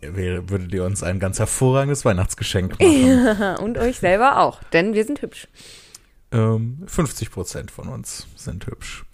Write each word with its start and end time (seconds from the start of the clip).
Wäre- 0.00 0.48
Würdet 0.50 0.72
ihr 0.74 0.84
uns 0.84 1.02
ein 1.02 1.18
ganz 1.18 1.38
hervorragendes 1.38 2.04
Weihnachtsgeschenk 2.04 2.78
machen? 2.78 3.06
Ja, 3.26 3.56
und 3.60 3.78
euch 3.78 3.98
selber 3.98 4.38
auch, 4.40 4.62
denn 4.72 4.92
wir 4.94 5.04
sind 5.04 5.22
hübsch. 5.22 5.48
Ähm, 6.32 6.82
50 6.86 7.30
Prozent 7.30 7.70
von 7.70 7.88
uns 7.88 8.26
sind 8.36 8.66
hübsch. 8.66 9.04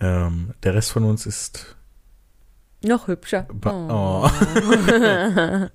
Ähm, 0.00 0.52
der 0.62 0.74
Rest 0.74 0.92
von 0.92 1.04
uns 1.04 1.26
ist. 1.26 1.76
Noch 2.82 3.08
hübscher. 3.08 3.46
Ba- 3.52 4.28
oh. 4.28 4.30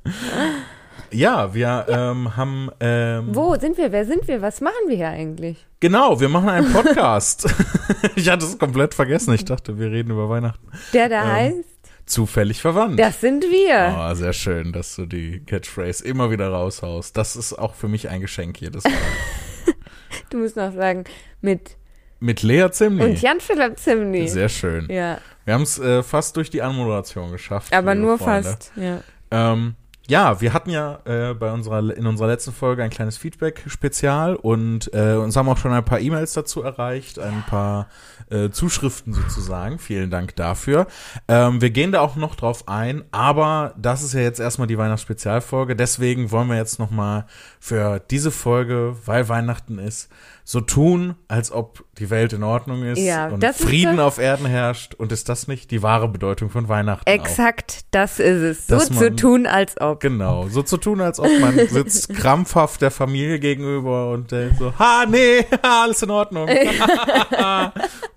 ja, 1.12 1.54
wir 1.54 1.86
ähm, 1.88 2.36
haben. 2.36 2.70
Ähm, 2.80 3.30
Wo 3.36 3.56
sind 3.56 3.78
wir? 3.78 3.92
Wer 3.92 4.06
sind 4.06 4.28
wir? 4.28 4.42
Was 4.42 4.62
machen 4.62 4.74
wir 4.88 4.96
hier 4.96 5.10
eigentlich? 5.10 5.66
Genau, 5.80 6.20
wir 6.20 6.30
machen 6.30 6.50
einen 6.50 6.72
Podcast. 6.74 7.48
ich 8.16 8.30
hatte 8.30 8.46
es 8.46 8.58
komplett 8.58 8.94
vergessen. 8.94 9.34
Ich 9.34 9.46
dachte, 9.46 9.78
wir 9.78 9.92
reden 9.92 10.12
über 10.12 10.30
Weihnachten. 10.30 10.68
Der 10.94 11.10
da 11.10 11.22
Ähm, 11.24 11.30
heißt, 11.32 11.75
Zufällig 12.06 12.62
verwandt. 12.62 13.00
das 13.00 13.20
sind 13.22 13.44
wir. 13.46 13.96
Oh, 13.98 14.14
sehr 14.14 14.34
schön, 14.34 14.72
dass 14.74 14.96
du 14.96 15.06
die 15.08 15.40
Catchphrase 15.46 16.04
immer 16.06 16.30
wieder 16.30 16.50
raushaust. 16.50 17.18
Das 17.18 17.36
ist 17.36 17.54
auch 17.54 17.74
für 17.74 17.88
mich 17.88 18.10
ein 18.10 18.22
Geschenk 18.22 18.62
jedes 18.62 18.84
Mal. 18.84 18.94
Du 20.30 20.38
musst 20.38 20.56
noch 20.56 20.74
sagen, 20.74 21.04
mit 21.42 21.78
Mit 22.20 22.42
Lea 22.44 22.68
Zimni. 22.72 23.04
und 23.04 23.22
Jan-Philipp 23.22 23.78
Zimni. 23.80 24.28
Sehr 24.28 24.50
schön. 24.50 24.88
Ja, 24.90 25.18
Wir 25.46 25.54
haben 25.54 25.64
es 25.64 25.78
äh, 25.80 26.04
fast 26.04 26.38
durch 26.38 26.50
die 26.50 26.62
Anmoderation 26.62 27.32
geschafft. 27.32 27.74
aber 27.74 27.96
nur 27.96 28.18
Freunde. 28.18 28.50
fast. 28.50 28.72
Ja. 28.76 29.02
Ähm, 29.32 29.76
ja, 30.08 30.40
wir 30.40 30.54
hatten 30.54 30.70
ja 30.70 31.00
äh, 31.06 31.34
bei 31.34 31.52
unserer 31.52 31.96
in 31.98 32.06
unserer 32.06 32.28
letzten 32.28 32.54
Folge 32.54 32.84
ein 32.84 32.92
kleines 32.92 33.18
Feedback-Spezial 33.18 34.36
und 34.36 34.94
äh, 34.94 35.14
uns 35.16 35.36
haben 35.36 35.50
auch 35.50 35.58
schon 35.58 35.72
ein 35.74 35.84
paar 35.84 36.00
E-Mails 36.00 36.34
dazu 36.34 36.62
erreicht, 36.62 37.18
ein 37.20 37.44
paar 37.50 37.88
äh, 38.30 38.50
Zuschriften 38.50 39.14
sozusagen. 39.14 39.80
Vielen 39.80 40.10
Dank 40.10 40.36
dafür. 40.36 40.88
Ähm, 41.28 41.62
wir 41.62 41.70
gehen 41.70 41.92
da 41.92 42.02
auch 42.02 42.16
noch 42.16 42.36
drauf 42.36 42.68
ein, 42.68 43.04
aber 43.12 43.74
das 43.78 44.04
ist 44.04 44.14
ja 44.14 44.22
jetzt 44.22 44.40
erstmal 44.40 44.68
die 44.68 44.78
Weihnachtsspezialfolge. 44.78 45.76
Deswegen 45.76 46.32
wollen 46.32 46.48
wir 46.48 46.58
jetzt 46.58 46.80
noch 46.80 46.92
mal 46.92 47.26
für 47.66 48.00
diese 48.12 48.30
Folge, 48.30 48.96
weil 49.06 49.28
Weihnachten 49.28 49.80
ist, 49.80 50.08
so 50.44 50.62
tun, 50.62 51.16
als 51.28 51.52
ob 51.52 51.84
die 51.98 52.12
Welt 52.12 52.32
in 52.32 52.44
Ordnung 52.44 52.84
ist 52.84 53.00
Ja, 53.00 53.30
und 53.30 53.44
Frieden 53.44 54.00
auf 54.00 54.20
Erden 54.20 54.46
herrscht. 54.46 54.94
Und 54.94 55.12
ist 55.12 55.30
das 55.30 55.48
nicht 55.48 55.72
die 55.72 55.82
wahre 55.82 56.08
Bedeutung 56.08 56.52
von 56.52 56.70
Weihnachten? 56.70 57.10
auch? 57.10 57.12
Exakt, 57.12 57.86
das 57.90 58.20
ist 58.20 58.42
es. 58.44 58.68
So 58.68 58.76
Dass 58.76 58.86
zu 58.90 58.94
man- 58.94 59.18
tun, 59.18 59.48
als 59.48 59.82
ob. 59.82 60.00
Genau, 60.02 60.48
so 60.48 60.62
zu 60.62 60.78
tun, 60.78 61.02
als 61.02 61.20
ob 61.20 61.28
man 61.42 61.58
sitzt 61.68 62.14
krampfhaft 62.14 62.84
der 62.84 62.92
Familie 62.92 63.40
gegenüber 63.40 64.12
und 64.12 64.30
denkt 64.32 64.60
so, 64.60 64.72
ha, 64.78 65.06
nee, 65.10 65.44
alles 65.64 66.04
in 66.04 66.12
Ordnung. 66.12 66.48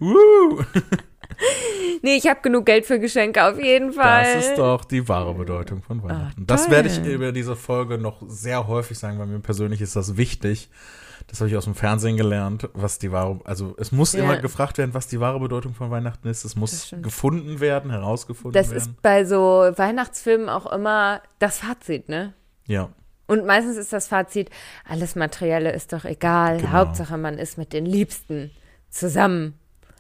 Nee, 2.02 2.16
ich 2.16 2.28
habe 2.28 2.40
genug 2.42 2.64
Geld 2.66 2.86
für 2.86 3.00
Geschenke, 3.00 3.44
auf 3.44 3.60
jeden 3.60 3.92
Fall. 3.92 4.34
Das 4.34 4.46
ist 4.46 4.58
doch 4.58 4.84
die 4.84 5.08
wahre 5.08 5.34
Bedeutung 5.34 5.82
von 5.82 6.00
Weihnachten. 6.02 6.42
Ah, 6.42 6.44
das 6.46 6.70
werde 6.70 6.88
ich 6.88 7.04
über 7.04 7.32
diese 7.32 7.56
Folge 7.56 7.98
noch 7.98 8.22
sehr 8.28 8.68
häufig 8.68 8.96
sagen, 8.98 9.18
weil 9.18 9.26
mir 9.26 9.40
persönlich 9.40 9.80
ist 9.80 9.96
das 9.96 10.16
wichtig. 10.16 10.70
Das 11.26 11.40
habe 11.40 11.50
ich 11.50 11.56
aus 11.56 11.64
dem 11.64 11.74
Fernsehen 11.74 12.16
gelernt, 12.16 12.68
was 12.72 12.98
die 13.00 13.10
wahre, 13.10 13.40
also 13.44 13.74
es 13.78 13.90
muss 13.90 14.12
Ja. 14.12 14.20
immer 14.22 14.36
gefragt 14.36 14.78
werden, 14.78 14.94
was 14.94 15.08
die 15.08 15.18
wahre 15.18 15.40
Bedeutung 15.40 15.74
von 15.74 15.90
Weihnachten 15.90 16.28
ist. 16.28 16.38
Es 16.44 16.52
Das 16.52 16.56
muss 16.56 16.94
gefunden 17.02 17.58
werden, 17.60 17.90
herausgefunden 17.90 18.52
Das 18.52 18.70
werden. 18.70 18.78
ist 18.78 19.02
bei 19.02 19.24
so 19.24 19.36
Weihnachtsfilmen 19.74 20.48
auch 20.48 20.70
immer 20.70 21.20
das 21.40 21.58
Fazit, 21.58 22.08
ne? 22.08 22.32
ja, 22.66 22.90
Und 23.26 23.44
meistens 23.44 23.76
ist 23.76 23.92
das 23.92 24.06
Fazit, 24.08 24.50
alles 24.88 25.16
Materielle 25.16 25.72
ist 25.72 25.92
doch 25.92 26.04
egal. 26.04 26.58
Genau. 26.58 26.70
Hauptsache, 26.72 27.18
man 27.18 27.38
ist 27.38 27.58
mit 27.58 27.72
den 27.72 27.84
Liebsten 27.84 28.52
zusammen 28.88 29.54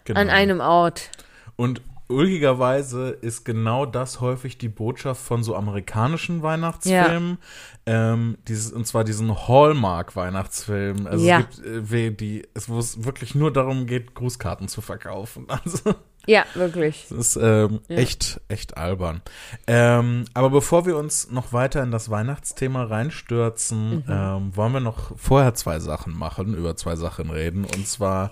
genau. 0.04 0.20
an 0.20 0.30
einem 0.30 0.60
Ort. 0.60 1.10
Und 1.58 1.82
ulkigerweise 2.10 3.10
ist 3.10 3.44
genau 3.44 3.84
das 3.84 4.20
häufig 4.22 4.56
die 4.58 4.68
Botschaft 4.70 5.20
von 5.22 5.42
so 5.42 5.54
amerikanischen 5.54 6.42
Weihnachtsfilmen. 6.42 7.36
Ähm, 7.84 8.38
dieses, 8.48 8.72
und 8.72 8.86
zwar 8.86 9.04
diesen 9.04 9.34
Hallmark-Weihnachtsfilm. 9.48 11.06
Also 11.06 11.26
Ja. 11.26 11.40
es 11.40 11.56
gibt 11.56 11.66
äh, 11.66 11.90
we- 11.90 12.10
die, 12.12 12.46
es, 12.54 12.68
wo 12.68 12.78
es 12.78 13.04
wirklich 13.04 13.34
nur 13.34 13.52
darum 13.52 13.86
geht, 13.86 14.14
Grußkarten 14.14 14.68
zu 14.68 14.80
verkaufen. 14.80 15.46
Also 15.64 15.94
Ja, 16.26 16.44
wirklich. 16.54 17.06
das 17.08 17.18
ist 17.18 17.36
ähm, 17.36 17.80
Ja. 17.88 17.96
echt, 17.96 18.40
echt 18.48 18.76
albern. 18.76 19.22
Ähm, 19.66 20.24
aber 20.34 20.50
bevor 20.50 20.84
wir 20.86 20.96
uns 20.96 21.30
noch 21.30 21.52
weiter 21.52 21.82
in 21.82 21.90
das 21.90 22.10
Weihnachtsthema 22.10 22.84
reinstürzen, 22.84 23.96
Mhm. 23.96 24.04
ähm, 24.08 24.56
wollen 24.56 24.72
wir 24.74 24.80
noch 24.80 25.12
vorher 25.18 25.54
zwei 25.54 25.78
Sachen 25.80 26.16
machen, 26.16 26.54
über 26.54 26.76
zwei 26.76 26.96
Sachen 26.96 27.30
reden. 27.30 27.64
Und 27.64 27.86
zwar 27.88 28.30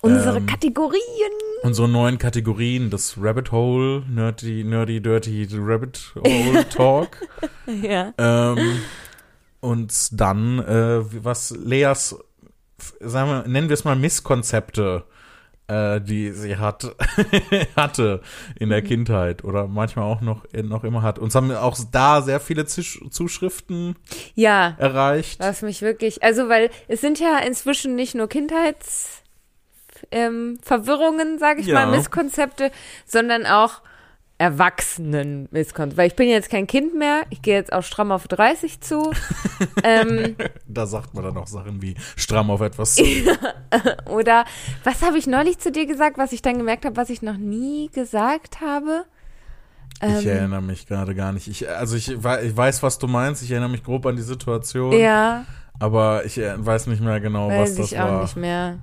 Unsere 0.00 0.38
Ähm, 0.38 0.46
Kategorien. 0.46 1.00
Unsere 1.62 1.88
neuen 1.88 2.18
Kategorien, 2.18 2.90
das 2.90 3.16
Rabbit 3.20 3.52
Hole, 3.52 4.02
Nerdy, 4.08 4.64
Nerdy, 4.64 5.00
Dirty 5.00 5.48
Rabbit 5.52 6.12
Hole 6.16 6.68
Talk. 6.70 7.26
Ja. 7.66 8.12
ähm, 8.18 8.80
und 9.60 9.92
dann, 10.20 10.58
äh, 10.60 11.00
was 11.24 11.50
Leas, 11.50 12.16
sagen 13.00 13.30
wir, 13.30 13.48
nennen 13.48 13.68
wir 13.68 13.74
es 13.74 13.84
mal 13.84 13.96
Misskonzepte, 13.96 15.04
äh, 15.66 16.00
die 16.00 16.30
sie 16.30 16.56
hat, 16.56 16.94
hatte 17.76 18.22
in 18.58 18.70
der 18.70 18.82
Kindheit 18.82 19.42
oder 19.44 19.66
manchmal 19.66 20.04
auch 20.04 20.20
noch, 20.20 20.44
noch 20.62 20.84
immer 20.84 21.02
hat. 21.02 21.18
Uns 21.18 21.34
haben 21.34 21.50
auch 21.52 21.76
da 21.90 22.22
sehr 22.22 22.40
viele 22.40 22.64
Zisch 22.66 23.00
Zuschriften 23.10 23.96
Ja, 24.34 24.74
erreicht. 24.78 25.40
was 25.40 25.62
mich 25.62 25.82
wirklich, 25.82 26.22
also 26.22 26.48
weil 26.48 26.70
es 26.86 27.00
sind 27.00 27.18
ja 27.20 27.38
inzwischen 27.38 27.96
nicht 27.96 28.14
nur 28.14 28.28
Kindheits 28.28 29.17
ähm, 30.10 30.58
Verwirrungen, 30.62 31.38
sage 31.38 31.60
ich 31.60 31.66
Ja. 31.66 31.74
mal, 31.86 31.96
Misskonzepte, 31.96 32.70
sondern 33.06 33.46
auch 33.46 33.80
erwachsenen 34.40 35.48
Misskonzepte. 35.50 35.96
Weil 35.98 36.06
ich 36.08 36.16
bin 36.16 36.28
jetzt 36.28 36.48
kein 36.50 36.66
Kind 36.66 36.94
mehr, 36.96 37.22
ich 37.30 37.42
gehe 37.42 37.54
jetzt 37.54 37.72
auch 37.72 37.82
stramm 37.82 38.12
auf 38.12 38.28
30 38.28 38.80
zu. 38.80 39.10
ähm, 39.82 40.36
Da 40.66 40.86
sagt 40.86 41.12
man 41.14 41.24
dann 41.24 41.36
auch 41.36 41.48
Sachen 41.48 41.82
wie 41.82 41.94
stramm 42.16 42.50
auf 42.50 42.60
etwas 42.60 42.94
zu. 42.94 43.04
oder 44.06 44.44
was 44.84 45.02
habe 45.02 45.18
ich 45.18 45.26
neulich 45.26 45.58
zu 45.58 45.72
dir 45.72 45.86
gesagt, 45.86 46.18
was 46.18 46.32
ich 46.32 46.40
dann 46.42 46.56
gemerkt 46.58 46.84
habe, 46.84 46.96
was 46.96 47.10
ich 47.10 47.20
noch 47.22 47.36
nie 47.36 47.90
gesagt 47.92 48.60
habe? 48.60 49.04
Ich 50.00 50.26
erinnere 50.26 50.62
mich 50.62 50.86
gerade 50.86 51.12
gar 51.16 51.32
nicht. 51.32 51.48
Ich, 51.48 51.68
also 51.68 51.96
ich, 51.96 52.08
ich 52.08 52.24
weiß, 52.56 52.84
was 52.84 53.00
du 53.00 53.08
meinst. 53.08 53.42
Ich 53.42 53.50
erinnere 53.50 53.70
mich 53.70 53.82
grob 53.82 54.06
an 54.06 54.14
die 54.14 54.22
Situation. 54.22 54.92
Ja, 54.92 55.44
Aber 55.80 56.24
ich 56.24 56.38
äh, 56.38 56.54
weiß 56.56 56.86
nicht 56.86 57.02
mehr 57.02 57.18
genau, 57.18 57.48
was 57.48 57.70
weiß 57.70 57.74
das 57.78 57.92
ich 57.92 57.98
auch 57.98 58.04
war. 58.04 58.22
nicht 58.22 58.36
mehr. 58.36 58.78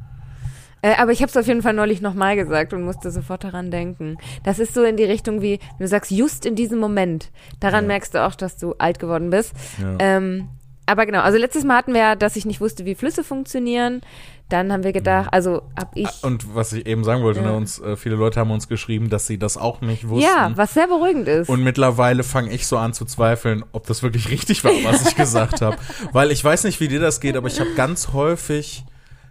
Äh, 0.86 0.96
aber 0.98 1.12
ich 1.12 1.22
habe 1.22 1.30
es 1.32 1.38
auf 1.38 1.48
jeden 1.48 1.64
Fall 1.64 1.74
neulich 1.74 2.00
nochmal 2.02 2.36
gesagt 2.36 2.72
und 2.74 2.84
musste 2.84 3.10
sofort 3.10 3.44
daran 3.44 3.72
denken. 3.72 4.18
Das 4.44 4.60
ist 4.60 4.76
so 4.76 4.84
in 4.84 4.98
die 4.98 5.04
Richtung 5.04 5.42
wie, 5.42 5.60
du 5.80 5.88
sagst, 5.88 6.12
just 6.12 6.46
in 6.46 6.56
diesem 6.56 6.78
Moment. 6.80 7.32
Daran 7.60 7.86
Ja. 7.86 7.88
merkst 7.88 8.14
du 8.14 8.24
auch, 8.24 8.36
dass 8.36 8.58
du 8.58 8.76
alt 8.78 9.00
geworden 9.00 9.32
bist. 9.32 9.54
Ja. 9.82 9.96
Ähm, 9.98 10.48
aber 10.86 11.08
genau, 11.08 11.22
also 11.22 11.40
letztes 11.40 11.64
Mal 11.64 11.78
hatten 11.78 11.94
wir 11.94 12.02
ja, 12.02 12.16
dass 12.16 12.36
ich 12.36 12.46
nicht 12.46 12.62
wusste, 12.62 12.86
wie 12.86 12.94
Flüsse 12.94 13.24
funktionieren. 13.24 14.02
Dann 14.50 14.72
haben 14.72 14.84
wir 14.84 14.94
gedacht, 14.94 15.30
also 15.32 15.64
hab 15.76 15.90
ich. 15.98 16.08
Und 16.22 16.54
was 16.54 16.72
ich 16.74 16.86
eben 16.86 17.04
sagen 17.04 17.24
wollte, 17.24 17.40
Ja. 17.40 17.48
ne, 17.48 17.54
uns, 17.58 17.80
äh, 17.80 17.96
viele 17.96 18.14
Leute 18.16 18.40
haben 18.40 18.52
uns 18.52 18.68
geschrieben, 18.68 19.10
dass 19.10 19.26
sie 19.26 19.40
das 19.40 19.58
auch 19.58 19.82
nicht 19.82 20.08
wussten. 20.08 20.30
ja, 20.30 20.52
was 20.56 20.76
sehr 20.76 20.86
beruhigend 20.88 21.28
ist. 21.28 21.50
Und 21.50 21.64
mittlerweile 21.64 22.22
fange 22.22 22.52
ich 22.54 22.68
so 22.68 22.78
an 22.78 22.94
zu 22.94 23.06
zweifeln, 23.06 23.66
ob 23.72 23.88
das 23.88 24.04
wirklich 24.04 24.30
richtig 24.30 24.64
war, 24.64 24.72
was 24.84 25.08
ich 25.08 25.16
gesagt 25.16 25.62
habe. 25.62 25.78
Weil 26.12 26.30
ich 26.30 26.44
weiß 26.44 26.64
nicht, 26.66 26.80
wie 26.80 26.88
dir 26.90 27.00
das 27.00 27.20
geht, 27.20 27.36
aber 27.38 27.48
ich 27.48 27.60
habe 27.60 27.74
ganz 27.76 28.14
häufig 28.14 28.86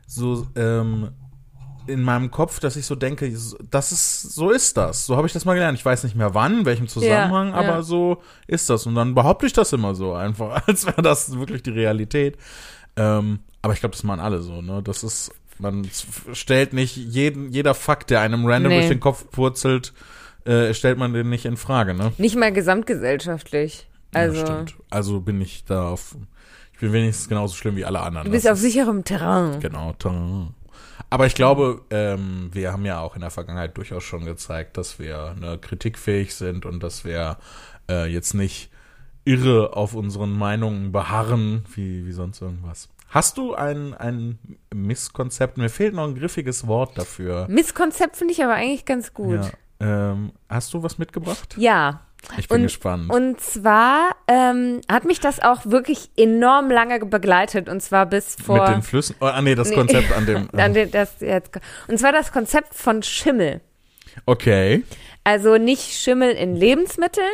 so 0.08 0.49
ähm, 0.56 1.11
in 1.86 2.02
meinem 2.02 2.31
Kopf, 2.31 2.60
dass 2.60 2.76
ich 2.76 2.86
so 2.86 2.94
denke, 2.94 3.34
so- 3.36 3.56
das 3.70 3.92
ist, 3.92 4.22
so 4.34 4.50
ist 4.50 4.76
das. 4.76 5.06
So 5.06 5.16
habe 5.16 5.26
ich 5.26 5.32
das 5.32 5.44
mal 5.44 5.54
gelernt. 5.54 5.78
Ich 5.78 5.84
weiß 5.84 6.04
nicht 6.04 6.16
mehr 6.16 6.34
wann, 6.34 6.60
in 6.60 6.64
welchem 6.66 6.88
Zusammenhang, 6.88 7.48
Ja, 7.48 7.54
aber 7.54 7.66
ja. 7.69 7.82
so 7.82 8.22
ist 8.46 8.70
das. 8.70 8.86
Und 8.86 8.94
dann 8.94 9.14
behaupte 9.14 9.46
ich 9.46 9.52
das 9.52 9.72
immer 9.72 9.94
so 9.94 10.12
einfach, 10.14 10.62
als 10.66 10.86
wäre 10.86 11.02
das 11.02 11.36
wirklich 11.38 11.62
die 11.62 11.70
Realität. 11.70 12.36
Ähm, 12.96 13.40
aber 13.62 13.72
ich 13.75 13.81
glaube, 13.81 13.92
das 13.94 14.02
machen 14.04 14.20
alle 14.20 14.40
so, 14.42 14.62
ne? 14.62 14.82
Das 14.82 15.02
ist, 15.02 15.32
man 15.58 15.88
stellt 16.32 16.72
nicht 16.72 16.96
jeden, 16.96 17.50
jeder 17.50 17.75
Fakt, 17.75 18.10
der 18.10 18.20
einem 18.20 18.44
random 18.46 18.70
Nee. 18.72 18.78
durch 18.78 18.88
den 18.88 19.00
Kopf 19.00 19.30
purzelt, 19.30 19.92
äh, 20.44 20.75
stellt 20.75 20.98
man 20.98 21.12
den 21.12 21.28
nicht 21.30 21.44
in 21.44 21.56
Frage, 21.56 21.94
ne? 21.94 22.12
nicht 22.19 22.37
mal 22.37 22.52
gesamtgesellschaftlich. 22.52 23.87
Also, 24.12 24.40
Ja, 24.40 24.46
stimmt. 24.46 24.75
Also 24.90 25.20
bin 25.20 25.40
ich 25.40 25.64
da 25.64 25.88
auf. 25.88 26.16
Ich 26.72 26.80
bin 26.80 26.92
wenigstens 26.92 27.28
genauso 27.28 27.54
schlimm 27.54 27.76
wie 27.76 27.84
alle 27.84 28.00
anderen. 28.00 28.26
du 28.26 28.30
bist 28.30 28.44
Das 28.44 28.52
auf 28.52 28.56
ist- 28.58 28.62
sicherem 28.62 29.04
Terrain. 29.04 29.60
Genau. 29.60 29.92
ta- 29.98 30.48
Aber 31.11 31.26
ich 31.26 31.35
glaube, 31.35 31.82
ähm, 31.91 32.50
wir 32.52 32.73
haben 32.73 32.85
ja 32.85 33.00
auch 33.00 33.14
in 33.14 33.20
der 33.20 33.31
Vergangenheit 33.31 33.76
durchaus 33.76 34.05
schon 34.05 34.25
gezeigt, 34.25 34.76
dass 34.76 34.99
wir 34.99 35.35
ne, 35.41 35.58
kritikfähig 35.58 36.35
sind 36.35 36.67
und 36.67 36.82
dass 36.82 37.05
wir 37.05 37.38
äh, 37.88 38.06
jetzt 38.06 38.35
nicht 38.35 38.70
irre 39.25 39.76
auf 39.76 39.94
unseren 39.94 40.32
Meinungen 40.32 40.93
beharren, 40.93 41.64
wie, 41.75 42.06
wie 42.06 42.12
sonst 42.12 42.41
irgendwas. 42.41 42.88
Hast 43.08 43.38
du 43.38 43.55
ein, 43.55 43.94
ein 43.94 44.38
Misskonzept? 44.75 45.56
Mir 45.56 45.69
fehlt 45.69 45.94
noch 45.94 46.05
ein 46.05 46.17
griffiges 46.17 46.67
Wort 46.67 46.99
dafür. 46.99 47.47
Misskonzept 47.49 48.17
finde 48.17 48.32
ich 48.32 48.43
aber 48.43 48.55
eigentlich 48.55 48.85
ganz 48.85 49.14
gut. 49.14 49.52
Ja. 49.81 50.11
Ähm, 50.11 50.32
hast 50.49 50.75
du 50.75 50.82
was 50.82 50.99
mitgebracht? 50.99 51.55
Ja. 51.56 52.00
Ich 52.38 52.49
bin 52.49 52.59
und, 52.59 52.62
gespannt. 52.65 53.11
Und 53.11 53.41
zwar 53.41 54.17
ähm, 54.29 54.81
hat 54.91 55.05
mich 55.05 55.21
das 55.21 55.41
auch 55.41 55.67
wirklich 55.67 56.11
enorm 56.17 56.71
lange 56.71 56.99
begleitet 57.00 57.69
und 57.69 57.81
zwar 57.81 58.06
bis 58.06 58.37
vor. 58.37 58.61
Mit 58.67 58.76
den 58.76 58.82
Flüssen? 58.82 59.17
Oh, 59.21 59.26
ah, 59.26 59.41
nee, 59.43 59.55
das 59.55 59.73
Konzept 59.73 60.12
an 60.12 60.26
dem. 60.26 60.49
an 60.53 60.75
dem 60.75 60.91
das 60.91 61.21
jetzt, 61.21 61.59
und 61.88 61.99
zwar 61.99 62.12
das 62.12 62.32
Konzept 62.32 62.75
von 62.75 63.03
Schimmel. 63.03 63.61
Okay. 64.26 64.82
Also 65.25 65.56
nicht 65.56 65.93
Schimmel 65.93 66.31
in 66.32 66.55
Lebensmitteln, 66.55 67.26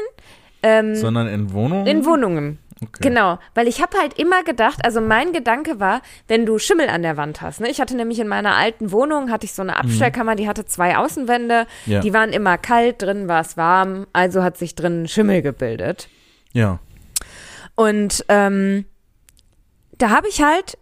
ähm, 0.63 0.95
sondern 0.95 1.27
in 1.27 1.53
Wohnungen. 1.53 1.87
In 1.87 2.05
Wohnungen. 2.05 2.59
Okay. 2.83 3.09
Genau, 3.09 3.39
weil 3.55 3.69
ich 3.69 3.83
habe 3.83 3.99
halt 3.99 4.19
immer 4.19 4.43
gedacht, 4.43 4.79
also 4.85 5.03
mein 5.03 5.33
Gedanke 5.35 5.81
war, 5.81 6.01
wenn 6.29 6.47
du 6.47 6.59
Schimmel 6.59 6.89
an 6.89 7.03
der 7.03 7.19
Wand 7.19 7.43
hast, 7.43 7.61
ne? 7.61 7.69
Ich 7.69 7.79
hatte 7.79 7.95
nämlich 7.95 8.19
in 8.19 8.27
meiner 8.29 8.55
alten 8.57 8.91
Wohnung, 8.91 9.31
hatte 9.31 9.45
ich 9.45 9.53
so 9.53 9.61
eine 9.61 9.77
Abstellkammer, 9.77 10.35
die 10.35 10.49
hatte 10.49 10.65
zwei 10.65 10.97
Außenwände, 10.97 11.67
Ja. 11.85 12.01
die 12.01 12.15
waren 12.15 12.31
immer 12.33 12.57
kalt, 12.57 13.03
drin 13.03 13.29
war 13.29 13.43
es 13.43 13.59
warm, 13.59 14.07
also 14.15 14.43
hat 14.43 14.57
sich 14.57 14.75
drin 14.77 15.07
Schimmel 15.09 15.43
gebildet. 15.43 16.09
Ja. 16.53 16.79
Und 17.75 18.25
ähm, 18.29 18.87
da 19.99 20.09
habe 20.11 20.29
ich 20.29 20.43
halt 20.43 20.79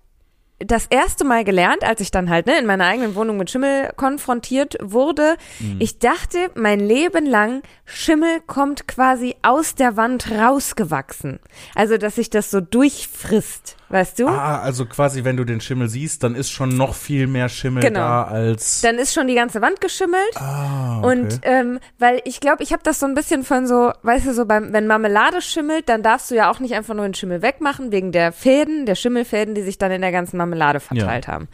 das 0.60 0.86
erste 0.86 1.24
Mal 1.24 1.44
gelernt, 1.44 1.84
als 1.84 2.00
ich 2.00 2.10
dann 2.10 2.28
halt 2.28 2.46
ne, 2.46 2.58
in 2.58 2.66
meiner 2.66 2.86
eigenen 2.86 3.14
Wohnung 3.14 3.36
mit 3.36 3.50
Schimmel 3.50 3.90
konfrontiert 3.96 4.76
wurde. 4.82 5.36
Ich 5.78 5.98
dachte 5.98 6.50
mein 6.54 6.80
Leben 6.80 7.26
lang, 7.26 7.62
Schimmel 7.84 8.40
kommt 8.46 8.88
quasi 8.88 9.36
aus 9.42 9.76
der 9.76 9.96
Wand 9.96 10.30
rausgewachsen. 10.30 11.38
Also, 11.74 11.96
dass 11.96 12.16
sich 12.16 12.28
das 12.28 12.50
so 12.50 12.60
durchfrisst, 12.60 13.77
weißt 13.90 14.18
du? 14.18 14.28
Ah, 14.28 14.60
also 14.60 14.86
quasi, 14.86 15.24
wenn 15.24 15.36
du 15.36 15.44
den 15.44 15.60
Schimmel 15.60 15.88
siehst, 15.88 16.22
dann 16.22 16.34
ist 16.34 16.50
schon 16.50 16.76
noch 16.76 16.94
viel 16.94 17.26
mehr 17.26 17.48
Schimmel 17.48 17.82
Genau. 17.82 18.00
da 18.00 18.22
als. 18.24 18.80
Dann 18.82 18.96
ist 18.98 19.14
schon 19.14 19.26
die 19.28 19.34
ganze 19.34 19.60
Wand 19.62 19.80
geschimmelt. 19.80 20.20
ah, 20.36 20.98
okay. 20.98 21.06
Und 21.08 21.40
ähm, 21.42 21.80
weil 21.98 22.20
ich 22.24 22.40
glaube, 22.40 22.62
ich 22.62 22.72
habe 22.72 22.82
das 22.82 22.98
so 23.00 23.06
ein 23.06 23.14
bisschen 23.14 23.44
von 23.44 23.66
so, 23.66 23.92
weißt 24.02 24.26
du, 24.26 24.34
so 24.34 24.44
beim, 24.46 24.72
wenn 24.72 24.86
Marmelade 24.86 25.40
schimmelt, 25.42 25.88
dann 25.88 26.02
darfst 26.02 26.30
du 26.30 26.34
ja 26.34 26.50
auch 26.50 26.60
nicht 26.60 26.74
einfach 26.74 26.94
nur 26.94 27.04
den 27.06 27.14
Schimmel 27.14 27.42
wegmachen, 27.42 27.92
wegen 27.92 28.12
der 28.12 28.32
Fäden, 28.32 28.86
der 28.86 28.94
Schimmelfäden, 28.94 29.54
die 29.54 29.62
sich 29.62 29.78
dann 29.78 29.90
in 29.92 30.00
der 30.02 30.12
ganzen 30.12 30.36
Marmelade 30.36 30.80
verteilt 30.80 31.28
haben. 31.28 31.48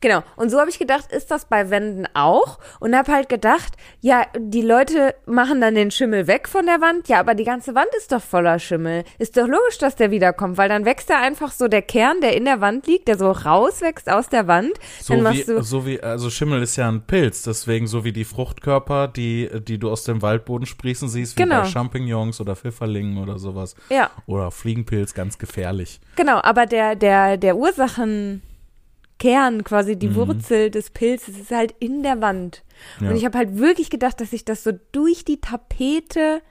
Genau. 0.00 0.22
Und 0.36 0.50
so 0.50 0.58
habe 0.60 0.70
ich 0.70 0.78
gedacht, 0.78 1.10
ist 1.12 1.30
das 1.30 1.46
bei 1.46 1.70
Wänden 1.70 2.06
auch? 2.14 2.58
Und 2.80 2.94
habe 2.96 3.12
halt 3.12 3.28
gedacht, 3.28 3.74
ja, 4.00 4.24
die 4.38 4.62
Leute 4.62 5.14
machen 5.26 5.60
dann 5.60 5.74
den 5.74 5.90
Schimmel 5.90 6.26
weg 6.26 6.48
von 6.48 6.66
der 6.66 6.80
Wand. 6.80 7.08
Ja, 7.08 7.20
aber 7.20 7.34
die 7.34 7.44
ganze 7.44 7.74
Wand 7.74 7.88
ist 7.96 8.12
doch 8.12 8.22
voller 8.22 8.58
Schimmel. 8.58 9.04
Ist 9.18 9.36
doch 9.36 9.46
logisch, 9.46 9.78
dass 9.78 9.96
der 9.96 10.10
wiederkommt, 10.10 10.58
weil 10.58 10.68
dann 10.68 10.84
wächst 10.84 11.10
er 11.10 11.18
einfach 11.20 11.50
so 11.52 11.68
der 11.68 11.82
Kern, 11.82 12.20
der 12.20 12.36
in 12.36 12.44
der 12.44 12.60
Wand 12.60 12.86
liegt, 12.86 13.08
der 13.08 13.18
so 13.18 13.30
rauswächst 13.30 14.10
aus 14.10 14.28
der 14.28 14.46
Wand. 14.46 14.72
So 15.00 15.14
dann 15.14 15.20
wie, 15.20 15.22
machst 15.38 15.48
du 15.48 15.62
so 15.62 15.86
wie, 15.86 16.00
also 16.00 16.30
Schimmel 16.30 16.62
ist 16.62 16.76
ja 16.76 16.88
ein 16.88 17.02
Pilz, 17.06 17.42
deswegen 17.42 17.86
so 17.86 18.04
wie 18.04 18.12
die 18.12 18.24
Fruchtkörper, 18.24 19.08
die, 19.08 19.48
die 19.66 19.78
du 19.78 19.90
aus 19.90 20.04
dem 20.04 20.22
Waldboden 20.22 20.66
sprießen 20.66 21.08
siehst, 21.08 21.38
wie 21.38 21.42
Genau. 21.42 21.62
bei 21.62 21.68
Champignons 21.68 22.40
oder 22.40 22.56
Pfifferlingen 22.56 23.18
oder 23.18 23.38
sowas. 23.38 23.74
ja. 23.88 24.10
Oder 24.26 24.50
Fliegenpilz, 24.50 25.14
ganz 25.14 25.38
gefährlich. 25.38 26.00
Genau, 26.16 26.40
aber 26.42 26.66
der, 26.66 26.96
der, 26.96 27.36
der 27.36 27.56
Ursachenkern, 29.22 29.64
quasi 29.64 29.94
Mhm. 29.94 29.98
die 30.00 30.14
Wurzel 30.14 30.70
des 30.70 30.90
Pilzes, 30.90 31.38
ist 31.38 31.50
halt 31.50 31.74
in 31.78 32.02
der 32.02 32.20
Wand. 32.20 32.62
Ja. 33.00 33.10
Und 33.10 33.16
ich 33.16 33.24
habe 33.24 33.38
halt 33.38 33.58
wirklich 33.58 33.90
gedacht, 33.90 34.20
dass 34.20 34.30
sich 34.30 34.44
das 34.44 34.62
so 34.64 34.72
durch 34.92 35.24
die 35.24 35.40
Tapete. 35.40 36.42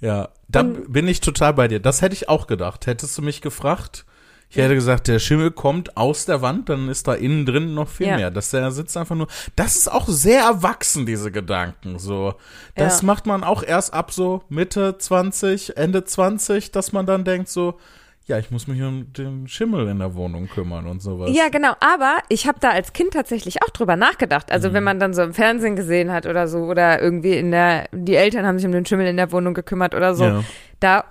Ja, 0.00 0.28
da 0.48 0.62
bin 0.62 1.08
ich 1.08 1.20
total 1.20 1.54
bei 1.54 1.68
dir. 1.68 1.80
Das 1.80 2.02
hätte 2.02 2.14
ich 2.14 2.28
auch 2.28 2.46
gedacht. 2.46 2.86
Hättest 2.86 3.16
du 3.16 3.22
mich 3.22 3.40
gefragt, 3.40 4.04
ich 4.50 4.56
hätte 4.58 4.74
gesagt, 4.74 5.08
der 5.08 5.18
Schimmel 5.18 5.50
kommt 5.50 5.96
aus 5.96 6.26
der 6.26 6.40
Wand, 6.42 6.68
dann 6.68 6.88
ist 6.88 7.08
da 7.08 7.14
innen 7.14 7.44
drin 7.46 7.74
noch 7.74 7.88
viel 7.88 8.06
Ja. 8.08 8.16
mehr. 8.16 8.30
Dass 8.30 8.50
der 8.50 8.70
sitzt 8.70 8.96
einfach 8.96 9.16
nur. 9.16 9.26
Das 9.56 9.74
ist 9.76 9.90
auch 9.90 10.06
sehr 10.06 10.42
erwachsen, 10.42 11.06
diese 11.06 11.32
Gedanken. 11.32 11.98
So, 11.98 12.34
das 12.76 13.00
Ja. 13.00 13.06
macht 13.06 13.26
man 13.26 13.42
auch 13.42 13.62
erst 13.64 13.94
ab 13.94 14.12
so 14.12 14.42
Mitte 14.48 14.96
20, 14.98 15.76
Ende 15.76 16.04
20, 16.04 16.70
dass 16.70 16.92
man 16.92 17.06
dann 17.06 17.24
denkt 17.24 17.48
so, 17.48 17.78
ja, 18.26 18.38
ich 18.38 18.50
muss 18.50 18.66
mich 18.66 18.80
um 18.82 19.12
den 19.12 19.46
Schimmel 19.48 19.86
in 19.88 19.98
der 19.98 20.14
Wohnung 20.14 20.48
kümmern 20.48 20.86
und 20.86 21.00
sowas. 21.02 21.30
Ja, 21.34 21.48
genau. 21.50 21.72
Aber 21.80 22.16
ich 22.28 22.46
habe 22.46 22.58
da 22.60 22.70
als 22.70 22.92
Kind 22.94 23.12
tatsächlich 23.12 23.62
auch 23.62 23.70
drüber 23.70 23.96
nachgedacht. 23.96 24.50
Also 24.50 24.70
Mhm. 24.70 24.74
wenn 24.74 24.84
man 24.84 24.98
dann 25.00 25.12
so 25.14 25.22
im 25.22 25.34
Fernsehen 25.34 25.76
gesehen 25.76 26.10
hat 26.12 26.24
oder 26.26 26.48
so 26.48 26.60
oder 26.60 27.02
irgendwie 27.02 27.36
in 27.36 27.50
der, 27.50 27.86
die 27.92 28.16
Eltern 28.16 28.46
haben 28.46 28.58
sich 28.58 28.66
um 28.66 28.72
den 28.72 28.86
Schimmel 28.86 29.06
in 29.06 29.16
der 29.18 29.30
Wohnung 29.30 29.52
gekümmert 29.54 29.94
oder 29.94 30.14
so. 30.14 30.24
Ja. 30.24 30.44
Da, 30.80 31.04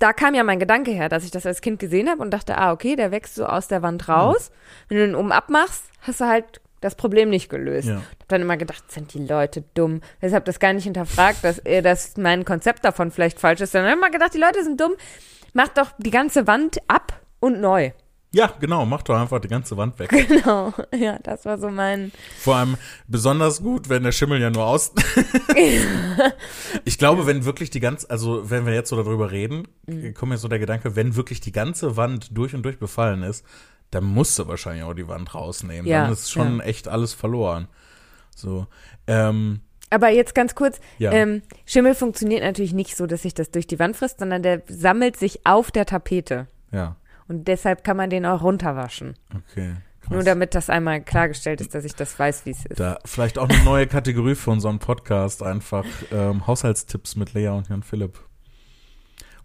da 0.00 0.12
kam 0.12 0.34
ja 0.34 0.42
mein 0.42 0.58
Gedanke 0.58 0.90
her, 0.90 1.08
dass 1.08 1.24
ich 1.24 1.30
das 1.30 1.46
als 1.46 1.60
Kind 1.60 1.78
gesehen 1.78 2.08
habe 2.08 2.20
und 2.20 2.32
dachte, 2.32 2.58
ah, 2.58 2.72
okay, 2.72 2.96
der 2.96 3.12
wächst 3.12 3.36
so 3.36 3.46
aus 3.46 3.68
der 3.68 3.82
Wand 3.82 4.08
raus. 4.08 4.50
Wenn 4.88 4.98
du 4.98 5.04
ihn 5.04 5.14
oben 5.14 5.30
abmachst, 5.30 5.84
hast 6.00 6.20
du 6.20 6.24
halt 6.26 6.60
das 6.80 6.96
Problem 6.96 7.30
nicht 7.30 7.48
gelöst. 7.48 7.86
Ja. 7.88 7.94
Ich 7.94 8.00
habe 8.00 8.26
dann 8.28 8.42
immer 8.42 8.56
gedacht, 8.56 8.90
sind 8.90 9.14
die 9.14 9.24
Leute 9.24 9.62
dumm? 9.74 10.00
Deshalb 10.20 10.44
das 10.46 10.58
gar 10.58 10.72
nicht 10.72 10.84
hinterfragt, 10.84 11.42
dass, 11.44 11.62
dass 11.82 12.16
mein 12.16 12.44
Konzept 12.44 12.84
davon 12.84 13.10
vielleicht 13.12 13.38
falsch 13.38 13.60
ist. 13.60 13.74
Dann 13.74 13.82
habe 13.84 13.92
ich 13.92 13.96
immer 13.98 14.10
gedacht, 14.10 14.34
die 14.34 14.38
Leute 14.38 14.62
sind 14.64 14.80
dumm. 14.80 14.92
Mach 15.54 15.68
doch 15.68 15.92
die 15.98 16.10
ganze 16.10 16.46
Wand 16.46 16.78
ab 16.88 17.20
und 17.40 17.60
neu. 17.60 17.92
Ja, 18.32 18.52
genau, 18.58 18.84
mach 18.84 19.02
doch 19.02 19.14
einfach 19.14 19.38
die 19.38 19.48
ganze 19.48 19.76
Wand 19.76 19.96
weg. 20.00 20.10
Genau. 20.28 20.74
Ja, 20.92 21.20
das 21.22 21.44
war 21.44 21.56
so 21.56 21.70
mein. 21.70 22.10
Vor 22.40 22.56
allem 22.56 22.76
besonders 23.06 23.62
gut, 23.62 23.88
wenn 23.88 24.02
der 24.02 24.10
Schimmel 24.10 24.40
ja 24.40 24.50
nur 24.50 24.66
aus. 24.66 24.92
ich 26.84 26.98
glaube, 26.98 27.26
wenn 27.26 27.44
wirklich 27.44 27.70
die 27.70 27.78
ganze, 27.78 28.10
also 28.10 28.50
wenn 28.50 28.66
wir 28.66 28.74
jetzt 28.74 28.90
so 28.90 28.96
darüber 28.96 29.30
reden, 29.30 29.68
kommt 30.14 30.30
mir 30.30 30.38
so 30.38 30.48
der 30.48 30.58
Gedanke, 30.58 30.96
wenn 30.96 31.14
wirklich 31.14 31.40
die 31.40 31.52
ganze 31.52 31.96
Wand 31.96 32.36
durch 32.36 32.54
und 32.54 32.64
durch 32.64 32.80
befallen 32.80 33.22
ist, 33.22 33.46
dann 33.92 34.02
musst 34.02 34.36
du 34.40 34.48
wahrscheinlich 34.48 34.82
auch 34.82 34.94
die 34.94 35.06
Wand 35.06 35.32
rausnehmen. 35.32 35.86
Ja, 35.86 36.02
dann 36.02 36.12
ist 36.12 36.32
schon 36.32 36.58
echt 36.58 36.88
alles 36.88 37.14
verloren. 37.14 37.68
So. 38.34 38.66
Ähm, 39.06 39.60
Aber 39.94 40.08
jetzt 40.10 40.34
ganz 40.34 40.54
kurz, 40.54 40.80
Ja. 40.98 41.12
ähm, 41.12 41.42
Schimmel 41.66 41.94
funktioniert 41.94 42.42
natürlich 42.42 42.72
nicht 42.72 42.96
so, 42.96 43.06
dass 43.06 43.22
sich 43.22 43.34
das 43.34 43.50
durch 43.50 43.66
die 43.66 43.78
Wand 43.78 43.96
frisst, 43.96 44.18
sondern 44.20 44.42
der 44.42 44.62
sammelt 44.66 45.16
sich 45.16 45.46
auf 45.46 45.70
der 45.70 45.86
Tapete. 45.86 46.46
ja, 46.72 46.96
Und 47.28 47.46
deshalb 47.48 47.84
kann 47.84 47.96
man 47.96 48.10
den 48.10 48.26
auch 48.26 48.42
runterwaschen. 48.42 49.14
okay. 49.34 49.74
Krass. 50.00 50.12
Nur 50.12 50.22
damit 50.22 50.54
das 50.54 50.68
einmal 50.68 51.00
klargestellt 51.00 51.62
ist, 51.62 51.74
dass 51.74 51.82
ich 51.86 51.94
das 51.94 52.18
weiß, 52.18 52.44
wie 52.44 52.50
es 52.50 52.66
ist. 52.66 52.78
da 52.78 52.98
vielleicht 53.06 53.38
auch 53.38 53.48
eine 53.48 53.64
neue 53.64 53.86
Kategorie 53.86 54.34
für 54.34 54.50
unseren 54.50 54.78
Podcast, 54.78 55.42
einfach 55.42 55.86
ähm, 56.12 56.46
Haushaltstipps 56.46 57.16
mit 57.16 57.32
Lea 57.32 57.48
und 57.48 57.70
Jan 57.70 57.82
Philipp. 57.82 58.18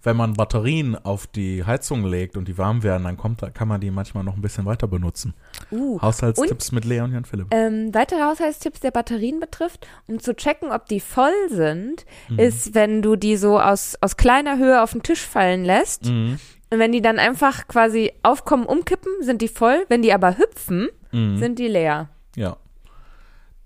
Wenn 0.02 0.16
man 0.16 0.34
Batterien 0.34 0.96
auf 0.96 1.28
die 1.28 1.66
Heizung 1.66 2.06
legt 2.06 2.38
und 2.38 2.48
die 2.48 2.58
warm 2.58 2.84
werden, 2.84 3.04
dann 3.04 3.18
kommt, 3.18 3.42
kann 3.54 3.68
man 3.68 3.82
die 3.82 3.92
manchmal 3.92 4.24
noch 4.24 4.36
ein 4.36 4.42
bisschen 4.42 4.66
weiter 4.66 4.88
benutzen. 4.88 5.34
Uh, 5.72 6.02
Haushaltstipps 6.02 6.72
mit 6.72 6.86
Lea 6.86 7.02
und 7.02 7.12
Jan 7.12 7.26
Philipp. 7.26 7.48
Ähm, 7.52 7.94
weitere 7.94 8.22
Haushaltstipps 8.22 8.80
der 8.80 8.92
Batterien 8.92 9.42
betrifft, 9.42 9.86
um 10.08 10.20
zu 10.20 10.34
checken, 10.36 10.72
ob 10.72 10.86
die 10.86 11.02
voll 11.02 11.34
sind, 11.50 12.06
Mhm. 12.30 12.40
ist, 12.40 12.76
wenn 12.76 13.02
du 13.02 13.18
die 13.18 13.36
so 13.36 13.60
aus, 13.60 13.98
aus 14.00 14.16
kleiner 14.16 14.58
Höhe 14.58 14.82
auf 14.82 14.92
den 14.94 15.04
Tisch 15.04 15.26
fallen 15.26 15.66
lässt. 15.66 16.06
Mhm. 16.06 16.40
Und 16.72 16.80
wenn 16.80 16.92
die 16.94 17.02
dann 17.02 17.20
einfach 17.20 17.68
quasi 17.68 18.14
aufkommen, 18.24 18.66
umkippen, 18.66 19.12
sind 19.22 19.42
die 19.42 19.48
voll. 19.48 19.86
Wenn 19.90 20.02
die 20.02 20.14
aber 20.14 20.38
hüpfen, 20.38 20.88
Mhm. 21.12 21.38
sind 21.40 21.60
die 21.60 21.68
leer. 21.68 22.10
Ja. 22.36 22.58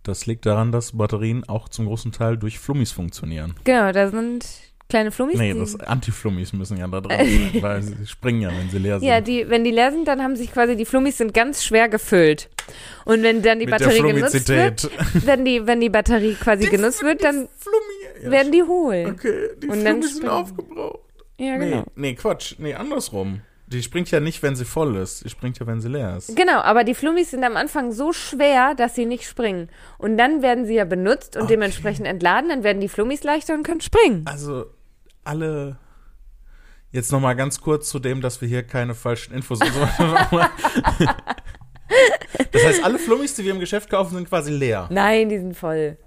Das 0.03 0.25
liegt 0.25 0.45
daran, 0.45 0.71
dass 0.71 0.97
Batterien 0.97 1.47
auch 1.47 1.69
zum 1.69 1.85
großen 1.85 2.11
Teil 2.11 2.37
durch 2.37 2.59
Flummis 2.59 2.91
funktionieren. 2.91 3.55
Genau, 3.63 3.91
da 3.91 4.09
sind 4.09 4.45
kleine 4.93 5.11
Flummis. 5.11 5.37
Nee, 5.37 5.53
die, 5.53 5.59
das 5.59 5.79
Anti-Flummis 5.79 6.53
müssen 6.53 6.77
ja 6.77 6.87
da 6.87 7.01
dran 7.01 7.17
sein, 7.51 7.61
weil 7.61 7.81
sie 7.81 8.05
springen 8.05 8.41
ja, 8.41 8.49
wenn 8.55 8.69
sie 8.69 8.77
leer 8.77 8.99
sind. 8.99 9.07
ja, 9.09 9.21
die, 9.21 9.49
wenn 9.49 9.63
die 9.63 9.71
leer 9.71 9.91
sind, 9.91 10.07
dann 10.07 10.21
haben 10.21 10.35
sich 10.35 10.51
quasi 10.53 10.75
die 10.75 10.85
Flummis 10.85 11.17
sind 11.17 11.33
ganz 11.33 11.63
schwer 11.63 11.89
gefüllt. 11.89 12.49
Und 13.05 13.23
wenn 13.23 13.41
dann 13.41 13.59
die 13.59 13.65
Mit 13.65 13.77
Batterie 13.77 14.01
genutzt 14.13 14.47
wird, 14.49 14.89
wenn 15.25 15.43
die, 15.45 15.65
wenn 15.65 15.79
die 15.81 15.89
Batterie 15.89 16.35
quasi 16.35 16.67
genutzt 16.67 17.01
wird, 17.03 17.23
dann 17.23 17.47
Flummi. 17.57 18.23
Ja, 18.25 18.31
werden 18.31 18.51
die 18.51 18.63
hohl. 18.63 19.13
Okay, 19.17 19.49
die 19.61 19.67
Und 19.67 19.81
Flummis 19.81 20.15
sind 20.15 20.29
aufgebraucht. 20.29 20.99
Ja, 21.39 21.57
Nee, 21.57 21.69
genau. 21.71 21.83
nee, 21.95 22.13
Quatsch. 22.13 22.55
Nee, 22.59 22.75
andersrum. 22.75 23.41
Die 23.67 23.81
springt 23.81 24.11
ja 24.11 24.19
nicht, 24.19 24.43
wenn 24.43 24.55
sie 24.55 24.65
voll 24.65 24.95
ist. 24.97 25.25
Die 25.25 25.29
springt 25.29 25.57
ja, 25.57 25.65
wenn 25.65 25.81
sie 25.81 25.87
leer 25.89 26.17
ist. 26.17 26.35
Genau, 26.35 26.59
aber 26.59 26.83
die 26.83 26.93
Flummis 26.93 27.31
sind 27.31 27.43
am 27.43 27.57
Anfang 27.57 27.91
so 27.91 28.13
schwer, 28.13 28.75
dass 28.75 28.93
sie 28.93 29.05
nicht 29.07 29.23
springen. 29.27 29.67
Und 29.97 30.17
dann 30.17 30.43
werden 30.43 30.65
sie 30.65 30.75
ja 30.75 30.85
benutzt 30.85 31.35
und 31.35 31.43
Okay. 31.43 31.53
dementsprechend 31.53 32.05
entladen, 32.05 32.49
dann 32.49 32.63
werden 32.63 32.81
die 32.81 32.87
Flummis 32.89 33.23
leichter 33.23 33.55
und 33.55 33.63
können 33.63 33.81
springen. 33.81 34.25
Also, 34.25 34.65
alle. 35.23 35.77
Jetzt 36.91 37.11
nochmal 37.11 37.35
ganz 37.35 37.59
kurz 37.59 37.89
zu 37.89 37.97
dem, 37.99 38.21
dass 38.21 38.39
wir 38.41 38.47
hier 38.47 38.61
keine 38.63 38.93
falschen 38.93 39.33
Infos 39.33 39.59
und 39.59 39.73
so 39.73 39.81
weiter. 39.81 40.51
Das 42.51 42.63
heißt, 42.65 42.83
alle 42.83 42.99
Flummis, 42.99 43.35
die 43.35 43.43
wir 43.43 43.51
im 43.51 43.59
Geschäft 43.59 43.89
kaufen, 43.89 44.15
sind 44.15 44.29
quasi 44.29 44.51
leer. 44.51 44.87
Nein, 44.91 45.29
die 45.29 45.37
sind 45.37 45.55
voll. 45.55 45.97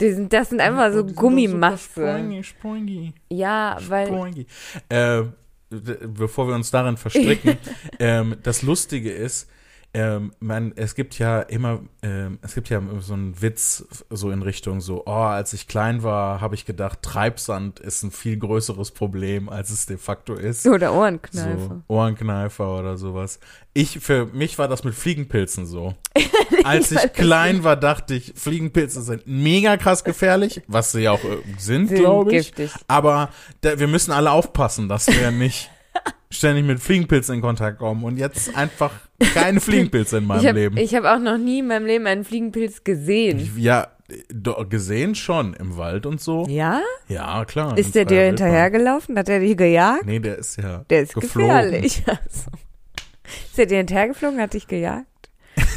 Die 0.00 0.12
sind, 0.12 0.32
das 0.32 0.50
sind 0.50 0.60
einfach 0.60 0.92
so 0.92 1.00
Oh, 1.00 1.08
super 1.08 1.20
Gummimasse. 1.22 1.88
Spoingy, 1.90 2.44
spoingy, 2.44 3.14
Ja, 3.30 3.76
weil. 3.88 4.06
spoingy. 4.06 4.46
Äh, 4.88 5.22
bevor 5.70 6.46
wir 6.48 6.54
uns 6.54 6.70
darin 6.70 6.96
verstricken, 6.96 7.58
ähm, 7.98 8.36
das 8.42 8.62
Lustige 8.62 9.10
ist, 9.10 9.50
ähm, 9.94 10.32
man, 10.38 10.72
es 10.76 10.94
gibt 10.94 11.18
ja 11.18 11.40
immer, 11.40 11.80
ähm, 12.02 12.38
es 12.42 12.54
gibt 12.54 12.68
ja 12.68 12.80
so 13.00 13.14
einen 13.14 13.40
Witz 13.40 13.86
so 14.10 14.30
in 14.30 14.42
Richtung 14.42 14.80
so, 14.80 15.04
oh, 15.06 15.10
als 15.10 15.54
ich 15.54 15.66
klein 15.66 16.02
war, 16.02 16.40
habe 16.40 16.54
ich 16.54 16.66
gedacht, 16.66 17.00
Treibsand 17.02 17.80
ist 17.80 18.02
ein 18.02 18.10
viel 18.10 18.36
größeres 18.36 18.90
Problem, 18.90 19.48
als 19.48 19.70
es 19.70 19.86
de 19.86 19.96
facto 19.96 20.34
ist. 20.34 20.66
Oder 20.66 20.92
Ohrenkneifer. 20.92 21.58
So, 21.58 21.82
Ohrenkneifer 21.94 22.78
oder 22.78 22.98
sowas. 22.98 23.40
Ich, 23.72 24.00
für 24.00 24.26
mich 24.26 24.58
war 24.58 24.68
das 24.68 24.84
mit 24.84 24.94
Fliegenpilzen 24.94 25.64
so. 25.64 25.94
Als 26.64 26.90
ich 26.90 27.12
klein 27.12 27.62
war, 27.62 27.76
dachte 27.76 28.14
ich, 28.14 28.32
Fliegenpilze 28.34 29.02
sind 29.02 29.26
mega 29.26 29.76
krass 29.76 30.02
gefährlich, 30.02 30.62
was 30.66 30.92
sie 30.92 31.08
auch 31.08 31.22
äh, 31.22 31.38
sind, 31.58 31.88
Sind 31.88 31.98
glaube 31.98 32.34
ich. 32.34 32.54
giftig. 32.54 32.72
Aber 32.88 33.30
da, 33.60 33.78
wir 33.78 33.86
müssen 33.86 34.12
alle 34.12 34.32
aufpassen, 34.32 34.88
dass 34.88 35.06
wir 35.06 35.30
nicht 35.30 35.70
ständig 36.30 36.64
mit 36.64 36.80
Fliegenpilzen 36.80 37.36
in 37.36 37.40
Kontakt 37.40 37.78
kommen 37.78 38.04
und 38.04 38.16
jetzt 38.18 38.54
einfach 38.56 38.92
keine 39.34 39.60
Fliegenpilze 39.60 40.18
in 40.18 40.24
meinem 40.26 40.40
Ich 40.40 40.46
habe 40.46 40.58
Leben. 40.58 40.76
hab 40.78 41.04
auch 41.04 41.18
noch 41.22 41.38
nie 41.38 41.60
in 41.60 41.66
meinem 41.68 41.86
Leben 41.86 42.06
einen 42.06 42.24
Fliegenpilz 42.24 42.84
gesehen. 42.84 43.50
ja, 43.56 43.88
gesehen 44.70 45.14
schon 45.14 45.54
im 45.54 45.76
Wald 45.76 46.06
und 46.06 46.20
so. 46.20 46.46
Ja? 46.48 46.80
Ja, 47.08 47.44
klar. 47.44 47.76
Ist 47.76 47.94
der 47.94 48.04
dir 48.06 48.22
hinterhergelaufen? 48.22 49.18
Hat 49.18 49.28
er 49.28 49.40
dich 49.40 49.56
gejagt? 49.56 50.06
Nee, 50.06 50.18
der 50.18 50.38
ist 50.38 50.56
ja 50.56 50.84
Der 50.90 51.02
ist 51.02 51.14
geflogen. 51.14 51.48
gefährlich. 51.50 52.02
Also. 52.06 52.50
Ist 53.50 53.58
er 53.58 53.66
dir 53.66 53.76
hinterhergeflogen? 53.78 54.40
Hat 54.40 54.54
dich 54.54 54.66
gejagt? 54.66 55.06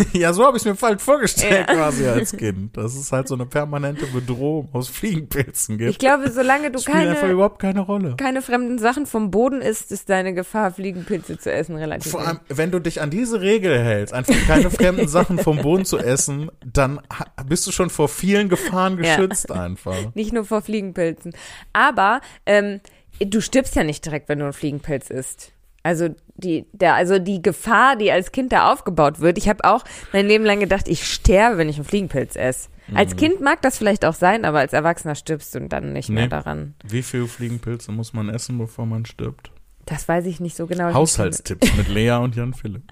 Ja, 0.14 0.34
so 0.34 0.46
habe 0.46 0.58
ich 0.58 0.62
es 0.64 0.66
mir 0.66 0.76
falsch 0.76 1.02
vorgestellt 1.02 1.68
Ja. 1.70 1.74
quasi 1.76 2.06
als 2.08 2.32
Kind. 2.38 2.76
Dass 2.78 2.96
es 2.96 3.12
halt 3.12 3.28
so 3.28 3.36
eine 3.36 3.46
permanente 3.46 4.06
Bedrohung 4.08 4.70
aus 4.74 4.90
Fliegenpilzen 4.90 5.78
gibt. 5.78 5.90
Ich 5.92 5.98
glaube, 6.00 6.30
solange 6.32 6.72
du 6.72 6.80
Spielt 6.80 6.98
einfach 6.98 7.22
keine, 7.22 7.34
überhaupt 7.34 7.60
keine 7.60 7.82
Rolle. 7.82 8.16
keine 8.18 8.42
fremden 8.42 8.78
Sachen 8.80 9.06
vom 9.06 9.32
Boden 9.32 9.62
isst, 9.62 9.92
ist 9.92 10.10
deine 10.10 10.34
Gefahr, 10.34 10.72
Fliegenpilze 10.72 11.38
zu 11.38 11.52
essen, 11.52 11.76
relativ 11.76 12.12
Vor 12.12 12.26
allem, 12.28 12.40
wenn 12.50 12.72
du 12.72 12.80
dich 12.80 13.02
an 13.02 13.10
diese 13.10 13.42
Regel 13.42 13.78
hältst, 13.80 14.14
einfach 14.14 14.36
keine 14.48 14.70
fremden 14.72 15.08
Sachen 15.08 15.38
vom 15.40 15.58
Boden 15.62 15.86
zu 15.86 15.98
essen, 15.98 16.52
dann 16.66 17.00
bist 17.48 17.66
du 17.68 17.72
schon 17.72 17.90
vor 17.90 18.08
vielen 18.10 18.50
Gefahren 18.50 19.02
Ja. 19.04 19.16
geschützt 19.16 19.52
einfach. 19.52 19.96
Nicht 20.16 20.34
nur 20.34 20.46
vor 20.46 20.62
Fliegenpilzen. 20.62 21.34
Aber 21.74 22.22
ähm, 22.46 22.80
du 23.20 23.42
stirbst 23.42 23.76
ja 23.76 23.84
nicht 23.84 24.06
direkt, 24.06 24.30
wenn 24.30 24.40
du 24.40 24.46
einen 24.46 24.54
Fliegenpilz 24.54 25.10
isst. 25.10 25.52
Also 25.84 26.10
die, 26.36 26.66
der, 26.74 26.94
also 26.96 27.18
die 27.20 27.42
Gefahr, 27.42 27.96
die 27.96 28.12
als 28.12 28.32
Kind 28.32 28.52
da 28.52 28.72
aufgebaut 28.72 29.20
wird. 29.20 29.38
Ich 29.38 29.50
habe 29.50 29.64
auch 29.64 29.84
mein 30.14 30.28
Leben 30.28 30.46
lang 30.46 30.60
gedacht, 30.60 30.88
ich 30.88 31.06
sterbe, 31.12 31.58
wenn 31.58 31.70
ich 31.70 31.78
einen 31.78 31.86
Fliegenpilz 31.86 32.36
esse. 32.36 32.70
Mhm. 32.88 32.98
Als 32.98 33.16
Kind 33.16 33.42
mag 33.42 33.62
das 33.62 33.78
vielleicht 33.78 34.06
auch 34.06 34.14
sein, 34.14 34.46
aber 34.46 34.60
als 34.60 34.74
Erwachsener 34.74 35.16
stirbst 35.16 35.56
du 35.56 35.62
dann 35.68 35.94
nicht 35.94 36.10
mehr 36.10 36.24
Nee. 36.24 36.30
daran. 36.30 36.76
Wie 36.86 37.02
viele 37.02 37.28
Fliegenpilze 37.28 37.92
muss 37.92 38.14
man 38.14 38.30
essen, 38.30 38.58
bevor 38.58 38.86
man 38.86 39.06
stirbt? 39.06 39.52
Das 39.86 40.08
weiß 40.08 40.26
ich 40.28 40.40
nicht 40.40 40.56
so 40.56 40.68
genau. 40.68 40.94
Haushaltstipps 40.94 41.76
mit 41.76 41.88
Lea 41.88 42.12
und 42.12 42.36
Jan 42.36 42.54
Philipp. 42.54 42.84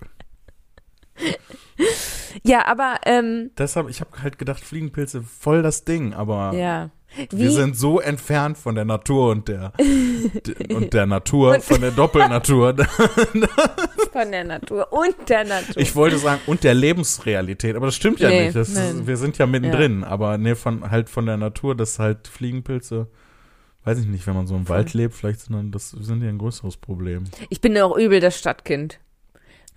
Ja, 2.43 2.65
aber 2.67 2.97
ähm, 3.05 3.51
Deshalb, 3.57 3.89
ich 3.89 4.01
habe 4.01 4.21
halt 4.21 4.37
gedacht, 4.37 4.63
Fliegenpilze 4.63 5.23
voll 5.23 5.63
das 5.63 5.83
Ding, 5.85 6.13
aber 6.13 6.53
ja. 6.53 6.89
Wir 7.15 7.39
Wie, 7.39 7.49
sind 7.49 7.75
so 7.75 7.99
entfernt 7.99 8.57
von 8.57 8.75
der 8.75 8.85
Natur 8.85 9.31
und 9.31 9.47
der 9.47 9.73
und 10.69 10.93
der 10.93 11.05
Natur, 11.05 11.53
Und- 11.55 11.63
von 11.63 11.81
der 11.81 11.91
Doppelnatur. 11.91 12.75
von 14.11 14.31
der 14.31 14.43
Natur 14.43 14.91
und 14.91 15.15
der 15.27 15.43
Natur. 15.43 15.77
Ich 15.77 15.95
wollte 15.95 16.17
sagen, 16.17 16.41
und 16.47 16.63
der 16.63 16.73
Lebensrealität, 16.73 17.75
aber 17.75 17.87
das 17.87 17.95
stimmt 17.95 18.19
ja 18.19 18.29
Nee, 18.29 18.45
nicht. 18.45 18.55
Das 18.55 18.69
ist, 18.69 19.07
wir 19.07 19.17
sind 19.17 19.37
ja 19.37 19.45
mittendrin, 19.45 20.03
aber 20.03 20.37
nee, 20.37 20.55
von 20.55 20.89
halt 20.89 21.09
von 21.09 21.25
der 21.25 21.37
Natur, 21.37 21.75
dass 21.75 21.99
halt 21.99 22.27
Fliegenpilze, 22.27 23.07
weiß 23.83 23.99
ich 23.99 24.05
nicht, 24.07 24.25
wenn 24.27 24.35
man 24.35 24.47
so 24.47 24.55
im. 24.55 24.67
Wald 24.69 24.93
lebt, 24.93 25.13
vielleicht 25.15 25.41
sind 25.41 25.55
dann, 25.55 25.71
das 25.71 25.89
sind 25.91 26.21
ja 26.21 26.29
ein 26.29 26.37
größeres 26.37 26.77
Problem. 26.77 27.23
Ich 27.49 27.61
bin 27.61 27.77
auch 27.79 27.97
übel 27.97 28.19
das 28.19 28.37
Stadtkind. 28.37 28.99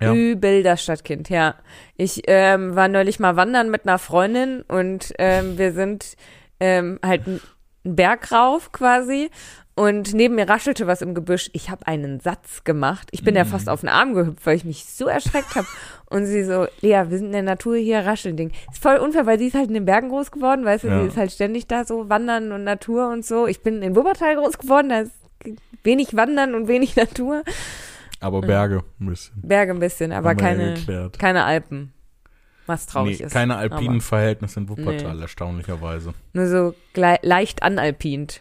Ja. 0.00 0.12
Übel 0.14 0.62
das 0.64 0.82
Stadtkind, 0.82 1.28
ja. 1.28 1.54
Ich 1.96 2.22
ähm, 2.26 2.74
war 2.74 2.88
neulich 2.88 3.20
mal 3.20 3.36
wandern 3.36 3.70
mit 3.70 3.86
einer 3.86 3.98
Freundin 3.98 4.62
und 4.62 5.12
ähm, 5.18 5.58
wir 5.58 5.72
sind 5.72 6.16
ähm, 6.62 6.98
halt 7.04 7.26
einen 7.26 7.40
Berg 7.82 8.30
rauf 8.30 8.70
quasi 8.70 9.30
und 9.74 10.14
neben 10.14 10.34
mir 10.36 10.48
raschelte 10.48 10.86
was 10.86 11.02
im 11.02 11.14
Gebüsch. 11.14 11.50
Ich 11.54 11.70
habe 11.70 11.86
einen 11.86 12.20
Satz 12.20 12.62
gemacht. 12.62 13.08
Ich 13.10 13.24
bin 13.24 13.34
ja 13.34 13.44
fast 13.44 13.68
auf 13.68 13.80
den 13.80 13.88
Arm 13.88 14.14
gehüpft, 14.14 14.46
weil 14.46 14.54
ich 14.56 14.64
mich 14.64 14.84
so 14.84 15.06
erschreckt 15.06 15.56
habe. 15.56 15.66
Und 16.10 16.26
sie 16.26 16.44
so, 16.44 16.66
Lea, 16.82 17.04
wir 17.08 17.16
sind 17.18 17.26
in 17.28 17.32
der 17.32 17.42
Natur 17.42 17.76
hier, 17.76 18.00
rascheln 18.06 18.36
Ding. 18.36 18.52
Ist 18.70 18.82
voll 18.82 18.96
unfair, 18.98 19.24
weil 19.26 19.38
sie 19.38 19.46
ist 19.46 19.54
halt 19.54 19.68
in 19.68 19.74
den 19.74 19.86
Bergen 19.86 20.10
groß 20.10 20.30
geworden, 20.30 20.64
weißt 20.64 20.84
du, 20.84 20.88
Ja. 20.88 21.00
sie 21.00 21.08
ist 21.08 21.16
halt 21.16 21.32
ständig 21.32 21.66
da 21.66 21.84
so 21.84 22.08
wandern 22.10 22.52
und 22.52 22.64
Natur 22.64 23.08
und 23.08 23.24
so. 23.24 23.46
Ich 23.46 23.62
bin 23.62 23.82
in 23.82 23.96
Wuppertal 23.96 24.36
groß 24.36 24.58
geworden, 24.58 24.90
da 24.90 25.00
ist 25.00 25.12
wenig 25.82 26.14
Wandern 26.14 26.54
und 26.54 26.68
wenig 26.68 26.94
Natur. 26.96 27.42
Aber 28.20 28.40
Berge 28.42 28.84
ein 29.00 29.06
bisschen. 29.06 29.34
Berge 29.42 29.72
ein 29.72 29.80
bisschen, 29.80 30.12
aber 30.12 30.34
keine, 30.36 30.74
keine 31.18 31.44
Alpen. 31.44 31.92
Was 32.66 32.86
traurig 32.86 33.18
nee, 33.18 33.26
ist. 33.26 33.32
keine 33.32 33.56
alpinen 33.56 33.96
aber 33.96 34.00
Verhältnisse 34.00 34.60
in 34.60 34.68
Wuppertal, 34.68 35.20
erstaunlicherweise. 35.20 36.14
Nur 36.32 36.46
so 36.46 36.74
leicht 36.94 37.62
analpint. 37.62 38.40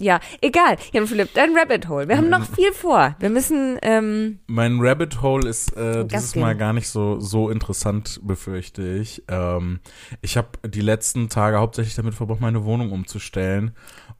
Ja, 0.00 0.18
egal. 0.40 0.78
Jan 0.92 1.06
Philipp, 1.06 1.34
dein 1.34 1.54
Rabbit 1.54 1.86
Hole. 1.88 2.08
Wir 2.08 2.16
haben 2.16 2.30
noch 2.30 2.46
viel 2.46 2.72
vor. 2.72 3.14
Wir 3.18 3.28
müssen, 3.28 3.78
ähm, 3.82 4.38
Mein 4.46 4.78
Rabbit 4.80 5.20
Hole 5.20 5.46
ist 5.46 5.76
äh, 5.76 6.06
dieses. 6.06 6.34
Mal 6.36 6.56
gar 6.56 6.72
nicht 6.72 6.88
so 6.88 7.20
so 7.20 7.50
interessant, 7.50 8.18
befürchte 8.22 8.82
ich. 8.82 9.22
Ähm, 9.28 9.80
ich 10.22 10.38
habe 10.38 10.48
die 10.66 10.80
letzten 10.80 11.28
Tage 11.28 11.58
hauptsächlich 11.58 11.96
damit 11.96 12.14
verbracht, 12.14 12.40
meine 12.40 12.64
Wohnung 12.64 12.92
umzustellen. 12.92 13.72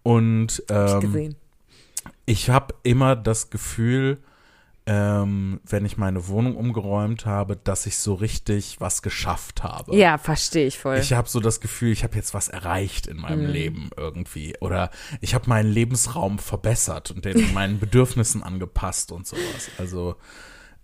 Und 0.02 0.62
hab 0.70 1.02
ich 1.02 1.14
ähm, 1.14 1.34
ich 2.26 2.50
habe 2.50 2.74
immer 2.82 3.16
das 3.16 3.48
Gefühl, 3.48 4.18
ähm, 4.92 5.60
wenn 5.64 5.84
ich 5.84 5.98
meine 5.98 6.26
Wohnung 6.26 6.56
umgeräumt 6.56 7.24
habe, 7.24 7.54
dass 7.54 7.86
ich 7.86 7.96
so 7.98 8.14
richtig 8.14 8.80
was 8.80 9.02
geschafft 9.02 9.62
habe. 9.62 9.94
Ja, 9.96 10.18
verstehe 10.18 10.66
ich 10.66 10.80
voll. 10.80 10.96
Ich 10.96 11.12
habe 11.12 11.28
so 11.28 11.38
das 11.38 11.60
Gefühl, 11.60 11.92
ich 11.92 12.02
habe 12.02 12.16
jetzt 12.16 12.34
was 12.34 12.48
erreicht 12.48 13.06
in 13.06 13.18
meinem 13.18 13.44
Mhm. 13.44 13.52
Leben 13.52 13.90
irgendwie. 13.96 14.56
Oder 14.60 14.90
ich 15.20 15.32
habe 15.32 15.48
meinen 15.48 15.70
Lebensraum 15.70 16.40
verbessert 16.40 17.12
und 17.12 17.24
den 17.24 17.54
meinen 17.54 17.78
Bedürfnissen 17.78 18.42
angepasst 18.42 19.12
und 19.12 19.28
sowas. 19.28 19.70
Also 19.78 20.16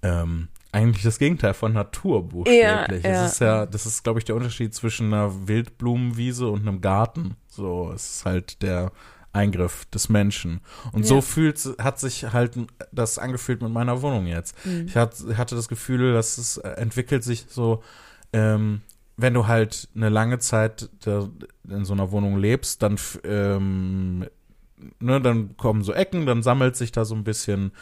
ähm, 0.03 0.49
eigentlich 0.71 1.03
das 1.03 1.19
Gegenteil 1.19 1.55
von 1.55 1.73
Natur 1.73 2.29
buchstäblich. 2.29 3.03
Ja, 3.03 3.11
ja. 3.11 3.25
Es 3.27 3.33
ist 3.33 3.41
ja, 3.41 3.67
das 3.67 3.87
ist, 3.87 4.05
glaube 4.05 4.21
ich, 4.21 4.25
der 4.25 4.37
Unterschied 4.37 4.73
zwischen 4.73 5.13
einer 5.13 5.49
Wildblumenwiese 5.49 6.47
und 6.47 6.61
einem 6.61 6.81
Garten. 6.81 7.35
So, 7.49 7.91
es 7.93 8.19
ist 8.19 8.25
halt 8.25 8.63
der 8.63 8.93
Eingriff 9.37 9.85
des 9.87 10.09
Menschen. 10.09 10.61
Und 10.93 11.03
Ja. 11.03 11.09
so 11.09 11.21
fühlt, 11.21 11.61
hat 11.79 12.01
sich 12.01 12.33
halt 12.33 12.57
das 12.93 13.19
angefühlt 13.19 13.63
mit 13.63 13.71
meiner 13.73 14.03
Wohnung 14.03 14.27
jetzt. 14.27 14.57
Mhm. 14.67 14.87
Ich 14.87 14.97
hat, 14.97 15.15
hatte 15.37 15.55
das 15.55 15.69
Gefühl, 15.69 16.13
dass 16.13 16.39
es 16.39 16.57
entwickelt 16.57 17.23
sich 17.23 17.47
so, 17.49 17.83
ähm, 18.33 18.81
wenn 19.17 19.35
du 19.35 19.47
halt 19.47 19.89
eine 19.95 20.09
lange 20.11 20.39
Zeit 20.39 20.89
in 21.69 21.85
so 21.85 21.93
einer 21.93 22.11
Wohnung 22.11 22.39
lebst, 22.39 22.83
dann, 22.83 22.97
ähm, 23.25 24.27
ne, 25.01 25.21
dann 25.21 25.57
kommen 25.57 25.83
so 25.83 25.93
Ecken, 25.93 26.27
dann 26.27 26.43
sammelt 26.43 26.77
sich 26.77 26.93
da 26.93 27.05
so 27.05 27.15
ein 27.15 27.25
bisschen 27.25 27.73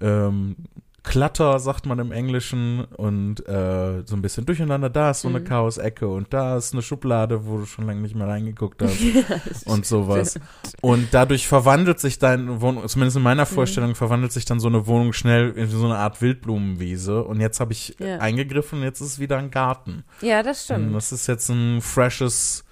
ähm, 0.00 0.56
Klatter, 1.04 1.58
sagt 1.60 1.86
man 1.86 1.98
im 1.98 2.10
Englischen, 2.12 2.84
und 2.96 3.46
äh, 3.46 4.02
so 4.06 4.16
ein 4.16 4.22
bisschen 4.22 4.46
durcheinander. 4.46 4.88
Da 4.90 5.10
ist 5.10 5.20
so 5.20 5.28
eine 5.28 5.40
Mhm. 5.40 5.44
Chaos-Ecke 5.44 6.08
und 6.08 6.32
da 6.32 6.56
ist 6.56 6.72
eine 6.72 6.82
Schublade, 6.82 7.46
wo 7.46 7.58
du 7.58 7.66
schon 7.66 7.86
lange 7.86 8.00
nicht 8.00 8.14
mehr 8.16 8.26
reingeguckt 8.26 8.82
hast 8.82 9.66
und 9.66 9.84
sowas. 9.86 10.40
Und 10.80 11.08
dadurch 11.12 11.46
verwandelt 11.46 12.00
sich 12.00 12.18
deine 12.18 12.60
Wohnung, 12.60 12.88
zumindest 12.88 13.16
in 13.16 13.20
Mhm. 13.22 13.24
meiner 13.24 13.46
Vorstellung, 13.46 13.94
verwandelt 13.94 14.32
sich 14.32 14.46
dann 14.46 14.58
so 14.60 14.68
eine 14.68 14.86
Wohnung 14.86 15.12
schnell 15.12 15.50
in 15.52 15.68
so 15.68 15.84
eine 15.84 15.96
Art 15.98 16.20
Wildblumenwiese. 16.22 17.22
Und 17.22 17.40
jetzt 17.40 17.60
habe 17.60 17.72
ich 17.72 17.94
Ja. 17.98 18.18
eingegriffen 18.18 18.78
und 18.78 18.84
jetzt 18.84 19.00
ist 19.00 19.06
es 19.08 19.18
wieder 19.18 19.36
ein 19.38 19.50
Garten. 19.50 20.04
Ja, 20.22 20.42
das 20.42 20.68
Und 20.70 20.76
stimmt. 20.76 20.96
das 20.96 21.12
ist 21.12 21.26
jetzt 21.26 21.48
ein 21.50 21.80
freshes, 21.82 22.63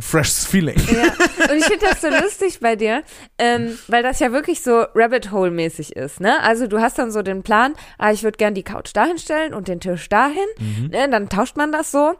freshes 0.00 0.46
Feeling. 0.46 0.76
Ja, 0.90 1.12
und 1.52 1.58
ich 1.58 1.64
finde 1.64 1.86
das 1.90 2.00
so 2.00 2.08
lustig 2.08 2.60
bei 2.60 2.76
dir, 2.76 3.02
ähm, 3.38 3.78
weil 3.88 4.02
das 4.02 4.20
ja 4.20 4.32
wirklich 4.32 4.62
so 4.62 4.84
Rabbit 4.94 5.30
Hole-mäßig 5.32 5.96
ist, 5.96 6.20
ne? 6.20 6.40
Also 6.42 6.66
du 6.66 6.80
hast 6.80 6.98
dann 6.98 7.10
so 7.10 7.22
den 7.22 7.42
Plan, 7.42 7.74
ah, 7.98 8.12
ich 8.12 8.22
würde 8.22 8.36
gern 8.38 8.54
die 8.54 8.62
Couch 8.62 8.90
dahin 8.94 9.18
stellen 9.18 9.52
und 9.54 9.68
den 9.68 9.80
Tisch 9.80 10.08
dahin, 10.08 10.46
Mhm. 10.58 10.86
ne? 10.88 11.08
Dann 11.10 11.28
tauscht 11.28 11.56
man 11.56 11.72
das 11.72 11.90
so 11.90 12.14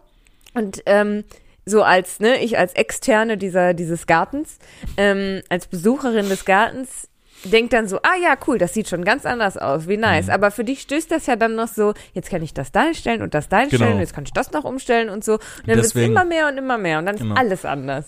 und 0.54 0.82
ähm, 0.86 1.24
so 1.64 1.82
als, 1.84 2.18
ne, 2.18 2.42
ich 2.42 2.58
als 2.58 2.72
Externe 2.74 3.38
dieser, 3.38 3.72
dieses 3.72 4.06
Gartens, 4.08 4.58
ähm, 4.96 5.42
als 5.48 5.68
Besucherin 5.68 6.28
des 6.28 6.44
Gartens, 6.44 7.08
denkt 7.44 7.72
dann 7.72 7.88
so, 7.88 7.98
ah 7.98 8.16
ja, 8.22 8.36
cool, 8.46 8.58
das 8.58 8.72
sieht 8.74 8.88
schon 8.88 9.04
ganz 9.04 9.26
anders 9.26 9.56
aus, 9.56 9.88
wie 9.88 9.96
nice. 9.96 10.26
Mhm. 10.26 10.32
Aber 10.32 10.50
für 10.50 10.64
dich 10.64 10.80
stößt 10.82 11.10
das 11.10 11.26
ja 11.26 11.36
dann 11.36 11.54
noch 11.56 11.68
so, 11.68 11.94
jetzt 12.14 12.30
kann 12.30 12.42
ich 12.42 12.54
das 12.54 12.70
dahin 12.72 12.94
stellen 12.94 13.22
und 13.22 13.34
das 13.34 13.48
dahin 13.48 13.68
Genau. 13.70 13.84
stellen, 13.84 13.98
jetzt 14.00 14.14
kann 14.14 14.24
ich 14.24 14.32
das 14.32 14.52
noch 14.52 14.64
umstellen 14.64 15.08
und 15.08 15.24
so. 15.24 15.34
Und 15.34 15.42
dann 15.66 15.76
wird 15.76 15.86
es 15.86 15.94
immer 15.94 16.24
mehr 16.24 16.48
und 16.48 16.58
immer 16.58 16.78
mehr 16.78 16.98
und 16.98 17.06
dann 17.06 17.16
Genau. 17.16 17.34
ist 17.34 17.38
alles 17.40 17.64
anders. 17.64 18.06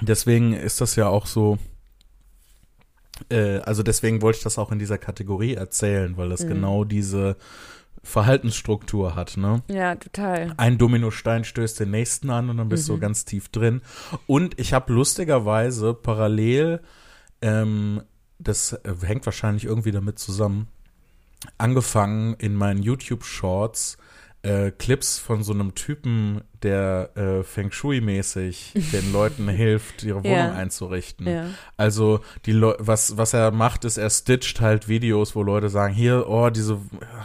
Deswegen 0.00 0.52
ist 0.52 0.80
das 0.80 0.96
ja 0.96 1.08
auch 1.08 1.26
so, 1.26 1.58
äh, 3.30 3.58
also 3.60 3.82
deswegen 3.82 4.22
wollte 4.22 4.38
ich 4.38 4.44
das 4.44 4.58
auch 4.58 4.70
in 4.72 4.78
dieser 4.78 4.98
Kategorie 4.98 5.54
erzählen, 5.54 6.16
weil 6.16 6.28
das 6.28 6.44
Mhm. 6.44 6.48
genau 6.48 6.84
diese 6.84 7.36
Verhaltensstruktur 8.04 9.16
hat, 9.16 9.36
ne? 9.36 9.62
Ja, 9.68 9.96
total. 9.96 10.52
Ein 10.56 10.78
Dominostein 10.78 11.44
stößt 11.44 11.80
den 11.80 11.90
nächsten 11.90 12.30
an 12.30 12.48
und 12.48 12.56
dann 12.56 12.68
bist 12.68 12.88
Mhm. 12.88 12.94
du 12.94 13.00
ganz 13.00 13.24
tief 13.24 13.48
drin. 13.48 13.82
Und 14.26 14.58
ich 14.58 14.72
habe 14.72 14.92
lustigerweise 14.92 15.94
parallel, 15.94 16.80
ähm, 17.42 18.02
das 18.38 18.72
äh, 18.72 18.94
hängt 19.02 19.26
wahrscheinlich 19.26 19.64
irgendwie 19.64 19.92
damit 19.92 20.18
zusammen, 20.18 20.68
angefangen 21.56 22.34
in 22.34 22.54
meinen 22.54 22.82
YouTube-Shorts 22.82 23.98
äh, 24.42 24.70
Clips 24.70 25.18
von 25.18 25.42
so 25.42 25.52
einem 25.52 25.74
Typen, 25.74 26.42
der 26.62 27.10
äh, 27.16 27.42
Feng 27.42 27.70
Shui-mäßig 27.70 28.72
den 28.92 29.12
Leuten 29.12 29.48
hilft, 29.48 30.02
ihre 30.02 30.24
Wohnung 30.24 30.36
Ja. 30.36 30.52
einzurichten. 30.52 31.26
Ja. 31.28 31.46
Also 31.76 32.20
die 32.46 32.52
Leu 32.52 32.74
was 32.78 33.16
was 33.16 33.32
er 33.34 33.50
macht, 33.50 33.84
ist 33.84 33.96
er 33.98 34.10
stitcht 34.10 34.60
halt 34.60 34.88
Videos, 34.88 35.34
wo 35.36 35.42
Leute 35.42 35.68
sagen, 35.68 35.94
hier, 35.94 36.28
oh, 36.28 36.50
diese 36.50 36.78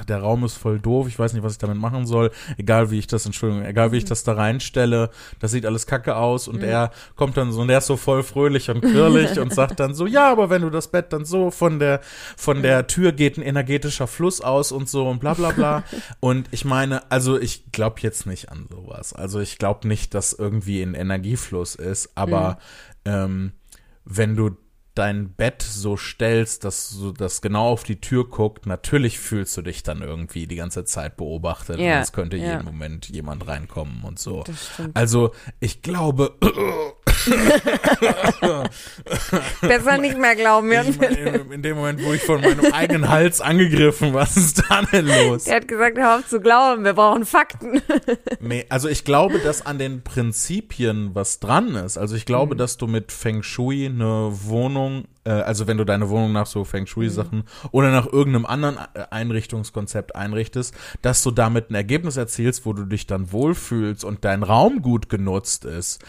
der 0.08 0.20
Raum 0.20 0.44
ist 0.44 0.58
voll 0.58 0.80
doof, 0.80 1.08
ich 1.08 1.18
weiß 1.18 1.34
nicht, 1.34 1.44
was 1.44 1.54
ich 1.54 1.58
damit 1.58 1.78
machen 1.78 2.06
soll, 2.06 2.32
egal 2.58 2.92
wie 2.92 3.00
ich 3.00 3.08
das, 3.08 3.26
Entschuldigung, 3.26 3.66
egal 3.66 3.92
wie 3.92 3.98
ich 3.98 4.06
das 4.06 4.24
da 4.24 4.34
reinstelle, 4.34 5.10
das 5.40 5.52
sieht 5.52 5.66
alles 5.66 5.88
kacke 5.88 6.16
aus 6.16 6.48
und 6.48 6.62
er 6.64 6.92
kommt 7.16 7.38
dann 7.38 7.52
so 7.52 7.62
und 7.62 7.68
der 7.70 7.80
ist 7.80 7.88
so 7.88 7.98
voll 7.98 8.24
fröhlich 8.24 8.70
und 8.70 8.82
quirlig 8.82 9.40
und 9.40 9.54
sagt 9.54 9.80
dann 9.80 9.94
so, 9.94 10.06
ja, 10.06 10.32
aber 10.32 10.50
wenn 10.50 10.62
du 10.62 10.70
das 10.70 10.90
Bett 10.90 11.12
dann 11.14 11.26
so 11.26 11.52
von 11.52 11.80
der 11.80 12.02
von 12.38 12.62
der 12.62 12.88
Tür 12.88 13.12
geht 13.12 13.38
ein 13.38 13.42
energetischer 13.44 14.08
Fluss 14.08 14.42
aus 14.42 14.72
und 14.72 14.90
so 14.90 15.08
und 15.10 15.20
bla 15.20 15.34
bla 15.34 15.52
bla 15.52 15.84
und 16.20 16.48
ich 16.52 16.66
meine, 16.66 17.10
also 17.12 17.40
ich 17.40 17.72
glaube 17.72 18.02
jetzt 18.02 18.26
nicht 18.26 18.50
an 18.52 18.68
sowas. 18.70 19.14
Also 19.24 19.40
ich 19.40 19.58
glaube 19.58 19.88
nicht, 19.88 20.14
dass 20.14 20.34
irgendwie 20.34 20.82
ein 20.82 20.96
Energiefluss 20.96 21.76
ist, 21.76 22.10
aber 22.16 22.58
ähm, 23.06 23.54
wenn 24.04 24.36
du 24.36 24.58
dein 24.96 25.34
Bett 25.34 25.62
so 25.62 25.96
stellst, 25.96 26.66
dass 26.66 26.90
so 26.90 27.14
das 27.14 27.42
genau 27.42 27.70
auf 27.70 27.86
die 27.86 28.02
Tür 28.02 28.28
guckt, 28.28 28.66
natürlich 28.66 29.20
fühlst 29.20 29.56
du 29.56 29.62
dich 29.62 29.82
dann 29.82 30.02
irgendwie 30.02 30.46
die 30.46 30.58
ganze 30.58 30.84
Zeit 30.84 31.16
beobachtet 31.16 31.80
Ja, 31.80 31.96
und 31.96 32.04
es 32.04 32.12
könnte 32.12 32.36
ja. 32.36 32.52
jeden 32.52 32.66
Moment 32.66 33.08
jemand 33.08 33.48
reinkommen 33.48 34.04
und 34.04 34.20
so. 34.20 34.44
Also 34.94 35.32
ich 35.62 35.82
glaube, 35.82 36.38
Besser 39.62 39.98
nicht 39.98 40.18
mehr 40.18 40.36
glauben. 40.36 40.72
Ich 40.72 41.00
meine, 41.00 41.16
in, 41.16 41.52
in 41.52 41.62
dem 41.62 41.78
Moment, 41.78 42.04
wo 42.04 42.14
ich 42.14 42.24
von 42.24 42.42
meinem 42.42 42.74
eigenen 42.74 43.10
Hals 43.10 43.42
angegriffen, 43.42 44.14
was 44.14 44.38
ist 44.38 44.64
da 44.70 44.82
denn 44.84 45.08
los? 45.08 45.46
Der 45.46 45.58
hat 45.58 45.68
gesagt, 45.68 45.98
hör 45.98 46.18
auf 46.18 46.28
zu 46.28 46.40
glauben, 46.40 46.84
wir 46.84 46.94
brauchen 46.94 47.26
Fakten. 47.26 47.82
Nee, 48.40 48.66
also 48.70 48.90
ich 48.90 49.06
glaube, 49.06 49.40
dass 49.40 49.66
an 49.66 49.78
den 49.78 50.04
Prinzipien 50.04 51.12
was 51.14 51.40
dran 51.40 51.76
ist. 51.76 51.98
Also 51.98 52.16
ich 52.16 52.26
glaube, 52.26 52.56
dass 52.56 52.78
du 52.78 52.88
mit 52.88 53.12
Feng 53.12 53.44
Shui 53.44 53.86
eine 53.86 54.30
Wohnung, 54.32 55.06
äh, 55.24 55.32
also 55.32 55.68
wenn 55.68 55.78
du 55.78 55.86
deine 55.86 56.10
Wohnung 56.10 56.32
nach 56.32 56.46
so 56.46 56.64
Feng 56.64 56.86
Shui 56.86 57.10
Sachen 57.10 57.44
oder 57.72 57.92
nach 57.92 58.12
irgendeinem 58.12 58.46
anderen 58.46 58.78
äh, 58.94 59.04
Einrichtungskonzept 59.10 60.16
einrichtest, 60.16 60.74
dass 61.02 61.24
du 61.24 61.32
damit 61.32 61.70
ein 61.70 61.76
Ergebnis 61.76 62.18
erzielst, 62.18 62.66
wo 62.66 62.74
du 62.74 62.86
dich 62.86 63.08
dann 63.08 63.32
wohlfühlst 63.32 64.04
und 64.04 64.26
dein 64.26 64.44
Raum 64.44 64.82
gut 64.82 65.10
genutzt 65.10 65.66
ist. 65.66 66.04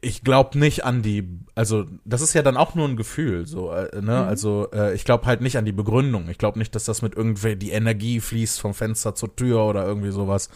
Ich 0.00 0.22
glaube 0.24 0.58
nicht 0.58 0.84
an 0.84 1.02
die, 1.02 1.28
also 1.54 1.84
das 2.04 2.20
ist 2.20 2.34
ja 2.34 2.42
dann 2.42 2.56
auch 2.56 2.74
nur 2.74 2.88
ein 2.88 2.96
Gefühl, 2.96 3.46
so, 3.46 3.72
äh, 3.72 4.00
ne? 4.00 4.24
Also 4.24 4.68
äh, 4.72 4.94
ich 4.94 5.04
glaube 5.04 5.26
halt 5.26 5.40
nicht 5.40 5.56
an 5.56 5.64
die 5.64 5.72
Begründung. 5.72 6.28
Ich 6.28 6.38
glaube 6.38 6.58
nicht, 6.58 6.74
dass 6.74 6.84
das 6.84 7.02
mit 7.02 7.14
irgendwer 7.14 7.56
die 7.56 7.70
Energie 7.70 8.20
fließt 8.20 8.60
vom 8.60 8.74
Fenster 8.74 9.14
zur 9.14 9.34
Tür 9.36 9.64
oder 9.64 9.86
irgendwie 9.86 10.10
sowas. 10.10 10.48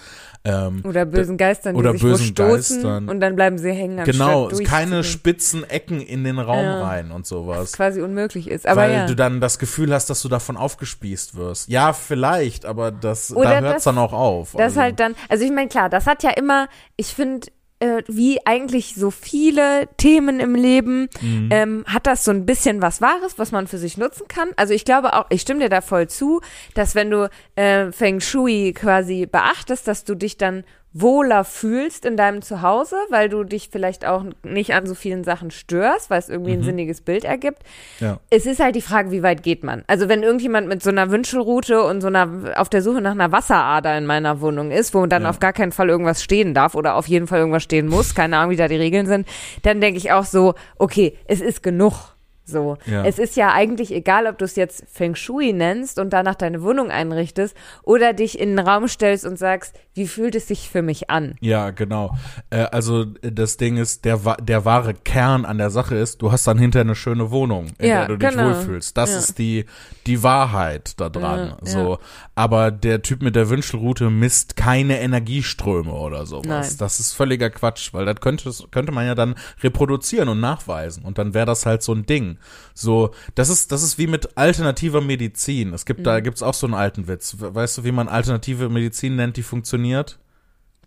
Ähm, 0.45 0.83
Oder 0.85 1.05
bösen 1.05 1.37
Geistern, 1.37 1.75
die 1.75 1.81
oder 1.81 1.93
sich 1.93 2.03
bösen 2.03 2.35
Geistern. 2.35 3.09
und 3.09 3.21
dann 3.21 3.35
bleiben 3.35 3.59
sie 3.59 3.73
hängen. 3.73 4.05
genau, 4.05 4.49
keine 4.65 5.03
spitzen 5.03 5.65
Ecken 5.69 6.01
in 6.01 6.23
den 6.25 6.39
Raum 6.39 6.65
Ja. 6.65 6.83
rein 6.83 7.11
und 7.11 7.23
Was 7.23 7.29
sowas. 7.29 7.73
quasi 7.73 8.01
unmöglich 8.01 8.49
ist. 8.49 8.67
Aber 8.67 8.83
weil 8.83 8.93
ja. 8.93 9.07
du 9.07 9.17
dann 9.17 9.41
das 9.41 9.59
Gefühl 9.59 9.93
hast, 9.93 10.09
dass 10.09 10.23
du 10.23 10.29
davon 10.29 10.57
aufgespießt 10.57 11.35
wirst. 11.35 11.69
Ja, 11.69 11.93
vielleicht, 11.93 12.65
aber 12.65 12.91
das, 12.93 13.35
Oder 13.35 13.51
da 13.51 13.61
hört 13.61 13.79
es 13.79 13.85
dann 13.85 13.99
auch 13.99 14.13
auf. 14.13 14.53
Das 14.53 14.61
also. 14.61 14.81
halt 14.83 15.01
dann, 15.01 15.15
also 15.29 15.45
ich 15.45 15.51
meine, 15.51 15.69
klar, 15.69 15.89
das 15.89 16.07
hat 16.07 16.23
ja 16.23 16.31
immer, 16.31 16.69
ich 16.97 17.09
finde, 17.09 17.49
äh, 17.81 18.03
wie 18.09 18.45
eigentlich 18.47 18.95
so 18.95 19.11
viele 19.11 19.89
Themen 19.97 20.41
im 20.41 20.55
Leben, 20.55 21.09
Mhm. 21.21 21.49
ähm, 21.53 21.85
hat 21.87 22.07
das 22.07 22.25
so 22.25 22.31
ein 22.31 22.47
bisschen 22.47 22.81
was 22.83 23.01
Wahres, 23.01 23.39
was 23.39 23.53
man 23.53 23.67
für 23.67 23.79
sich 23.79 23.99
nutzen 23.99 24.29
kann. 24.29 24.49
Also 24.57 24.73
ich 24.75 24.85
glaube 24.85 25.13
auch, 25.15 25.27
ich 25.31 25.43
stimme 25.43 25.61
dir 25.61 25.69
da 25.69 25.81
voll 25.81 26.09
zu, 26.09 26.41
dass 26.75 26.95
wenn 26.95 27.11
du 27.11 27.29
äh, 27.57 27.93
Feng 27.93 28.21
Shui 28.21 28.73
quasi 28.75 29.27
beachtest, 29.27 29.87
dass 29.89 30.05
du 30.05 30.15
dich 30.15 30.37
dann 30.39 30.65
wohler 30.99 31.45
fühlst 31.45 32.07
in 32.07 32.17
deinem 32.17 32.41
Zuhause, 32.41 32.97
weil 33.11 33.29
du 33.29 33.45
dich 33.45 33.69
vielleicht 33.71 34.07
auch 34.07 34.25
nicht 34.43 34.73
an 34.73 34.87
so 34.87 34.95
vielen 34.95 35.25
Sachen 35.25 35.51
störst, 35.51 36.09
weil 36.09 36.19
es 36.19 36.29
irgendwie 36.31 36.53
ein 36.53 36.63
sinniges 36.63 37.03
Bild 37.03 37.25
ergibt. 37.25 37.59
ja. 38.01 38.19
Es 38.31 38.47
ist 38.47 38.61
halt 38.61 38.77
die 38.77 38.81
Frage, 38.83 39.11
wie 39.11 39.23
weit 39.23 39.43
geht 39.43 39.63
man? 39.63 39.85
Also 39.89 40.09
wenn 40.09 40.23
irgendjemand 40.23 40.69
mit 40.69 40.83
so 40.83 40.89
einer 40.91 41.11
Wünschelrute 41.11 41.83
und 41.83 42.01
so 42.01 42.07
einer 42.07 42.55
auf 42.57 42.69
der 42.71 42.81
Suche 42.83 43.01
nach 43.03 43.11
einer 43.13 43.31
Wasserader 43.31 43.97
in 43.99 44.07
meiner 44.07 44.41
Wohnung 44.41 44.71
ist, 44.71 44.95
wo 44.95 45.05
dann 45.07 45.25
Ja. 45.25 45.31
auf 45.31 45.39
gar 45.39 45.53
keinen 45.53 45.73
Fall 45.73 45.89
irgendwas 45.91 46.23
stehen 46.23 46.55
darf 46.55 46.75
oder 46.75 46.95
auf 46.95 47.07
jeden 47.09 47.27
Fall 47.27 47.41
irgendwas 47.41 47.63
stehen 47.63 47.89
muss, 47.89 48.15
keine 48.15 48.39
Ahnung, 48.39 48.51
wie 48.53 48.57
da 48.57 48.67
die 48.69 48.77
Regeln 48.77 49.07
sind, 49.07 49.29
dann 49.63 49.81
denke 49.81 49.99
ich 49.99 50.13
auch 50.13 50.25
so, 50.25 50.55
okay, 50.79 51.17
es 51.27 51.41
ist 51.41 51.63
genug. 51.63 52.16
So. 52.47 52.79
Ja. 52.87 53.05
Es 53.05 53.19
ist 53.19 53.37
ja 53.37 53.53
eigentlich 53.53 53.93
egal, 53.93 54.27
ob 54.27 54.39
du 54.39 54.45
es 54.45 54.55
jetzt 54.57 54.85
Feng 54.91 55.17
Shui 55.17 55.53
nennst 55.53 55.99
und 55.99 56.11
danach 56.13 56.37
deine 56.37 56.63
Wohnung 56.63 56.91
einrichtest 56.91 57.57
oder 57.83 58.13
dich 58.13 58.39
in 58.39 58.57
einen 58.59 58.67
Raum 58.67 58.87
stellst 58.89 59.27
und 59.27 59.37
sagst, 59.39 59.75
wie 59.95 60.07
fühlt 60.07 60.35
es 60.37 60.47
sich 60.47 60.71
für 60.71 60.83
mich 60.83 61.11
an? 61.11 61.35
Ja, 61.41 61.71
genau. 61.71 62.17
Äh, 62.51 62.59
also 62.71 63.03
äh, 63.23 63.33
das 63.33 63.57
Ding 63.57 63.79
ist, 63.79 64.05
der, 64.05 64.21
der 64.41 64.65
wahre 64.65 64.95
Kern 64.95 65.45
an 65.45 65.59
der 65.59 65.71
Sache 65.71 65.97
ist, 65.97 66.23
du 66.23 66.31
hast 66.31 66.47
dann 66.47 66.59
hinter 66.59 66.81
eine 66.83 66.95
schöne 66.95 67.31
Wohnung, 67.31 67.67
in 67.79 67.89
Ja, 67.89 67.99
der 68.07 68.09
du 68.09 68.17
dich 68.19 68.29
genau. 68.31 68.49
wohlfühlst. 68.51 68.97
Das 68.97 69.11
Ja. 69.13 69.19
ist 69.19 69.39
die, 69.39 69.65
die 70.07 70.23
Wahrheit 70.23 71.01
da 71.01 71.09
dran. 71.09 71.57
So. 71.63 71.99
Aber 72.35 72.71
der 72.71 73.03
Typ 73.03 73.23
mit 73.23 73.35
der 73.35 73.49
Wünschelrute 73.51 74.09
misst 74.11 74.57
keine 74.57 75.01
Energieströme 75.01 75.91
oder 75.93 76.27
sowas. 76.27 76.47
Nein. 76.47 76.77
Das 76.79 77.01
ist 77.01 77.13
völliger 77.15 77.51
Quatsch, 77.51 77.93
weil 77.93 78.05
das 78.05 78.21
könnte, 78.21 78.51
könnte 78.71 78.93
man 78.93 79.07
ja 79.07 79.15
dann 79.15 79.35
reproduzieren 79.63 80.29
und 80.29 80.41
nachweisen. 80.41 81.05
Und 81.05 81.19
dann 81.19 81.35
wäre 81.35 81.47
das 81.47 81.67
halt 81.67 81.83
so 81.83 81.93
ein 81.93 82.07
Ding. 82.07 82.36
So, 82.75 83.11
das 83.35 83.49
ist, 83.49 83.73
das 83.73 83.83
ist 83.83 83.99
wie 83.99 84.07
mit 84.07 84.37
alternativer 84.37 85.01
Medizin. 85.01 85.73
Es 85.73 85.85
gibt, 85.87 86.01
Mhm. 86.01 86.05
da 86.05 86.21
gibt's 86.21 86.43
auch 86.43 86.55
so 86.55 86.67
einen 86.67 86.75
alten 86.75 87.09
Witz. 87.09 87.37
Weißt 87.39 87.79
du, 87.79 87.85
wie 87.85 87.93
man 87.93 88.09
alternative 88.09 88.69
Medizin 88.69 89.17
nennt, 89.17 89.37
die 89.37 89.43
funktioniert? 89.43 90.19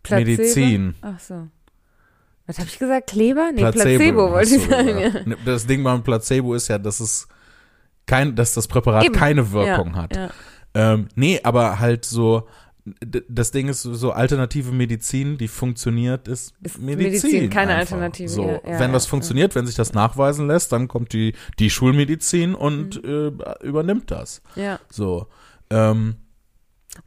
Placebo? 0.04 0.30
Medizin. 0.32 0.96
Ach 1.02 1.20
so. 1.20 1.48
Was 2.48 2.58
habe 2.58 2.68
ich 2.68 2.80
gesagt? 2.80 3.10
Kleber? 3.12 3.52
Nee, 3.54 3.62
Placebo, 3.62 3.82
Placebo, 3.98 4.32
wollte 4.32 4.56
ich 4.56 4.62
sagen. 4.68 5.00
Ja. 5.00 5.10
Ne, 5.26 5.38
Das 5.46 5.68
Ding 5.68 5.84
beim 5.84 6.02
Placebo 6.04 6.56
ist 6.56 6.68
ja, 6.68 6.78
dass 6.80 7.00
es 7.00 7.28
kein, 8.08 8.36
dass 8.36 8.54
das 8.56 8.68
Präparat 8.68 9.04
Eben. 9.06 9.14
keine 9.14 9.52
Wirkung 9.52 9.90
ja, 9.90 9.96
hat. 10.02 10.16
Ja. 10.16 10.30
Ähm, 10.74 11.10
nee, 11.16 11.40
aber 11.44 11.80
halt 11.80 12.06
so, 12.06 12.48
das 13.02 13.52
Ding 13.52 13.68
ist 13.68 13.82
so 13.84 14.12
alternative 14.12 14.72
Medizin, 14.72 15.38
die 15.38 15.48
funktioniert, 15.48 16.28
ist, 16.28 16.54
Ist 16.62 16.80
Medizin. 16.80 17.32
Medizin, 17.32 17.50
keine 17.50 17.76
einfach. 17.76 17.94
Alternative, 17.94 18.30
So, 18.30 18.46
ja, 18.46 18.62
ja, 18.74 18.80
wenn 18.80 18.94
das 18.94 19.06
ja. 19.06 19.10
funktioniert, 19.10 19.56
wenn 19.56 19.66
sich 19.66 19.76
das 19.76 19.94
nachweisen 19.94 20.48
lässt, 20.48 20.72
dann 20.72 20.88
kommt 20.88 21.14
die, 21.14 21.34
die 21.60 21.70
Schulmedizin 21.70 22.56
und 22.56 23.04
Mhm. 23.04 23.40
äh, 23.42 23.66
übernimmt 23.66 24.12
das. 24.12 24.42
ja. 24.56 24.80
So. 24.90 25.28
Ähm, 25.70 26.16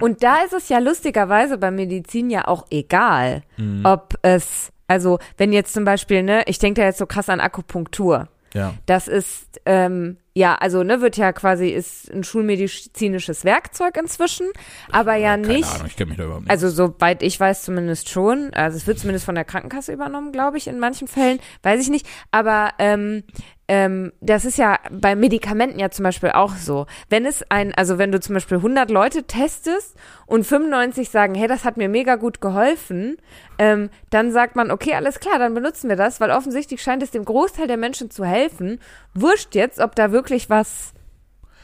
Und 0.00 0.22
da 0.22 0.36
ist 0.44 0.52
es 0.52 0.68
ja 0.68 0.78
lustigerweise 0.78 1.58
bei 1.58 1.70
Medizin 1.70 2.30
ja 2.30 2.46
auch 2.48 2.66
egal, 2.70 3.42
Mhm. 3.56 3.84
ob 3.84 4.14
es, 4.22 4.70
also 4.88 5.18
wenn 5.36 5.52
jetzt 5.52 5.74
zum 5.74 5.84
Beispiel, 5.84 6.22
ne, 6.22 6.42
ich 6.46 6.58
denke 6.58 6.80
da 6.80 6.86
jetzt 6.86 6.98
so 6.98 7.06
krass 7.06 7.28
an 7.28 7.40
Akupunktur. 7.40 8.28
ja. 8.54 8.74
Das 8.86 9.08
ist, 9.08 9.60
ähm, 9.66 10.18
ja, 10.34 10.54
also, 10.54 10.82
ne, 10.82 11.00
wird 11.00 11.16
ja 11.16 11.32
quasi, 11.32 11.68
ist 11.68 12.10
ein 12.10 12.24
schulmedizinisches 12.24 13.44
Werkzeug 13.44 13.96
inzwischen, 13.98 14.46
aber 14.90 15.14
ja 15.16 15.32
Keine 15.32 15.48
nicht. 15.48 15.74
Ahnung, 15.74 15.86
ich 15.86 15.96
kenne 15.96 16.08
mich 16.08 16.18
da 16.18 16.24
überhaupt 16.24 16.42
nicht. 16.42 16.50
Also 16.50 16.70
soweit 16.70 17.22
ich 17.22 17.38
weiß 17.38 17.62
zumindest 17.62 18.08
schon. 18.08 18.52
Also 18.54 18.76
es 18.78 18.86
wird 18.86 18.98
zumindest 18.98 19.26
von 19.26 19.34
der 19.34 19.44
Krankenkasse 19.44 19.92
übernommen, 19.92 20.32
glaube 20.32 20.56
ich, 20.56 20.68
in 20.68 20.78
manchen 20.78 21.06
Fällen. 21.06 21.38
Weiß 21.62 21.80
ich 21.80 21.90
nicht. 21.90 22.06
Aber 22.30 22.70
ähm, 22.78 23.24
ähm, 23.68 24.12
das 24.20 24.44
ist 24.44 24.58
ja 24.58 24.78
bei 24.90 25.14
Medikamenten 25.14 25.78
ja 25.78 25.90
zum 25.90 26.02
Beispiel 26.02 26.30
auch 26.30 26.56
so. 26.56 26.86
Wenn 27.08 27.24
es 27.24 27.44
ein, 27.48 27.74
also 27.74 27.96
wenn 27.98 28.12
du 28.12 28.20
zum 28.20 28.34
Beispiel 28.34 28.58
100 28.58 28.90
Leute 28.90 29.22
testest 29.24 29.96
und 30.26 30.44
95 30.44 31.10
sagen, 31.10 31.34
hey, 31.34 31.46
das 31.46 31.64
hat 31.64 31.76
mir 31.76 31.88
mega 31.88 32.16
gut 32.16 32.40
geholfen, 32.40 33.16
ähm, 33.58 33.90
dann 34.10 34.32
sagt 34.32 34.56
man, 34.56 34.70
okay, 34.70 34.94
alles 34.94 35.20
klar, 35.20 35.38
dann 35.38 35.54
benutzen 35.54 35.88
wir 35.88 35.96
das, 35.96 36.20
weil 36.20 36.30
offensichtlich 36.30 36.82
scheint 36.82 37.02
es 37.02 37.12
dem 37.12 37.24
Großteil 37.24 37.68
der 37.68 37.76
Menschen 37.76 38.10
zu 38.10 38.24
helfen. 38.24 38.80
Wurscht 39.14 39.54
jetzt, 39.54 39.78
ob 39.78 39.94
da 39.94 40.10
wirklich 40.10 40.50
was 40.50 40.92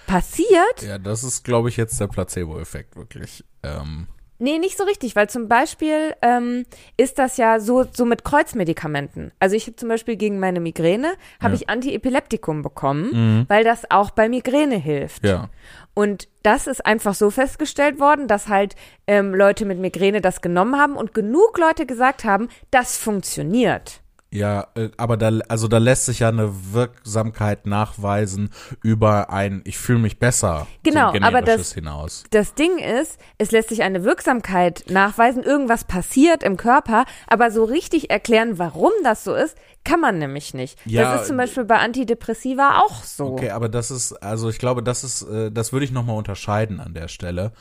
passiert. 0.06 0.82
ja, 0.82 0.98
das 0.98 1.22
ist, 1.24 1.44
glaube 1.44 1.68
ich, 1.68 1.76
jetzt 1.76 2.00
der 2.00 2.06
Placebo-Effekt, 2.06 2.96
wirklich. 2.96 3.44
Ähm, 3.62 4.06
Nee, 4.40 4.59
nicht 4.59 4.77
so 4.79 4.85
richtig, 4.85 5.16
weil 5.16 5.29
zum 5.29 5.48
Beispiel 5.48 6.14
ähm, 6.22 6.64
ist 6.96 7.18
das 7.18 7.37
ja 7.38 7.59
so, 7.59 7.85
so 7.92 8.05
mit 8.05 8.24
Kreuzmedikamenten. 8.24 9.33
Also 9.40 9.57
ich 9.57 9.66
habe 9.66 9.77
zum 9.77 9.88
Beispiel 9.88 10.16
gegen 10.16 10.38
meine 10.38 10.61
Migräne, 10.61 11.12
habe 11.42 11.55
Ja. 11.55 11.61
ich 11.61 11.68
Antiepileptikum 11.68 12.62
bekommen, 12.62 13.46
weil 13.48 13.64
das 13.64 13.90
auch 13.90 14.11
bei 14.11 14.29
Migräne 14.29 14.77
hilft. 14.77 15.24
ja. 15.24 15.48
Und 15.94 16.29
das 16.44 16.68
ist 16.68 16.87
einfach 16.87 17.12
so 17.14 17.29
festgestellt 17.31 17.98
worden, 17.98 18.29
dass 18.29 18.46
halt 18.46 18.77
ähm, 19.09 19.35
Leute 19.35 19.64
mit 19.64 19.81
Migräne 19.81 20.20
das 20.20 20.40
genommen 20.40 20.79
haben 20.81 20.94
und 20.94 21.12
genug 21.12 21.59
Leute 21.59 21.87
gesagt 21.87 22.22
haben, 22.24 22.48
das 22.70 22.96
funktioniert. 22.96 24.01
Ja, 24.30 24.66
äh, 24.74 24.90
aber 24.98 25.16
da, 25.16 25.30
also 25.48 25.68
da 25.68 25.78
lässt 25.78 26.04
sich 26.04 26.18
ja 26.18 26.28
eine 26.28 26.72
Wirksamkeit 26.72 27.66
nachweisen 27.66 28.50
über 28.82 29.30
ein, 29.30 29.62
ich 29.64 29.78
fühle 29.78 30.00
mich 30.00 30.18
besser. 30.18 30.66
Genau, 30.82 31.12
so 31.12 31.20
aber 31.22 31.40
das, 31.40 31.72
hinaus. 31.72 32.24
das 32.30 32.54
Ding 32.54 32.78
ist, 32.78 33.18
es 33.38 33.52
lässt 33.52 33.70
sich 33.70 33.82
eine 33.82 34.04
Wirksamkeit 34.04 34.84
nachweisen, 34.90 35.42
irgendwas 35.42 35.84
passiert 35.84 36.42
im 36.42 36.58
Körper, 36.58 37.06
aber 37.26 37.50
so 37.50 37.64
richtig 37.64 38.10
erklären, 38.10 38.58
warum 38.58 38.92
das 39.02 39.24
so 39.24 39.34
ist, 39.34 39.56
kann 39.84 40.00
man 40.00 40.18
nämlich 40.18 40.52
nicht. 40.52 40.78
Ja, 40.84 41.12
das 41.12 41.22
ist 41.22 41.28
zum 41.28 41.38
Beispiel 41.38 41.64
bei 41.64 41.78
Antidepressiva 41.78 42.80
auch 42.80 43.04
so. 43.04 43.32
Okay, 43.32 43.50
aber 43.50 43.70
das 43.70 43.90
ist, 43.90 44.12
also 44.12 44.50
ich 44.50 44.58
glaube, 44.58 44.82
das 44.82 45.04
ist, 45.04 45.22
äh, 45.22 45.50
das 45.50 45.72
würde 45.72 45.86
ich 45.86 45.92
nochmal 45.92 46.16
unterscheiden 46.16 46.80
an 46.80 46.92
der 46.92 47.08
Stelle. 47.08 47.52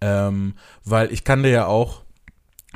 Ähm, 0.00 0.54
weil 0.84 1.12
ich 1.12 1.24
kann 1.24 1.42
dir 1.42 1.50
ja 1.50 1.66
auch 1.66 2.02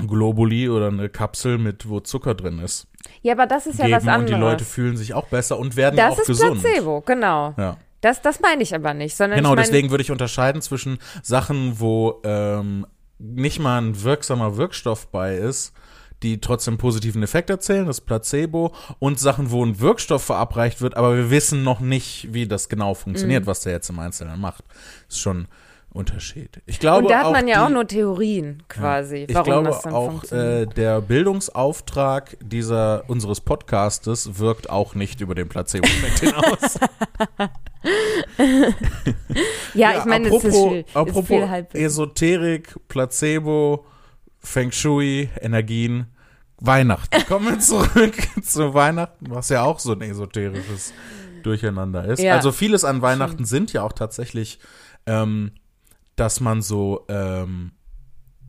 Globuli 0.06 0.68
oder 0.68 0.88
eine 0.88 1.08
Kapsel 1.08 1.58
mit, 1.58 1.88
wo 1.88 2.00
Zucker 2.00 2.34
drin 2.34 2.58
ist. 2.58 2.86
Ja, 3.22 3.32
aber 3.34 3.46
das 3.46 3.66
ist 3.66 3.78
ja 3.78 3.84
was 3.90 4.06
anderes. 4.06 4.18
und 4.20 4.26
die 4.28 4.34
Leute 4.40 4.64
fühlen 4.64 4.96
sich 4.96 5.14
auch 5.14 5.26
besser 5.28 5.58
und 5.58 5.76
werden 5.76 5.96
das 5.96 6.14
auch 6.14 6.18
ist 6.20 6.26
gesund. 6.26 6.60
Placebo, 6.60 7.00
genau. 7.04 7.54
Ja. 7.56 7.76
Das, 8.00 8.22
das 8.22 8.40
meine 8.40 8.62
ich 8.62 8.74
aber 8.74 8.94
nicht, 8.94 9.16
sondern 9.16 9.38
Genau, 9.38 9.50
ich 9.50 9.56
meine, 9.56 9.66
deswegen 9.66 9.90
würde 9.90 10.02
ich 10.02 10.10
unterscheiden 10.12 10.62
zwischen 10.62 10.98
Sachen, 11.22 11.80
wo 11.80 12.20
ähm, 12.24 12.86
nicht 13.18 13.58
mal 13.58 13.80
ein 13.82 14.02
wirksamer 14.04 14.56
Wirkstoff 14.56 15.08
bei 15.08 15.34
ist, 15.36 15.72
die 16.22 16.40
trotzdem 16.40 16.78
positiven 16.78 17.22
Effekt 17.22 17.50
erzählen, 17.50 17.86
das 17.86 18.00
Placebo, 18.00 18.72
und 18.98 19.18
Sachen, 19.20 19.50
wo 19.50 19.64
ein 19.64 19.80
Wirkstoff 19.80 20.22
verabreicht 20.24 20.80
wird, 20.80 20.96
aber 20.96 21.16
wir 21.16 21.30
wissen 21.30 21.62
noch 21.64 21.80
nicht, 21.80 22.32
wie 22.32 22.46
das 22.46 22.68
genau 22.68 22.94
funktioniert, 22.94 23.42
Mhm. 23.44 23.46
was 23.48 23.60
der 23.60 23.72
jetzt 23.72 23.88
im 23.90 23.98
Einzelnen 23.98 24.40
macht. 24.40 24.64
Ist 25.08 25.20
schon 25.20 25.46
Unterschied. 25.90 26.60
Ich 26.66 26.78
glaube 26.80 27.04
und 27.04 27.10
da 27.10 27.24
hat 27.24 27.32
man 27.32 27.44
auch 27.44 27.48
ja 27.48 27.62
auch 27.64 27.68
die- 27.68 27.72
nur 27.74 27.86
Theorien 27.86 28.62
quasi, 28.68 29.24
ich 29.28 29.34
warum 29.34 29.44
glaube 29.44 29.68
das 29.68 29.82
dann 29.82 29.92
auch, 29.94 30.10
funktioniert. 30.10 30.70
äh, 30.70 30.74
der 30.74 31.00
Bildungsauftrag 31.00 32.36
dieser 32.42 33.04
unseres 33.08 33.40
Podcastes 33.40 34.38
wirkt 34.38 34.68
auch 34.70 34.94
nicht 34.94 35.20
über 35.20 35.34
den 35.34 35.48
Placebo-Effekt 35.48 36.18
hinaus. 36.20 36.78
ja, 39.74 39.98
ich 39.98 40.04
meine, 40.04 40.28
es 40.28 40.34
ist 40.34 40.44
apropos, 40.46 40.68
viel, 40.70 40.80
ist 40.80 40.96
apropos 40.96 41.26
viel 41.26 41.48
Halbwissen. 41.48 41.86
Esoterik, 41.86 42.76
Placebo, 42.88 43.84
Feng 44.40 44.72
Shui, 44.72 45.28
Energien, 45.40 46.06
Weihnachten. 46.58 47.24
Kommen 47.28 47.46
wir 47.46 47.58
zurück 47.60 48.14
zu 48.42 48.74
Weihnachten, 48.74 49.26
was 49.30 49.48
ja 49.48 49.62
auch 49.62 49.78
so 49.78 49.92
ein 49.92 50.02
esoterisches 50.02 50.92
Durcheinander 51.42 52.04
ist. 52.04 52.20
Ja. 52.20 52.34
Also 52.34 52.52
vieles 52.52 52.84
an 52.84 53.00
Weihnachten 53.02 53.44
sind 53.44 53.72
ja 53.72 53.82
auch 53.82 53.92
tatsächlich, 53.92 54.58
ähm, 55.06 55.52
dass 56.20 56.40
man 56.40 56.62
so 56.62 57.04
ähm, 57.08 57.72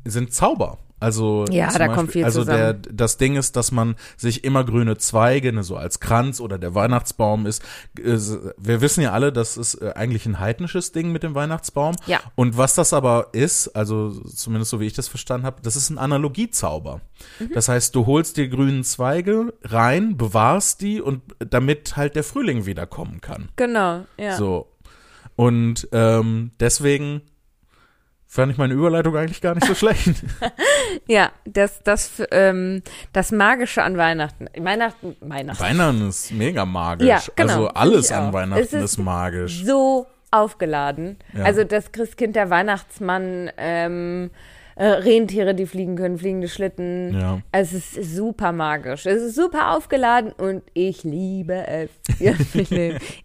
sind 0.05 0.33
Zauber. 0.33 0.77
Also 1.01 1.45
Ja, 1.49 1.71
da 1.71 1.87
kommt 1.87 2.11
viel 2.11 2.25
also 2.25 2.43
der, 2.43 2.73
das 2.73 3.17
Ding 3.17 3.37
ist, 3.37 3.55
dass 3.55 3.71
man 3.71 3.95
sich 4.17 4.43
immer 4.43 4.65
grüne 4.65 4.97
Zweige, 4.97 5.53
ne, 5.53 5.63
so 5.63 5.77
als 5.77 6.01
Kranz 6.01 6.41
oder 6.41 6.57
der 6.57 6.75
Weihnachtsbaum 6.75 7.45
ist. 7.45 7.63
äh, 7.97 8.17
Wir 8.57 8.81
wissen 8.81 9.01
ja 9.01 9.13
alle, 9.13 9.31
das 9.31 9.55
ist 9.55 9.75
äh, 9.75 9.93
eigentlich 9.95 10.25
ein 10.25 10.39
heidnisches 10.39 10.91
Ding 10.91 11.11
mit 11.11 11.23
dem 11.23 11.35
Weihnachtsbaum. 11.35 11.95
Ja. 12.05 12.19
Und 12.35 12.57
was 12.57 12.75
das 12.75 12.91
aber 12.91 13.29
ist, 13.31 13.69
also 13.69 14.11
zumindest 14.11 14.71
so 14.71 14.81
wie 14.81 14.87
ich 14.87 14.93
das 14.93 15.07
verstanden 15.07 15.45
habe, 15.45 15.61
das 15.61 15.77
ist 15.77 15.89
ein 15.89 15.97
Analogiezauber. 15.97 16.99
Mhm. 17.39 17.51
Das 17.53 17.69
heißt, 17.69 17.95
du 17.95 18.05
holst 18.05 18.35
die 18.35 18.49
grünen 18.49 18.83
Zweige 18.83 19.53
rein, 19.63 20.17
bewahrst 20.17 20.81
die 20.81 21.01
und 21.01 21.21
damit 21.39 21.95
halt 21.95 22.15
der 22.15 22.25
Frühling 22.25 22.65
wiederkommen 22.65 23.21
kann. 23.21 23.49
Genau, 23.55 24.01
ja. 24.17 24.35
So. 24.35 24.67
Und 25.37 25.87
ähm, 25.93 26.51
deswegen 26.59 27.21
fand 28.31 28.51
ich 28.51 28.57
meine 28.59 28.75
Überleitung 28.75 29.17
eigentlich 29.17 29.41
gar 29.41 29.55
nicht 29.55 29.67
so 29.67 29.75
schlecht. 29.75 30.23
Ja, 31.07 31.31
das, 31.45 31.81
das, 31.83 32.21
ähm, 32.31 32.81
das 33.13 33.31
Magische 33.31 33.83
an 33.83 33.97
Weihnachten. 33.97 34.47
Weihnachten, 34.57 35.15
Weihnachten. 35.21 35.61
Weihnachten 35.63 36.09
ist 36.09 36.31
mega 36.31 36.65
magisch. 36.65 37.07
Ja, 37.07 37.21
genau, 37.35 37.53
Also 37.53 37.67
alles 37.69 38.11
an. 38.11 38.33
Weihnachten 38.33 38.61
ist 38.61 38.73
ist, 38.73 38.97
magisch. 38.97 39.63
So 39.65 40.07
aufgeladen. 40.31 41.17
Ja. 41.33 41.43
Also 41.43 41.63
das 41.63 41.91
Christkind, 41.91 42.35
der 42.35 42.49
Weihnachtsmann, 42.49 43.51
ähm, 43.57 44.31
äh, 44.79 44.87
Rentiere, 44.87 45.53
die 45.53 45.65
fliegen 45.65 45.97
können, 45.97 46.17
fliegende 46.17 46.47
Schlitten. 46.47 47.13
Ja. 47.13 47.41
Es 47.51 47.73
ist 47.73 48.15
super 48.15 48.53
magisch. 48.53 49.05
Es 49.05 49.21
ist 49.21 49.35
super 49.35 49.75
aufgeladen 49.75 50.31
und 50.31 50.63
ich 50.73 51.03
liebe 51.03 51.67
es. 51.67 51.89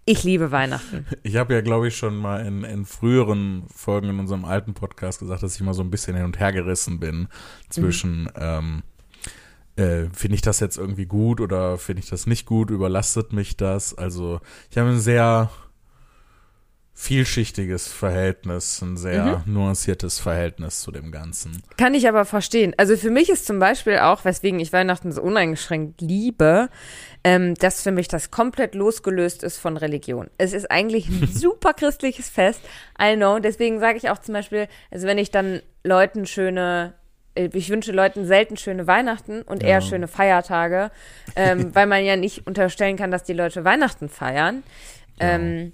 Ich, 0.04 0.24
liebe, 0.24 0.50
Weihnachten. 0.50 1.06
Ich 1.22 1.36
habe 1.36 1.54
ja, 1.54 1.60
glaube 1.60 1.88
ich, 1.88 1.96
schon 1.96 2.16
mal 2.16 2.44
in, 2.44 2.64
in 2.64 2.84
früheren 2.84 3.64
Folgen 3.72 4.08
in 4.08 4.18
unserem 4.18 4.44
alten 4.44 4.74
Podcast 4.74 5.20
gesagt, 5.20 5.42
dass 5.42 5.54
ich 5.54 5.62
mal 5.62 5.74
so 5.74 5.82
ein 5.82 5.90
bisschen 5.90 6.16
hin 6.16 6.24
und 6.24 6.40
her 6.40 6.52
gerissen 6.52 6.98
bin 7.00 7.28
zwischen, 7.68 8.28
ähm, 8.36 8.82
äh, 9.76 10.06
finde 10.12 10.34
ich 10.34 10.42
das 10.42 10.60
jetzt 10.60 10.76
irgendwie 10.76 11.06
gut 11.06 11.40
oder 11.40 11.78
finde 11.78 12.02
ich 12.02 12.10
das 12.10 12.26
nicht 12.26 12.46
gut, 12.46 12.70
überlastet 12.70 13.32
mich 13.32 13.56
das? 13.56 13.96
Also 13.96 14.40
ich 14.70 14.78
habe 14.78 14.90
ein 14.90 15.00
sehr 15.00 15.50
vielschichtiges 16.96 17.88
Verhältnis, 17.88 18.80
ein 18.80 18.96
sehr 18.96 19.42
nuanciertes 19.46 20.20
Verhältnis 20.20 20.80
zu 20.80 20.92
dem 20.92 21.10
Ganzen. 21.10 21.62
Kann 21.76 21.92
ich 21.92 22.08
aber 22.08 22.24
verstehen. 22.24 22.72
Also 22.76 22.96
für 22.96 23.10
mich 23.10 23.28
ist 23.30 23.46
zum 23.46 23.58
Beispiel 23.58 23.98
auch, 23.98 24.24
weswegen 24.24 24.60
ich 24.60 24.72
Weihnachten 24.72 25.10
so 25.10 25.20
uneingeschränkt 25.20 26.00
liebe, 26.00 26.68
ähm, 27.24 27.54
dass 27.56 27.82
für 27.82 27.90
mich 27.90 28.06
das 28.06 28.30
komplett 28.30 28.76
losgelöst 28.76 29.42
ist 29.42 29.58
von 29.58 29.76
Religion. 29.76 30.30
Es 30.38 30.52
ist 30.52 30.70
eigentlich 30.70 31.08
ein 31.08 31.26
super 31.32 31.74
christliches 31.74 32.28
Fest. 32.28 32.60
I 33.00 33.16
know. 33.16 33.40
Deswegen 33.40 33.80
sage 33.80 33.98
ich 33.98 34.08
auch 34.08 34.18
zum 34.18 34.34
Beispiel, 34.34 34.68
also 34.92 35.08
wenn 35.08 35.18
ich 35.18 35.32
dann 35.32 35.62
Leuten 35.82 36.26
schöne 36.26 36.94
äh, 37.34 37.50
ich 37.52 37.70
wünsche 37.70 37.90
Leuten 37.90 38.24
selten 38.24 38.56
schöne 38.56 38.86
Weihnachten 38.86 39.42
und 39.42 39.62
Ja. 39.64 39.70
eher 39.70 39.80
schöne 39.80 40.06
Feiertage, 40.06 40.92
ähm, 41.34 41.70
weil 41.74 41.86
man 41.86 42.04
ja 42.04 42.14
nicht 42.16 42.46
unterstellen 42.46 42.96
kann, 42.96 43.10
dass 43.10 43.24
die 43.24 43.32
Leute 43.32 43.64
Weihnachten 43.64 44.08
feiern. 44.08 44.62
Ähm, 45.18 45.72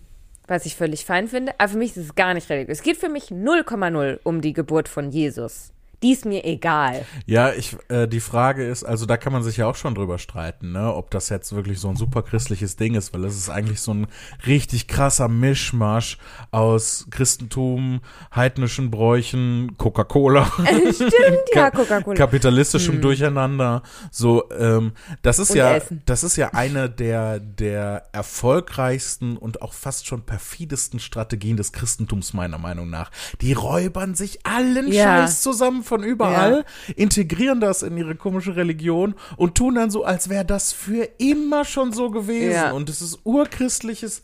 was 0.51 0.67
ich 0.67 0.77
völlig 0.77 1.05
fein 1.05 1.29
finde. 1.29 1.53
Aber 1.59 1.69
für 1.69 1.79
mich 1.79 1.97
ist 1.97 2.05
es 2.05 2.15
gar 2.15 2.35
nicht 2.35 2.51
religiös. 2.51 2.79
Es 2.79 2.83
geht 2.83 2.97
für 2.97 3.09
mich 3.09 3.27
0,0 3.27 4.19
um 4.25 4.41
die 4.41 4.53
Geburt 4.53 4.89
von 4.89 5.11
Jesus. 5.11 5.73
Die 6.03 6.13
ist 6.13 6.25
mir 6.25 6.45
egal. 6.45 7.05
Ja, 7.27 7.53
ich, 7.53 7.77
äh, 7.89 8.07
die 8.09 8.21
Frage 8.21 8.67
ist, 8.67 8.85
also 8.85 9.05
da 9.07 9.17
kann 9.17 9.33
man 9.33 9.43
sich 9.43 9.59
ja 9.59 9.67
auch 9.67 9.75
schon 9.77 9.95
drüber 9.95 10.19
streiten, 10.19 10.73
ne, 10.73 10.95
ob 10.95 11.11
das 11.11 11.29
jetzt 11.29 11.55
wirklich 11.55 11.79
so 11.79 11.89
ein 11.89 11.97
super 11.97 12.23
christliches 12.23 12.77
Ding 12.77 12.95
ist, 12.95 13.13
weil 13.13 13.25
es 13.25 13.37
ist 13.37 13.51
eigentlich 13.51 13.81
so 13.81 13.93
ein 13.93 14.07
richtig 14.47 14.89
krasser 14.89 15.29
Mischmasch 15.29 16.19
aus 16.51 17.07
Christentum, 17.11 18.01
heidnischen 18.35 18.91
Bräuchen, 18.91 19.75
Coca-Cola, 19.77 20.51
Stimmt, 20.93 21.13
ja, 21.55 21.71
Coca-Cola. 21.71 22.17
kapitalistischem 22.17 23.01
Durcheinander. 23.01 23.83
So, 24.11 24.51
ähm, 24.53 24.93
das 25.23 25.39
ist 25.39 25.51
Und 25.51 25.57
ja, 25.59 25.75
Essen. 25.77 26.03
das 26.07 26.25
ist 26.25 26.37
ja 26.37 26.51
eine 26.55 26.89
der 26.89 27.41
der 27.41 28.05
erfolgreichsten 28.13 29.37
und 29.37 29.63
auch 29.63 29.73
fast 29.73 30.07
schon 30.07 30.23
perfidesten 30.23 30.99
Strategien 31.01 31.57
des 31.57 31.73
Christentums 31.73 32.33
meiner 32.33 32.59
Meinung 32.59 32.91
nach. 32.91 33.11
Die 33.41 33.53
räubern 33.53 34.15
sich 34.15 34.47
allen 34.47 34.91
Ja. 34.93 35.05
Scheiß 35.27 35.43
zusammen 35.43 35.83
von 35.91 36.03
überall, 36.05 36.65
integrieren 36.97 37.61
das 37.61 37.83
in 37.83 37.99
ihre 37.99 38.15
komische 38.15 38.57
Religion 38.57 39.15
und 39.37 39.57
tun 39.57 39.75
dann 39.75 39.91
so, 39.91 40.05
als 40.05 40.29
wäre 40.31 40.45
das 40.47 40.73
für 40.73 41.07
immer 41.19 41.65
schon 41.67 41.93
so 41.93 42.11
gewesen 42.11 42.53
Ja. 42.53 42.71
und 42.73 42.89
es 42.89 43.03
ist 43.03 43.19
urchristliches 43.25 44.23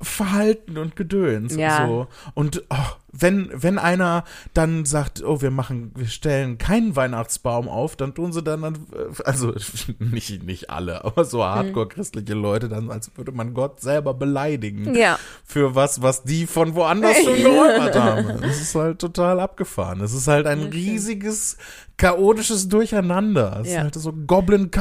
Verhalten 0.00 0.76
und 0.78 0.94
Gedöns 0.94 1.56
Ja. 1.56 1.84
und 1.84 1.88
so. 1.88 2.06
Und 2.34 2.64
oh, 2.70 2.74
wenn, 3.18 3.50
wenn 3.52 3.78
einer 3.78 4.24
dann 4.54 4.84
sagt, 4.84 5.22
oh, 5.24 5.40
wir 5.40 5.50
machen, 5.50 5.92
wir 5.94 6.06
stellen 6.06 6.58
keinen 6.58 6.96
Weihnachtsbaum 6.96 7.68
auf, 7.68 7.96
dann 7.96 8.14
tun 8.14 8.32
sie 8.32 8.42
dann, 8.42 8.62
dann 8.62 8.78
also 9.24 9.54
nicht, 9.98 10.42
nicht 10.42 10.70
alle, 10.70 11.04
aber 11.04 11.24
so 11.24 11.44
hardcore-christliche 11.44 12.34
Leute, 12.34 12.68
dann 12.68 12.90
als 12.90 13.10
würde 13.16 13.32
man 13.32 13.54
Gott 13.54 13.80
selber 13.80 14.14
beleidigen 14.14 14.94
Ja. 14.94 15.18
für 15.44 15.74
was, 15.74 16.02
was 16.02 16.22
die 16.24 16.46
von 16.46 16.74
woanders 16.74 17.16
schon 17.22 17.36
geräubert 17.42 17.94
haben. 17.96 18.42
Es 18.44 18.60
ist 18.60 18.74
halt 18.74 18.98
total 18.98 19.40
abgefahren. 19.40 20.00
Es 20.00 20.12
ist 20.12 20.28
halt 20.28 20.46
ein 20.46 20.62
riesiges, 20.64 21.56
chaotisches 21.96 22.68
Durcheinander. 22.68 23.60
Es 23.62 23.68
Ja. 23.68 23.78
ist 23.78 23.82
halt 23.84 23.94
so 23.94 24.12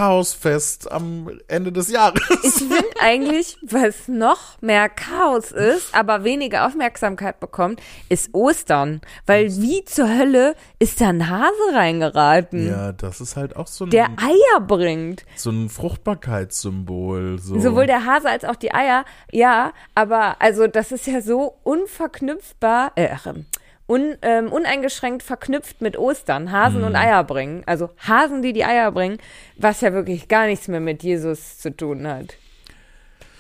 Goblin-Chaos-Fest 0.06 0.92
am 0.92 1.30
Ende 1.48 1.72
des 1.72 1.90
Jahres. 1.92 2.22
Ich 2.44 2.52
finde 2.54 2.76
eigentlich, 3.02 3.58
was 3.62 4.08
noch 4.08 4.62
mehr 4.62 4.90
Chaos 4.90 5.52
ist, 5.52 5.94
aber 5.96 6.24
weniger 6.24 6.66
Aufmerksamkeit 6.68 7.40
bekommt, 7.40 7.82
ist 8.10 8.25
Ostern. 8.34 9.02
Weil 9.26 9.48
wie 9.58 9.84
zur 9.86 10.08
Hölle 10.10 10.56
ist 10.80 11.02
da 11.02 11.10
ein 11.10 11.30
Hase 11.30 11.52
reingeraten, 11.74 12.68
Ja, 12.68 12.92
das 12.92 13.22
ist 13.22 13.36
halt 13.36 13.56
auch 13.56 13.68
so 13.68 13.86
ein, 13.86 13.90
der 13.92 14.08
Eier 14.18 14.62
bringt? 14.62 15.26
so 15.36 15.50
ein 15.52 15.70
Fruchtbarkeitssymbol. 15.70 17.40
So. 17.40 17.60
Sowohl 17.60 17.88
der 17.88 18.06
Hase 18.06 18.30
als 18.30 18.46
auch 18.46 18.56
die 18.56 18.74
Eier, 18.74 19.06
ja, 19.32 19.74
aber 19.94 20.42
also 20.42 20.68
das 20.68 20.92
ist 20.92 21.08
ja 21.08 21.22
so 21.22 21.56
unverknüpfbar, 21.64 22.92
äh, 22.96 23.10
ähm, 23.26 23.46
un, 23.88 24.16
ähm, 24.22 24.52
uneingeschränkt 24.52 25.22
verknüpft 25.24 25.82
mit 25.82 25.98
Ostern, 25.98 26.52
Hasen 26.52 26.80
Mhm. 26.82 26.88
und 26.88 26.96
Eier 26.96 27.24
bringen. 27.24 27.64
Also 27.66 27.90
Hasen, 28.00 28.42
die 28.42 28.54
die 28.54 28.66
Eier 28.66 28.92
bringen, 28.92 29.18
was 29.58 29.82
ja 29.82 29.94
wirklich 29.94 30.28
gar 30.28 30.48
nichts 30.48 30.68
mehr 30.68 30.80
mit 30.80 31.04
Jesus 31.04 31.60
zu 31.60 31.76
tun 31.76 32.08
hat. 32.08 32.36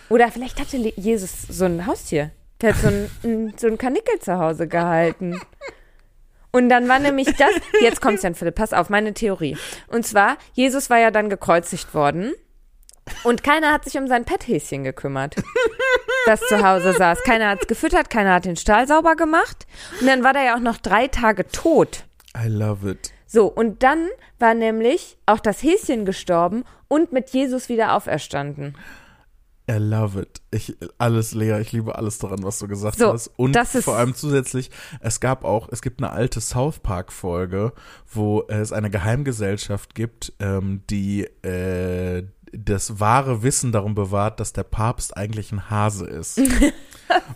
Oder 0.10 0.30
vielleicht 0.32 0.60
hatte 0.60 0.78
Jesus 0.78 1.42
so 1.50 1.66
ein 1.66 1.88
Haustier. 1.88 2.30
Der 2.62 2.74
hat 2.74 2.82
so 2.82 2.88
ein, 2.88 3.54
so 3.58 3.68
ein 3.68 3.78
Kanickel 3.78 4.20
zu 4.20 4.38
Hause 4.38 4.68
gehalten. 4.68 5.40
Und 6.52 6.70
dann 6.70 6.88
war 6.88 7.00
nämlich 7.00 7.36
das, 7.36 7.52
jetzt 7.82 8.02
kommt's 8.02 8.22
dann, 8.22 8.34
Philipp, 8.34 8.56
pass 8.56 8.72
auf, 8.72 8.90
meine 8.90 9.14
Theorie. 9.14 9.58
Und 9.88 10.08
zwar, 10.08 10.38
Jesus 10.54 10.90
war 10.90 11.00
ja 11.00 11.12
dann 11.12 11.30
gekreuzigt 11.30 11.94
worden. 11.94 12.34
Und 13.24 13.44
keiner 13.44 13.72
hat 13.74 13.84
sich 13.84 13.98
um 13.98 14.08
sein 14.08 14.26
Petthäschen 14.26 14.84
gekümmert, 14.84 15.36
das 16.26 16.40
zu 16.42 16.66
Hause 16.66 16.94
saß. 16.94 17.24
Keiner 17.24 17.50
hat 17.50 17.62
es 17.62 17.68
gefüttert, 17.68 18.10
keiner 18.10 18.34
hat 18.34 18.46
den 18.46 18.56
Stall 18.56 18.88
sauber 18.88 19.16
gemacht. 19.16 19.68
Und 20.00 20.08
dann 20.08 20.24
war 20.24 20.34
der 20.34 20.44
ja 20.44 20.56
auch 20.56 20.62
noch 20.62 20.78
drei 20.78 21.08
Tage 21.08 21.46
tot. 21.48 22.06
I 22.38 22.48
love 22.48 22.90
it. 22.90 23.12
So, 23.28 23.48
und 23.48 23.84
dann 23.84 24.08
war 24.40 24.54
nämlich 24.54 25.18
auch 25.26 25.40
das 25.40 25.62
Häschen 25.62 26.06
gestorben 26.06 26.64
und 26.88 27.12
mit 27.12 27.32
Jesus 27.32 27.70
wieder 27.70 27.94
auferstanden. 27.94 28.76
I 29.70 29.78
love 29.78 30.20
it. 30.22 30.42
Ich, 30.52 30.76
alles, 31.00 31.34
Lea, 31.34 31.60
ich 31.60 31.72
liebe 31.72 31.96
alles 31.96 32.20
daran, 32.20 32.44
was 32.44 32.60
du 32.60 32.68
gesagt 32.68 33.00
So, 33.00 33.12
hast. 33.12 33.32
Und 33.36 33.54
das 33.54 33.74
ist- 33.76 33.86
vor 33.86 33.96
allem 33.98 34.14
zusätzlich, 34.14 34.70
es 35.00 35.20
gab 35.20 35.44
auch, 35.44 35.70
es 35.72 35.82
gibt 35.82 36.00
eine 36.02 36.12
alte 36.12 36.40
South 36.40 36.80
Park 36.80 37.12
Folge, 37.12 37.74
wo 38.14 38.44
es 38.48 38.72
eine 38.72 38.90
Geheimgesellschaft 38.92 39.96
gibt, 39.96 40.34
ähm, 40.40 40.82
die 40.90 41.24
äh, 41.44 42.24
das 42.58 43.00
wahre 43.00 43.44
Wissen 43.44 43.72
darum 43.72 43.96
bewahrt, 43.96 44.40
dass 44.40 44.54
der 44.54 44.64
Papst 44.64 45.16
eigentlich 45.16 45.52
ein 45.52 45.70
Hase 45.70 46.06
ist. 46.06 46.40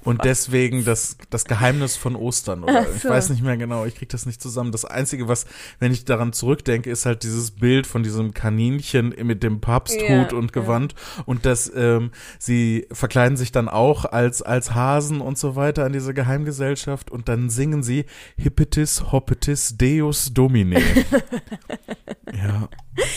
Und 0.04 0.26
deswegen 0.26 0.84
das, 0.84 1.18
das 1.30 1.46
Geheimnis 1.46 1.96
von 1.96 2.16
Ostern, 2.16 2.64
oder? 2.64 2.86
Ach 2.88 2.96
Ich 2.96 3.04
so. 3.04 3.10
weiß 3.10 3.30
nicht 3.30 3.44
mehr 3.44 3.58
genau, 3.58 3.86
ich 3.86 3.96
krieg 3.96 4.10
das 4.10 4.26
nicht 4.26 4.42
zusammen. 4.42 4.72
Das 4.72 4.86
Einzige, 4.86 5.28
was, 5.28 5.46
wenn 5.80 5.92
ich 5.92 6.06
daran 6.06 6.34
zurückdenke, 6.34 6.90
ist 6.90 7.06
halt 7.06 7.24
dieses 7.24 7.52
Bild 7.52 7.86
von 7.86 8.02
diesem 8.02 8.34
Kaninchen 8.34 9.14
mit 9.24 9.44
dem 9.44 9.62
Papsthut 9.62 10.32
Ja, 10.32 10.38
und. 10.38 10.50
Gewand 10.54 10.96
und 11.26 11.46
dass 11.46 11.72
ähm, 11.76 12.12
sie 12.40 12.88
verkleiden 12.92 13.38
sich 13.38 13.52
dann 13.52 13.70
auch 13.70 14.06
als, 14.06 14.42
als 14.42 14.74
Hasen 14.74 15.22
und 15.22 15.38
so 15.38 15.56
weiter 15.56 15.86
an 15.86 15.94
diese 15.94 16.14
Geheimgesellschaft 16.14 17.12
und 17.12 17.30
dann 17.30 17.50
singen 17.50 17.84
sie 17.84 18.06
Hippitis 18.38 19.12
Hoppitis 19.12 19.78
Deus 19.78 20.34
Domine. 20.34 20.80
ja. 22.34 22.70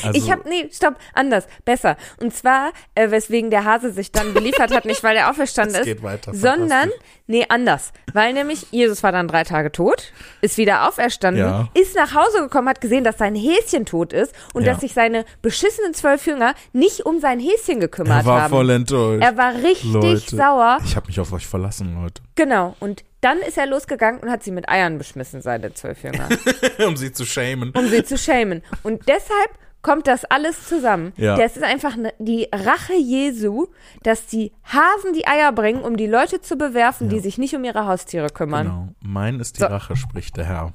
Also, 0.02 0.18
ich 0.18 0.30
habe 0.30 0.48
nee, 0.48 0.68
stopp, 0.70 0.96
anders, 1.14 1.46
besser. 1.64 1.91
Und 2.20 2.35
zwar, 2.35 2.72
äh, 2.94 3.11
weswegen 3.11 3.50
der 3.50 3.64
Hase 3.64 3.92
sich 3.92 4.12
dann 4.12 4.35
beliefert 4.35 4.72
hat, 4.74 4.85
nicht 4.85 5.02
weil 5.02 5.16
er 5.16 5.31
auferstanden 5.31 5.76
ist, 5.81 5.85
geht 5.85 6.02
weiter, 6.02 6.35
sondern, 6.35 6.90
nee, 7.26 7.44
anders. 7.48 7.92
Weil 8.12 8.33
nämlich 8.33 8.66
Jesus 8.70 9.02
war 9.02 9.12
dann 9.12 9.28
drei 9.28 9.44
Tage 9.44 9.72
tot, 9.72 10.12
ist 10.40 10.57
wieder 10.59 10.88
auferstanden, 10.88 11.42
Ja. 11.42 11.68
ist 11.74 11.94
nach 11.96 12.14
Hause 12.14 12.40
gekommen, 12.40 12.68
hat 12.68 12.81
gesehen, 12.81 13.05
dass 13.05 13.18
sein 13.18 13.35
Häschen 13.35 13.87
tot 13.87 14.12
ist 14.12 14.35
und 14.55 14.64
Ja. 14.64 14.72
dass 14.72 14.81
sich 14.81 14.92
seine 14.94 15.24
beschissenen 15.42 15.94
zwölf 15.94 16.26
Jünger 16.26 16.55
nicht 16.72 17.00
um 17.07 17.20
sein 17.20 17.40
Häschen 17.40 17.81
gekümmert 17.81 18.22
er 18.22 18.26
war 18.26 18.42
haben. 18.42 18.50
voll 18.50 18.70
enttäuscht. 18.70 19.22
er 19.22 19.37
war 19.37 19.55
richtig 19.55 19.92
Leute. 19.92 20.37
sauer. 20.37 20.78
Ich 20.85 20.96
habe 20.96 21.07
mich 21.07 21.18
auf 21.20 21.33
euch 21.33 21.46
verlassen, 21.46 21.94
Leute. 22.02 22.22
Genau. 22.35 22.76
Und 22.81 23.05
dann 23.20 23.38
ist 23.38 23.57
er 23.57 23.66
losgegangen 23.66 24.20
und 24.20 24.31
hat 24.31 24.42
sie 24.42 24.50
mit 24.50 24.68
Eiern 24.68 24.98
beschmissen, 24.98 25.42
seine 25.42 25.72
zwölf 25.74 26.02
Jünger, 26.02 26.28
um 26.87 26.96
sie 26.96 27.12
zu 27.12 27.24
schämen. 27.24 27.70
um 27.76 27.87
sie 27.88 28.02
zu 28.05 28.18
schämen. 28.18 28.62
Und 28.83 29.07
deshalb 29.09 29.50
kommt 29.82 30.06
das 30.06 30.24
alles 30.24 30.66
zusammen. 30.68 31.12
Ja. 31.16 31.36
Das 31.36 31.56
ist 31.56 31.62
einfach 31.64 31.96
ne, 31.96 32.12
die 32.18 32.48
Rache 32.52 32.94
Jesu, 32.94 33.66
dass 34.04 34.26
die 34.26 34.52
Hasen 34.64 35.12
die 35.14 35.26
Eier 35.26 35.52
bringen, 35.52 35.82
um 35.82 35.96
die 35.96 36.06
Leute 36.06 36.40
zu 36.40 36.56
bewerfen, 36.56 37.08
die 37.08 37.18
sich 37.20 37.36
nicht 37.38 37.54
um 37.54 37.64
ihre 37.64 37.86
Haustiere 37.86 38.28
kümmern. 38.30 38.66
Genau. 38.66 38.88
Mein 39.00 39.40
ist 39.40 39.56
die 39.56 39.60
So. 39.60 39.66
Rache, 39.66 39.96
spricht 39.96 40.36
der 40.36 40.44
Herr. 40.44 40.72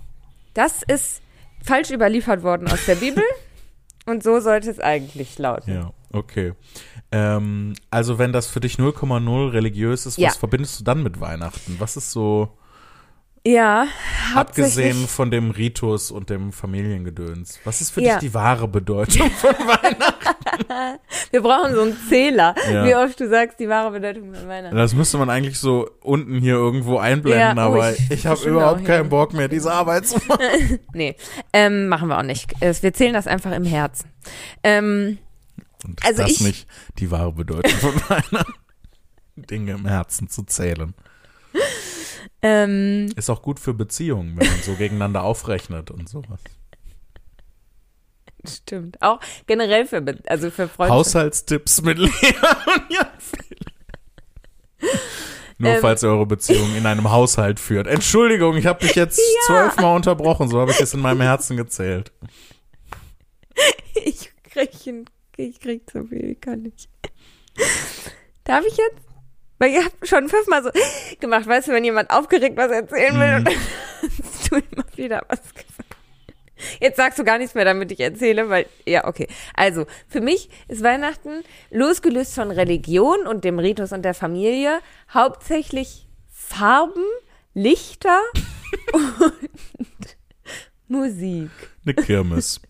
Das 0.53 0.83
ist 0.83 1.21
falsch 1.63 1.89
überliefert 1.91 2.43
worden 2.43 2.67
aus 2.67 2.85
der 2.85 2.95
Bibel. 2.95 3.23
und 4.05 4.23
so 4.23 4.39
sollte 4.39 4.69
es 4.69 4.79
eigentlich 4.79 5.37
lauten. 5.37 5.73
Ja, 5.73 5.91
okay. 6.11 6.53
Ähm, 7.11 7.73
also 7.89 8.19
wenn 8.19 8.33
das 8.33 8.47
für 8.47 8.59
dich 8.59 8.75
0,0 8.75 9.51
religiös 9.53 10.05
ist, 10.05 10.17
Ja. 10.17 10.27
was 10.29 10.37
verbindest 10.37 10.79
du 10.79 10.83
dann 10.83 11.03
mit 11.03 11.19
Weihnachten? 11.21 11.75
Was 11.79 11.95
ist 11.95 12.11
so, 12.11 12.49
Ja, 13.47 13.87
abgesehen 14.35 15.07
von 15.07 15.31
dem 15.31 15.51
Ritus 15.51 16.11
und 16.11 16.29
dem 16.29 16.51
Familiengedöns, 16.51 17.59
was 17.63 17.79
ist 17.79 17.91
für 17.91 18.01
Ja. 18.01 18.19
dich 18.19 18.29
die 18.29 18.33
wahre 18.33 18.67
Bedeutung 18.67 19.31
von 19.31 19.51
Weihnachten? 19.67 20.99
Wir 21.31 21.41
brauchen 21.41 21.73
so 21.73 21.81
einen 21.83 21.97
Zähler, 22.09 22.55
Ja. 22.69 22.85
wie 22.85 22.95
oft 22.95 23.17
du 23.19 23.29
sagst, 23.29 23.59
die 23.59 23.69
wahre 23.69 23.91
Bedeutung 23.91 24.33
von 24.33 24.47
Weihnachten. 24.49 24.75
Das 24.75 24.93
müsste 24.93 25.17
man 25.17 25.29
eigentlich 25.29 25.59
so 25.59 25.89
unten 26.01 26.39
hier 26.39 26.55
irgendwo 26.55 26.97
einblenden, 26.97 27.55
Ja, 27.57 27.67
oh, 27.67 27.71
aber 27.73 27.93
ich- 27.93 28.11
ich, 28.11 28.27
habe 28.27 28.43
überhaupt 28.49 28.81
auch, 28.81 28.85
keinen. 28.85 29.07
Bock 29.09 29.33
mehr, 29.33 29.47
diese 29.47 29.71
Arbeit 29.71 30.07
zu 30.07 30.17
machen. 30.27 30.79
Nee, 30.93 31.15
ähm, 31.53 31.87
machen 31.87 32.09
wir 32.09 32.17
auch 32.17 32.23
nicht. 32.23 32.51
Wir 32.59 32.93
zählen 32.93 33.13
das 33.13 33.27
einfach 33.27 33.51
im 33.53 33.63
Herzen. 33.63 34.09
Ähm, 34.63 35.19
Und 35.85 36.03
Also 36.05 36.23
das 36.23 36.31
ich- 36.31 36.41
nicht 36.41 36.67
die 36.99 37.11
wahre 37.11 37.31
Bedeutung 37.31 37.71
von 37.71 37.93
Weihnachten? 38.09 38.53
Dinge 39.37 39.71
im 39.73 39.85
Herzen 39.85 40.27
zu 40.27 40.43
zählen. 40.43 40.93
Ähm, 42.47 43.09
Ist 43.15 43.29
auch 43.29 43.41
gut 43.41 43.59
für 43.59 43.73
Beziehungen, 43.73 44.37
wenn 44.37 44.47
man 44.47 44.61
so 44.61 44.73
gegeneinander 44.75 45.23
aufrechnet 45.23 45.91
und 45.91 46.07
sowas. 46.07 46.39
stimmt. 48.47 49.01
Auch 49.01 49.19
generell 49.45 49.85
für, 49.85 50.03
also 50.27 50.49
für 50.51 50.67
Freunde. 50.67 50.93
Haushaltstipps 50.93 51.81
mit 51.81 51.97
Lea 51.97 52.09
und 52.11 52.83
Jan 52.89 53.07
Nur 55.57 55.71
Ähm. 55.71 55.81
falls 55.81 56.03
ihr 56.03 56.09
eure 56.09 56.25
Beziehung 56.25 56.75
in 56.75 56.85
einem 56.85 57.09
Haushalt 57.11 57.59
führt. 57.59 57.87
Entschuldigung, 57.87 58.55
ich 58.57 58.65
habe 58.67 58.79
dich 58.85 58.95
jetzt 58.95 59.19
zwölfmal 59.47 59.95
unterbrochen, 59.95 60.47
so 60.49 60.59
habe 60.61 60.71
ich 60.71 60.79
es 60.79 60.93
in 60.93 60.99
meinem 61.01 61.21
Herzen 61.21 61.57
gezählt. 61.57 62.11
Ich 64.05 64.31
krieg, 64.43 64.69
ich 65.35 65.59
krieg 65.59 65.89
zu 65.89 66.05
viel, 66.05 66.35
kann 66.35 66.65
ich. 66.65 66.87
Darf 68.43 68.63
ich 68.65 68.77
jetzt? 68.77 69.06
Weil 69.59 69.71
ihr 69.71 69.83
habt 69.85 70.07
schon 70.07 70.29
fünfmal 70.29 70.63
so 70.63 70.69
gemacht, 71.19 71.47
weißt 71.47 71.67
du, 71.69 71.71
wenn 71.71 71.83
jemand 71.83 72.09
aufgeregt 72.11 72.57
was 72.57 72.71
erzählen 72.71 73.19
will 73.19 73.27
Mhm. 73.31 73.37
und 73.37 73.45
dann 73.47 73.55
hast 74.23 74.51
du 74.51 74.55
immer 74.55 74.85
wieder 74.95 75.21
was 75.29 75.41
gesagt. 75.53 75.95
Jetzt 76.79 76.97
sagst 76.97 77.19
du 77.19 77.23
gar 77.23 77.37
nichts 77.37 77.53
mehr, 77.53 77.65
damit 77.65 77.91
ich 77.91 77.99
erzähle, 77.99 78.49
weil, 78.49 78.65
ja, 78.85 79.05
okay. 79.07 79.27
Also, 79.53 79.85
für 80.07 80.21
mich 80.21 80.49
ist 80.67 80.83
Weihnachten 80.83 81.43
losgelöst 81.69 82.33
von 82.33 82.49
Religion 82.49 83.27
und 83.27 83.43
dem 83.43 83.59
Ritus 83.59 83.91
und 83.91 84.01
der 84.03 84.15
Familie 84.15 84.79
hauptsächlich 85.13 86.07
Farben, 86.31 87.03
Lichter 87.53 88.19
und 88.93 90.17
Musik. 90.87 91.49
Eine 91.85 91.93
Kirmes. 91.95 92.61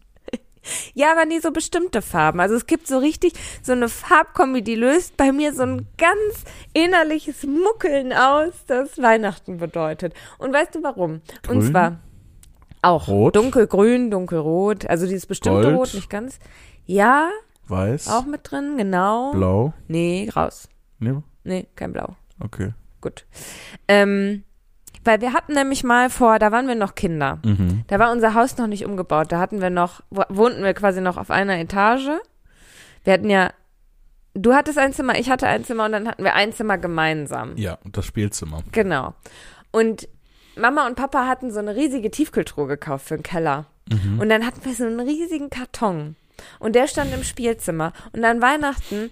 Ja, 0.94 1.12
aber 1.12 1.26
nie 1.26 1.40
so 1.40 1.52
bestimmte 1.52 2.02
Farben. 2.02 2.40
Also 2.40 2.56
es 2.56 2.66
gibt 2.66 2.88
so 2.88 2.98
richtig 2.98 3.34
so 3.62 3.72
eine 3.72 3.90
Farbkombi, 3.90 4.62
die 4.62 4.76
löst 4.76 5.18
bei 5.18 5.32
mir 5.32 5.54
so 5.54 5.64
ein 5.64 5.88
ganz 5.98 6.44
innerliches 6.74 7.44
Muckeln 7.44 8.14
aus, 8.14 8.54
das 8.68 8.98
Weihnachten 9.02 9.58
bedeutet. 9.58 10.14
Und 10.38 10.54
weißt 10.54 10.76
du 10.76 10.84
warum? 10.84 11.22
Und 11.50 11.60
Grün? 11.60 11.62
zwar 11.62 12.00
auch 12.82 13.08
Rot? 13.08 13.36
dunkelgrün, 13.36 14.12
dunkelrot, 14.12 14.86
also 14.88 15.06
dieses 15.08 15.26
bestimmte 15.26 15.64
Gold? 15.64 15.78
Rot, 15.78 15.94
nicht 15.94 16.10
ganz. 16.10 16.40
Ja, 16.86 17.30
Weiß? 17.68 18.08
auch 18.08 18.26
mit 18.26 18.50
drin, 18.50 18.78
genau. 18.78 19.32
Blau? 19.32 19.74
Nee, 19.88 20.30
raus. 20.36 20.70
Nee? 21.00 21.16
Nee, 21.44 21.68
kein 21.76 21.92
Blau. 21.94 22.16
Okay. 22.40 22.74
Gut. 23.02 23.26
Ähm, 23.88 24.44
weil 25.04 25.22
wir 25.22 25.34
hatten 25.34 25.54
nämlich 25.54 25.84
mal 25.84 26.10
vor, 26.10 26.40
da 26.40 26.52
waren 26.52 26.68
wir 26.68 26.76
noch 26.76 26.96
Kinder. 26.96 27.40
Mhm. 27.44 27.84
Da 27.88 28.00
war 28.00 28.12
unser 28.12 28.34
Haus 28.34 28.58
noch 28.58 28.68
nicht 28.68 28.86
umgebaut. 28.86 29.32
Da 29.32 29.40
hatten 29.40 29.62
wir 29.62 29.70
noch, 29.70 30.02
wo- 30.10 30.24
wohnten 30.30 30.64
wir 30.64 30.74
quasi 30.74 31.02
noch 31.02 31.18
auf 31.18 31.32
einer 31.32 31.58
Etage. 31.60 32.10
Wir 33.04 33.14
hatten 33.14 33.30
ja, 33.30 33.52
du 34.34 34.54
hattest 34.54 34.78
ein 34.78 34.94
Zimmer, 34.94 35.18
ich 35.18 35.30
hatte 35.30 35.48
ein 35.48 35.64
Zimmer 35.64 35.86
und 35.86 35.92
dann 35.94 36.08
hatten 36.08 36.24
wir 36.24 36.34
ein 36.36 36.52
Zimmer 36.54 36.78
gemeinsam. 36.78 37.56
Ja, 37.58 37.78
und 37.84 37.96
das 37.98 38.06
Spielzimmer. 38.06 38.64
Genau. 38.72 39.14
Und 39.72 40.08
Mama 40.56 40.88
und 40.88 40.96
Papa 40.96 41.28
hatten 41.28 41.52
so 41.52 41.60
eine 41.60 41.76
riesige 41.76 42.10
Tiefkühltruhe 42.12 42.68
gekauft 42.68 43.08
für 43.08 43.16
den 43.16 43.24
Keller. 43.24 43.66
Mhm. 43.90 44.20
Und 44.20 44.30
dann 44.30 44.46
hatten 44.46 44.64
wir 44.66 44.74
so 44.74 44.86
einen 44.86 45.00
riesigen 45.00 45.50
Karton. 45.50 46.16
Und 46.60 46.76
der 46.76 46.88
stand 46.88 47.14
im 47.14 47.24
Spielzimmer. 47.24 47.94
Und 48.14 48.24
an 48.26 48.42
Weihnachten 48.42 49.12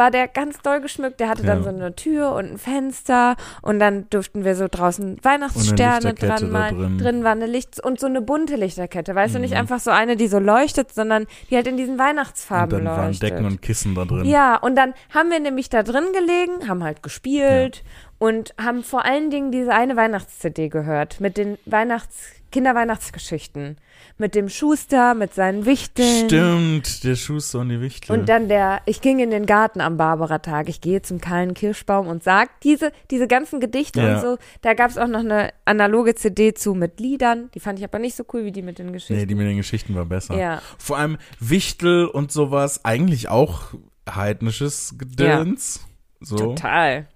war 0.00 0.10
der 0.10 0.26
ganz 0.26 0.60
doll 0.62 0.80
geschmückt. 0.80 1.20
Der 1.20 1.28
hatte 1.28 1.44
dann 1.44 1.58
Ja. 1.58 1.64
so 1.64 1.68
eine 1.70 1.94
Tür 1.94 2.32
und 2.32 2.46
ein 2.52 2.58
Fenster. 2.58 3.36
Und 3.62 3.78
dann 3.78 4.08
durften 4.10 4.44
wir 4.44 4.56
so 4.56 4.66
draußen 4.68 5.18
Weihnachtssterne 5.22 6.14
dran 6.14 6.50
malen. 6.50 6.76
drin. 6.78 6.98
Drin 6.98 7.24
war 7.24 7.32
eine 7.32 7.46
Licht- 7.46 7.78
und 7.78 8.00
so 8.00 8.06
eine 8.06 8.20
bunte 8.22 8.56
Lichterkette. 8.56 9.14
Weißt 9.14 9.34
du, 9.34 9.38
nicht 9.38 9.52
Mhm. 9.52 9.58
einfach 9.58 9.78
so 9.78 9.90
eine, 9.90 10.16
die 10.16 10.26
so 10.26 10.38
leuchtet, 10.38 10.92
sondern 10.92 11.26
die 11.50 11.56
halt 11.56 11.66
in 11.66 11.76
diesen 11.76 11.90
Und 11.94 11.98
Weihnachtsfarben 11.98 12.84
dann 12.84 12.96
waren 12.96 13.06
leuchtet. 13.08 13.30
Decken 13.30 13.44
und 13.44 13.62
Kissen 13.62 13.94
da 13.94 14.04
drin. 14.06 14.24
Ja, 14.24 14.56
und 14.56 14.74
dann 14.76 14.94
haben 15.14 15.30
wir 15.30 15.38
nämlich 15.38 15.68
da 15.68 15.82
drin 15.82 16.04
gelegen, 16.12 16.68
haben 16.68 16.82
halt 16.82 17.02
gespielt 17.02 17.84
und 18.18 18.54
haben 18.60 18.82
vor 18.82 19.04
allen 19.04 19.30
Dingen 19.30 19.52
diese 19.52 19.72
eine 19.74 19.96
Weihnachts-CD 19.96 20.68
gehört 20.70 21.20
mit 21.20 21.36
den 21.36 21.58
Weihnachts 21.66 22.32
Kinderweihnachtsgeschichten. 22.50 23.76
Mit 24.18 24.34
dem 24.34 24.48
Schuster, 24.48 25.14
mit 25.14 25.34
seinen 25.34 25.66
Wichteln. 25.66 26.26
Stimmt, 26.26 27.04
der 27.04 27.14
Schuster 27.16 27.60
und 27.60 27.68
die 27.68 27.80
Wichtel. 27.80 28.12
Und 28.18 28.28
dann 28.28 28.48
der, 28.48 28.80
ich 28.86 29.00
ging 29.00 29.18
in 29.18 29.30
den 29.30 29.46
Garten 29.46 29.80
am 29.80 29.96
Barbaratag, 29.96 30.68
ich 30.68 30.80
gehe 30.80 31.02
zum 31.02 31.20
kahlen 31.20 31.54
Kirschbaum 31.54 32.06
und 32.08 32.22
sag 32.22 32.60
diese, 32.62 32.92
diese 33.10 33.26
ganzen 33.28 33.60
Gedichte 33.60 34.00
Ja. 34.00 34.14
und 34.16 34.20
so. 34.20 34.38
Da 34.62 34.74
gab 34.74 34.90
es 34.90 34.98
auch 34.98 35.06
noch 35.08 35.20
eine 35.20 35.52
analoge 35.64 36.14
CD 36.14 36.54
zu 36.54 36.74
mit 36.74 37.00
Liedern. 37.00 37.50
Die 37.54 37.60
fand 37.60 37.78
ich 37.78 37.84
aber 37.84 37.98
nicht 37.98 38.16
so 38.16 38.24
cool 38.32 38.44
wie 38.44 38.52
die 38.52 38.62
mit 38.62 38.78
den 38.78 38.86
nee, 38.86 38.92
Geschichten. 38.92 39.28
die 39.28 39.34
mit 39.34 39.46
den 39.46 39.56
Geschichten 39.56 39.94
war 39.94 40.04
besser. 40.06 40.36
ja. 40.36 40.60
Vor 40.78 40.98
allem 40.98 41.18
Wichtel 41.38 42.06
und 42.06 42.32
sowas, 42.32 42.84
eigentlich 42.84 43.28
auch 43.28 43.62
heidnisches 44.08 44.94
Gedöns. 44.98 45.86
So, 46.20 46.36
Total. 46.36 47.06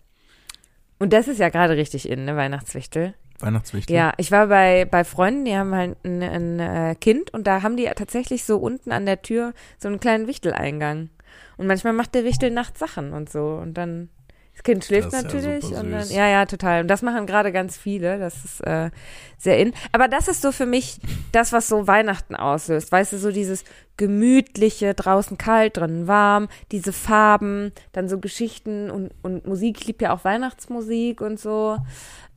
Und 0.98 1.12
das 1.12 1.28
ist 1.28 1.38
ja 1.40 1.48
gerade 1.48 1.76
richtig 1.76 2.08
in, 2.08 2.24
ne, 2.24 2.36
Weihnachtswichtel. 2.36 3.14
Weihnachtswichtel. 3.40 3.94
Ja, 3.94 4.12
ich 4.16 4.30
war 4.30 4.46
bei, 4.46 4.84
bei 4.84 5.04
Freunden, 5.04 5.44
die 5.44 5.56
haben 5.56 5.74
halt 5.74 5.96
ein, 6.04 6.22
ein 6.22 6.60
äh, 6.60 6.94
Kind 7.00 7.32
und 7.32 7.46
da 7.46 7.62
haben 7.62 7.76
die 7.76 7.86
tatsächlich 7.86 8.44
so 8.44 8.58
unten 8.58 8.92
an 8.92 9.06
der 9.06 9.22
Tür 9.22 9.52
so 9.78 9.88
einen 9.88 10.00
kleinen 10.00 10.26
Wichteleingang. 10.26 11.10
Und 11.56 11.66
manchmal 11.66 11.92
macht 11.92 12.14
der 12.14 12.24
Wichtel 12.24 12.50
nachts 12.50 12.80
Sachen 12.80 13.12
und 13.12 13.30
so. 13.30 13.58
Und 13.62 13.74
dann, 13.74 14.08
das 14.52 14.62
Kind 14.62 14.84
schläft 14.84 15.12
Das 15.12 15.14
ja 15.14 15.22
natürlich. 15.22 15.64
super 15.64 15.80
und 15.80 15.90
dann, 15.92 16.08
ja, 16.08 16.28
ja, 16.28 16.46
total. 16.46 16.82
Und 16.82 16.88
das 16.88 17.02
machen 17.02 17.26
gerade 17.26 17.52
ganz 17.52 17.76
viele. 17.76 18.18
Das 18.18 18.44
ist 18.44 18.60
äh, 18.60 18.90
sehr 19.38 19.58
in. 19.58 19.72
Aber 19.92 20.08
das 20.08 20.28
ist 20.28 20.42
so 20.42 20.52
für 20.52 20.66
mich 20.66 20.98
das, 21.32 21.52
was 21.52 21.68
so 21.68 21.86
Weihnachten 21.86 22.34
auslöst. 22.34 22.90
Weißt 22.90 23.12
du, 23.12 23.18
so 23.18 23.30
dieses 23.30 23.64
gemütliche, 23.96 24.94
draußen 24.94 25.38
kalt, 25.38 25.76
drinnen 25.76 26.08
warm, 26.08 26.48
diese 26.72 26.92
Farben, 26.92 27.72
dann 27.92 28.08
so 28.08 28.18
Geschichten 28.18 28.90
und, 28.90 29.12
und 29.22 29.46
Musik. 29.46 29.80
Ich 29.80 29.86
liebe 29.86 30.04
ja 30.04 30.14
auch 30.14 30.24
Weihnachtsmusik 30.24 31.20
und 31.20 31.38
so. 31.38 31.78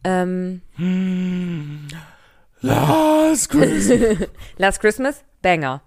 Ähm, 0.03 0.61
Last 2.61 3.49
Christmas. 3.49 4.29
Last 4.57 4.79
Christmas, 4.81 5.23
Banger. 5.41 5.81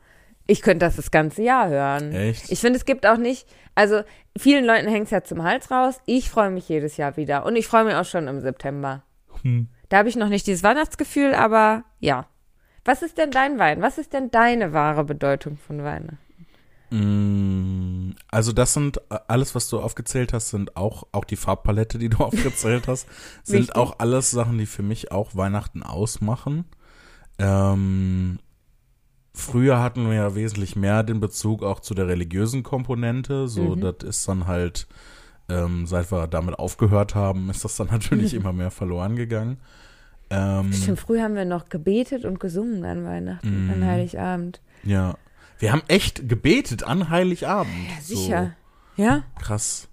Ich 0.46 0.62
könnte 0.62 0.87
das 0.87 0.96
das 0.96 1.11
ganze 1.11 1.42
Jahr 1.42 1.68
hören. 1.68 2.12
Echt? 2.12 2.51
Ich 2.51 2.61
finde, 2.61 2.79
es 2.79 2.85
gibt 2.85 3.07
auch 3.07 3.16
nicht, 3.16 3.46
also 3.75 4.03
vielen 4.37 4.64
Leuten 4.64 4.88
hängt 4.88 5.05
es 5.05 5.11
ja 5.11 5.23
zum 5.23 5.42
Hals 5.44 5.70
raus. 5.70 6.01
Ich 6.07 6.29
freue 6.29 6.51
mich 6.51 6.68
jedes 6.68 6.96
Jahr 6.96 7.16
wieder. 7.16 7.46
Und 7.46 7.57
ich 7.57 7.66
freue 7.66 7.85
mich 7.85 7.94
auch 7.94 8.05
schon 8.05 8.27
im 8.27 8.40
September. 8.40 9.05
Hm. 9.42 9.68
Da 9.88 9.99
habe 9.99 10.09
ich 10.09 10.16
noch 10.16 10.29
nicht 10.29 10.46
dieses 10.46 10.62
Weihnachtsgefühl, 10.62 11.35
aber 11.35 11.85
ja. 11.99 12.27
Was 12.85 13.03
ist 13.03 13.18
denn 13.18 13.31
dein 13.31 13.59
Wein? 13.59 13.83
Was 13.83 13.99
ist 13.99 14.12
denn 14.12 14.31
deine 14.31 14.73
wahre 14.73 15.05
Bedeutung 15.05 15.57
von 15.57 15.85
Weihnachten? 15.85 16.18
Mm, 16.90 18.12
Also 18.31 18.53
das 18.53 18.74
sind 18.74 18.98
äh, 19.11 19.18
alles, 19.29 19.55
was 19.55 19.68
du 19.68 19.81
aufgezählt 19.81 20.33
hast, 20.33 20.50
sind 20.50 20.76
auch 20.76 21.05
auch 21.12 21.24
die 21.24 21.37
Farbpalette, 21.37 21.98
die 21.98 22.09
du 22.09 22.18
aufgezählt 22.24 22.88
hast, 22.88 23.07
sind 23.42 23.61
Wichtig. 23.61 23.76
auch 23.76 23.98
alles 23.98 24.31
Sachen, 24.31 24.59
die 24.59 24.66
für 24.66 24.83
mich 24.83 25.12
auch 25.12 25.35
Weihnachten 25.37 25.83
ausmachen. 25.83 26.64
Ähm, 27.38 28.38
früher 29.35 29.81
hatten 29.81 30.09
wir 30.09 30.14
ja 30.16 30.35
wesentlich 30.35 30.76
mehr 30.76 31.03
den 31.03 31.20
Bezug 31.20 31.62
auch 31.62 31.81
zu 31.81 31.94
der 31.94 32.09
religiösen 32.09 32.62
Komponente. 32.62 33.48
So, 33.48 33.76
Mhm. 33.76 33.81
das 33.81 33.94
ist 34.03 34.29
dann 34.29 34.46
halt, 34.46 34.87
ähm, 35.48 35.87
seit 35.87 36.11
wir 36.12 36.26
damit 36.26 36.59
aufgehört 36.59 37.14
haben, 37.14 37.50
ist 37.50 37.64
das 37.64 37.76
dann 37.76 37.88
natürlich 37.90 38.35
immer 38.35 38.53
mehr 38.53 38.70
verloren 38.70 39.16
gegangen. 39.16 39.59
Ähm, 40.33 40.72
Stimmt, 40.72 41.00
früher 41.00 41.22
haben 41.24 41.35
wir 41.35 41.44
noch 41.44 41.68
gebetet 41.68 42.24
und 42.24 42.38
gesungen 42.38 42.85
an 42.85 43.05
Weihnachten, 43.05 43.64
Mhm. 43.64 43.70
an 43.70 43.85
Heiligabend. 43.87 44.61
ja. 44.85 45.14
Wir 45.61 45.73
haben 45.73 45.83
echt 45.88 46.27
gebetet 46.27 46.83
an 46.85 47.11
Heiligabend. 47.11 47.75
Ja, 47.88 48.01
sicher. 48.03 48.57
Ja? 48.96 49.25
Krass. 49.38 49.88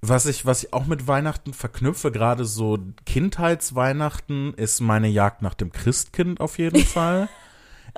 Was 0.00 0.26
ich, 0.26 0.46
was 0.46 0.62
ich 0.64 0.72
auch 0.72 0.86
mit 0.86 1.08
Weihnachten 1.08 1.52
verknüpfe, 1.52 2.12
gerade 2.12 2.44
so 2.44 2.78
Kindheitsweihnachten, 3.04 4.54
ist 4.54 4.80
meine 4.80 5.08
Jagd 5.08 5.42
nach 5.42 5.54
dem 5.54 5.72
Christkind 5.72 6.40
auf 6.40 6.58
jeden 6.58 6.84
Fall. 6.84 7.28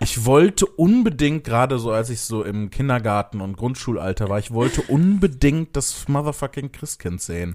Ich 0.00 0.24
wollte 0.26 0.66
unbedingt, 0.66 1.44
gerade 1.44 1.78
so 1.78 1.92
als 1.92 2.11
ich 2.11 2.20
so 2.20 2.42
im 2.42 2.70
Kindergarten 2.70 3.40
und 3.40 3.57
Grundschulalter 3.57 4.28
war, 4.28 4.40
ich 4.40 4.50
wollte 4.50 4.83
unbedingt 4.83 5.76
das 5.76 6.09
motherfucking 6.09 6.72
Christkind 6.72 7.22
sehen. 7.22 7.54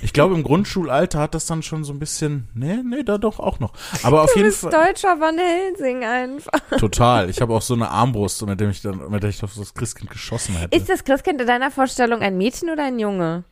Ich 0.00 0.14
glaube, 0.14 0.34
im 0.34 0.42
Grundschulalter 0.42 1.18
hat 1.20 1.34
das 1.34 1.44
dann 1.44 1.62
schon 1.62 1.84
so 1.84 1.92
ein 1.92 1.98
bisschen, 1.98 2.48
nee, 2.54 2.78
nee, 2.82 3.02
da 3.02 3.18
doch 3.18 3.38
auch 3.40 3.60
noch. 3.60 3.74
Aber 4.02 4.22
auf 4.22 4.32
Du 4.32 4.38
jeden 4.38 4.48
bist 4.48 4.60
Fall. 4.60 4.70
deutscher 4.70 5.20
Van 5.20 5.36
Helsing 5.36 6.02
einfach. 6.02 6.60
Total. 6.78 7.28
Ich 7.28 7.42
habe 7.42 7.52
auch 7.54 7.62
so 7.62 7.74
eine 7.74 7.90
Armbrust, 7.90 8.44
mit 8.46 8.58
der 8.58 8.70
ich 8.70 8.80
dann, 8.80 9.10
mit 9.10 9.22
der 9.22 9.28
ich 9.30 9.42
auf 9.44 9.52
das 9.54 9.74
Christkind 9.74 10.08
geschossen 10.10 10.56
hätte. 10.56 10.74
Ist 10.74 10.88
das 10.88 11.04
Christkind 11.04 11.42
in 11.42 11.46
deiner 11.46 11.70
Vorstellung 11.70 12.20
ein 12.22 12.38
Mädchen 12.38 12.70
oder 12.70 12.84
ein 12.86 12.98
Junge? 12.98 13.44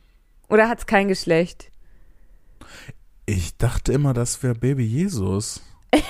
Oder 0.49 0.67
hat 0.67 0.79
es 0.79 0.85
kein 0.87 1.07
Geschlecht? 1.07 1.69
Ich 3.27 3.55
dachte 3.57 3.93
immer, 3.93 4.13
das 4.13 4.41
wäre 4.41 4.55
Baby 4.55 4.83
Jesus. 4.85 5.61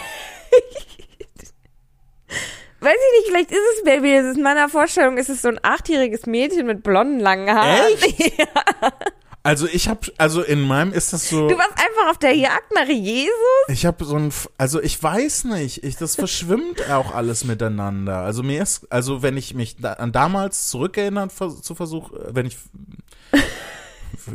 Nicht, 3.26 3.50
vielleicht 3.50 3.52
ist 3.52 3.78
es 3.78 3.84
Baby. 3.84 4.10
Jesus. 4.10 4.38
In 4.38 4.44
meiner 4.44 4.70
Vorstellung 4.70 5.18
ist 5.18 5.30
es 5.30 5.42
so 5.42 5.50
ein 5.50 5.60
achtjähriges 5.62 6.26
Mädchen 6.26 6.68
mit 6.68 6.84
blonden, 6.84 7.20
langen 7.20 7.54
Haaren. 7.54 7.94
Echt? 8.02 8.48
Also 9.46 9.68
ich 9.72 9.88
habe, 9.88 10.12
also 10.18 10.42
in 10.42 10.60
meinem 10.62 10.92
ist 10.92 11.14
das 11.14 11.30
so. 11.30 11.48
Du 11.48 11.56
warst 11.56 11.74
einfach 11.74 12.10
auf 12.10 12.18
der 12.18 12.34
Jagd 12.36 12.74
nach 12.74 12.88
Jesus? 12.88 13.30
Ich 13.68 13.86
habe 13.86 14.04
so 14.04 14.16
ein, 14.16 14.34
also 14.58 14.82
ich 14.82 15.02
weiß 15.02 15.44
nicht, 15.44 15.84
ich, 15.84 15.98
das 15.98 16.16
verschwimmt 16.16 16.82
auch 16.90 17.14
alles 17.14 17.44
miteinander. 17.44 18.22
Also 18.22 18.42
mir 18.42 18.64
ist, 18.64 18.92
also 18.92 19.22
wenn 19.22 19.38
ich 19.38 19.54
mich 19.54 19.76
da, 19.78 19.94
an 19.94 20.12
damals 20.12 20.70
zurückerinnern 20.70 21.30
zu 21.30 21.76
Versuch, 21.76 22.10
wenn 22.30 22.48
ich, 22.48 22.58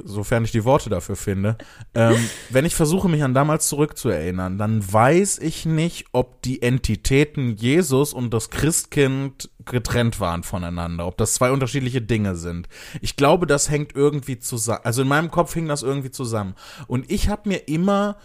sofern 0.04 0.44
ich 0.44 0.52
die 0.52 0.64
Worte 0.64 0.90
dafür 0.90 1.16
finde, 1.16 1.56
ähm, 1.94 2.16
wenn 2.50 2.64
ich 2.64 2.74
versuche 2.74 3.08
mich 3.08 3.22
an 3.22 3.34
damals 3.34 3.68
zurückzuerinnern, 3.68 4.58
dann 4.58 4.92
weiß 4.92 5.38
ich 5.38 5.66
nicht, 5.66 6.06
ob 6.12 6.42
die 6.42 6.62
Entitäten 6.62 7.56
Jesus 7.56 8.12
und 8.12 8.32
das 8.32 8.50
Christkind 8.50 9.50
getrennt 9.64 10.20
waren 10.20 10.42
voneinander, 10.42 11.06
ob 11.06 11.16
das 11.16 11.34
zwei 11.34 11.50
unterschiedliche 11.50 12.02
Dinge 12.02 12.36
sind. 12.36 12.68
Ich 13.00 13.16
glaube, 13.16 13.46
das 13.46 13.70
hängt 13.70 13.94
irgendwie 13.94 14.38
zusammen. 14.38 14.80
Also 14.84 15.02
in 15.02 15.08
meinem 15.08 15.30
Kopf 15.30 15.54
hing 15.54 15.68
das 15.68 15.82
irgendwie 15.82 16.10
zusammen. 16.10 16.54
Und 16.86 17.10
ich 17.10 17.28
habe 17.28 17.48
mir 17.48 17.68
immer 17.68 18.16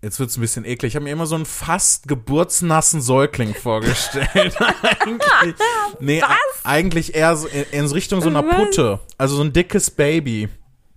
Jetzt 0.00 0.20
wird's 0.20 0.36
ein 0.36 0.40
bisschen 0.40 0.64
eklig. 0.64 0.90
Ich 0.90 0.94
habe 0.96 1.04
mir 1.04 1.10
immer 1.10 1.26
so 1.26 1.34
einen 1.34 1.44
fast 1.46 2.06
geburtsnassen 2.06 3.00
Säugling 3.00 3.52
vorgestellt. 3.54 4.56
eigentlich, 5.00 5.54
nee, 5.98 6.22
eigentlich 6.62 7.14
eher 7.16 7.34
so 7.34 7.48
in, 7.48 7.64
in 7.72 7.86
Richtung 7.86 8.20
so 8.20 8.28
einer? 8.28 8.44
Putte. 8.44 9.00
Also 9.18 9.34
so 9.36 9.42
ein 9.42 9.52
dickes 9.52 9.90
Baby. 9.90 10.48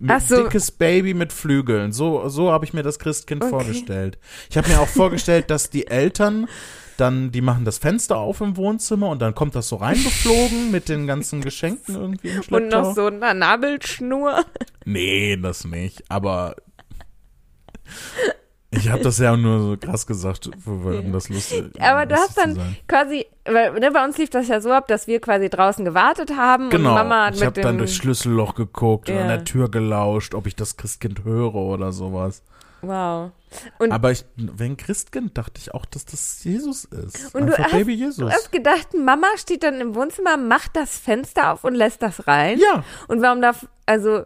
Ach 0.06 0.20
so. 0.20 0.44
Dickes 0.44 0.70
Baby 0.70 1.14
mit 1.14 1.32
Flügeln. 1.32 1.92
So, 1.92 2.28
so 2.28 2.52
habe 2.52 2.64
ich 2.64 2.72
mir 2.74 2.82
das 2.84 2.98
Christkind 3.00 3.42
Okay. 3.42 3.50
vorgestellt. 3.50 4.18
Ich 4.50 4.56
habe 4.56 4.68
mir 4.68 4.80
auch 4.80 4.88
vorgestellt, 4.88 5.50
dass 5.50 5.68
die 5.70 5.86
Eltern 5.88 6.48
dann, 6.96 7.32
die 7.32 7.40
machen 7.40 7.64
das 7.64 7.78
Fenster 7.78 8.18
auf 8.18 8.40
im 8.40 8.56
Wohnzimmer 8.56 9.08
und 9.08 9.20
dann 9.20 9.34
kommt 9.34 9.54
das 9.56 9.68
so 9.68 9.76
reingeflogen 9.76 10.70
mit 10.70 10.88
den 10.88 11.06
ganzen 11.08 11.40
Geschenken 11.40 11.96
irgendwie 11.96 12.28
im 12.28 12.36
Und 12.38 12.44
Schlepptau. 12.44 12.82
noch 12.82 12.94
so 12.94 13.06
eine 13.06 13.34
Nabelschnur. 13.34 14.44
Nee, 14.84 15.36
das 15.36 15.64
nicht. 15.64 16.04
Aber 16.08 16.54
ich 18.72 18.88
habe 18.90 19.02
das 19.02 19.18
ja 19.18 19.36
nur 19.36 19.60
so 19.60 19.76
krass 19.76 20.06
gesagt, 20.06 20.50
um 20.66 21.12
das 21.12 21.28
lustig 21.28 21.64
Aber 21.80 22.06
du 22.06 22.14
hast 22.16 22.36
dann 22.36 22.76
quasi, 22.88 23.26
weil 23.44 23.72
ne, 23.78 23.90
bei 23.92 24.04
uns 24.04 24.18
lief 24.18 24.30
das 24.30 24.48
ja 24.48 24.60
so 24.60 24.72
ab, 24.72 24.88
dass 24.88 25.06
wir 25.06 25.20
quasi 25.20 25.48
draußen 25.48 25.84
gewartet 25.84 26.36
haben 26.36 26.70
Genau, 26.70 26.88
und 26.90 26.94
Mama 26.96 27.26
hat 27.26 27.36
ich 27.36 27.44
habe 27.44 27.60
dann 27.60 27.78
durchs 27.78 27.94
Schlüsselloch 27.94 28.54
geguckt 28.54 29.08
und 29.08 29.14
Ja. 29.16 29.22
an 29.22 29.28
der 29.28 29.44
Tür 29.44 29.70
gelauscht, 29.70 30.34
ob 30.34 30.46
ich 30.46 30.56
das 30.56 30.76
Christkind 30.76 31.24
höre 31.24 31.54
oder 31.54 31.92
sowas. 31.92 32.42
Wow. 32.84 33.30
Und 33.78 33.92
Aber 33.92 34.10
ich, 34.10 34.24
wegen 34.36 34.76
Christkind 34.76 35.38
dachte 35.38 35.60
ich 35.60 35.72
auch, 35.72 35.84
dass 35.86 36.04
das 36.04 36.42
Jesus 36.42 36.84
ist. 36.84 37.32
Und 37.32 37.46
du 37.46 37.56
hast- 37.56 37.70
Baby 37.70 37.96
du 37.96 38.04
Jesus. 38.06 38.32
hast 38.32 38.50
gedacht, 38.50 38.88
Mama 38.98 39.28
steht 39.36 39.62
dann 39.62 39.80
im 39.80 39.94
Wohnzimmer, 39.94 40.36
macht 40.36 40.74
das 40.74 40.98
Fenster 40.98 41.52
auf 41.52 41.62
und 41.62 41.74
lässt 41.74 42.02
das 42.02 42.26
rein. 42.26 42.58
Ja, 42.58 42.82
Und 43.06 43.22
warum 43.22 43.40
darf, 43.40 43.68
also, 43.86 44.22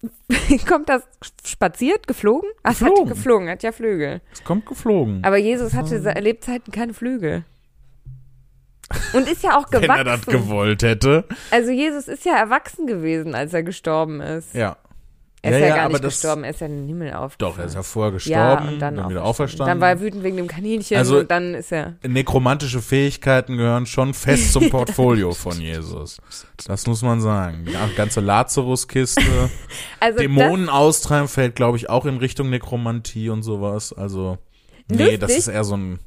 kommt 0.66 0.88
das 0.88 1.02
spaziert, 1.44 2.06
geflogen? 2.06 2.48
Ach, 2.62 2.72
es 2.72 2.80
hat 2.80 2.88
Geflogen. 2.90 3.08
geflogen, 3.08 3.48
hat 3.48 3.62
ja 3.62 3.72
Flügel. 3.72 4.20
es 4.32 4.44
kommt 4.44 4.66
geflogen. 4.66 5.22
Aber 5.24 5.36
Jesus 5.36 5.74
hatte 5.74 6.00
se- 6.00 6.10
Lebzeiten 6.12 6.72
keine 6.72 6.94
Flügel. 6.94 7.44
Und 9.12 9.28
ist 9.28 9.42
ja 9.42 9.58
auch 9.58 9.66
Wenn 9.70 9.82
er 9.90 10.04
das 10.04 10.22
gewachsen. 10.22 10.30
gewollt 10.44 10.82
hätte. 10.82 11.24
Also 11.50 11.70
Jesus 11.70 12.08
ist 12.08 12.24
ja 12.24 12.36
erwachsen 12.36 12.86
gewesen, 12.86 13.34
als 13.34 13.52
er 13.52 13.62
gestorben 13.62 14.20
ist. 14.20 14.54
Ja. 14.54 14.76
Er 15.40 15.52
ist 15.52 15.54
Ja, 15.54 15.60
ja, 15.60 15.66
ja, 15.68 15.74
gar 15.76 15.84
aber 15.84 15.92
nicht 15.94 16.04
das- 16.04 16.14
gestorben, 16.14 16.42
er 16.44 16.50
ist 16.50 16.60
ja 16.60 16.66
in 16.66 16.76
den 16.78 16.86
Himmel 16.88 17.12
aufgefahren. 17.12 17.52
Doch, 17.54 17.58
er 17.60 17.66
ist 17.66 17.74
ja 17.74 17.82
vorher 17.84 18.10
ja, 18.10 18.14
gestorben, 18.16 18.68
und 18.74 18.78
dann, 18.80 18.96
dann, 18.96 19.08
wieder 19.10 19.24
auferstanden. 19.24 19.68
Dann 19.68 19.80
war 19.80 19.90
er 19.90 20.00
wütend 20.00 20.24
wegen 20.24 20.36
dem 20.36 20.48
Kaninchen 20.48 20.96
Also- 20.96 21.20
und 21.20 21.30
dann 21.30 21.54
ist 21.54 21.70
er. 21.72 21.94
nekromantische 22.06 22.82
Fähigkeiten 22.82 23.56
gehören 23.56 23.86
schon 23.86 24.14
fest 24.14 24.52
zum 24.52 24.68
Portfolio 24.70 25.32
von 25.32 25.60
Jesus. 25.60 26.18
Das 26.66 26.86
muss 26.88 27.02
man 27.02 27.20
sagen. 27.20 27.66
Die 27.66 27.94
ganze 27.94 28.20
Lazarus-Kiste, 28.20 29.20
Also 30.00 30.18
Dämonen 30.18 30.68
austreiben 30.68 31.28
fällt, 31.28 31.54
glaube 31.54 31.76
ich, 31.76 31.88
auch 31.88 32.04
in 32.06 32.16
Richtung 32.16 32.50
Nekromantie 32.50 33.28
und 33.30 33.42
sowas. 33.44 33.92
Also, 33.92 34.38
nee, 34.88 35.18
das 35.18 35.28
Lustig. 35.30 35.38
ist 35.38 35.48
eher 35.48 35.62
so 35.64 35.76
ein. 35.76 35.98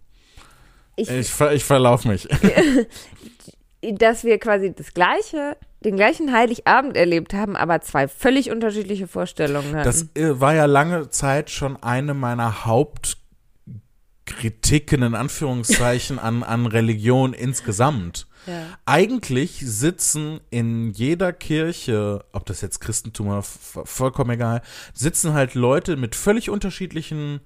das, 0.98 1.08
ich, 1.08 1.16
Ich, 1.20 1.30
ver- 1.30 1.54
ich 1.54 1.64
verlauf 1.64 2.04
mich. 2.04 2.28
dass 3.94 4.24
wir 4.24 4.38
quasi 4.40 4.74
das 4.76 4.94
gleiche, 4.94 5.58
den 5.84 5.96
gleichen 5.96 6.32
Heiligabend 6.32 6.96
erlebt 6.96 7.34
haben, 7.34 7.56
aber 7.56 7.82
zwei 7.82 8.08
völlig 8.08 8.52
unterschiedliche 8.52 9.08
Vorstellungen 9.08 9.76
hatten. 9.76 9.86
Das 9.86 10.16
äh, 10.16 10.40
war 10.40 10.54
ja 10.54 10.66
lange 10.66 11.10
Zeit 11.10 11.50
schon 11.50 11.82
eine 11.82 12.14
meiner 12.14 12.66
Hauptkritiken 12.66 15.02
in 15.02 15.16
Anführungszeichen 15.16 16.20
an, 16.20 16.44
an 16.44 16.68
Religion 16.68 17.34
insgesamt. 17.34 18.28
ja. 18.46 18.78
Eigentlich 18.86 19.64
sitzen 19.66 20.40
in 20.52 20.92
jeder 20.92 21.34
Kirche, 21.34 22.26
ob 22.32 22.46
das 22.46 22.62
jetzt 22.62 22.80
Christentum 22.80 23.30
oder 23.30 23.42
vollkommen 23.42 24.30
egal, 24.32 24.62
sitzen 24.94 25.34
halt 25.34 25.56
Leute 25.56 25.98
mit 25.98 26.14
völlig 26.16 26.52
unterschiedlichen 26.52 27.40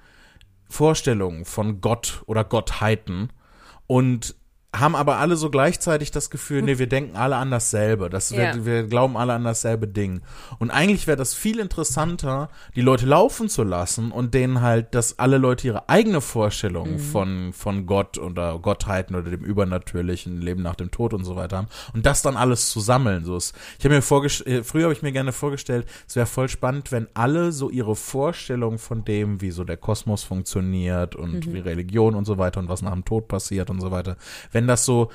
Vorstellungen 0.67 1.45
von 1.45 1.79
Gott 1.79 2.21
oder 2.25 2.43
Gottheiten. 2.43 3.29
Und 3.87 4.35
haben 4.79 4.95
aber 4.95 5.17
alle 5.17 5.35
so 5.35 5.49
gleichzeitig 5.49 6.11
das 6.11 6.29
Gefühl, 6.29 6.61
nee, 6.61 6.77
wir 6.77 6.87
denken 6.87 7.15
alle 7.15 7.35
an 7.37 7.51
dasselbe. 7.51 8.09
Das, 8.09 8.29
Ja. 8.29 8.53
wir, 8.55 8.65
wir 8.65 8.83
glauben 8.83 9.17
alle 9.17 9.33
an 9.33 9.43
dasselbe 9.43 9.87
Ding. 9.87 10.21
Und 10.59 10.71
eigentlich 10.71 11.07
wäre 11.07 11.17
das 11.17 11.33
viel 11.33 11.59
interessanter, 11.59 12.49
die 12.75 12.81
Leute 12.81 13.05
laufen 13.05 13.49
zu 13.49 13.63
lassen 13.63 14.11
und 14.11 14.33
denen 14.33 14.61
halt, 14.61 14.93
dass 14.95 15.19
alle 15.19 15.37
Leute 15.37 15.67
ihre 15.67 15.89
eigene 15.89 16.21
Vorstellung 16.21 16.93
Mhm. 16.93 16.99
von, 16.99 17.53
von 17.53 17.85
Gott 17.85 18.17
oder 18.17 18.59
Gottheiten 18.59 19.15
oder 19.15 19.29
dem 19.31 19.43
übernatürlichen 19.43 20.41
Leben 20.41 20.61
nach 20.61 20.75
dem 20.75 20.91
Tod 20.91 21.13
und 21.13 21.23
so 21.23 21.35
weiter 21.35 21.57
haben 21.57 21.67
und 21.93 22.05
das 22.05 22.21
dann 22.21 22.37
alles 22.37 22.69
zu 22.69 22.79
sammeln. 22.79 23.23
So 23.23 23.37
ist, 23.37 23.55
ich 23.79 23.85
habe 23.85 23.95
mir 23.95 24.01
vorgestellt, 24.01 24.65
früher 24.65 24.83
habe 24.83 24.93
ich 24.93 25.01
mir 25.01 25.11
gerne 25.11 25.31
vorgestellt, 25.31 25.85
es 26.07 26.15
wäre 26.15 26.25
voll 26.25 26.49
spannend, 26.49 26.91
wenn 26.91 27.07
alle 27.13 27.51
so 27.51 27.69
ihre 27.69 27.95
Vorstellung 27.95 28.77
von 28.77 29.03
dem, 29.05 29.41
wie 29.41 29.51
so 29.51 29.63
der 29.63 29.77
Kosmos 29.77 30.23
funktioniert 30.23 31.15
und 31.15 31.51
wie 31.53 31.59
Religion 31.59 32.15
und 32.15 32.25
so 32.25 32.37
weiter 32.37 32.59
und 32.59 32.69
was 32.69 32.81
nach 32.81 32.93
dem 32.93 33.05
Tod 33.05 33.27
passiert 33.27 33.69
und 33.69 33.81
so 33.81 33.91
weiter, 33.91 34.17
wenn 34.51 34.64
das 34.67 34.85
so 34.85 35.09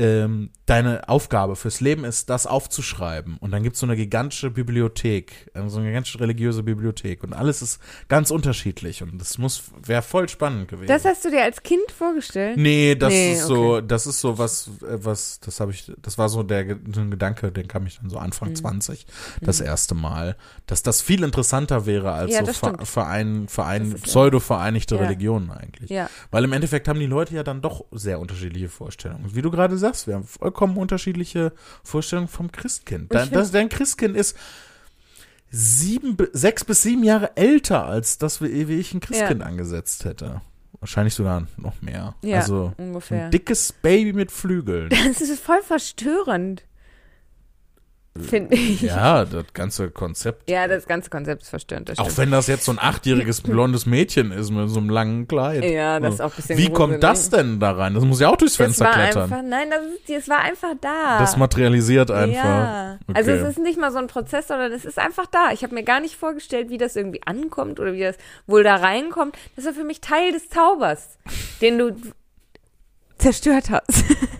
ähm, 0.00 0.50
deine 0.64 1.08
Aufgabe 1.10 1.56
fürs 1.56 1.80
Leben 1.80 2.04
ist, 2.04 2.30
das 2.30 2.46
aufzuschreiben. 2.46 3.36
Und 3.38 3.50
dann 3.50 3.62
gibt 3.62 3.74
es 3.74 3.80
so 3.80 3.86
eine 3.86 3.96
gigantische 3.96 4.50
Bibliothek, 4.50 5.50
äh, 5.52 5.68
so 5.68 5.78
eine 5.78 5.88
gigantische 5.88 6.20
religiöse 6.20 6.62
Bibliothek. 6.62 7.22
Und 7.22 7.34
alles 7.34 7.60
ist 7.60 7.80
ganz 8.08 8.30
unterschiedlich. 8.30 9.02
Und 9.02 9.20
das 9.20 9.36
muss, 9.36 9.64
wäre 9.84 10.00
voll 10.00 10.28
spannend 10.30 10.68
gewesen. 10.68 10.88
Das 10.88 11.04
hast 11.04 11.24
du 11.26 11.30
dir 11.30 11.42
als 11.42 11.62
Kind 11.62 11.90
vorgestellt? 11.92 12.56
Nee, 12.56 12.94
das 12.94 13.10
Nee, 13.12 13.32
ist 13.34 13.44
so, 13.46 13.82
das 13.82 14.06
ist 14.06 14.20
so 14.20 14.38
was, 14.38 14.68
äh, 14.82 15.04
was, 15.04 15.38
das 15.40 15.60
habe 15.60 15.72
ich, 15.72 15.92
das 16.00 16.16
war 16.16 16.30
so 16.30 16.42
der 16.42 16.78
so 16.94 17.00
ein 17.02 17.10
Gedanke, 17.10 17.52
den 17.52 17.68
kam 17.68 17.86
ich 17.86 17.98
dann 17.98 18.08
so 18.08 18.16
Mhm. 18.16 18.22
Anfang 18.22 18.54
20, 18.54 19.06
das 19.42 19.60
erste 19.60 19.94
Mal, 19.94 20.36
dass 20.66 20.82
das 20.82 21.02
viel 21.02 21.22
interessanter 21.24 21.84
wäre 21.84 22.12
als 22.12 22.32
Ja, 22.32 22.44
so 22.46 22.52
Ver-. 22.52 22.78
Verein, 22.84 23.48
Verein, 23.48 23.94
pseudo-vereinigte 23.94 24.94
Ja. 24.94 25.02
Religionen 25.02 25.50
eigentlich. 25.50 25.90
Ja. 25.90 26.08
Weil 26.30 26.44
im 26.44 26.52
Endeffekt 26.52 26.86
haben 26.88 27.00
die 27.00 27.06
Leute 27.06 27.34
ja 27.34 27.42
dann 27.42 27.60
doch 27.60 27.84
sehr 27.90 28.20
unterschiedliche 28.20 28.68
Vorstellungen. 28.68 29.34
Wie 29.34 29.42
du 29.42 29.50
gerade 29.50 29.76
sagst, 29.76 29.89
wir 30.06 30.14
haben 30.14 30.24
vollkommen 30.24 30.76
unterschiedliche 30.76 31.52
Vorstellungen 31.82 32.28
vom 32.28 32.52
Christkind. 32.52 33.12
Dein, 33.12 33.30
das, 33.30 33.50
dein 33.50 33.68
Christkind 33.68 34.16
ist 34.16 34.36
sieben, 35.50 36.16
sechs 36.32 36.64
bis 36.64 36.82
sieben 36.82 37.04
Jahre 37.04 37.36
älter 37.36 37.86
als 37.86 38.18
das, 38.18 38.40
wie, 38.40 38.46
ich 38.46 38.94
ein 38.94 39.00
Christkind 39.00 39.42
angesetzt 39.42 40.04
hätte. 40.04 40.40
Wahrscheinlich 40.78 41.14
sogar 41.14 41.46
noch 41.58 41.82
mehr. 41.82 42.14
Ja, 42.22 42.38
also 42.38 42.72
ungefähr. 42.78 43.26
ein 43.26 43.30
dickes 43.30 43.72
Baby 43.72 44.14
mit 44.14 44.32
Flügeln. 44.32 44.88
Das 44.90 45.20
ist 45.20 45.42
voll 45.42 45.62
verstörend. 45.62 46.64
Finde 48.18 48.56
ich. 48.56 48.82
ja, 48.82 49.24
das 49.24 49.44
ganze 49.54 49.88
Konzept. 49.90 50.50
Ja, 50.50 50.66
das 50.66 50.86
ganze 50.86 51.10
Konzept 51.10 51.42
ist 51.42 51.48
verstörend. 51.48 51.88
Das 51.90 51.98
Auch 52.00 52.10
wenn 52.16 52.32
das 52.32 52.48
jetzt 52.48 52.64
so 52.64 52.72
ein 52.72 52.78
achtjähriges 52.80 53.40
blondes 53.42 53.86
Mädchen 53.86 54.32
ist 54.32 54.50
mit 54.50 54.68
so 54.68 54.80
einem 54.80 54.90
langen 54.90 55.28
Kleid. 55.28 55.64
Ja, 55.64 56.00
das 56.00 56.14
ist 56.14 56.20
auch 56.20 56.30
ein 56.32 56.36
bisschen 56.36 56.58
Wie 56.58 56.62
gruselig. 56.66 56.74
kommt 56.76 57.02
das 57.04 57.30
denn 57.30 57.60
da 57.60 57.70
rein? 57.70 57.94
Das 57.94 58.04
muss 58.04 58.18
ja 58.18 58.28
auch 58.28 58.36
durchs 58.36 58.56
Das 58.56 58.66
Fenster 58.66 58.86
war 58.86 58.92
klettern. 58.94 59.22
einfach, 59.32 59.42
nein, 59.44 59.68
das, 59.70 59.84
ist, 59.84 60.08
das 60.08 60.28
war 60.28 60.40
einfach 60.40 60.74
da. 60.80 61.20
Das 61.20 61.36
materialisiert 61.36 62.10
einfach. 62.10 62.34
Ja. 62.44 62.98
Also 63.14 63.30
Okay. 63.30 63.40
es 63.42 63.48
ist 63.50 63.58
nicht 63.60 63.78
mal 63.78 63.92
so 63.92 63.98
ein 63.98 64.08
Prozess, 64.08 64.48
sondern 64.48 64.72
es 64.72 64.84
ist 64.84 64.98
einfach 64.98 65.26
da. 65.26 65.52
Ich 65.52 65.62
habe 65.62 65.72
mir 65.74 65.84
gar 65.84 66.00
nicht 66.00 66.16
vorgestellt, 66.16 66.68
wie 66.68 66.78
das 66.78 66.96
irgendwie 66.96 67.22
ankommt 67.26 67.78
oder 67.78 67.92
wie 67.92 68.00
das 68.00 68.16
wohl 68.48 68.64
da 68.64 68.74
reinkommt. 68.74 69.36
Das 69.54 69.66
war 69.66 69.72
für 69.72 69.84
mich 69.84 70.00
Teil 70.00 70.32
des 70.32 70.48
Zaubers, 70.50 71.16
den 71.60 71.78
du 71.78 71.96
zerstört 73.18 73.70
hast. 73.70 74.04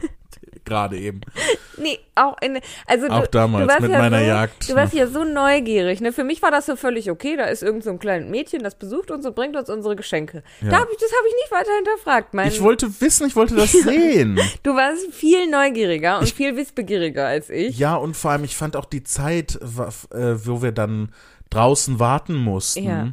Gerade 0.70 0.96
eben. 0.98 1.20
nee, 1.78 1.98
auch 2.14 2.36
in, 2.40 2.60
also 2.86 3.08
du, 3.08 3.12
Auch 3.12 3.26
damals 3.26 3.64
du 3.64 3.68
warst 3.68 3.80
mit 3.82 3.90
ja 3.90 3.98
meiner 3.98 4.20
so, 4.20 4.24
Jagd. 4.24 4.70
Du 4.70 4.74
warst 4.76 4.94
ja 4.94 5.08
so 5.08 5.24
neugierig. 5.24 6.00
Ne? 6.00 6.12
Für 6.12 6.22
mich 6.22 6.40
war 6.42 6.52
das 6.52 6.66
so 6.66 6.76
völlig 6.76 7.10
okay. 7.10 7.36
Da 7.36 7.46
ist 7.46 7.64
irgend 7.64 7.82
so 7.82 7.90
ein 7.90 7.98
kleines 7.98 8.30
Mädchen, 8.30 8.62
das 8.62 8.76
besucht 8.76 9.10
uns 9.10 9.26
und 9.26 9.34
bringt 9.34 9.56
uns 9.56 9.68
unsere 9.68 9.96
Geschenke. 9.96 10.44
Ja. 10.60 10.70
Da 10.70 10.78
hab 10.78 10.88
ich, 10.92 10.96
das 10.98 11.10
habe 11.10 11.26
ich 11.28 11.34
nicht 11.34 11.50
weiter 11.50 11.70
hinterfragt. 11.76 12.34
Mein, 12.34 12.48
Ich 12.48 12.62
wollte 12.62 13.00
wissen, 13.00 13.26
ich 13.26 13.34
wollte 13.34 13.56
das 13.56 13.72
sehen. 13.82 14.38
du 14.62 14.76
warst 14.76 15.12
viel 15.12 15.50
neugieriger 15.50 16.20
und 16.20 16.30
viel 16.30 16.56
wissbegieriger 16.56 17.26
als 17.26 17.50
ich. 17.50 17.76
Ja, 17.76 17.96
und 17.96 18.16
vor 18.16 18.30
allem, 18.30 18.44
ich 18.44 18.56
fand 18.56 18.76
auch 18.76 18.84
die 18.84 19.02
Zeit, 19.02 19.56
äh, 19.60 20.46
wo 20.46 20.62
wir 20.62 20.70
dann 20.70 21.12
draußen 21.50 21.98
warten 21.98 22.36
mussten, 22.36 22.84
Ja. 22.84 23.10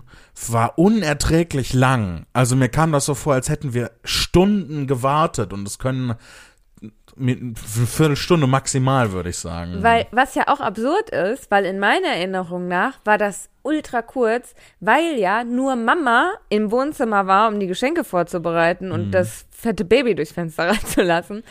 war 0.50 0.78
unerträglich 0.78 1.74
lang. 1.74 2.28
Also 2.34 2.56
mir 2.56 2.70
kam 2.70 2.92
das 2.92 3.06
so 3.06 3.16
vor, 3.16 3.34
als 3.34 3.50
hätten 3.50 3.74
wir 3.74 3.90
Stunden 4.04 4.86
gewartet 4.86 5.54
und 5.54 5.68
es 5.68 5.80
können 5.80 6.14
mit 7.20 7.42
eine 7.42 7.54
Viertelstunde 7.56 8.48
maximal, 8.48 9.12
würde 9.12 9.30
ich 9.30 9.38
sagen. 9.38 9.82
Weil, 9.84 10.08
was 10.12 10.36
ja 10.36 10.44
auch 10.48 10.60
absurd 10.60 11.10
ist, 11.10 11.50
weil 11.52 11.66
in 11.66 11.80
meiner 11.80 12.08
Erinnerung 12.10 12.68
nach 12.68 13.00
war 13.06 13.18
das 13.18 13.50
ultra 13.64 14.02
kurz, 14.02 14.56
weil 14.80 15.18
ja 15.20 15.44
nur 15.44 15.76
Mama 15.76 16.32
im 16.50 16.72
Wohnzimmer 16.72 17.28
war, 17.28 17.50
um 17.50 17.60
die 17.60 17.68
Geschenke 17.68 18.04
vorzubereiten 18.04 18.88
Mhm. 18.88 18.92
und 18.94 19.12
das 19.12 19.46
fette 19.52 19.84
Baby 19.86 20.16
durchs 20.16 20.32
Fenster 20.32 20.68
reinzulassen. 20.70 21.44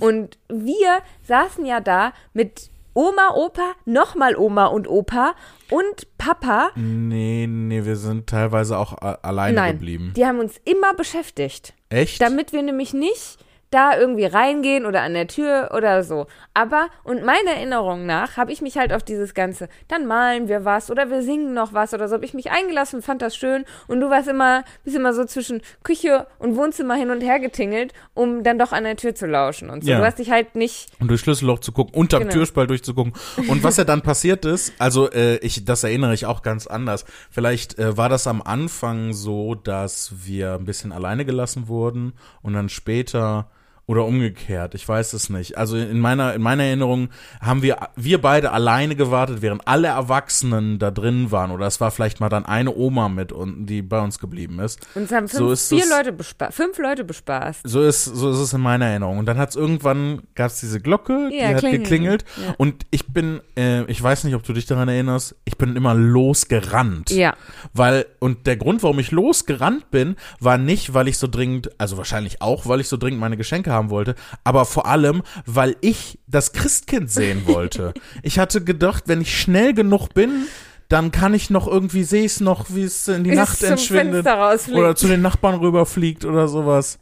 Und 0.00 0.38
wir 0.48 1.00
saßen 1.22 1.64
ja 1.66 1.80
da 1.80 2.12
mit 2.32 2.70
Oma, 2.92 3.34
Opa, 3.36 3.72
nochmal 3.84 4.34
Oma 4.36 4.66
und 4.66 4.88
Opa 4.88 5.34
und 5.70 6.08
Papa. 6.18 6.70
nee, 6.74 7.46
nee, 7.48 7.84
wir 7.84 7.94
sind 7.96 8.26
teilweise 8.28 8.76
auch 8.76 8.94
alleine 9.22 9.54
Nein, 9.54 9.72
geblieben. 9.74 10.12
die 10.16 10.26
haben 10.26 10.40
uns 10.40 10.60
immer 10.64 10.92
beschäftigt. 10.94 11.72
Echt? 11.88 12.20
damit 12.20 12.52
wir 12.52 12.62
nämlich 12.62 12.92
nicht 12.92 13.38
da 13.70 13.96
irgendwie 13.96 14.24
reingehen 14.24 14.86
oder 14.86 15.02
an 15.02 15.14
der 15.14 15.26
Tür 15.26 15.70
oder 15.74 16.02
so. 16.02 16.26
Aber, 16.54 16.88
und 17.04 17.24
meiner 17.24 17.52
Erinnerung 17.52 18.06
nach, 18.06 18.36
habe 18.36 18.52
ich 18.52 18.62
mich 18.62 18.76
halt 18.76 18.92
auf 18.92 19.02
dieses 19.02 19.34
Ganze, 19.34 19.68
dann 19.88 20.06
malen 20.06 20.48
wir 20.48 20.64
was 20.64 20.90
oder 20.90 21.10
wir 21.10 21.22
singen 21.22 21.54
noch 21.54 21.72
was 21.72 21.94
oder 21.94 22.08
so, 22.08 22.14
habe 22.14 22.24
ich 22.24 22.34
mich 22.34 22.50
eingelassen, 22.50 23.02
fand 23.02 23.22
das 23.22 23.36
schön 23.36 23.64
und 23.86 24.00
du 24.00 24.10
warst 24.10 24.28
immer, 24.28 24.64
bist 24.84 24.96
immer 24.96 25.12
so 25.12 25.24
zwischen 25.24 25.62
Küche 25.82 26.26
und 26.38 26.56
Wohnzimmer 26.56 26.94
hin 26.94 27.10
und 27.10 27.20
her 27.20 27.38
getingelt, 27.38 27.92
um 28.14 28.42
dann 28.42 28.58
doch 28.58 28.72
an 28.72 28.84
der 28.84 28.96
Tür 28.96 29.14
zu 29.14 29.26
lauschen 29.26 29.70
und 29.70 29.84
so. 29.84 29.90
Ja. 29.90 29.98
Du 29.98 30.04
hast 30.04 30.18
dich 30.18 30.30
halt 30.30 30.54
nicht, 30.56 30.88
und 31.00 31.08
durch 31.08 31.20
Schlüsselloch 31.20 31.60
zu 31.60 31.72
gucken, 31.72 31.94
unterm 31.94 32.20
Genau. 32.20 32.32
Türspalt 32.32 32.68
durchzugucken. 32.70 33.12
Und 33.48 33.62
was 33.64 33.76
ja 33.76 33.84
dann 33.84 34.02
passiert 34.02 34.44
ist, 34.44 34.74
also 34.78 35.10
äh, 35.10 35.36
ich, 35.38 35.64
das 35.64 35.84
erinnere 35.84 36.12
ich 36.12 36.26
auch 36.26 36.42
ganz 36.42 36.66
anders. 36.66 37.04
Vielleicht 37.30 37.78
äh, 37.78 37.96
war 37.96 38.08
das 38.08 38.26
am 38.26 38.42
Anfang 38.42 39.12
so, 39.14 39.54
dass 39.54 40.12
wir 40.24 40.54
ein 40.54 40.64
bisschen 40.64 40.92
alleine 40.92 41.24
gelassen 41.24 41.68
wurden 41.68 42.12
und 42.42 42.52
dann 42.52 42.68
später 42.68 43.50
oder 43.90 44.04
umgekehrt, 44.04 44.76
ich 44.76 44.88
weiß 44.88 45.14
es 45.14 45.30
nicht. 45.30 45.58
Also 45.58 45.76
in 45.76 45.98
meiner 45.98 46.32
in 46.34 46.42
meiner 46.42 46.62
Erinnerung 46.62 47.08
haben 47.40 47.62
wir 47.62 47.76
wir 47.96 48.20
beide 48.20 48.52
alleine 48.52 48.94
gewartet, 48.94 49.42
während 49.42 49.66
alle 49.66 49.88
Erwachsenen 49.88 50.78
da 50.78 50.92
drin 50.92 51.32
waren 51.32 51.50
oder 51.50 51.66
es 51.66 51.80
war 51.80 51.90
vielleicht 51.90 52.20
mal 52.20 52.28
dann 52.28 52.46
eine 52.46 52.72
Oma 52.76 53.08
mit 53.08 53.32
und 53.32 53.66
die 53.66 53.82
bei 53.82 53.98
uns 54.00 54.20
geblieben 54.20 54.60
ist. 54.60 54.86
uns 54.94 55.10
haben 55.10 55.26
fünf, 55.28 55.38
So 55.40 55.50
ist 55.50 55.68
vier 55.70 55.82
es- 55.82 55.90
Leute 55.90 56.12
bespaßt, 56.12 56.54
fünf 56.56 56.78
Leute 56.78 57.02
bespaßt. 57.02 57.62
So 57.64 57.82
ist, 57.82 58.04
so 58.04 58.30
ist 58.30 58.38
es 58.38 58.52
in 58.52 58.60
meiner 58.60 58.86
Erinnerung. 58.86 59.18
Und 59.18 59.26
dann 59.26 59.38
hat 59.38 59.50
es 59.50 59.56
irgendwann, 59.56 60.22
gab 60.36 60.46
es 60.52 60.60
diese 60.60 60.80
Glocke, 60.80 61.28
die 61.32 61.38
Ja, 61.38 61.48
hat 61.48 61.58
klingeln. 61.58 61.82
geklingelt. 61.82 62.24
Ja. 62.46 62.54
Und 62.58 62.86
ich 62.92 63.08
bin, 63.08 63.40
äh, 63.56 63.82
ich 63.90 64.00
weiß 64.00 64.22
nicht, 64.22 64.34
ob 64.36 64.44
du 64.44 64.52
dich 64.52 64.66
daran 64.66 64.88
erinnerst, 64.88 65.34
ich 65.44 65.58
bin 65.58 65.74
immer 65.74 65.94
losgerannt. 65.94 67.10
Ja. 67.10 67.34
Weil, 67.74 68.06
und 68.18 68.46
der 68.46 68.56
Grund, 68.56 68.82
warum 68.82 68.98
ich 68.98 69.10
losgerannt 69.10 69.90
bin, 69.90 70.16
war 70.38 70.58
nicht, 70.58 70.94
weil 70.94 71.08
ich 71.08 71.18
so 71.18 71.26
dringend, 71.26 71.70
also 71.78 71.96
wahrscheinlich 71.96 72.40
auch, 72.40 72.66
weil 72.66 72.80
ich 72.80 72.88
so 72.88 72.96
dringend 72.96 73.20
meine 73.20 73.36
Geschenke 73.36 73.72
haben 73.80 73.90
wollte, 73.90 74.14
aber 74.44 74.64
vor 74.64 74.86
allem, 74.86 75.22
weil 75.46 75.76
ich 75.80 76.18
das 76.26 76.52
Christkind 76.52 77.10
sehen 77.10 77.42
wollte. 77.46 77.94
ich 78.22 78.38
hatte 78.38 78.62
gedacht, 78.62 79.04
wenn 79.06 79.20
ich 79.20 79.38
schnell 79.40 79.74
genug 79.74 80.14
bin, 80.14 80.46
dann 80.88 81.12
kann 81.12 81.34
ich 81.34 81.50
noch 81.50 81.68
irgendwie, 81.68 82.02
sehe 82.02 82.24
ich 82.24 82.40
noch, 82.40 82.66
wie 82.70 82.82
es 82.82 83.06
in 83.08 83.24
die 83.24 83.30
es 83.30 83.36
Nacht 83.36 83.62
entschwindet. 83.62 84.26
Oder 84.26 84.96
zu 84.96 85.06
den 85.06 85.22
Nachbarn 85.22 85.54
rüberfliegt 85.60 86.24
oder 86.24 86.48
sowas. 86.48 86.98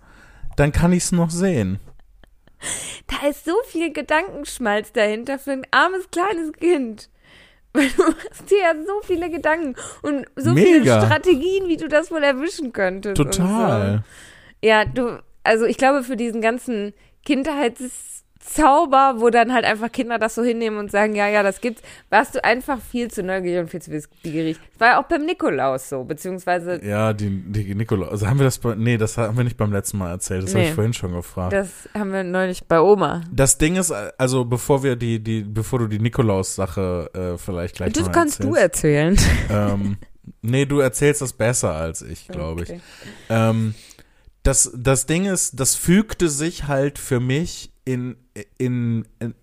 Dann 0.57 0.73
kann 0.73 0.93
ich 0.93 1.05
es 1.05 1.13
noch 1.13 1.31
sehen. 1.31 1.81
Da 3.07 3.29
ist 3.29 3.45
so 3.45 3.55
viel 3.67 3.93
Gedankenschmalz 3.93 4.93
dahinter 4.93 5.39
für 5.39 5.53
ein 5.53 5.67
armes 5.71 6.11
kleines 6.11 6.53
Kind. 6.53 7.09
Weil 7.73 7.89
du 7.91 8.03
machst 8.03 8.51
dir 8.51 8.59
ja 8.59 8.75
so 8.75 9.07
viele 9.07 9.31
Gedanken 9.31 9.75
und 10.03 10.27
so 10.37 10.55
viele 10.55 10.81
Mega. 10.81 11.05
Strategien, 11.05 11.69
wie 11.69 11.77
du 11.77 11.87
das 11.87 12.11
wohl 12.11 12.23
erwischen 12.23 12.73
könntest. 12.73 13.17
Total. 13.17 14.03
so. 14.63 14.67
Ja, 14.67 14.85
du, 14.85 15.21
also 15.49 15.65
ich 15.65 15.77
glaube, 15.79 16.03
für 16.05 16.17
diesen 16.17 16.41
ganzen 16.41 16.93
Kindheitszauber, 17.25 19.15
wo 19.21 19.31
dann 19.31 19.53
halt 19.53 19.65
einfach 19.65 19.91
Kinder 19.91 20.19
das 20.19 20.35
so 20.35 20.43
hinnehmen 20.43 20.79
und 20.79 20.91
sagen, 20.91 21.15
ja, 21.15 21.29
ja, 21.29 21.43
das 21.43 21.61
gibt's, 21.61 21.83
warst 22.11 22.35
du 22.35 22.45
einfach 22.45 22.81
viel 22.81 23.11
zu 23.11 23.23
neugierig 23.23 23.61
und 23.61 23.71
viel 23.71 23.83
zu 23.83 23.91
wissbegierig. 23.91 24.59
Das 24.73 24.81
war 24.81 24.89
ja 24.89 25.01
auch 25.01 25.05
beim 25.09 25.25
Nikolaus 25.25 25.89
so, 25.89 26.05
beziehungsweise 26.05 26.85
Ja, 26.85 27.13
die, 27.13 27.31
die 27.31 27.75
Nikolaus. 27.75 28.11
Also 28.11 28.27
haben 28.29 28.39
wir 28.39 28.45
das 28.45 28.59
bei, 28.59 28.75
nee, 28.75 28.97
das 28.97 29.17
haben 29.19 29.37
wir 29.37 29.45
nicht 29.45 29.57
beim 29.57 29.73
letzten 29.73 29.99
Mal 29.99 30.11
erzählt. 30.11 30.45
Das 30.45 30.51
habe 30.55 30.63
Nee. 30.63 30.69
ich 30.69 30.75
vorhin 30.75 30.93
schon 30.95 31.13
gefragt. 31.13 31.53
das 31.53 31.89
haben 31.95 32.13
wir 32.13 32.25
neulich 32.25 32.65
bei 32.65 32.81
Oma. 32.81 33.23
Das 33.33 33.59
Ding 33.59 33.77
ist, 33.77 33.93
also 33.93 34.45
bevor 34.45 34.83
wir 34.83 34.97
die, 34.97 35.23
die, 35.23 35.43
bevor 35.43 35.81
du 35.81 35.87
die 35.89 35.99
Nikolaus-Sache 35.99 37.11
äh, 37.35 37.39
vielleicht 37.39 37.77
gleich 37.77 37.93
Das 37.93 38.11
kannst 38.13 38.43
du 38.45 38.55
erzählst. 38.55 39.19
erzählen. 39.19 39.19
Ähm, 39.51 39.97
nee, 40.43 40.65
du 40.67 40.81
erzählst 40.81 41.23
das 41.23 41.33
besser 41.33 41.75
als 41.75 42.03
ich, 42.03 42.29
glaube 42.29 42.63
ich. 42.63 42.69
Okay. 42.71 42.81
Ähm, 43.31 43.75
das, 44.49 44.71
das 44.75 45.05
Ding 45.05 45.27
ist, 45.27 45.61
das 45.61 45.75
fügte 45.75 46.31
sich 46.31 46.67
halt 46.69 46.99
für 46.99 47.21
mich 47.21 47.71
in, 47.85 48.17
in, 48.57 49.07
in 49.19 49.35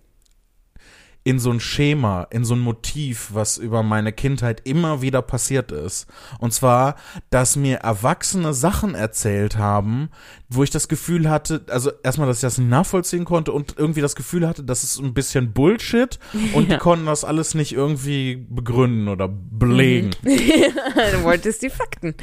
in 1.26 1.40
so 1.40 1.50
ein 1.50 1.58
Schema, 1.58 2.28
in 2.30 2.44
so 2.44 2.54
ein 2.54 2.60
Motiv, 2.60 3.30
was 3.32 3.58
über 3.58 3.82
meine 3.82 4.12
Kindheit 4.12 4.62
immer 4.62 5.02
wieder 5.02 5.22
passiert 5.22 5.72
ist. 5.72 6.06
Und 6.38 6.54
zwar, 6.54 6.94
dass 7.30 7.56
mir 7.56 7.78
Erwachsene 7.78 8.54
Sachen 8.54 8.94
erzählt 8.94 9.58
haben, 9.58 10.10
wo 10.48 10.62
ich 10.62 10.70
das 10.70 10.86
Gefühl 10.86 11.28
hatte, 11.28 11.64
also 11.68 11.90
erstmal, 12.04 12.28
dass 12.28 12.36
ich 12.36 12.42
das 12.42 12.58
nicht 12.58 12.70
nachvollziehen 12.70 13.24
konnte 13.24 13.50
und 13.50 13.74
irgendwie 13.76 14.02
das 14.02 14.14
Gefühl 14.14 14.46
hatte, 14.46 14.62
das 14.62 14.84
ist 14.84 15.00
ein 15.00 15.14
bisschen 15.14 15.52
Bullshit 15.52 16.20
und 16.54 16.68
ja. 16.68 16.74
die 16.76 16.78
konnten 16.78 17.06
das 17.06 17.24
alles 17.24 17.54
nicht 17.56 17.72
irgendwie 17.72 18.46
begründen 18.48 19.08
oder 19.08 19.28
belegen. 19.28 20.10
Mhm. 20.22 20.30
du 21.12 21.24
wolltest 21.24 21.60
die 21.60 21.70
Fakten, 21.70 22.14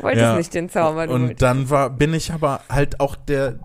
wolltest 0.00 0.22
ja. 0.22 0.36
nicht 0.36 0.52
den 0.52 0.68
Zauber. 0.68 1.08
Und 1.08 1.40
dann 1.40 1.70
war, 1.70 1.88
bin 1.88 2.12
ich 2.12 2.30
aber 2.30 2.60
halt 2.68 3.00
auch 3.00 3.16
der, 3.16 3.58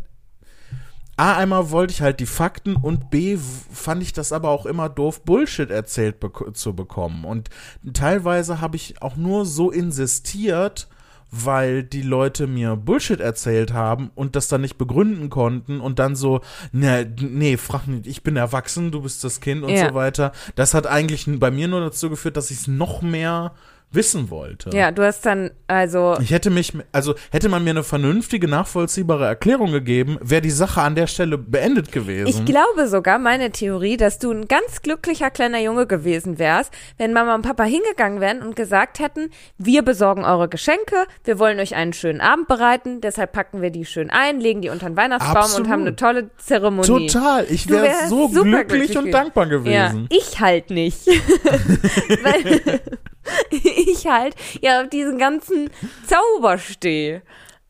A, 1.17 1.37
einmal 1.37 1.71
wollte 1.71 1.93
ich 1.93 2.01
halt 2.01 2.19
die 2.19 2.25
Fakten 2.25 2.75
und 2.75 3.09
B, 3.09 3.37
fand 3.37 4.03
ich 4.03 4.11
das 4.11 4.33
aber 4.33 4.49
auch 4.49 4.65
immer 4.65 4.89
doof, 4.89 5.23
Bullshit 5.23 5.69
erzählt 5.69 6.19
bek 6.19 6.55
zu 6.55 6.75
bekommen. 6.75 7.23
Und 7.23 7.49
teilweise 7.93 8.59
habe 8.59 8.75
ich 8.75 9.01
auch 9.01 9.15
nur 9.15 9.45
so 9.45 9.71
insistiert, 9.71 10.89
weil 11.31 11.83
die 11.83 12.01
Leute 12.01 12.47
mir 12.47 12.75
Bullshit 12.75 13.19
erzählt 13.19 13.73
haben 13.73 14.11
und 14.15 14.35
das 14.35 14.47
dann 14.47 14.61
nicht 14.61 14.77
begründen 14.77 15.29
konnten 15.29 15.79
und 15.79 15.99
dann 15.99 16.15
so, 16.15 16.41
ne, 16.71 17.09
nee, 17.19 17.57
frag 17.57 17.87
nicht, 17.87 18.07
ich 18.07 18.23
bin 18.23 18.35
erwachsen, 18.35 18.91
du 18.91 19.01
bist 19.01 19.23
das 19.23 19.39
Kind 19.39 19.63
und 19.63 19.69
ja. 19.69 19.89
so 19.89 19.95
weiter. 19.95 20.33
Das 20.55 20.73
hat 20.73 20.85
eigentlich 20.85 21.27
bei 21.39 21.51
mir 21.51 21.67
nur 21.67 21.81
dazu 21.81 22.09
geführt, 22.09 22.37
dass 22.37 22.51
ich 22.51 22.57
es 22.57 22.67
noch 22.67 23.01
mehr 23.01 23.53
wissen 23.95 24.29
wollte. 24.29 24.69
Ja, 24.71 24.91
du 24.91 25.03
hast 25.03 25.25
dann 25.25 25.51
also. 25.67 26.17
Ich 26.21 26.31
hätte 26.31 26.49
mich, 26.49 26.73
also 26.91 27.15
hätte 27.31 27.49
man 27.49 27.63
mir 27.63 27.71
eine 27.71 27.83
vernünftige, 27.83 28.47
nachvollziehbare 28.47 29.25
Erklärung 29.25 29.71
gegeben, 29.71 30.17
wäre 30.21 30.41
die 30.41 30.51
Sache 30.51 30.81
an 30.81 30.95
der 30.95 31.07
Stelle 31.07 31.37
beendet 31.37 31.91
gewesen. 31.91 32.27
Ich 32.27 32.45
glaube 32.45 32.87
sogar, 32.87 33.17
meine 33.17 33.51
Theorie, 33.51 33.97
dass 33.97 34.19
du 34.19 34.31
ein 34.31 34.47
ganz 34.47 34.81
glücklicher 34.81 35.31
kleiner 35.31 35.59
Junge 35.59 35.87
gewesen 35.87 36.37
wärst, 36.39 36.71
wenn 36.97 37.13
Mama 37.13 37.35
und 37.35 37.41
Papa 37.41 37.63
hingegangen 37.63 38.21
wären 38.21 38.41
und 38.41 38.55
gesagt 38.55 38.99
hätten, 38.99 39.31
wir 39.57 39.81
besorgen 39.81 40.23
eure 40.23 40.49
Geschenke, 40.49 41.07
wir 41.23 41.39
wollen 41.39 41.59
euch 41.59 41.75
einen 41.75 41.93
schönen 41.93 42.21
Abend 42.21 42.47
bereiten, 42.47 43.01
deshalb 43.01 43.31
packen 43.31 43.61
wir 43.61 43.71
die 43.71 43.85
schön 43.85 44.09
ein, 44.09 44.39
legen 44.39 44.61
die 44.61 44.69
unter 44.69 44.87
den 44.87 44.97
Weihnachtsbaum 44.97 45.37
Absolut. 45.37 45.67
und 45.67 45.73
haben 45.73 45.81
eine 45.81 45.95
tolle 45.95 46.29
Zeremonie. 46.37 47.07
Total, 47.07 47.45
ich 47.49 47.69
wäre 47.69 48.07
so 48.07 48.29
glücklich, 48.29 48.67
glücklich 48.67 48.97
und 48.97 49.11
dankbar 49.11 49.47
gewesen. 49.47 50.07
Ja, 50.09 50.17
ich 50.17 50.39
halt 50.39 50.69
nicht. 50.69 51.07
Weil, 52.23 52.81
ich 53.51 54.07
halt 54.07 54.35
ja 54.61 54.81
auf 54.81 54.89
diesen 54.89 55.17
ganzen 55.17 55.69
Zauber 56.07 56.57
stehe. 56.57 57.21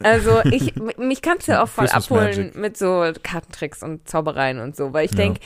Also 0.04 0.42
ich, 0.52 0.76
mich 0.98 1.22
kannst 1.22 1.48
du 1.48 1.54
ja 1.54 1.64
auch 1.64 1.70
voll 1.70 1.88
abholen 1.88 2.52
mit 2.56 2.78
so 2.78 3.12
Kartentricks 3.24 3.82
und 3.84 4.08
Zaubereien 4.08 4.60
und 4.60 4.76
so, 4.76 4.94
weil 4.94 5.06
ich 5.06 5.12
ja. 5.12 5.18
denke, 5.18 5.40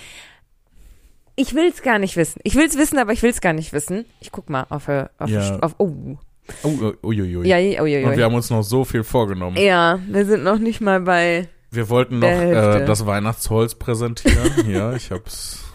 ich 1.36 1.56
will 1.56 1.68
es 1.68 1.82
gar 1.82 2.00
nicht 2.00 2.18
wissen. 2.18 2.42
Ich 2.44 2.56
will 2.56 2.66
es 2.66 2.78
wissen, 2.78 2.98
aber 3.00 3.14
ich 3.14 3.24
will 3.24 3.30
es 3.30 3.42
gar 3.42 3.54
nicht 3.54 3.72
wissen. 3.72 4.06
Ich 4.20 4.32
guck 4.32 4.50
mal 4.50 4.66
auf, 4.70 4.88
äh, 4.88 5.06
auf, 5.18 5.30
ja. 5.30 5.58
auf 5.60 5.76
oh. 5.78 6.18
Oh, 6.64 6.70
oh. 7.04 7.12
Ja, 7.12 7.58
uiuiui. 7.58 8.04
Und 8.06 8.18
wir 8.18 8.24
haben 8.26 8.34
uns 8.34 8.50
noch 8.50 8.64
so 8.64 8.84
viel 8.84 9.04
vorgenommen. 9.04 9.56
Ja, 9.56 10.00
wir 10.08 10.26
sind 10.26 10.44
noch 10.44 10.58
nicht 10.58 10.82
mal 10.82 11.00
bei. 11.00 11.48
Wir 11.70 11.90
wollten 11.90 12.20
noch 12.20 12.28
äh, 12.28 12.84
das 12.86 13.06
Weihnachtsholz 13.06 13.76
präsentieren. 13.76 14.70
ja, 14.70 14.94
ich 14.94 15.12
hab's 15.12 15.69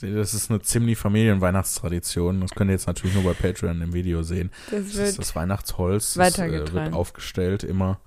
das 0.00 0.34
ist 0.34 0.50
eine 0.50 0.60
ziemlich 0.60 0.98
Familienweihnachtstradition. 0.98 2.40
Das 2.40 2.50
könnt 2.50 2.70
ihr 2.70 2.74
jetzt 2.74 2.86
natürlich 2.86 3.14
nur 3.14 3.24
bei 3.24 3.34
Patreon 3.34 3.80
im 3.80 3.92
Video 3.92 4.22
sehen. 4.22 4.50
Das, 4.70 4.92
das 4.92 5.08
ist 5.10 5.18
das 5.18 5.36
Weihnachtsholz. 5.36 6.14
Das 6.14 6.38
äh, 6.38 6.50
wird 6.50 6.92
aufgestellt 6.92 7.62
immer. 7.62 8.00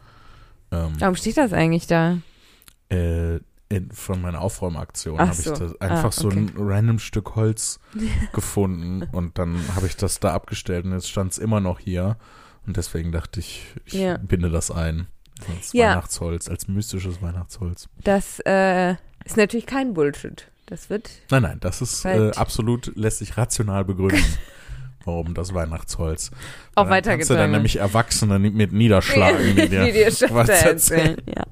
Ähm, 0.71 0.93
Warum 0.99 1.15
steht 1.15 1.37
das 1.37 1.53
eigentlich 1.53 1.87
da? 1.87 2.17
Äh, 2.89 3.39
in, 3.69 3.91
von 3.91 4.21
meiner 4.21 4.41
Aufräumaktion 4.41 5.19
habe 5.19 5.33
so. 5.33 5.51
ich 5.51 5.59
das 5.59 5.81
einfach 5.81 6.05
ah, 6.05 6.07
okay. 6.07 6.21
so 6.21 6.29
ein 6.29 6.53
random 6.57 6.99
Stück 6.99 7.35
Holz 7.35 7.79
gefunden 8.33 9.03
und 9.11 9.37
dann 9.37 9.59
habe 9.75 9.87
ich 9.87 9.97
das 9.97 10.19
da 10.19 10.33
abgestellt 10.33 10.85
und 10.85 10.93
jetzt 10.93 11.09
stand 11.09 11.33
es 11.33 11.37
immer 11.37 11.59
noch 11.59 11.79
hier 11.79 12.15
und 12.65 12.77
deswegen 12.77 13.11
dachte 13.11 13.41
ich, 13.41 13.65
ich 13.85 13.93
ja. 13.93 14.17
binde 14.17 14.49
das 14.49 14.71
ein 14.71 15.07
als 15.49 15.73
ja. 15.73 15.91
Weihnachtsholz, 15.91 16.49
als 16.49 16.67
mystisches 16.67 17.21
Weihnachtsholz. 17.21 17.89
Das 18.03 18.39
äh, 18.45 18.91
ist 19.25 19.35
natürlich 19.35 19.65
kein 19.65 19.93
Bullshit. 19.93 20.47
Das 20.67 20.89
wird. 20.89 21.09
Nein, 21.31 21.43
nein, 21.43 21.57
das 21.61 21.81
ist 21.81 22.05
äh, 22.05 22.31
absolut, 22.35 22.91
lässt 22.95 23.19
sich 23.19 23.37
rational 23.37 23.85
begründen, 23.85 24.21
warum 25.05 25.33
das 25.33 25.53
Weihnachtsholz. 25.53 26.29
Auch 26.75 26.89
weitergetragen. 26.89 27.19
Kannst 27.19 27.29
du 27.29 27.35
dann 27.35 27.51
nämlich 27.51 27.77
Erwachsene 27.77 28.37
mit 28.37 28.73
niederschlagen, 28.73 29.55
die 29.55 29.69
dir, 29.69 29.91
dir 29.93 30.11
was 30.29 30.49
erzählen. 30.49 31.17
Ja. 31.25 31.43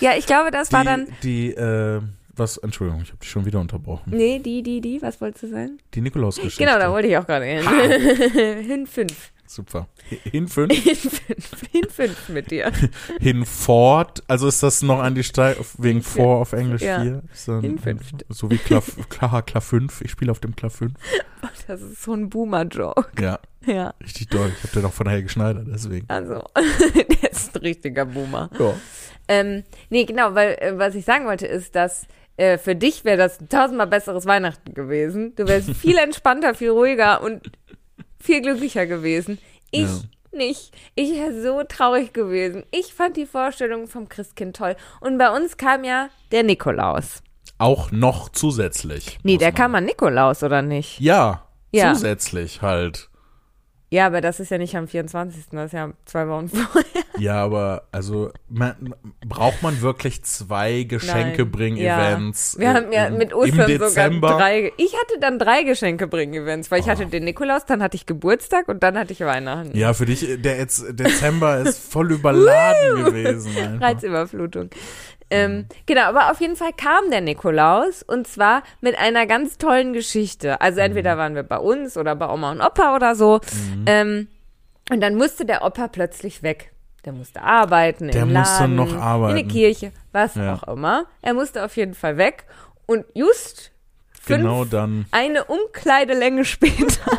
ja, 0.00 0.18
ich 0.18 0.24
glaube, 0.24 0.50
das 0.50 0.70
die, 0.70 0.74
war 0.74 0.84
dann. 0.84 1.08
Die, 1.22 1.50
äh, 1.50 2.00
was, 2.34 2.56
Entschuldigung, 2.56 3.02
ich 3.02 3.10
habe 3.10 3.18
dich 3.18 3.30
schon 3.30 3.44
wieder 3.44 3.60
unterbrochen. 3.60 4.10
Nee, 4.16 4.38
die, 4.38 4.62
die, 4.62 4.80
die, 4.80 5.02
was 5.02 5.20
wolltest 5.20 5.44
du 5.44 5.48
sagen? 5.48 5.78
Die 5.92 6.00
Nikolausgeschichte. 6.00 6.64
Genau, 6.64 6.78
da 6.78 6.90
wollte 6.90 7.08
ich 7.08 7.18
auch 7.18 7.26
gerade 7.26 7.44
hin. 7.44 7.62
hin 8.66 8.86
fünf. 8.86 9.30
Super. 9.46 9.88
Hin 10.08 10.48
fünf? 10.48 10.72
Hin 10.84 10.96
fünf, 10.96 11.70
hin 11.70 11.88
fünf 11.90 12.28
mit 12.28 12.50
dir. 12.50 12.72
Hinfort, 13.20 14.22
also 14.26 14.48
ist 14.48 14.62
das 14.62 14.82
noch 14.82 15.00
an 15.00 15.14
die 15.14 15.22
Steig, 15.22 15.58
wegen 15.78 16.02
vor 16.02 16.38
auf 16.38 16.52
Englisch 16.52 16.82
ja. 16.82 17.00
vier? 17.00 17.22
Hin 17.60 17.78
fünf. 17.78 18.02
So 18.28 18.50
wie 18.50 18.58
Klav, 18.58 18.96
Klar, 19.08 19.42
Klar 19.42 19.60
5, 19.60 20.00
ich 20.00 20.10
spiele 20.10 20.30
auf 20.32 20.40
dem 20.40 20.56
Klar 20.56 20.70
5. 20.70 20.92
Das 21.66 21.82
ist 21.82 22.02
so 22.02 22.14
ein 22.14 22.30
Boomer-Joke. 22.30 23.06
Ja. 23.20 23.38
Ja. 23.66 23.94
Richtig 24.02 24.28
doll. 24.28 24.52
Ich 24.56 24.62
habe 24.62 24.80
den 24.80 24.84
auch 24.86 24.92
von 24.92 25.08
Helge 25.08 25.28
Schneider, 25.28 25.64
deswegen. 25.66 26.08
Also, 26.08 26.42
der 26.94 27.30
ist 27.30 27.54
ein 27.54 27.60
richtiger 27.60 28.04
Boomer. 28.06 28.50
Ja. 28.58 28.74
Ähm, 29.28 29.64
nee, 29.88 30.04
genau, 30.04 30.34
weil 30.34 30.56
äh, 30.60 30.72
was 30.76 30.94
ich 30.94 31.04
sagen 31.04 31.26
wollte 31.26 31.46
ist, 31.46 31.74
dass 31.74 32.06
äh, 32.36 32.58
für 32.58 32.74
dich 32.74 33.04
wäre 33.04 33.16
das 33.16 33.40
ein 33.40 33.48
tausendmal 33.48 33.86
besseres 33.86 34.26
Weihnachten 34.26 34.74
gewesen. 34.74 35.34
Du 35.36 35.46
wärst 35.46 35.70
viel 35.70 35.96
entspannter, 35.96 36.54
viel 36.54 36.70
ruhiger 36.70 37.22
und 37.22 37.50
viel 38.24 38.40
glücklicher 38.40 38.86
gewesen. 38.86 39.38
Ich 39.70 39.82
ja. 39.82 40.00
nicht. 40.32 40.72
Ich 40.94 41.12
wäre 41.12 41.42
so 41.42 41.62
traurig 41.62 42.12
gewesen. 42.12 42.64
Ich 42.70 42.94
fand 42.94 43.16
die 43.16 43.26
Vorstellung 43.26 43.86
vom 43.86 44.08
Christkind 44.08 44.56
toll. 44.56 44.76
Und 45.00 45.18
bei 45.18 45.30
uns 45.30 45.56
kam 45.56 45.84
ja 45.84 46.08
der 46.32 46.42
Nikolaus. 46.42 47.22
Auch 47.58 47.92
noch 47.92 48.30
zusätzlich. 48.30 49.18
Nee, 49.22 49.36
der 49.36 49.52
kam 49.52 49.74
an 49.74 49.84
Nikolaus, 49.84 50.42
oder 50.42 50.62
nicht? 50.62 51.00
Ja, 51.00 51.46
ja, 51.70 51.92
zusätzlich 51.92 52.62
halt. 52.62 53.10
Ja, 53.90 54.06
aber 54.06 54.20
das 54.20 54.40
ist 54.40 54.50
ja 54.50 54.58
nicht 54.58 54.76
am 54.76 54.88
24. 54.88 55.44
Das 55.52 55.66
ist 55.66 55.72
ja 55.72 55.92
zwei 56.04 56.26
Wochen 56.26 56.48
vorher. 56.48 56.84
Ja, 57.18 57.44
aber 57.44 57.84
also 57.92 58.30
man, 58.48 58.94
braucht 59.24 59.62
man 59.62 59.80
wirklich 59.82 60.24
zwei 60.24 60.82
Geschenkebring-Events? 60.82 62.54
Ja. 62.54 62.60
Wir 62.60 62.74
haben 62.74 62.92
ja 62.92 63.10
mit 63.10 63.32
Ostern 63.32 63.70
sogar 63.78 64.10
drei. 64.10 64.72
Ich 64.78 64.94
hatte 64.94 65.20
dann 65.20 65.38
drei 65.38 65.62
Geschenkebring-Events, 65.62 66.70
weil 66.70 66.80
ich 66.80 66.86
oh. 66.86 66.90
hatte 66.90 67.06
den 67.06 67.24
Nikolaus, 67.24 67.66
dann 67.66 67.82
hatte 67.82 67.96
ich 67.96 68.06
Geburtstag 68.06 68.68
und 68.68 68.82
dann 68.82 68.98
hatte 68.98 69.12
ich 69.12 69.20
Weihnachten. 69.20 69.76
Ja, 69.76 69.94
für 69.94 70.06
dich, 70.06 70.26
der 70.42 70.58
jetzt 70.58 70.84
Dezember 70.98 71.58
ist 71.58 71.78
voll 71.78 72.10
überladen 72.10 73.04
gewesen. 73.04 73.56
Einfach. 73.56 73.80
Reizüberflutung. 73.80 74.70
Ähm, 75.34 75.66
genau, 75.86 76.02
aber 76.02 76.30
auf 76.30 76.40
jeden 76.40 76.56
Fall 76.56 76.72
kam 76.72 77.10
der 77.10 77.20
Nikolaus 77.20 78.02
und 78.02 78.26
zwar 78.26 78.62
mit 78.80 78.98
einer 78.98 79.26
ganz 79.26 79.58
tollen 79.58 79.92
Geschichte. 79.92 80.60
Also 80.60 80.80
entweder 80.80 81.14
mhm. 81.14 81.18
waren 81.18 81.34
wir 81.34 81.42
bei 81.42 81.58
uns 81.58 81.96
oder 81.96 82.14
bei 82.14 82.28
Oma 82.28 82.52
und 82.52 82.60
Opa 82.60 82.94
oder 82.94 83.14
so. 83.14 83.40
Mhm. 83.52 83.84
Ähm, 83.86 84.28
und 84.90 85.00
dann 85.00 85.14
musste 85.16 85.44
der 85.46 85.64
Opa 85.64 85.88
plötzlich 85.88 86.42
weg. 86.42 86.72
Der 87.04 87.12
musste 87.12 87.42
arbeiten, 87.42 88.10
der 88.10 88.22
im 88.22 88.30
Laden, 88.30 88.76
noch 88.76 88.94
arbeiten. 88.94 89.36
in 89.36 89.46
der 89.46 89.52
Kirche, 89.52 89.92
was 90.12 90.36
ja. 90.36 90.54
auch 90.54 90.62
immer. 90.74 91.06
Er 91.20 91.34
musste 91.34 91.64
auf 91.64 91.76
jeden 91.76 91.94
Fall 91.94 92.16
weg. 92.16 92.44
Und 92.86 93.04
just 93.14 93.72
fünf, 94.20 94.40
genau 94.40 94.64
dann. 94.64 95.06
eine 95.10 95.44
Umkleidelänge 95.44 96.44
später 96.44 97.18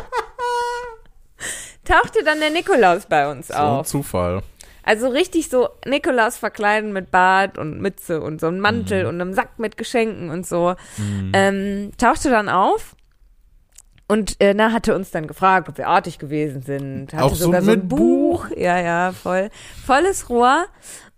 tauchte 1.84 2.24
dann 2.24 2.40
der 2.40 2.50
Nikolaus 2.50 3.06
bei 3.06 3.30
uns 3.30 3.48
so 3.48 3.54
auf. 3.54 3.86
Zufall. 3.86 4.42
Also 4.86 5.08
richtig 5.08 5.50
so 5.50 5.68
Nikolaus 5.84 6.38
verkleiden 6.38 6.92
mit 6.92 7.10
Bart 7.10 7.58
und 7.58 7.80
Mütze 7.80 8.22
und 8.22 8.40
so 8.40 8.46
einem 8.46 8.60
Mantel 8.60 9.02
mhm. 9.02 9.08
und 9.08 9.20
einem 9.20 9.32
Sack 9.34 9.58
mit 9.58 9.76
Geschenken 9.76 10.30
und 10.30 10.46
so. 10.46 10.74
Mhm. 10.96 11.32
Ähm, 11.34 11.90
tauchte 11.98 12.30
dann 12.30 12.48
auf 12.48 12.96
und 14.08 14.40
äh, 14.40 14.54
na, 14.54 14.72
hatte 14.72 14.94
uns 14.94 15.10
dann 15.10 15.26
gefragt, 15.26 15.68
ob 15.68 15.78
wir 15.78 15.88
artig 15.88 16.18
gewesen 16.18 16.62
sind. 16.62 17.12
Hatte 17.12 17.24
Auch 17.24 17.34
sogar 17.34 17.60
so, 17.60 17.66
so 17.66 17.72
ein 17.72 17.88
Buch. 17.88 18.46
Buch. 18.46 18.56
Ja, 18.56 18.80
ja, 18.80 19.12
voll. 19.12 19.50
Volles 19.84 20.30
Rohr. 20.30 20.66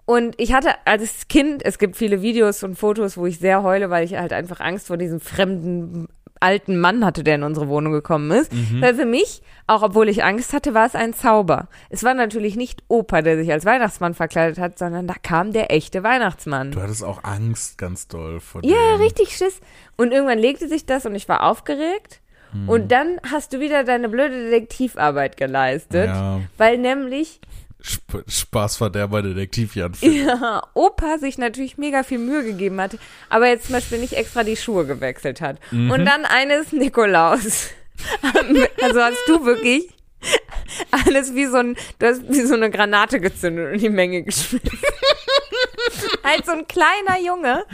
Und 0.07 0.37
ich 0.39 0.55
hatte 0.55 0.71
als 0.87 1.29
Kind, 1.29 1.63
es 1.63 1.79
gibt 1.79 1.95
viele 1.95 2.23
Videos 2.23 2.63
und 2.63 2.77
Fotos, 2.77 3.19
wo 3.19 3.27
ich 3.27 3.39
sehr 3.39 3.63
heule, 3.63 3.91
weil 3.91 4.07
ich 4.07 4.15
halt 4.15 4.33
einfach 4.33 4.61
Angst 4.61 4.87
vor 4.87 4.97
diesem 4.97 5.21
fremden 5.21 6.09
alten 6.41 6.79
Mann 6.79 7.05
hatte, 7.05 7.25
der 7.25 7.37
in 7.37 7.43
unsere 7.43 7.69
Wohnung 7.69 7.93
gekommen 7.93 8.31
ist. 8.31 8.53
Mhm. 8.53 8.81
Weil 8.81 8.95
für 8.95 9.05
mich, 9.07 9.43
auch 9.67 9.83
obwohl 9.83 10.09
ich 10.09 10.25
Angst 10.25 10.53
hatte, 10.53 10.75
war 10.75 10.87
es 10.87 10.95
ein 10.95 11.15
Zauber. 11.15 11.69
Es 11.91 12.05
war 12.05 12.15
natürlich 12.15 12.57
nicht 12.57 12.83
Opa, 12.89 13.23
der 13.23 13.37
sich 13.37 13.51
als 13.53 13.65
Weihnachtsmann 13.65 14.15
verkleidet 14.15 14.59
hat, 14.59 14.79
sondern 14.79 15.07
da 15.07 15.15
kam 15.23 15.53
der 15.53 15.73
echte 15.73 16.03
Weihnachtsmann. 16.03 16.73
Du 16.73 16.81
hattest 16.81 17.05
auch 17.05 17.25
Angst 17.25 17.79
ganz 17.79 18.09
doll 18.09 18.41
vor 18.41 18.63
dem. 18.63 18.71
Ja, 18.71 18.97
richtig 18.97 19.37
Schiss. 19.37 19.61
Und 19.97 20.13
irgendwann 20.13 20.39
legte 20.39 20.69
sich 20.69 20.87
das 20.87 21.07
und 21.07 21.15
ich 21.15 21.29
war 21.29 21.45
aufgeregt. 21.45 22.21
Mhm. 22.53 22.69
Und 22.69 22.93
dann 22.93 23.21
hast 23.31 23.53
du 23.53 23.61
wieder 23.61 23.85
deine 23.85 24.09
blöde 24.09 24.51
Detektivarbeit 24.51 25.37
geleistet, 25.37 26.09
ja. 26.09 26.41
weil 26.57 26.79
nämlich 26.79 27.41
Sp 27.79 28.27
Spaßverderber 28.27 29.23
Detektiv 29.23 29.77
Jan 29.77 29.93
Ja, 30.01 30.63
Opa 30.75 31.19
sich 31.19 31.39
natürlich 31.39 31.79
mega 31.79 32.03
viel 32.03 32.19
Mühe 32.19 32.43
gegeben 32.43 32.81
hat, 32.81 32.99
aber 33.29 33.47
jetzt 33.49 33.67
zum 33.67 33.75
Beispiel 33.75 33.99
nicht 33.99 34.15
extra 34.15 34.43
die 34.43 34.57
Schuhe 34.57 34.85
gewechselt 34.85 35.41
hat. 35.41 35.59
Mhm. 35.71 35.91
Und 35.91 36.05
dann 36.05 36.25
eines 36.25 36.73
Nikolaus. 36.73 37.71
also 38.83 39.01
hast 39.01 39.19
du 39.27 39.45
wirklich 39.45 39.89
alles 40.91 41.35
wie 41.35 41.47
so 41.47 41.59
ein, 41.59 41.77
du 41.99 42.07
hast 42.07 42.29
wie 42.29 42.43
so 42.43 42.55
eine 42.55 42.71
Granate 42.71 43.21
gezündet 43.21 43.73
und 43.73 43.81
die 43.81 43.89
Menge 43.89 44.23
geschmissen. 44.23 44.61
halt 46.25 46.47
so 46.47 46.53
ein 46.53 46.67
kleiner 46.67 47.21
Junge, 47.25 47.65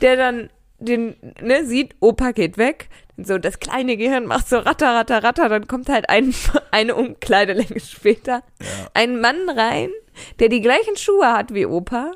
der 0.00 0.16
dann 0.16 0.50
den, 0.78 1.16
ne, 1.40 1.64
sieht, 1.64 1.96
Opa 2.00 2.32
geht 2.32 2.58
weg. 2.58 2.88
So, 3.20 3.36
das 3.38 3.58
kleine 3.58 3.96
Gehirn 3.96 4.26
macht 4.26 4.48
so 4.48 4.58
ratter, 4.58 4.94
ratter, 4.94 5.22
ratter, 5.24 5.48
dann 5.48 5.66
kommt 5.66 5.88
halt 5.88 6.08
ein, 6.08 6.32
eine 6.70 6.94
Umkleidelänge 6.94 7.80
später 7.80 8.42
ein 8.94 9.20
Mann 9.20 9.48
rein, 9.48 9.90
der 10.38 10.48
die 10.48 10.60
gleichen 10.60 10.96
Schuhe 10.96 11.32
hat 11.32 11.52
wie 11.52 11.66
Opa. 11.66 12.12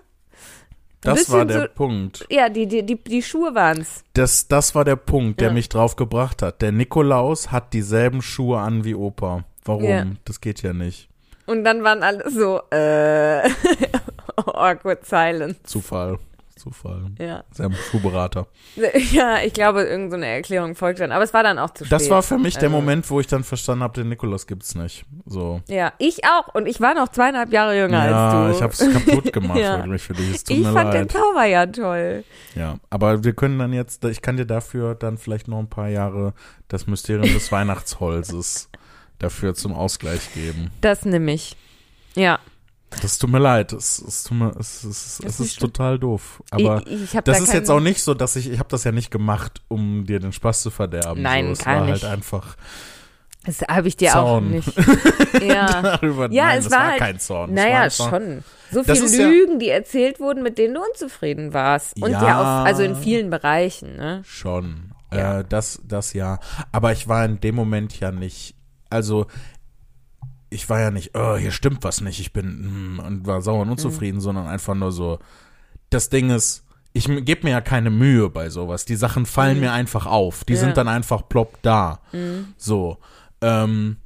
Das 1.00 1.28
war 1.30 1.44
der 1.44 1.62
so- 1.62 1.66
Punkt. 1.74 2.24
Ja, 2.30 2.48
die, 2.48 2.68
die, 2.68 2.84
die, 2.86 2.94
die 2.94 3.22
Schuhe 3.24 3.56
waren's. 3.56 4.04
Das, 4.14 4.46
das 4.46 4.76
war 4.76 4.84
der 4.84 4.94
Punkt, 4.94 5.40
der 5.40 5.48
Ja. 5.48 5.54
mich 5.54 5.68
drauf 5.68 5.96
gebracht 5.96 6.42
hat. 6.42 6.62
Der 6.62 6.70
Nikolaus 6.70 7.50
hat 7.50 7.72
dieselben 7.72 8.22
Schuhe 8.22 8.60
an 8.60 8.84
wie 8.84 8.94
Opa. 8.94 9.42
Warum? 9.64 9.82
Ja. 9.84 10.06
Das 10.24 10.40
geht 10.40 10.62
ja 10.62 10.72
nicht. 10.72 11.08
Und 11.46 11.64
dann 11.64 11.82
waren 11.82 12.04
alle 12.04 12.30
so, 12.30 12.60
äh, 12.70 13.42
awkward 14.36 15.04
silence. 15.04 15.60
Zufall. 15.64 16.18
Zufall. 16.62 17.06
Ja. 17.18 17.42
Einen 17.58 17.74
Schuhberater. 17.90 18.46
Ja, 19.12 19.38
ich 19.44 19.52
glaube, 19.52 19.80
irgendeine 19.82 20.10
so 20.10 20.16
eine 20.16 20.26
Erklärung 20.26 20.74
folgt 20.76 21.00
dann. 21.00 21.10
Aber 21.12 21.24
es 21.24 21.34
war 21.34 21.42
dann 21.42 21.58
auch 21.58 21.70
zu 21.70 21.84
spät. 21.84 21.92
Das 21.92 22.08
war 22.08 22.22
für 22.22 22.38
mich 22.38 22.54
der 22.54 22.64
Also- 22.68 22.76
Moment, 22.76 23.10
wo 23.10 23.18
ich 23.20 23.26
dann 23.26 23.42
verstanden 23.44 23.82
habe, 23.82 23.94
den 24.00 24.08
Nikolaus 24.08 24.46
gibt's 24.46 24.74
nicht. 24.74 25.04
So. 25.26 25.60
Ja, 25.68 25.92
ich 25.98 26.24
auch. 26.24 26.54
Und 26.54 26.66
ich 26.66 26.80
war 26.80 26.94
noch 26.94 27.08
zweieinhalb 27.08 27.52
Jahre 27.52 27.76
jünger 27.76 28.08
Ja, 28.08 28.30
als 28.46 28.50
du. 28.52 28.56
ich 28.56 28.62
hab's 28.62 28.78
kaputt 29.06 29.32
gemacht, 29.32 29.58
Ja. 29.60 29.78
wirklich 29.78 30.02
für 30.02 30.14
dich. 30.14 30.30
Es 30.36 30.44
Ich 30.48 30.62
fand 30.62 30.94
den 30.94 31.02
leid. 31.02 31.12
Zauber 31.12 31.44
ja 31.44 31.66
toll. 31.66 32.24
Ja, 32.54 32.76
aber 32.90 33.24
wir 33.24 33.32
können 33.34 33.58
dann 33.58 33.72
jetzt, 33.72 34.04
ich 34.04 34.22
kann 34.22 34.36
dir 34.36 34.46
dafür 34.46 34.94
dann 34.94 35.18
vielleicht 35.18 35.48
noch 35.48 35.58
ein 35.58 35.68
paar 35.68 35.88
Jahre 35.88 36.32
das 36.68 36.86
Mysterium 36.86 37.32
des 37.32 37.50
Weihnachtsholzes 37.52 38.68
dafür 39.18 39.54
zum 39.54 39.72
Ausgleich 39.74 40.32
geben. 40.34 40.70
Das 40.80 41.04
nehme 41.04 41.32
ich. 41.32 41.56
Ja. 42.14 42.38
Das 43.00 43.18
tut 43.18 43.30
mir 43.30 43.38
leid, 43.38 43.72
es, 43.72 43.98
es, 44.00 44.24
tut 44.24 44.36
mir, 44.38 44.50
es, 44.58 44.84
es, 44.84 45.20
es 45.24 45.40
ist 45.40 45.58
total 45.58 45.98
doof. 45.98 46.42
Aber 46.50 46.82
ich, 46.86 47.02
ich 47.04 47.10
das 47.12 47.24
da 47.24 47.32
ist 47.44 47.52
jetzt 47.54 47.70
auch 47.70 47.80
nicht 47.80 48.02
so, 48.02 48.14
dass 48.14 48.36
ich, 48.36 48.50
ich 48.50 48.58
habe 48.58 48.68
das 48.68 48.84
ja 48.84 48.92
nicht 48.92 49.10
gemacht, 49.10 49.62
um 49.68 50.04
dir 50.04 50.20
den 50.20 50.32
Spaß 50.32 50.62
zu 50.62 50.70
verderben. 50.70 51.22
Nein, 51.22 51.46
so, 51.46 51.52
es 51.52 51.58
gar 51.64 51.80
war 51.80 51.86
nicht. 51.86 52.02
halt 52.04 52.12
einfach 52.12 52.56
Das 53.44 53.62
habe 53.62 53.88
ich 53.88 53.96
dir 53.96 54.16
auch 54.18 54.24
Zorn. 54.40 54.50
nicht. 54.50 54.72
Ja. 55.42 55.82
darüber. 55.82 56.30
Ja, 56.30 56.46
Nein, 56.48 56.58
es 56.60 56.70
war 56.70 56.78
war 56.78 56.86
halt- 56.90 56.98
kein 56.98 57.18
Zorn. 57.18 57.54
Naja, 57.54 57.90
schon. 57.90 58.44
So 58.70 58.84
viele 58.84 58.98
ist 59.04 59.16
ja- 59.16 59.26
Lügen, 59.28 59.58
die 59.58 59.68
erzählt 59.70 60.20
wurden, 60.20 60.42
mit 60.42 60.58
denen 60.58 60.74
du 60.74 60.80
unzufrieden 60.82 61.52
warst. 61.52 62.00
Und 62.00 62.10
ja, 62.12 62.22
Ja. 62.22 62.60
auf, 62.60 62.66
also 62.66 62.82
in 62.82 62.94
vielen 62.96 63.30
Bereichen, 63.30 63.96
ne? 63.96 64.22
Schon. 64.24 64.92
Ja. 65.12 65.40
Äh, 65.40 65.44
das, 65.48 65.80
das 65.86 66.12
ja. 66.12 66.38
Aber 66.70 66.92
ich 66.92 67.08
war 67.08 67.24
in 67.24 67.40
dem 67.40 67.54
Moment 67.54 67.98
ja 67.98 68.12
nicht, 68.12 68.54
also 68.88 69.26
ich 70.52 70.68
war 70.68 70.80
ja 70.80 70.90
nicht, 70.90 71.10
oh, 71.14 71.36
hier 71.36 71.50
stimmt 71.50 71.82
was 71.84 72.00
nicht, 72.00 72.20
ich 72.20 72.32
bin, 72.32 72.98
hm, 72.98 73.02
und 73.04 73.26
war 73.26 73.42
sauer 73.42 73.60
und 73.60 73.66
Mhm. 73.68 73.72
unzufrieden, 73.72 74.20
sondern 74.20 74.46
einfach 74.46 74.74
nur 74.74 74.92
so, 74.92 75.18
das 75.90 76.08
Ding 76.08 76.30
ist, 76.30 76.64
ich 76.94 77.06
gebe 77.06 77.44
mir 77.44 77.50
ja 77.50 77.60
keine 77.62 77.88
Mühe 77.90 78.28
bei 78.28 78.50
sowas. 78.50 78.84
Die 78.84 78.96
Sachen 78.96 79.24
fallen 79.24 79.60
mir 79.60 79.72
einfach 79.72 80.04
auf. 80.04 80.44
Die 80.44 80.52
Mhm. 80.52 80.56
Ja. 80.56 80.62
Mhm. 80.62 80.66
sind 80.66 80.76
dann 80.76 80.88
einfach 80.88 81.26
plopp 81.28 81.58
da. 81.62 82.00
So. 82.58 82.98
Ähm, 83.40 83.96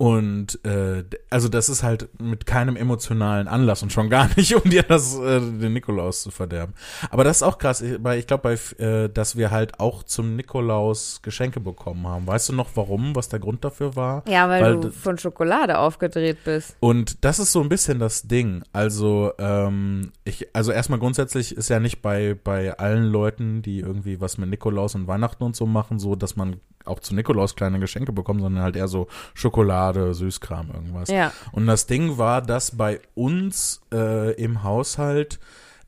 und 0.00 0.64
äh, 0.64 1.04
also 1.28 1.50
das 1.50 1.68
ist 1.68 1.82
halt 1.82 2.08
mit 2.18 2.46
keinem 2.46 2.74
emotionalen 2.74 3.46
Anlass 3.48 3.82
und 3.82 3.92
schon 3.92 4.08
gar 4.08 4.30
nicht, 4.36 4.54
um 4.54 4.62
dir 4.70 4.82
das 4.82 5.14
äh, 5.18 5.40
den 5.40 5.74
Nikolaus 5.74 6.22
zu 6.22 6.30
verderben. 6.30 6.72
Aber 7.10 7.22
das 7.22 7.36
ist 7.38 7.42
auch 7.42 7.58
krass, 7.58 7.82
ich- 7.82 8.02
weil 8.02 8.18
ich 8.18 8.26
glaube, 8.26 8.54
äh, 8.78 9.10
dass 9.10 9.36
wir 9.36 9.50
halt 9.50 9.78
auch 9.78 10.02
zum 10.02 10.36
Nikolaus 10.36 11.20
Geschenke 11.20 11.60
bekommen 11.60 12.06
haben. 12.06 12.26
Weißt 12.26 12.48
du 12.48 12.54
noch 12.54 12.70
warum, 12.76 13.14
was 13.14 13.28
der 13.28 13.40
Grund 13.40 13.62
dafür 13.62 13.94
war? 13.94 14.22
Ja, 14.26 14.48
weil, 14.48 14.62
Weil 14.62 14.80
du 14.80 14.90
von 14.90 15.18
Schokolade 15.18 15.76
aufgedreht 15.78 16.38
bist. 16.44 16.76
Und 16.80 17.22
das 17.22 17.38
ist 17.38 17.52
so 17.52 17.60
ein 17.60 17.68
bisschen 17.68 17.98
das 17.98 18.22
Ding. 18.22 18.62
Also, 18.72 19.32
ähm, 19.38 20.12
ich, 20.24 20.48
also 20.54 20.72
erstmal 20.72 20.98
grundsätzlich 20.98 21.54
ist 21.54 21.68
ja 21.68 21.78
nicht 21.78 22.00
bei, 22.00 22.38
bei 22.42 22.72
allen 22.78 23.04
Leuten, 23.04 23.60
die 23.60 23.80
irgendwie 23.80 24.18
was 24.18 24.38
mit 24.38 24.48
Nikolaus 24.48 24.94
und 24.94 25.06
Weihnachten 25.08 25.44
und 25.44 25.54
so 25.56 25.66
machen, 25.66 25.98
so, 25.98 26.16
dass 26.16 26.36
man 26.36 26.56
auch 26.84 27.00
zu 27.00 27.14
Nikolaus 27.14 27.54
kleine 27.56 27.78
Geschenke 27.78 28.12
bekommt, 28.12 28.40
sondern 28.40 28.62
halt 28.62 28.76
eher 28.76 28.88
so 28.88 29.06
Schokolade, 29.34 30.14
Süßkram, 30.14 30.70
irgendwas. 30.72 31.08
Ja. 31.08 31.32
Und 31.52 31.66
das 31.66 31.86
Ding 31.86 32.18
war, 32.18 32.42
dass 32.42 32.76
bei 32.76 33.00
uns 33.14 33.80
äh, 33.92 34.32
im 34.34 34.62
Haushalt 34.62 35.38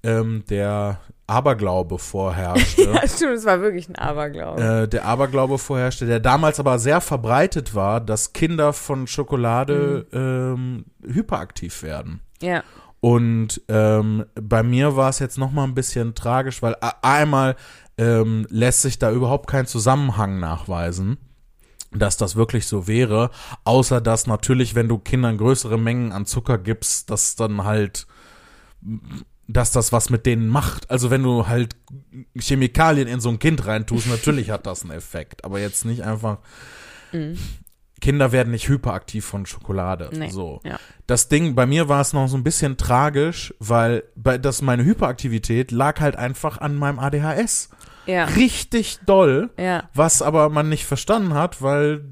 ähm, 0.03 0.45
der 0.51 1.01
Aberglaube 1.27 1.99
vorherrschte. 1.99 2.83
Ja, 2.93 3.09
stimmt, 3.09 3.33
es 3.35 3.45
war 3.45 3.61
wirklich 3.61 3.89
ein 3.89 3.97
Aberglaube. 3.97 4.63
äh, 4.63 4.89
der 4.89 5.05
Aberglaube 5.07 5.59
vorherrschte, 5.59 6.07
der 6.07 6.21
damals 6.21 6.61
aber 6.61 6.79
sehr 6.79 7.01
verbreitet 7.01 7.75
war, 7.75 8.01
dass 8.01 8.33
Kinder 8.33 8.73
von 8.73 9.07
Schokolade 9.07 10.07
ähm, 10.13 10.85
hyperaktiv 11.05 11.83
werden. 11.83 12.21
ja. 12.41 12.63
Und 13.05 13.61
ähm, 13.67 14.27
bei 14.41 14.63
mir 14.63 14.95
war 14.95 15.09
es 15.09 15.19
jetzt 15.19 15.37
noch 15.37 15.51
mal 15.51 15.65
ein 15.65 15.75
bisschen 15.75 16.15
tragisch, 16.15 16.63
weil 16.63 16.77
einmal 17.03 17.57
ähm, 17.99 18.47
lässt 18.51 18.83
sich 18.83 18.99
da 18.99 19.11
überhaupt 19.13 19.49
kein 19.49 19.67
Zusammenhang 19.67 20.41
nachweisen, 20.41 21.19
dass 21.93 22.17
das 22.17 22.37
wirklich 22.37 22.67
so 22.67 22.87
wäre, 22.87 23.31
außer 23.65 24.01
dass 24.01 24.27
natürlich, 24.27 24.75
wenn 24.75 24.89
du 24.89 24.99
Kindern 24.99 25.37
größere 25.37 25.79
Mengen 25.79 26.13
an 26.13 26.27
Zucker 26.27 26.59
gibst, 26.59 27.11
dass 27.11 27.37
dann 27.37 27.65
halt 27.65 28.07
dass 29.49 29.71
das 29.71 29.93
was 29.93 30.09
mit 30.09 30.25
denen 30.27 30.49
macht. 30.49 30.91
Also 30.91 31.11
wenn 31.11 31.23
du 31.23 31.47
halt 31.47 31.77
Chemikalien 32.39 33.09
in 33.09 33.21
so 33.21 33.29
ein 33.29 33.39
Kind 33.39 33.67
reintust, 33.67 34.07
natürlich 34.07 34.51
hat 34.51 34.67
das 34.67 34.83
einen 34.83 34.93
Effekt, 34.93 35.45
aber 35.45 35.61
jetzt 35.61 35.85
nicht 35.85 36.03
einfach 36.05 36.39
Kinder 38.03 38.33
werden 38.33 38.51
nicht 38.51 38.69
hyperaktiv 38.69 39.25
von 39.25 39.47
Schokolade. 39.47 40.11
Nee, 40.13 40.29
So. 40.29 40.61
ja. 40.65 40.79
Das 41.07 41.29
Ding, 41.29 41.55
bei 41.55 41.65
mir 41.65 41.89
war 41.89 42.01
es 42.03 42.13
noch 42.13 42.29
so 42.29 42.37
ein 42.37 42.45
bisschen 42.45 42.77
tragisch, 42.77 43.55
weil 43.61 44.03
bei, 44.15 44.37
das 44.37 44.61
meine 44.61 44.85
Hyperaktivität 44.85 45.71
lag 45.71 46.01
halt 46.01 46.17
einfach 46.17 46.59
an 46.59 46.75
meinem 46.77 46.99
ADHS. 46.99 47.71
Ja. 48.07 48.25
Richtig 48.25 48.99
doll, 49.07 49.51
Ja. 49.57 49.89
was 49.95 50.21
aber 50.21 50.49
man 50.51 50.69
nicht 50.69 50.85
verstanden 50.85 51.33
hat, 51.35 51.63
weil 51.63 52.05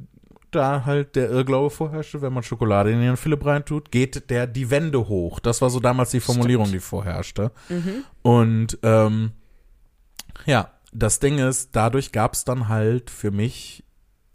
da 0.53 0.85
halt 0.87 1.15
der 1.17 1.29
Irrglaube 1.31 1.71
vorherrschte, 1.71 2.23
wenn 2.23 2.33
man 2.33 2.43
Schokolade 2.43 2.91
in 2.91 3.03
ihren 3.03 3.17
Philipp 3.17 3.45
reintut, 3.45 3.91
geht 3.93 4.31
der 4.31 4.47
die 4.47 4.71
Wände 4.71 5.07
hoch. 5.09 5.39
Das 5.41 5.61
war 5.63 5.71
so 5.71 5.79
damals 5.81 6.11
die 6.11 6.21
Formulierung, 6.21 6.71
die 6.73 6.81
vorherrschte. 6.81 7.53
Und 8.23 8.79
ähm, 8.83 9.33
ja, 10.47 10.71
das 10.93 11.21
Ding 11.21 11.39
ist, 11.39 11.71
dadurch 11.77 12.11
gab 12.11 12.35
es 12.35 12.45
dann 12.45 12.69
halt 12.69 13.11
für 13.11 13.31
mich, 13.31 13.85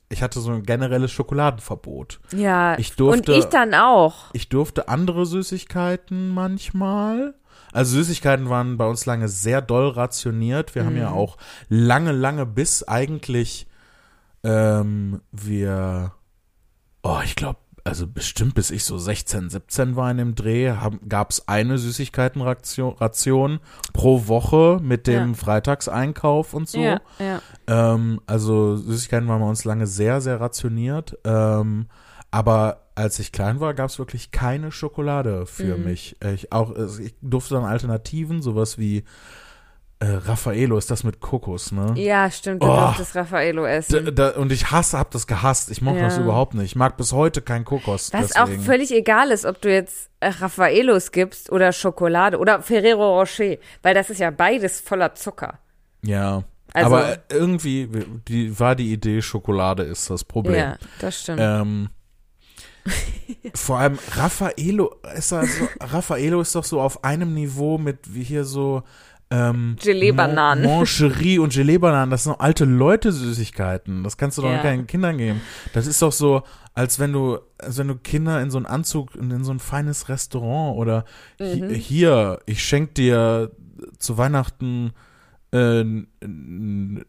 ich 0.09 0.21
hatte 0.21 0.39
so 0.39 0.51
ein 0.51 0.63
generelles 0.63 1.11
Schokoladenverbot. 1.11 2.19
Ja. 2.35 2.77
Ich 2.77 2.93
durfte- 2.95 3.33
Und 3.33 3.37
ich 3.39 3.45
dann 3.45 3.73
auch. 3.73 4.25
Ich 4.33 4.49
durfte 4.49 4.87
andere 4.87 5.25
Süßigkeiten 5.25 6.29
manchmal. 6.29 7.33
Also 7.73 7.97
Süßigkeiten 7.97 8.49
waren 8.49 8.77
bei 8.77 8.85
uns 8.85 9.05
lange 9.05 9.27
sehr 9.27 9.61
doll 9.61 9.89
rationiert. 9.89 10.75
Wir 10.75 10.85
haben 10.85 10.95
ja 10.97 11.09
auch 11.11 11.37
lange, 11.67 12.11
lange 12.11 12.45
bis 12.45 12.83
eigentlich 12.83 13.67
ähm, 14.43 15.21
wir, 15.31 16.13
oh, 17.03 17.19
ich 17.23 17.35
glaube, 17.35 17.59
also 17.85 18.07
bestimmt 18.07 18.55
bis 18.55 18.71
ich 18.71 18.83
so 18.83 18.97
16, 18.97 19.49
17 19.51 19.95
war 19.95 20.09
in 20.11 20.17
dem 20.17 20.35
Dreh, 20.35 20.73
gab 21.07 21.29
es 21.31 21.47
eine 21.47 21.77
Süßigkeitenration 21.77 22.95
Ration 22.97 23.59
pro 23.93 24.27
Woche 24.27 24.79
mit 24.81 25.07
dem 25.07 25.29
Ja. 25.29 25.33
Freitagseinkauf 25.35 26.53
und 26.53 26.67
so. 26.67 26.79
Ja. 26.79 26.99
Ja. 27.19 27.41
Ähm, 27.67 28.19
also 28.27 28.75
Süßigkeiten 28.75 29.27
waren 29.27 29.39
bei 29.41 29.47
uns 29.47 29.65
lange 29.65 29.87
sehr, 29.87 30.19
sehr 30.19 30.41
rationiert. 30.41 31.17
Ähm, 31.23 31.87
aber 32.31 32.81
als 32.95 33.19
ich 33.19 33.31
klein 33.31 33.59
war, 33.59 33.73
gab 33.73 33.89
es 33.89 33.99
wirklich 33.99 34.31
keine 34.31 34.71
Schokolade 34.71 35.45
für 35.45 35.77
Mhm. 35.77 35.83
mich. 35.85 36.17
Ich, 36.33 36.51
auch, 36.51 36.75
also 36.75 37.01
ich 37.01 37.13
durfte 37.21 37.53
dann 37.53 37.65
Alternativen, 37.65 38.41
sowas 38.41 38.77
wie 38.77 39.03
äh, 39.99 40.05
Raffaello 40.07 40.77
ist 40.77 40.91
das 40.91 41.03
mit 41.05 41.19
Kokos, 41.21 41.71
ne? 41.71 41.93
Ja, 41.95 42.29
stimmt, 42.29 42.61
du 42.61 42.67
Oh. 42.67 42.75
durftest 42.75 43.15
Raffaello 43.15 43.63
Da, 43.63 43.69
essen. 43.69 44.13
da, 44.15 44.29
und 44.31 44.51
ich 44.51 44.69
hasse, 44.71 44.99
hab 44.99 45.11
das 45.11 45.25
gehasst. 45.25 45.71
Ich 45.71 45.81
mochte 45.81 45.99
Ja. 45.99 46.05
das 46.05 46.17
überhaupt 46.17 46.53
nicht. 46.53 46.65
Ich 46.65 46.75
mag 46.75 46.97
bis 46.97 47.13
heute 47.13 47.41
kein 47.41 47.63
Kokos. 47.63 48.11
Was 48.11 48.35
auch 48.35 48.45
deswegen. 48.45 48.63
völlig 48.63 48.91
egal 48.91 49.31
ist, 49.31 49.45
ob 49.45 49.61
du 49.61 49.71
jetzt 49.71 50.09
äh, 50.19 50.27
Raffaellos 50.27 51.11
gibst 51.11 51.49
oder 51.51 51.71
Schokolade 51.71 52.37
oder 52.39 52.61
Ferrero 52.61 53.19
Rocher, 53.19 53.55
weil 53.83 53.93
das 53.93 54.09
ist 54.09 54.19
ja 54.19 54.31
beides 54.31 54.81
voller 54.81 55.15
Zucker. 55.15 55.59
Ja. 56.01 56.43
Also- 56.73 56.93
aber 56.95 57.17
irgendwie 57.29 57.89
die, 58.27 58.59
war 58.59 58.75
die 58.75 58.91
Idee, 58.91 59.21
Schokolade 59.21 59.83
ist 59.83 60.09
das 60.09 60.25
Problem. 60.25 60.55
Ja, 60.59 60.77
das 60.99 61.21
stimmt. 61.21 61.39
Ähm, 61.41 61.89
vor 63.55 63.79
allem 63.79 63.97
Raffaello 64.11 64.95
ist 65.15 65.33
also, 65.33 65.67
Raffaello 65.79 66.41
ist 66.41 66.53
doch 66.53 66.63
so 66.63 66.81
auf 66.81 67.03
einem 67.03 67.33
Niveau 67.33 67.77
mit 67.77 68.13
wie 68.13 68.23
hier 68.23 68.43
so 68.43 68.83
ähm, 69.31 69.75
Gelee-Bananen. 69.81 70.63
Moncherie 70.63 71.39
und 71.39 71.51
Gelee-Bananen, 71.53 72.11
das 72.11 72.25
sind 72.25 72.39
alte 72.39 72.65
Leute-Süßigkeiten. 72.65 74.03
Das 74.03 74.17
kannst 74.17 74.37
du 74.37 74.41
doch 74.43 74.51
Ja. 74.51 74.59
keinen 74.61 74.85
Kindern 74.87 75.17
geben. 75.17 75.41
Das 75.73 75.87
ist 75.87 76.01
doch 76.01 76.11
so, 76.11 76.43
als 76.73 76.99
wenn 76.99 77.11
du, 77.13 77.39
als 77.57 77.77
wenn 77.77 77.87
du 77.87 77.95
Kinder 77.95 78.41
in 78.41 78.51
so 78.51 78.57
einen 78.57 78.65
Anzug, 78.67 79.15
in, 79.15 79.31
in 79.31 79.43
so 79.43 79.51
ein 79.51 79.59
feines 79.59 80.09
Restaurant 80.09 80.77
oder 80.77 81.05
hi- 81.39 81.61
Mhm. 81.61 81.69
hier, 81.73 82.39
ich 82.45 82.63
schenk 82.63 82.95
dir 82.95 83.51
zu 83.97 84.17
Weihnachten 84.17 84.93
äh, 85.51 85.81
ein, 85.81 87.05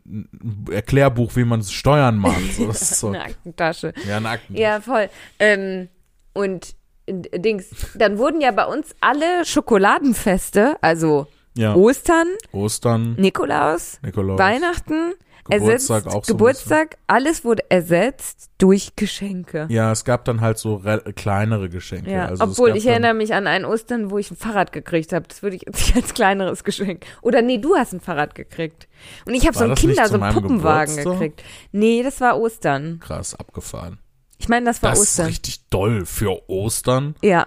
Erklärbuch, 0.70 1.36
wie 1.36 1.44
man 1.44 1.62
Steuern 1.62 2.16
macht. 2.16 2.36
So, 2.56 2.70
so, 2.72 3.08
Eine 3.08 3.22
Aktentasche. 3.24 3.92
ja, 4.08 4.16
ein 4.18 4.26
Akten. 4.26 4.54
Ja, 4.56 4.80
voll. 4.80 5.08
Ähm, 5.38 5.88
und 6.32 6.74
äh, 7.06 7.38
Dings, 7.40 7.66
dann 7.96 8.18
wurden 8.18 8.40
ja 8.40 8.52
bei 8.52 8.64
uns 8.66 8.94
alle 9.00 9.44
Schokoladenfeste, 9.44 10.76
also 10.80 11.26
ja. 11.56 11.74
Ostern, 11.74 12.26
Ostern, 12.52 13.14
Nikolaus, 13.18 13.98
Nikolaus. 14.02 14.38
Weihnachten, 14.38 15.14
Geburtstag 15.48 15.98
ersetzt, 16.06 16.16
auch 16.16 16.24
so 16.24 16.32
Geburtstag, 16.34 16.96
alles 17.06 17.44
wurde 17.44 17.62
ersetzt 17.70 18.50
durch 18.58 18.96
Geschenke. 18.96 19.66
Ja, 19.70 19.92
es 19.92 20.04
gab 20.04 20.24
dann 20.24 20.40
halt 20.40 20.58
so 20.58 20.74
re- 20.76 21.12
kleinere 21.14 21.68
Geschenke. 21.68 22.10
Ja, 22.10 22.26
also 22.26 22.42
obwohl 22.44 22.76
ich 22.76 22.84
erinnere 22.86 23.14
mich 23.14 23.32
an 23.32 23.46
ein 23.46 23.64
Ostern, 23.64 24.10
wo 24.10 24.18
ich 24.18 24.30
ein 24.32 24.36
Fahrrad 24.36 24.72
gekriegt 24.72 25.12
habe. 25.12 25.26
Das 25.28 25.42
würde 25.44 25.54
ich 25.54 25.62
jetzt 25.64 25.78
nicht 25.78 25.94
als 25.96 26.14
kleineres 26.14 26.64
Geschenk. 26.64 27.04
Oder 27.22 27.42
nee, 27.42 27.58
du 27.58 27.76
hast 27.76 27.92
ein 27.92 28.00
Fahrrad 28.00 28.34
gekriegt. 28.34 28.88
Und 29.24 29.34
ich 29.34 29.46
habe 29.46 29.56
so 29.56 29.62
ein 29.64 29.70
das 29.70 29.78
Kinder, 29.80 30.08
so 30.08 30.18
einen 30.20 30.34
Puppenwagen 30.34 30.96
Geburtstag? 30.96 31.20
gekriegt. 31.20 31.44
Nee, 31.70 32.02
das 32.02 32.20
war 32.20 32.40
Ostern. 32.40 32.98
Krass, 32.98 33.34
abgefahren. 33.36 33.98
Ich 34.38 34.48
meine, 34.48 34.66
das 34.66 34.82
war 34.82 34.90
Das 34.90 35.00
Ostern. 35.00 35.26
ist 35.26 35.30
richtig 35.30 35.68
doll 35.70 36.04
für 36.06 36.48
Ostern. 36.50 37.14
Ja. 37.22 37.46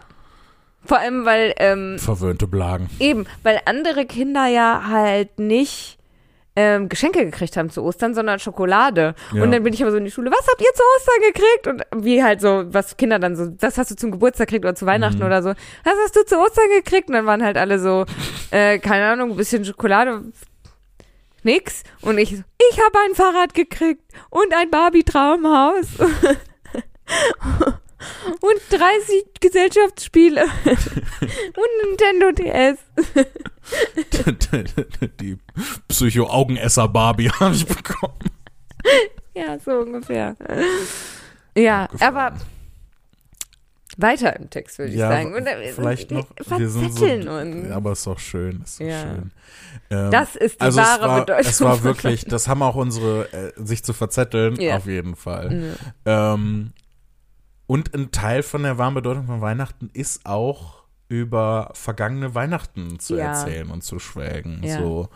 Vor 0.85 0.97
allem, 0.99 1.25
weil, 1.25 1.53
ähm, 1.57 1.97
Verwöhnte 1.99 2.47
Blagen. 2.47 2.89
eben, 2.99 3.25
weil 3.43 3.59
andere 3.65 4.05
Kinder 4.05 4.47
ja 4.47 4.83
halt 4.87 5.37
nicht 5.39 5.97
ähm, 6.55 6.89
Geschenke 6.89 7.23
gekriegt 7.23 7.55
haben 7.57 7.69
zu 7.69 7.83
Ostern, 7.83 8.13
sondern 8.15 8.39
Schokolade. 8.39 9.13
Ja. 9.33 9.43
Und 9.43 9.51
dann 9.51 9.63
bin 9.63 9.71
ich 9.73 9.81
aber 9.81 9.91
so 9.91 9.97
in 9.97 10.03
die 10.05 10.11
Schule, 10.11 10.29
was 10.31 10.45
habt 10.47 10.59
ihr 10.59 10.73
zu 10.73 10.81
Ostern 10.97 11.33
gekriegt? 11.33 11.67
Und 11.93 12.03
wie 12.05 12.21
halt 12.23 12.41
so, 12.41 12.65
was 12.73 12.97
Kinder 12.97 13.17
dann 13.19 13.35
so, 13.35 13.53
was 13.59 13.77
hast 13.77 13.91
du 13.91 13.95
zum 13.95 14.11
Geburtstag 14.11 14.47
gekriegt 14.49 14.65
oder 14.65 14.75
zu 14.75 14.85
Weihnachten 14.85 15.19
Mhm. 15.19 15.25
oder 15.25 15.41
so, 15.43 15.49
was 15.49 15.93
hast 16.03 16.15
du 16.15 16.25
zu 16.25 16.37
Ostern 16.37 16.65
gekriegt? 16.75 17.07
Und 17.07 17.13
dann 17.15 17.25
waren 17.25 17.43
halt 17.43 17.55
alle 17.57 17.79
so, 17.79 18.05
äh, 18.51 18.79
keine 18.79 19.05
Ahnung, 19.09 19.31
ein 19.31 19.37
bisschen 19.37 19.63
Schokolade, 19.63 20.21
nix. 21.43 21.83
Und 22.01 22.17
ich 22.17 22.33
ich 22.33 22.79
habe 22.79 22.99
ein 23.07 23.15
Fahrrad 23.15 23.53
gekriegt 23.53 24.01
und 24.29 24.53
ein 24.53 24.69
Barbie-Traumhaus. 24.69 25.85
Und 28.41 28.59
30 28.79 29.25
Gesellschaftsspiele. 29.41 30.43
Und 30.65 31.89
Nintendo 31.89 32.31
DS. 32.31 32.77
Die 35.19 35.37
Psycho-Augenesser-Barbie 35.87 37.29
habe 37.39 37.55
ich 37.55 37.65
bekommen. 37.65 38.13
Ja, 39.35 39.57
so 39.59 39.71
ungefähr. 39.79 40.35
Ja, 41.57 41.87
aber 41.99 42.33
weiter 43.97 44.35
im 44.37 44.49
Text, 44.49 44.79
würde 44.79 44.93
ich 44.93 44.97
Ja, 44.99 45.09
sagen. 45.09 45.35
Und, 45.35 45.45
äh, 45.45 45.73
vielleicht 45.73 46.11
noch. 46.11 46.27
Wir 46.57 46.69
sind 46.69 46.91
verzetteln 46.93 47.23
so, 47.23 47.31
uns. 47.31 47.71
Aber 47.71 47.91
ist 47.91 48.07
doch 48.07 48.19
schön. 48.19 48.61
Ist 48.63 48.79
doch 48.79 48.85
Ja. 48.85 49.01
schön. 49.01 49.31
Ähm, 49.91 50.11
Das 50.11 50.35
ist 50.35 50.55
die 50.55 50.61
also 50.61 50.79
wahre 50.79 51.07
war, 51.07 51.19
Bedeutung. 51.21 51.45
Es 51.49 51.61
war 51.61 51.83
wirklich, 51.83 52.25
das 52.25 52.47
haben 52.47 52.61
auch 52.63 52.75
unsere, 52.75 53.31
äh, 53.33 53.51
sich 53.57 53.83
zu 53.83 53.93
verzetteln, 53.93 54.55
Ja. 54.59 54.77
auf 54.77 54.85
jeden 54.85 55.15
Fall. 55.15 55.75
Ja. 56.05 56.33
Ähm, 56.33 56.71
und 57.69 57.93
ein 57.93 58.09
Teil 58.09 58.41
von 58.41 58.63
der 58.63 58.79
wahren 58.79 58.95
Bedeutung 58.95 59.27
von 59.27 59.41
Weihnachten 59.41 59.91
ist 59.93 60.25
auch 60.25 60.81
über 61.07 61.69
vergangene 61.75 62.33
Weihnachten 62.33 62.97
zu 62.97 63.15
Ja. 63.15 63.25
erzählen 63.25 63.69
und 63.69 63.83
zu 63.83 63.99
schwelgen. 63.99 64.63
Ja. 64.63 64.79
So, 64.79 65.09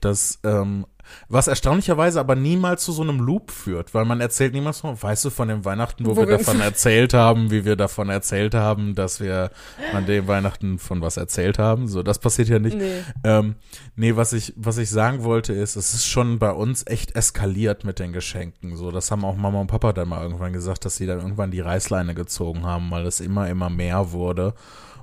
das, 0.00 0.38
ähm, 0.44 0.86
was 1.28 1.46
erstaunlicherweise 1.46 2.20
aber 2.20 2.34
niemals 2.34 2.84
zu 2.84 2.92
so 2.92 3.02
einem 3.02 3.20
Loop 3.20 3.50
führt, 3.50 3.94
weil 3.94 4.04
man 4.04 4.20
erzählt 4.20 4.52
niemals 4.52 4.80
von, 4.80 5.00
weißt 5.00 5.24
du, 5.24 5.30
von 5.30 5.48
dem 5.48 5.64
Weihnachten, 5.64 6.04
wo, 6.06 6.16
Wo 6.16 6.20
wir 6.20 6.38
davon 6.38 6.60
erzählt 6.60 7.14
haben, 7.14 7.50
wie 7.50 7.64
wir 7.64 7.76
davon 7.76 8.08
erzählt 8.08 8.54
haben, 8.54 8.94
dass 8.94 9.20
wir 9.20 9.50
an 9.94 10.06
dem 10.06 10.26
Weihnachten 10.28 10.78
von 10.78 11.00
was 11.00 11.16
erzählt 11.16 11.58
haben. 11.58 11.88
So, 11.88 12.02
das 12.02 12.18
passiert 12.18 12.48
ja 12.48 12.58
nicht. 12.58 12.76
Nee. 12.76 13.02
Ähm, 13.24 13.56
nee, 13.96 14.16
was 14.16 14.32
ich, 14.32 14.52
was 14.56 14.78
ich 14.78 14.90
sagen 14.90 15.24
wollte, 15.24 15.52
ist, 15.52 15.76
es 15.76 15.94
ist 15.94 16.06
schon 16.06 16.38
bei 16.38 16.50
uns 16.50 16.86
echt 16.86 17.16
eskaliert 17.16 17.84
mit 17.84 17.98
den 17.98 18.12
Geschenken. 18.12 18.76
So, 18.76 18.90
das 18.90 19.10
haben 19.10 19.24
auch 19.24 19.36
Mama 19.36 19.60
und 19.60 19.66
Papa 19.66 19.92
dann 19.92 20.08
mal 20.08 20.22
irgendwann 20.22 20.52
gesagt, 20.52 20.84
dass 20.84 20.96
sie 20.96 21.06
dann 21.06 21.20
irgendwann 21.20 21.50
die 21.50 21.60
Reißleine 21.60 22.14
gezogen 22.14 22.64
haben, 22.64 22.90
weil 22.90 23.06
es 23.06 23.20
immer, 23.20 23.48
immer 23.48 23.70
mehr 23.70 24.12
wurde. 24.12 24.54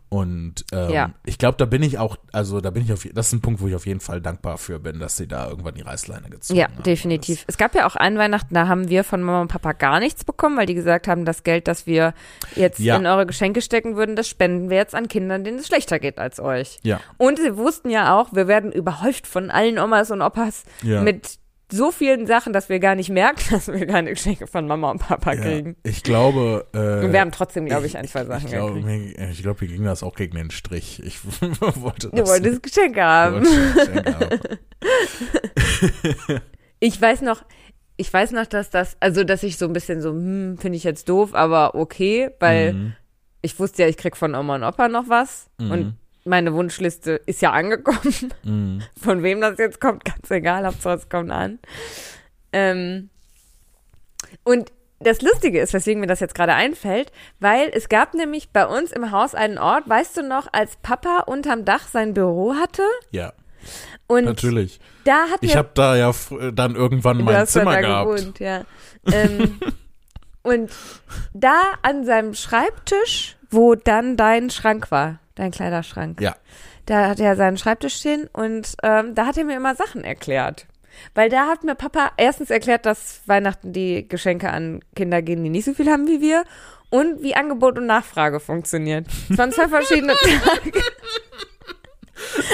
Und 0.09 0.63
ähm, 0.71 0.89
Ja. 0.91 1.11
ich 1.25 1.37
glaube, 1.37 1.57
da 1.57 1.65
bin 1.65 1.83
ich 1.83 1.97
auch, 1.99 2.15
also 2.31 2.61
da 2.61 2.69
bin 2.69 2.83
ich 2.83 2.93
auf, 2.93 3.05
das 3.13 3.27
ist 3.27 3.33
ein 3.33 3.41
Punkt, 3.41 3.59
wo 3.61 3.67
ich 3.67 3.75
auf 3.75 3.85
jeden 3.85 3.99
Fall 3.99 4.21
dankbar 4.21 4.57
für 4.57 4.79
bin, 4.79 4.99
dass 4.99 5.17
sie 5.17 5.27
da 5.27 5.49
irgendwann 5.49 5.73
die 5.75 5.81
Reißleine 5.81 6.29
gezogen 6.29 6.57
Ja, 6.59 6.67
haben. 6.69 6.83
definitiv. 6.83 7.43
Es 7.47 7.57
gab 7.57 7.75
ja 7.75 7.85
auch 7.85 7.95
ein 7.97 8.17
Weihnachten, 8.17 8.53
da 8.53 8.67
haben 8.69 8.87
wir 8.89 9.03
von 9.03 9.21
Mama 9.21 9.41
und 9.41 9.47
Papa 9.49 9.73
gar 9.73 9.99
nichts 9.99 10.23
bekommen, 10.23 10.55
weil 10.57 10.65
die 10.65 10.75
gesagt 10.75 11.07
haben, 11.09 11.25
das 11.25 11.43
Geld, 11.43 11.67
das 11.67 11.85
wir 11.87 12.13
jetzt 12.55 12.79
Ja. 12.79 12.95
in 12.95 13.05
eure 13.05 13.25
Geschenke 13.25 13.61
stecken 13.61 13.95
würden, 13.97 14.15
das 14.15 14.29
spenden 14.29 14.69
wir 14.69 14.77
jetzt 14.77 14.95
an 14.95 15.09
Kindern, 15.09 15.43
denen 15.43 15.59
es 15.59 15.67
schlechter 15.67 15.99
geht 15.99 16.19
als 16.19 16.39
euch. 16.39 16.79
Ja, 16.83 17.01
Und 17.17 17.37
sie 17.39 17.57
wussten 17.57 17.89
ja 17.89 18.17
auch, 18.17 18.31
wir 18.33 18.47
werden 18.47 18.71
überhäuft 18.71 19.27
von 19.27 19.51
allen 19.51 19.77
Omas 19.77 20.09
und 20.11 20.21
Opas 20.21 20.63
ja. 20.83 21.01
mit 21.01 21.37
so 21.71 21.91
vielen 21.91 22.27
Sachen, 22.27 22.53
dass 22.53 22.69
wir 22.69 22.79
gar 22.79 22.95
nicht 22.95 23.09
merken, 23.09 23.41
dass 23.51 23.67
wir 23.67 23.85
keine 23.87 24.11
Geschenke 24.13 24.47
von 24.47 24.67
Mama 24.67 24.91
und 24.91 24.99
Papa 24.99 25.33
ja. 25.33 25.41
kriegen. 25.41 25.75
Ich 25.83 26.03
glaube, 26.03 26.65
äh, 26.73 27.05
Und 27.05 27.11
wir 27.13 27.19
haben 27.19 27.31
trotzdem, 27.31 27.65
glaube 27.65 27.87
ich, 27.87 27.97
ein, 27.97 28.07
zwei 28.07 28.25
Sachen 28.25 28.45
ich 28.45 28.51
glaube, 28.53 28.81
gekriegt. 28.81 29.17
mir, 29.19 29.29
ich 29.31 29.41
glaube, 29.41 29.65
mir 29.65 29.73
ging 29.73 29.83
das 29.83 30.03
auch 30.03 30.15
gegen 30.15 30.37
den 30.37 30.51
Strich. 30.51 31.01
Ich 31.03 31.19
wollte 31.81 32.09
Du 32.09 32.15
das 32.17 32.29
wolltest 32.29 32.63
Geschenke 32.63 33.03
haben. 33.03 33.41
Geschenk 33.41 34.15
haben. 34.15 34.39
Ich 36.79 37.01
weiß 37.01 37.21
noch, 37.21 37.43
ich 37.97 38.13
weiß 38.13 38.31
noch, 38.33 38.45
dass 38.45 38.69
das, 38.69 38.97
also 38.99 39.23
dass 39.23 39.41
ich 39.41 39.57
so 39.57 39.65
ein 39.65 39.73
bisschen 39.73 39.99
so, 40.01 40.11
hm, 40.11 40.57
finde 40.59 40.77
ich 40.77 40.83
jetzt 40.83 41.09
doof, 41.09 41.33
aber 41.33 41.73
okay, 41.73 42.29
weil 42.39 42.73
Mhm. 42.73 42.93
ich 43.41 43.59
wusste 43.59 43.81
ja, 43.81 43.89
ich 43.89 43.97
krieg 43.97 44.15
von 44.15 44.35
Oma 44.35 44.55
und 44.55 44.63
Opa 44.63 44.87
noch 44.87 45.09
was 45.09 45.49
Mhm. 45.59 45.71
und 45.71 45.97
meine 46.27 46.53
Wunschliste 46.53 47.21
ist 47.25 47.41
ja 47.41 47.51
angekommen. 47.51 48.33
Mhm. 48.43 48.83
Von 49.01 49.23
wem 49.23 49.41
das 49.41 49.57
jetzt 49.57 49.81
kommt, 49.81 50.05
ganz 50.05 50.29
egal, 50.29 50.65
Hauptsache 50.65 50.95
es 50.95 51.09
kommt 51.09 51.31
an. 51.31 51.59
Ähm, 52.51 53.09
und 54.43 54.71
das 54.99 55.21
Lustige 55.21 55.59
ist, 55.59 55.73
weswegen 55.73 55.99
mir 56.01 56.07
das 56.07 56.19
jetzt 56.19 56.33
gerade 56.33 56.53
einfällt, 56.53 57.11
weil 57.39 57.69
es 57.71 57.87
gab 57.87 58.13
nämlich 58.13 58.49
bei 58.49 58.65
uns 58.65 58.91
im 58.91 59.11
Haus 59.11 59.35
einen 59.35 59.57
Ort, 59.59 59.87
weißt 59.87 60.17
du 60.17 60.23
noch, 60.23 60.47
als 60.51 60.75
Papa 60.77 61.19
unterm 61.27 61.65
Dach 61.65 61.87
sein 61.87 62.13
Büro 62.13 62.55
hatte 62.55 62.81
Ja, 63.11 63.33
und 64.07 64.25
natürlich. 64.25 64.79
da 65.03 65.27
hat 65.31 65.39
Ich 65.41 65.55
habe 65.55 65.69
da 65.73 65.95
ja 65.95 66.11
dann 66.53 66.75
irgendwann 66.75 67.23
mein 67.23 67.45
Zimmer 67.45 67.79
gehabt. 67.79 68.09
gewohnt, 68.15 68.39
ja. 68.39 68.63
Ähm, 69.11 69.59
und 70.41 70.71
da 71.33 71.61
an 71.83 72.05
seinem 72.05 72.33
Schreibtisch, 72.33 73.37
wo 73.51 73.75
dann 73.75 74.17
dein 74.17 74.49
Schrank 74.49 74.89
war, 74.89 75.19
dein 75.37 75.51
Kleiderschrank, 75.51 76.19
Ja. 76.21 76.35
da 76.85 77.07
hat 77.09 77.19
er 77.19 77.35
seinen 77.35 77.57
Schreibtisch 77.57 77.95
stehen 77.95 78.29
und 78.33 78.75
ähm, 78.83 79.15
da 79.15 79.25
hat 79.25 79.37
er 79.37 79.43
mir 79.45 79.55
immer 79.57 79.75
Sachen 79.75 80.03
erklärt. 80.03 80.65
Weil 81.13 81.29
da 81.29 81.47
hat 81.47 81.63
mir 81.63 81.75
Papa 81.75 82.11
erstens 82.17 82.49
erklärt, 82.49 82.85
dass 82.87 83.21
Weihnachten 83.27 83.71
die 83.71 84.07
Geschenke 84.07 84.49
an 84.49 84.79
Kinder 84.95 85.21
gehen, 85.21 85.43
die 85.43 85.49
nicht 85.49 85.65
so 85.65 85.73
viel 85.73 85.89
haben 85.91 86.07
wie 86.07 86.21
wir. 86.21 86.43
Und 86.89 87.21
wie 87.21 87.35
Angebot 87.35 87.77
und 87.77 87.85
Nachfrage 87.85 88.39
funktioniert. 88.39 89.07
Es 89.29 89.37
waren 89.37 89.51
zwei 89.51 89.67
verschiedene 89.67 90.13
Tage. 90.21 90.81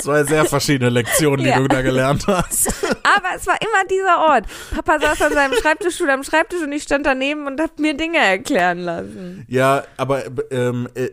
Zwei 0.01 0.23
sehr 0.23 0.45
verschiedene 0.45 0.89
Lektionen, 0.89 1.43
die 1.43 1.49
Ja. 1.49 1.59
du 1.59 1.67
da 1.67 1.81
gelernt 1.81 2.25
hast. 2.27 2.67
Aber 3.03 3.35
es 3.35 3.47
war 3.47 3.55
immer 3.61 3.87
dieser 3.89 4.19
Ort. 4.33 4.45
Papa 4.73 4.99
saß 4.99 5.21
an 5.23 5.33
seinem 5.33 5.53
Schreibtischstuhl 5.53 6.09
am 6.09 6.23
Schreibtisch 6.23 6.61
und 6.61 6.71
ich 6.71 6.83
stand 6.83 7.05
daneben 7.05 7.47
und 7.47 7.59
hab 7.61 7.79
mir 7.79 7.95
Dinge 7.95 8.17
erklären 8.17 8.79
lassen. 8.79 9.45
Ja, 9.47 9.83
aber 9.97 10.23
ähm, 10.51 10.87
äh, 10.95 11.09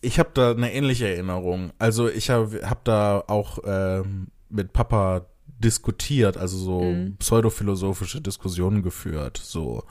ich 0.00 0.18
habe 0.18 0.30
da 0.34 0.50
eine 0.52 0.72
ähnliche 0.72 1.08
Erinnerung. 1.08 1.72
Also 1.78 2.08
ich 2.08 2.30
habe 2.30 2.60
hab 2.68 2.84
da 2.84 3.22
auch 3.26 3.58
ähm, 3.66 4.28
mit 4.48 4.72
Papa 4.72 5.26
diskutiert, 5.58 6.36
also 6.36 6.56
so 6.58 6.80
Mhm. 6.82 7.16
pseudophilosophische 7.18 8.20
Diskussionen 8.20 8.82
geführt. 8.82 9.40
So, 9.42 9.84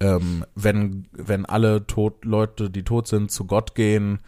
ähm, 0.00 0.44
wenn 0.54 1.06
wenn 1.12 1.46
alle 1.46 1.86
tot 1.86 2.24
Leute, 2.24 2.70
die 2.70 2.84
tot 2.84 3.08
sind, 3.08 3.30
zu 3.30 3.46
Gott 3.46 3.74
gehen, 3.74 4.20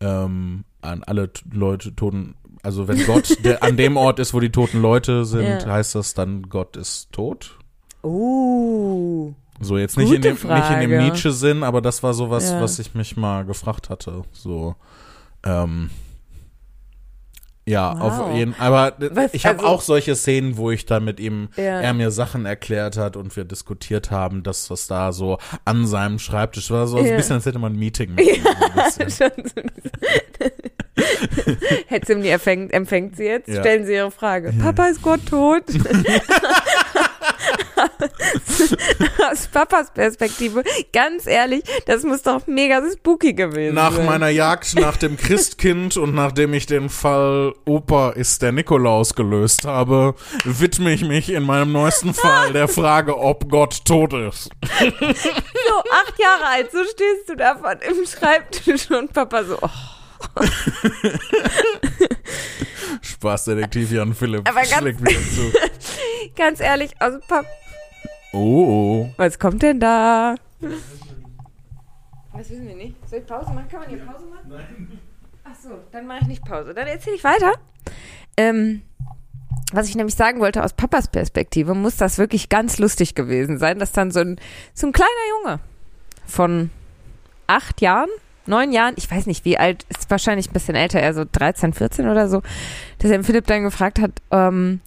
ähm, 0.00 0.64
an 0.80 1.02
alle 1.02 1.30
Leute 1.52 1.94
toten, 1.96 2.36
also 2.62 2.88
wenn 2.88 3.04
Gott 3.06 3.44
der, 3.44 3.62
an 3.62 3.76
dem 3.76 3.96
Ort 3.96 4.18
ist, 4.18 4.34
wo 4.34 4.40
die 4.40 4.50
toten 4.50 4.80
Leute 4.82 5.24
sind, 5.24 5.62
Ja. 5.62 5.66
heißt 5.66 5.94
das 5.94 6.14
dann 6.14 6.42
Gott 6.48 6.76
ist 6.76 7.12
tot? 7.12 7.58
Uh. 8.02 9.32
So 9.60 9.76
jetzt 9.76 9.96
nicht 9.98 10.12
in 10.12 10.22
dem, 10.22 10.34
nicht 10.34 10.70
in 10.70 10.88
dem. 10.90 11.04
Nietzsche-Sinn, 11.04 11.62
aber 11.64 11.80
das 11.80 12.02
war 12.04 12.14
sowas, 12.14 12.50
Ja. 12.50 12.60
was 12.60 12.78
ich 12.78 12.94
mich 12.94 13.16
mal 13.16 13.44
gefragt 13.44 13.90
hatte. 13.90 14.22
So, 14.32 14.76
ähm, 15.44 15.90
ja, 17.66 17.92
Wow. 18.00 18.20
auf 18.28 18.34
jeden 18.34 18.54
Aber 18.58 18.94
Was, 18.98 19.34
ich 19.34 19.44
habe 19.46 19.58
also- 19.58 19.68
auch 19.68 19.80
solche 19.82 20.14
Szenen, 20.14 20.56
wo 20.56 20.70
ich 20.70 20.86
da 20.86 21.00
mit 21.00 21.18
ihm, 21.20 21.48
Ja. 21.56 21.80
er 21.80 21.92
mir 21.92 22.10
Sachen 22.12 22.46
erklärt 22.46 22.96
hat 22.96 23.16
und 23.16 23.34
wir 23.36 23.44
diskutiert 23.44 24.10
haben, 24.12 24.42
dass 24.44 24.70
was 24.70 24.86
da 24.86 25.12
so 25.12 25.38
an 25.64 25.86
seinem 25.86 26.18
Schreibtisch 26.20 26.70
war, 26.70 26.86
so 26.86 26.98
Ja. 26.98 27.10
ein 27.10 27.16
bisschen, 27.16 27.34
als 27.34 27.44
hätte 27.46 27.58
man 27.58 27.72
ein 27.72 27.78
Meeting 27.78 28.14
mit 28.14 28.26
ihm. 28.38 28.44
so 29.08 29.24
so 31.46 31.52
Herr 31.88 32.00
die 32.22 32.28
empfängt, 32.28 33.16
sie 33.16 33.24
jetzt, 33.24 33.48
Ja. 33.48 33.60
stellen 33.60 33.86
Sie 33.86 33.94
Ihre 33.94 34.10
Frage. 34.10 34.52
Ja. 34.56 34.64
Papa 34.64 34.86
ist 34.88 35.02
Gott 35.02 35.20
tot? 35.28 35.62
Aus 39.30 39.46
Papas 39.48 39.90
Perspektive, 39.92 40.62
ganz 40.92 41.26
ehrlich, 41.26 41.62
das 41.86 42.02
muss 42.02 42.22
doch 42.22 42.46
mega 42.46 42.80
spooky 42.92 43.32
gewesen 43.34 43.74
Nach 43.74 43.92
sein. 43.94 44.06
meiner 44.06 44.28
Jagd 44.28 44.74
nach 44.78 44.96
dem 44.96 45.16
Christkind 45.16 45.96
und 45.96 46.14
nachdem 46.14 46.54
ich 46.54 46.66
den 46.66 46.88
Fall 46.88 47.54
Opa 47.66 48.10
ist 48.10 48.42
der 48.42 48.52
Nikolaus 48.52 49.14
gelöst 49.14 49.64
habe, 49.64 50.14
widme 50.44 50.92
ich 50.92 51.04
mich 51.04 51.30
in 51.30 51.44
meinem 51.44 51.72
neuesten 51.72 52.14
Fall 52.14 52.52
der 52.52 52.68
Frage, 52.68 53.16
ob 53.18 53.48
Gott 53.50 53.84
tot 53.84 54.12
ist. 54.12 54.50
So, 55.68 55.74
acht 55.92 56.18
Jahre 56.18 56.46
alt, 56.46 56.72
so 56.72 56.78
stehst 56.84 57.28
du 57.28 57.36
da 57.36 57.56
von 57.56 57.76
im 57.80 58.06
Schreibtisch 58.06 58.90
und 58.90 59.12
Papa 59.12 59.44
so, 59.44 59.58
oh. 59.60 59.68
Spaßdetektiv 63.02 63.90
Jan 63.92 64.14
Philipp 64.14 64.48
Aber 64.48 64.60
ganz- 64.60 64.68
schlägt 64.76 65.00
wieder 65.00 65.10
zu. 65.20 65.52
ganz 66.36 66.60
ehrlich, 66.60 66.92
also 67.00 67.18
Papa, 67.26 67.46
Oh, 68.32 68.38
oh. 69.08 69.14
was 69.16 69.38
kommt 69.38 69.62
denn 69.62 69.80
da? 69.80 70.34
Das 70.60 72.50
wissen 72.50 72.68
wir 72.68 72.76
nicht. 72.76 72.94
Soll 73.08 73.20
ich 73.20 73.26
Pause 73.26 73.50
machen? 73.52 73.66
Kann 73.70 73.80
man 73.80 73.88
hier 73.88 73.98
Pause 73.98 74.26
machen? 74.26 74.48
Nein. 74.48 74.98
Ach 75.44 75.54
so, 75.60 75.70
dann 75.92 76.06
mache 76.06 76.18
ich 76.22 76.26
nicht 76.28 76.44
Pause. 76.44 76.74
Dann 76.74 76.86
erzähle 76.86 77.16
ich 77.16 77.24
weiter. 77.24 77.52
Ähm, 78.36 78.82
was 79.72 79.88
ich 79.88 79.96
nämlich 79.96 80.14
sagen 80.14 80.40
wollte, 80.40 80.62
aus 80.62 80.74
Papas 80.74 81.08
Perspektive 81.08 81.74
muss 81.74 81.96
das 81.96 82.18
wirklich 82.18 82.48
ganz 82.50 82.78
lustig 82.78 83.14
gewesen 83.14 83.58
sein, 83.58 83.78
dass 83.78 83.92
dann 83.92 84.10
so 84.10 84.20
ein, 84.20 84.38
so 84.74 84.86
ein 84.86 84.92
kleiner 84.92 85.08
Junge 85.42 85.60
von 86.26 86.70
acht 87.46 87.80
Jahren, 87.80 88.10
neun 88.48 88.72
Jahren, 88.72 88.94
ich 88.96 89.10
weiß 89.10 89.26
nicht 89.26 89.44
wie 89.44 89.58
alt, 89.58 89.84
ist 89.88 90.10
wahrscheinlich 90.10 90.50
ein 90.50 90.52
bisschen 90.52 90.74
älter, 90.74 91.00
eher 91.00 91.14
so 91.14 91.24
13, 91.30 91.72
14 91.72 92.08
oder 92.08 92.28
so, 92.28 92.42
dass 92.98 93.10
er 93.10 93.22
Philipp 93.22 93.46
dann 93.46 93.62
gefragt 93.62 94.00
hat, 94.00 94.12
ähm, 94.30 94.80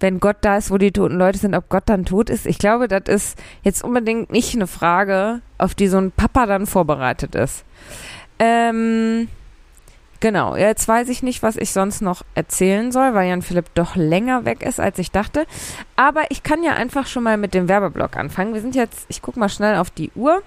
wenn 0.00 0.20
Gott 0.20 0.36
da 0.42 0.58
ist, 0.58 0.70
wo 0.70 0.78
die 0.78 0.92
toten 0.92 1.16
Leute 1.16 1.38
sind, 1.38 1.54
ob 1.54 1.68
Gott 1.68 1.84
dann 1.86 2.04
tot 2.04 2.28
ist. 2.28 2.46
Ich 2.46 2.58
glaube, 2.58 2.86
das 2.88 3.02
ist 3.06 3.38
jetzt 3.62 3.82
unbedingt 3.82 4.30
nicht 4.30 4.54
eine 4.54 4.66
Frage, 4.66 5.40
auf 5.58 5.74
die 5.74 5.88
so 5.88 5.96
ein 5.96 6.12
Papa 6.12 6.46
dann 6.46 6.66
vorbereitet 6.66 7.34
ist. 7.34 7.64
Ähm, 8.38 9.28
genau, 10.20 10.54
jetzt 10.54 10.86
weiß 10.86 11.08
ich 11.08 11.22
nicht, 11.22 11.42
was 11.42 11.56
ich 11.56 11.70
sonst 11.70 12.02
noch 12.02 12.22
erzählen 12.34 12.92
soll, 12.92 13.14
weil 13.14 13.30
Jan 13.30 13.40
Philipp 13.40 13.72
doch 13.74 13.96
länger 13.96 14.44
weg 14.44 14.62
ist, 14.62 14.80
als 14.80 14.98
ich 14.98 15.12
dachte. 15.12 15.46
Aber 15.96 16.24
ich 16.28 16.42
kann 16.42 16.62
ja 16.62 16.74
einfach 16.74 17.06
schon 17.06 17.22
mal 17.22 17.38
mit 17.38 17.54
dem 17.54 17.68
Werbeblock 17.68 18.16
anfangen. 18.16 18.52
Wir 18.52 18.60
sind 18.60 18.74
jetzt, 18.74 19.06
ich 19.08 19.22
gucke 19.22 19.40
mal 19.40 19.48
schnell 19.48 19.76
auf 19.76 19.90
die 19.90 20.10
Uhr. 20.14 20.42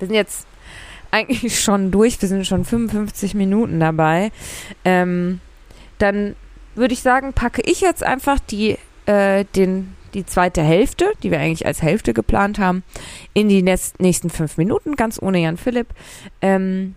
Wir 0.00 0.08
sind 0.08 0.16
jetzt 0.16 0.48
eigentlich 1.14 1.60
schon 1.60 1.90
durch. 1.90 2.20
Wir 2.20 2.28
sind 2.28 2.46
schon 2.46 2.64
55 2.64 3.34
Minuten 3.34 3.80
dabei. 3.80 4.32
Ähm, 4.84 5.40
dann 5.98 6.34
würde 6.74 6.92
ich 6.94 7.00
sagen, 7.02 7.32
packe 7.32 7.62
ich 7.64 7.80
jetzt 7.80 8.02
einfach 8.02 8.40
die, 8.40 8.76
äh, 9.06 9.44
den, 9.54 9.94
die 10.12 10.26
zweite 10.26 10.62
Hälfte, 10.62 11.12
die 11.22 11.30
wir 11.30 11.38
eigentlich 11.38 11.66
als 11.66 11.82
Hälfte 11.82 12.14
geplant 12.14 12.58
haben, 12.58 12.82
in 13.32 13.48
die 13.48 13.62
nächst- 13.62 14.00
nächsten 14.00 14.28
fünf 14.28 14.56
Minuten, 14.56 14.96
ganz 14.96 15.20
ohne 15.22 15.38
Jan 15.40 15.56
Philipp. 15.56 15.86
Ähm, 16.42 16.94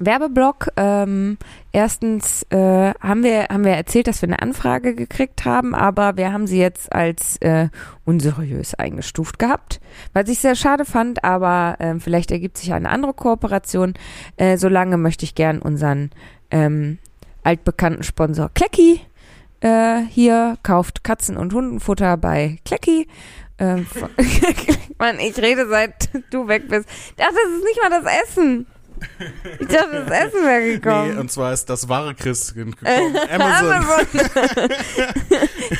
Werbeblock. 0.00 0.68
Ähm, 0.76 1.38
erstens 1.72 2.42
äh, 2.50 2.92
haben 3.00 3.22
wir 3.22 3.44
haben 3.44 3.64
wir 3.64 3.72
erzählt, 3.72 4.08
dass 4.08 4.22
wir 4.22 4.28
eine 4.28 4.42
Anfrage 4.42 4.94
gekriegt 4.94 5.44
haben, 5.44 5.74
aber 5.74 6.16
wir 6.16 6.32
haben 6.32 6.46
sie 6.46 6.58
jetzt 6.58 6.92
als 6.92 7.36
äh, 7.38 7.68
unseriös 8.04 8.74
eingestuft 8.74 9.38
gehabt, 9.38 9.80
was 10.12 10.28
ich 10.28 10.40
sehr 10.40 10.56
schade 10.56 10.84
fand. 10.84 11.22
Aber 11.22 11.76
ähm, 11.78 12.00
vielleicht 12.00 12.30
ergibt 12.32 12.58
sich 12.58 12.72
eine 12.72 12.88
andere 12.88 13.14
Kooperation. 13.14 13.94
Äh, 14.36 14.56
solange 14.56 14.96
möchte 14.96 15.24
ich 15.24 15.34
gern 15.34 15.60
unseren 15.60 16.10
ähm, 16.50 16.98
altbekannten 17.44 18.02
Sponsor 18.02 18.50
Klecki 18.52 19.00
äh, 19.60 20.00
hier 20.08 20.56
kauft 20.62 21.04
Katzen- 21.04 21.36
und 21.36 21.52
Hundenfutter 21.52 22.16
bei 22.16 22.58
Klecki. 22.64 23.06
Ähm, 23.58 23.86
Mann, 24.98 25.18
ich 25.18 25.36
rede 25.38 25.68
seit 25.68 26.10
du 26.30 26.48
weg 26.48 26.68
bist. 26.68 26.88
Das 27.16 27.28
ist 27.28 27.64
nicht 27.64 27.80
mal 27.82 27.90
das 27.90 28.12
Essen. 28.24 28.66
Ich 29.58 29.66
dachte, 29.68 30.04
das 30.06 30.26
Essen 30.26 30.42
wäre 30.46 30.62
gekommen. 30.78 31.14
Nee, 31.14 31.20
und 31.20 31.30
zwar 31.30 31.52
ist 31.52 31.66
das 31.70 31.88
wahre 31.88 32.14
Christkind 32.14 32.76
gekommen. 32.78 33.16
Amazon. 33.30 33.72
Amazon. 33.72 34.06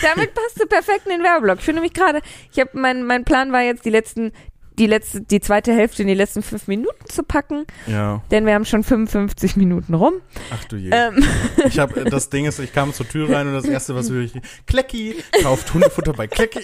Damit 0.02 0.34
passt 0.34 0.60
du 0.60 0.66
perfekt 0.66 1.02
in 1.06 1.12
den 1.12 1.22
Werbeblock. 1.22 1.58
Ich 1.58 1.64
finde 1.64 1.82
mich 1.82 1.92
gerade, 1.92 2.20
ich 2.52 2.58
habe 2.60 2.70
mein, 2.74 3.04
mein 3.04 3.24
Plan 3.24 3.52
war 3.52 3.62
jetzt 3.62 3.84
die 3.84 3.90
letzten, 3.90 4.32
die 4.78 4.86
letzte, 4.86 5.20
die 5.20 5.40
zweite 5.40 5.72
Hälfte 5.74 6.02
in 6.02 6.08
die 6.08 6.14
letzten 6.14 6.42
fünf 6.42 6.66
Minuten 6.68 7.04
zu 7.06 7.22
packen, 7.22 7.66
Ja, 7.86 8.22
denn 8.30 8.46
wir 8.46 8.54
haben 8.54 8.64
schon 8.64 8.82
55 8.82 9.56
Minuten 9.56 9.92
rum. 9.94 10.14
ach 10.54 10.64
du 10.64 10.76
je. 10.76 10.90
Ähm, 10.92 11.22
Ich 11.66 11.78
habe 11.78 12.04
das 12.04 12.30
Ding 12.30 12.46
ist, 12.46 12.58
ich 12.60 12.72
kam 12.72 12.94
zur 12.94 13.06
Tür 13.08 13.30
rein 13.30 13.46
und 13.48 13.54
das 13.54 13.66
erste, 13.66 13.94
was 13.94 14.10
wir 14.12 14.28
Klecki 14.66 15.16
kauft 15.42 15.72
Hundefutter 15.74 16.12
bei 16.14 16.26
Klecki. 16.28 16.60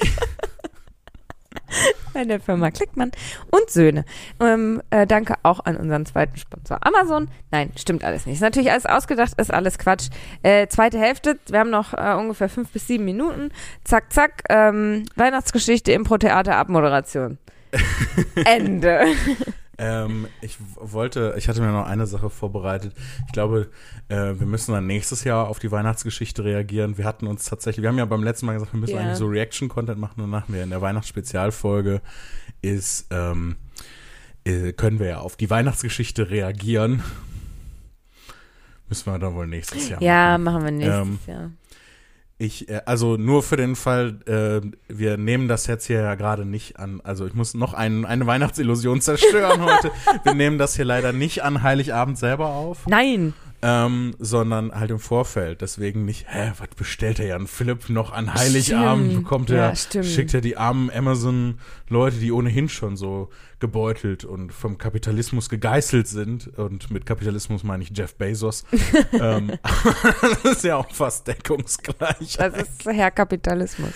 bei 2.15 2.25
der 2.25 2.41
Firma 2.41 2.71
Klickmann 2.71 3.11
und 3.51 3.71
Söhne. 3.71 4.05
Ähm, 4.41 4.83
äh, 4.91 5.07
danke 5.07 5.35
auch 5.43 5.61
an 5.65 5.77
unseren 5.77 6.07
zweiten 6.07 6.37
Sponsor 6.37 6.79
Amazon. 6.87 7.29
Nein, 7.51 7.71
stimmt 7.77 8.05
alles 8.05 8.27
nicht. 8.27 8.37
Ist 8.37 8.43
natürlich 8.43 8.71
alles 8.71 8.87
ausgedacht, 8.87 9.33
ist 9.37 9.53
alles 9.53 9.79
Quatsch. 9.79 10.09
Äh, 10.43 10.67
zweite 10.69 10.99
Hälfte, 10.99 11.39
wir 11.49 11.59
haben 11.59 11.71
noch 11.71 11.93
äh, 11.95 12.15
ungefähr 12.15 12.49
fünf 12.49 12.71
bis 12.71 12.87
sieben 12.87 13.05
Minuten. 13.05 13.51
Zack, 13.85 14.13
zack. 14.13 14.43
Ähm, 14.49 15.05
Weihnachtsgeschichte, 15.17 15.93
Impro-Theater, 15.93 16.57
Abmoderation. 16.57 17.39
Ende. 18.45 19.07
Ähm, 19.79 20.27
ich 20.41 20.57
wollte, 20.77 21.35
ich 21.37 21.49
hatte 21.49 21.61
mir 21.61 21.71
noch 21.73 21.87
eine 21.87 22.07
Sache 22.07 22.31
vorbereitet. 22.31 22.95
Ich 23.27 23.33
glaube, 23.33 23.71
äh, 24.09 24.35
wir 24.39 24.47
müssen 24.47 24.73
dann 24.73 24.87
nächstes 24.87 25.25
Jahr 25.25 25.49
auf 25.49 25.59
die 25.59 25.71
Weihnachtsgeschichte 25.71 26.45
reagieren. 26.45 26.97
Wir 26.97 27.05
hatten 27.05 27.27
uns 27.27 27.45
tatsächlich, 27.45 27.83
wir 27.83 27.89
haben 27.91 27.99
ja 27.99 28.05
beim 28.07 28.23
letzten 28.25 28.47
Mal 28.47 28.55
gesagt, 28.55 28.73
wir 28.73 28.81
müssen 28.81 28.95
Ja. 28.95 29.01
eigentlich 29.03 29.19
so 29.19 29.27
Reaction-Content 29.27 29.99
machen 29.99 30.23
und 30.23 30.31
nachher 30.31 30.63
in 30.65 30.71
der 30.71 30.81
Weihnachtsspezialfolge 30.81 32.01
ist, 32.63 33.07
ähm, 33.11 33.57
äh, 34.45 34.73
können 34.73 34.99
wir 34.99 35.07
ja 35.09 35.19
auf 35.19 35.37
die 35.37 35.51
Weihnachtsgeschichte 35.51 36.31
reagieren. 36.31 37.03
Müssen 38.89 39.13
wir 39.13 39.19
dann 39.19 39.35
wohl 39.35 39.47
nächstes 39.47 39.89
Jahr 39.89 40.01
Ja, 40.03 40.39
machen. 40.39 40.45
machen 40.45 40.65
wir 40.65 40.71
nächstes 40.71 41.01
Ähm, 41.03 41.19
Jahr. 41.27 41.51
Ich, 42.39 42.69
äh, 42.69 42.83
also 42.85 43.17
nur 43.17 43.43
für 43.43 43.57
den 43.57 43.77
Fall, 43.77 44.19
äh, 44.27 44.61
wir 44.89 45.17
nehmen 45.17 45.49
das 45.49 45.67
jetzt 45.67 45.87
hier 45.87 46.01
ja 46.01 46.15
gerade 46.17 46.45
nicht 46.45 46.79
an. 46.79 47.01
Also 47.03 47.27
ich 47.27 47.35
muss 47.35 47.55
noch 47.55 47.73
ein, 47.73 48.05
eine 48.05 48.27
Weihnachtsillusion 48.27 49.01
zerstören 49.01 49.61
heute. 49.65 49.91
Wir 50.23 50.35
nehmen 50.35 50.59
das 50.59 50.77
hier 50.77 50.85
leider 50.85 51.13
nicht 51.13 51.43
an 51.43 51.63
Heiligabend 51.63 52.19
selber 52.19 52.49
auf, 52.49 52.87
Nein. 52.87 53.33
Ähm, 53.63 54.15
sondern 54.19 54.73
halt 54.73 54.91
im 54.91 54.99
Vorfeld. 54.99 55.61
Deswegen 55.61 56.05
nicht, 56.05 56.27
hä, 56.29 56.53
was 56.59 56.69
bestellt 56.77 57.19
der 57.19 57.27
Jan 57.27 57.47
Philipp 57.47 57.89
noch 57.89 58.13
an 58.13 58.33
Heiligabend? 58.35 59.07
Stimmt. 59.11 59.25
Bekommt 59.25 59.51
Ja, 59.51 59.69
er, 59.71 59.77
stimmt. 59.77 60.07
schickt 60.07 60.35
er 60.35 60.41
die 60.41 60.57
armen 60.57 60.91
Amazon-Leute, 60.91 62.17
die 62.19 62.33
ohnehin 62.33 62.69
schon 62.69 62.97
so 62.97 63.29
gebeutelt 63.59 64.25
und 64.25 64.53
vom 64.53 64.77
Kapitalismus 64.77 65.49
gegeißelt 65.49 66.07
sind. 66.07 66.49
Und 66.59 66.91
mit 66.91 67.07
Kapitalismus 67.07 67.65
meine 67.65 67.83
ich 67.83 67.91
Jeff 67.97 68.15
Bezos. 68.15 68.65
ähm, 69.13 69.53
das 70.43 70.53
ist 70.57 70.65
ja 70.65 70.77
auch 70.77 70.91
fast 70.93 71.27
deckungsgleich. 71.27 72.37
Das 72.37 72.55
ist 72.55 72.85
Herr 72.85 73.11
Kapitalismus. 73.11 73.93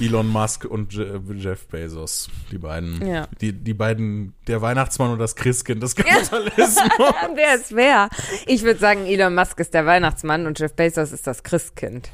Elon 0.00 0.28
Musk 0.28 0.64
und 0.64 0.92
Je 0.92 1.18
Jeff 1.36 1.66
Bezos, 1.66 2.28
die 2.52 2.58
beiden, 2.58 3.04
Ja. 3.06 3.26
die, 3.40 3.52
die 3.52 3.74
beiden, 3.74 4.32
der 4.46 4.62
Weihnachtsmann 4.62 5.10
und 5.10 5.18
das 5.18 5.34
Christkind 5.34 5.82
des 5.82 5.96
Kapitalismus. 5.96 6.76
wer 7.34 7.54
ist 7.56 7.74
wer? 7.74 8.08
Ich 8.46 8.62
würde 8.62 8.78
sagen, 8.78 8.99
Elon 9.06 9.34
Musk 9.34 9.58
ist 9.60 9.74
der 9.74 9.86
Weihnachtsmann 9.86 10.46
und 10.46 10.58
Jeff 10.58 10.74
Bezos 10.74 11.12
ist 11.12 11.26
das 11.26 11.42
Christkind. 11.42 12.10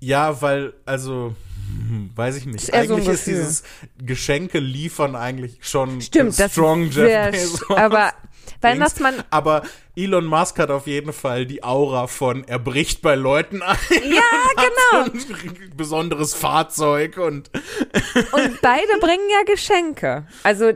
ja, 0.00 0.40
weil, 0.42 0.72
also, 0.86 1.34
hm, 1.68 2.10
weiß 2.14 2.36
ich 2.36 2.46
nicht. 2.46 2.62
Ist 2.62 2.68
eher 2.70 2.86
so 2.86 2.94
Eigentlich 2.94 3.08
ist 3.08 3.26
dieses 3.26 3.62
Geschenke 3.98 4.58
liefern 4.58 5.14
eigentlich 5.16 5.58
schon 5.60 6.00
Stimmt, 6.00 6.38
das 6.38 6.52
strong 6.52 6.88
ist 6.88 6.96
Jeff 6.96 7.30
Bezos. 7.32 7.70
aber 7.70 8.12
Weihnachtsmann, 8.62 9.14
Aber 9.30 9.62
Elon 9.96 10.26
Musk 10.26 10.58
hat 10.58 10.70
auf 10.70 10.86
jeden 10.86 11.14
Fall 11.14 11.46
die 11.46 11.62
Aura 11.64 12.06
von, 12.08 12.44
er 12.46 12.58
bricht 12.58 13.00
bei 13.00 13.14
Leuten 13.14 13.62
ein. 13.62 13.76
ja, 13.90 14.22
genau. 15.02 15.04
ein 15.04 15.76
besonderes 15.76 16.34
Fahrzeug 16.34 17.16
und 17.16 17.50
Und 18.32 18.60
beide 18.60 18.98
bringen 19.00 19.28
ja 19.30 19.42
Geschenke. 19.46 20.26
Also 20.42 20.72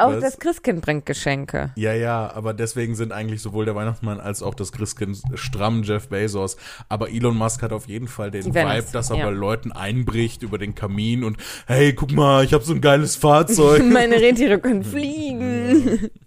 auch 0.00 0.12
Was? 0.12 0.20
das 0.20 0.38
Christkind 0.38 0.82
bringt 0.82 1.06
Geschenke. 1.06 1.72
Ja, 1.76 1.92
ja, 1.92 2.32
aber 2.32 2.54
deswegen 2.54 2.94
sind 2.94 3.12
eigentlich 3.12 3.42
sowohl 3.42 3.64
der 3.64 3.74
Weihnachtsmann 3.74 4.20
als 4.20 4.42
auch 4.42 4.54
das 4.54 4.72
Christkind 4.72 5.22
stramm 5.34 5.82
Jeff 5.82 6.08
Bezos. 6.08 6.56
Aber 6.88 7.10
Elon 7.10 7.36
Musk 7.36 7.62
hat 7.62 7.72
auf 7.72 7.88
jeden 7.88 8.08
Fall 8.08 8.30
den 8.30 8.46
Vibe, 8.54 8.86
dass 8.92 9.10
er 9.10 9.16
ja. 9.16 9.26
bei 9.26 9.30
Leuten 9.30 9.72
einbricht 9.72 10.42
über 10.42 10.58
den 10.58 10.74
Kamin 10.74 11.24
und 11.24 11.36
hey, 11.66 11.92
guck 11.92 12.12
mal, 12.12 12.44
ich 12.44 12.52
habe 12.52 12.64
so 12.64 12.72
ein 12.72 12.80
geiles 12.80 13.16
Fahrzeug. 13.16 13.82
Meine 13.90 14.20
Rentiere 14.20 14.58
können 14.58 14.84
fliegen. 14.84 16.10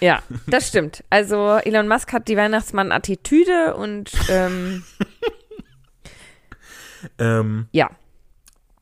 Ja, 0.00 0.22
das 0.46 0.68
stimmt. 0.68 1.04
Also 1.10 1.56
Elon 1.64 1.88
Musk 1.88 2.12
hat 2.12 2.28
die 2.28 2.36
Weihnachtsmann-Attitüde 2.36 3.74
und 3.76 4.10
ähm, 4.28 4.84
ähm, 7.18 7.68
ja. 7.72 7.90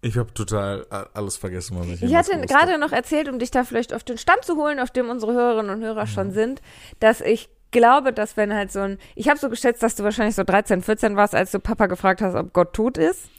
Ich 0.04 0.18
habe 0.18 0.32
total 0.34 0.86
alles 1.14 1.36
vergessen, 1.36 1.78
was 1.78 1.86
ich 1.86 2.02
Ich 2.02 2.14
hatte 2.14 2.38
gerade 2.42 2.78
noch 2.78 2.92
erzählt, 2.92 3.28
um 3.28 3.38
dich 3.38 3.50
da 3.50 3.64
vielleicht 3.64 3.94
auf 3.94 4.04
den 4.04 4.18
Stand 4.18 4.44
zu 4.44 4.56
holen, 4.56 4.78
auf 4.78 4.90
dem 4.90 5.08
unsere 5.08 5.32
Hörerinnen 5.32 5.74
und 5.74 5.82
Hörer 5.82 6.06
schon 6.06 6.30
sind, 6.30 6.60
dass 7.00 7.22
ich 7.22 7.48
glaube, 7.70 8.12
dass 8.12 8.36
wenn 8.36 8.52
halt 8.52 8.70
so 8.70 8.80
ein, 8.80 8.98
ich 9.14 9.28
habe 9.28 9.38
so 9.38 9.48
geschätzt, 9.48 9.82
dass 9.82 9.96
du 9.96 10.04
wahrscheinlich 10.04 10.34
so 10.34 10.44
13, 10.44 10.82
14 10.82 11.16
warst, 11.16 11.34
als 11.34 11.50
du 11.52 11.58
Papa 11.58 11.86
gefragt 11.86 12.20
hast, 12.20 12.34
ob 12.34 12.52
Gott 12.52 12.74
tot 12.74 12.98
ist. 12.98 13.30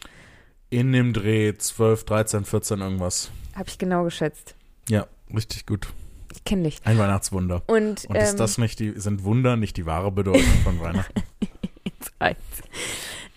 In 0.72 0.91
dem 0.91 1.13
Dreh 1.13 1.53
12, 1.53 2.03
13, 2.03 2.45
14 2.45 2.82
irgendwas. 2.82 3.30
Habe 3.55 3.70
ich 3.70 3.78
genau 3.78 4.03
geschätzt. 4.03 4.55
Ja, 4.89 5.05
richtig 5.34 5.68
gut. 5.68 5.88
Ich 6.34 6.43
kenne 6.43 6.63
dich. 6.63 6.80
Ein 6.84 6.97
Weihnachtswunder. 6.97 7.61
Und, 7.68 8.05
Und 8.05 8.16
ist 8.16 8.32
ähm, 8.32 8.38
das 8.38 8.57
nicht 8.57 8.80
die, 8.80 8.99
sind 8.99 9.24
Wunder 9.24 9.55
nicht 9.55 9.78
die 9.78 9.86
wahre 9.86 10.11
Bedeutung 10.11 10.43
von 10.63 10.80
Weihnachten? 10.82 11.24
Eins. 12.20 12.38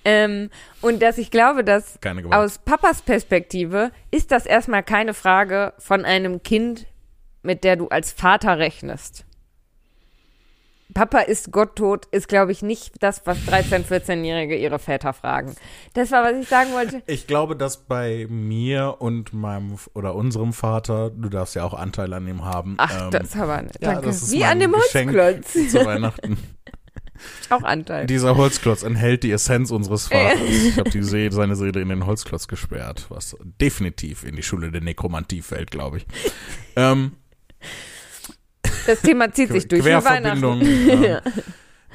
Ähm, 0.08 0.48
und 0.80 1.02
dass 1.02 1.18
ich 1.18 1.30
glaube, 1.30 1.62
dass 1.64 1.98
aus 2.30 2.58
Papas 2.58 3.02
Perspektive 3.02 3.90
ist 4.10 4.30
das 4.30 4.46
erstmal 4.46 4.82
keine 4.82 5.12
Frage 5.12 5.74
von 5.78 6.06
einem 6.06 6.42
Kind, 6.42 6.86
mit 7.42 7.62
der 7.62 7.76
du 7.76 7.88
als 7.88 8.10
Vater 8.12 8.58
rechnest. 8.58 9.26
Papa 10.94 11.18
ist 11.18 11.52
Gott 11.52 11.76
tot, 11.76 12.06
ist, 12.06 12.28
glaube 12.28 12.50
ich, 12.50 12.62
nicht 12.62 12.94
das, 13.02 13.26
was 13.26 13.36
13-, 13.46 13.84
14-Jährige 13.84 14.56
ihre 14.56 14.78
Väter 14.78 15.12
fragen. 15.12 15.54
Das 15.92 16.10
war, 16.10 16.24
was 16.24 16.40
ich 16.40 16.48
sagen 16.48 16.72
wollte. 16.72 17.02
Ich 17.06 17.26
glaube, 17.26 17.54
dass 17.54 17.84
bei 17.84 18.26
mir 18.30 18.96
und 18.98 19.34
meinem 19.34 19.76
oder 19.92 20.14
unserem 20.14 20.54
Vater, 20.54 21.10
du 21.10 21.28
darfst 21.28 21.54
ja 21.54 21.64
auch 21.64 21.74
Anteil 21.74 22.14
an 22.14 22.26
ihm 22.26 22.46
haben. 22.46 22.76
Ach, 22.78 23.02
ähm, 23.02 23.10
das 23.10 23.36
aber 23.36 23.60
nicht. 23.60 23.82
ja, 23.82 23.92
Danke. 23.92 24.06
das 24.06 24.22
ist 24.22 24.32
Wie 24.32 24.44
an 24.44 24.60
dem 24.60 24.72
Geschenk 24.72 25.14
Holzklotz. 25.14 25.70
zu 25.72 25.84
Weihnachten. 25.84 26.38
Auch 27.50 27.62
Anteil. 27.62 28.06
Dieser 28.06 28.36
Holzklotz 28.36 28.82
enthält 28.82 29.22
die 29.22 29.30
Essenz 29.32 29.70
unseres 29.70 30.08
Vaters. 30.08 30.40
Ich 30.48 30.76
habe 30.78 30.90
die 30.90 31.02
See 31.02 31.28
seine 31.30 31.56
Seele 31.56 31.80
in 31.80 31.88
den 31.88 32.06
Holzklotz 32.06 32.48
gesperrt, 32.48 33.06
was 33.08 33.36
definitiv 33.60 34.24
in 34.24 34.36
die 34.36 34.42
Schule 34.42 34.70
der 34.70 34.80
Nekromantie 34.80 35.42
fällt, 35.42 35.70
glaube 35.70 35.98
ich. 35.98 36.06
Ähm, 36.76 37.12
Das 38.86 39.00
Thema 39.02 39.32
zieht 39.32 39.50
sich 39.52 39.68
durch 39.68 39.82
Querverbindung. 39.82 40.60
Ähm, 40.62 41.18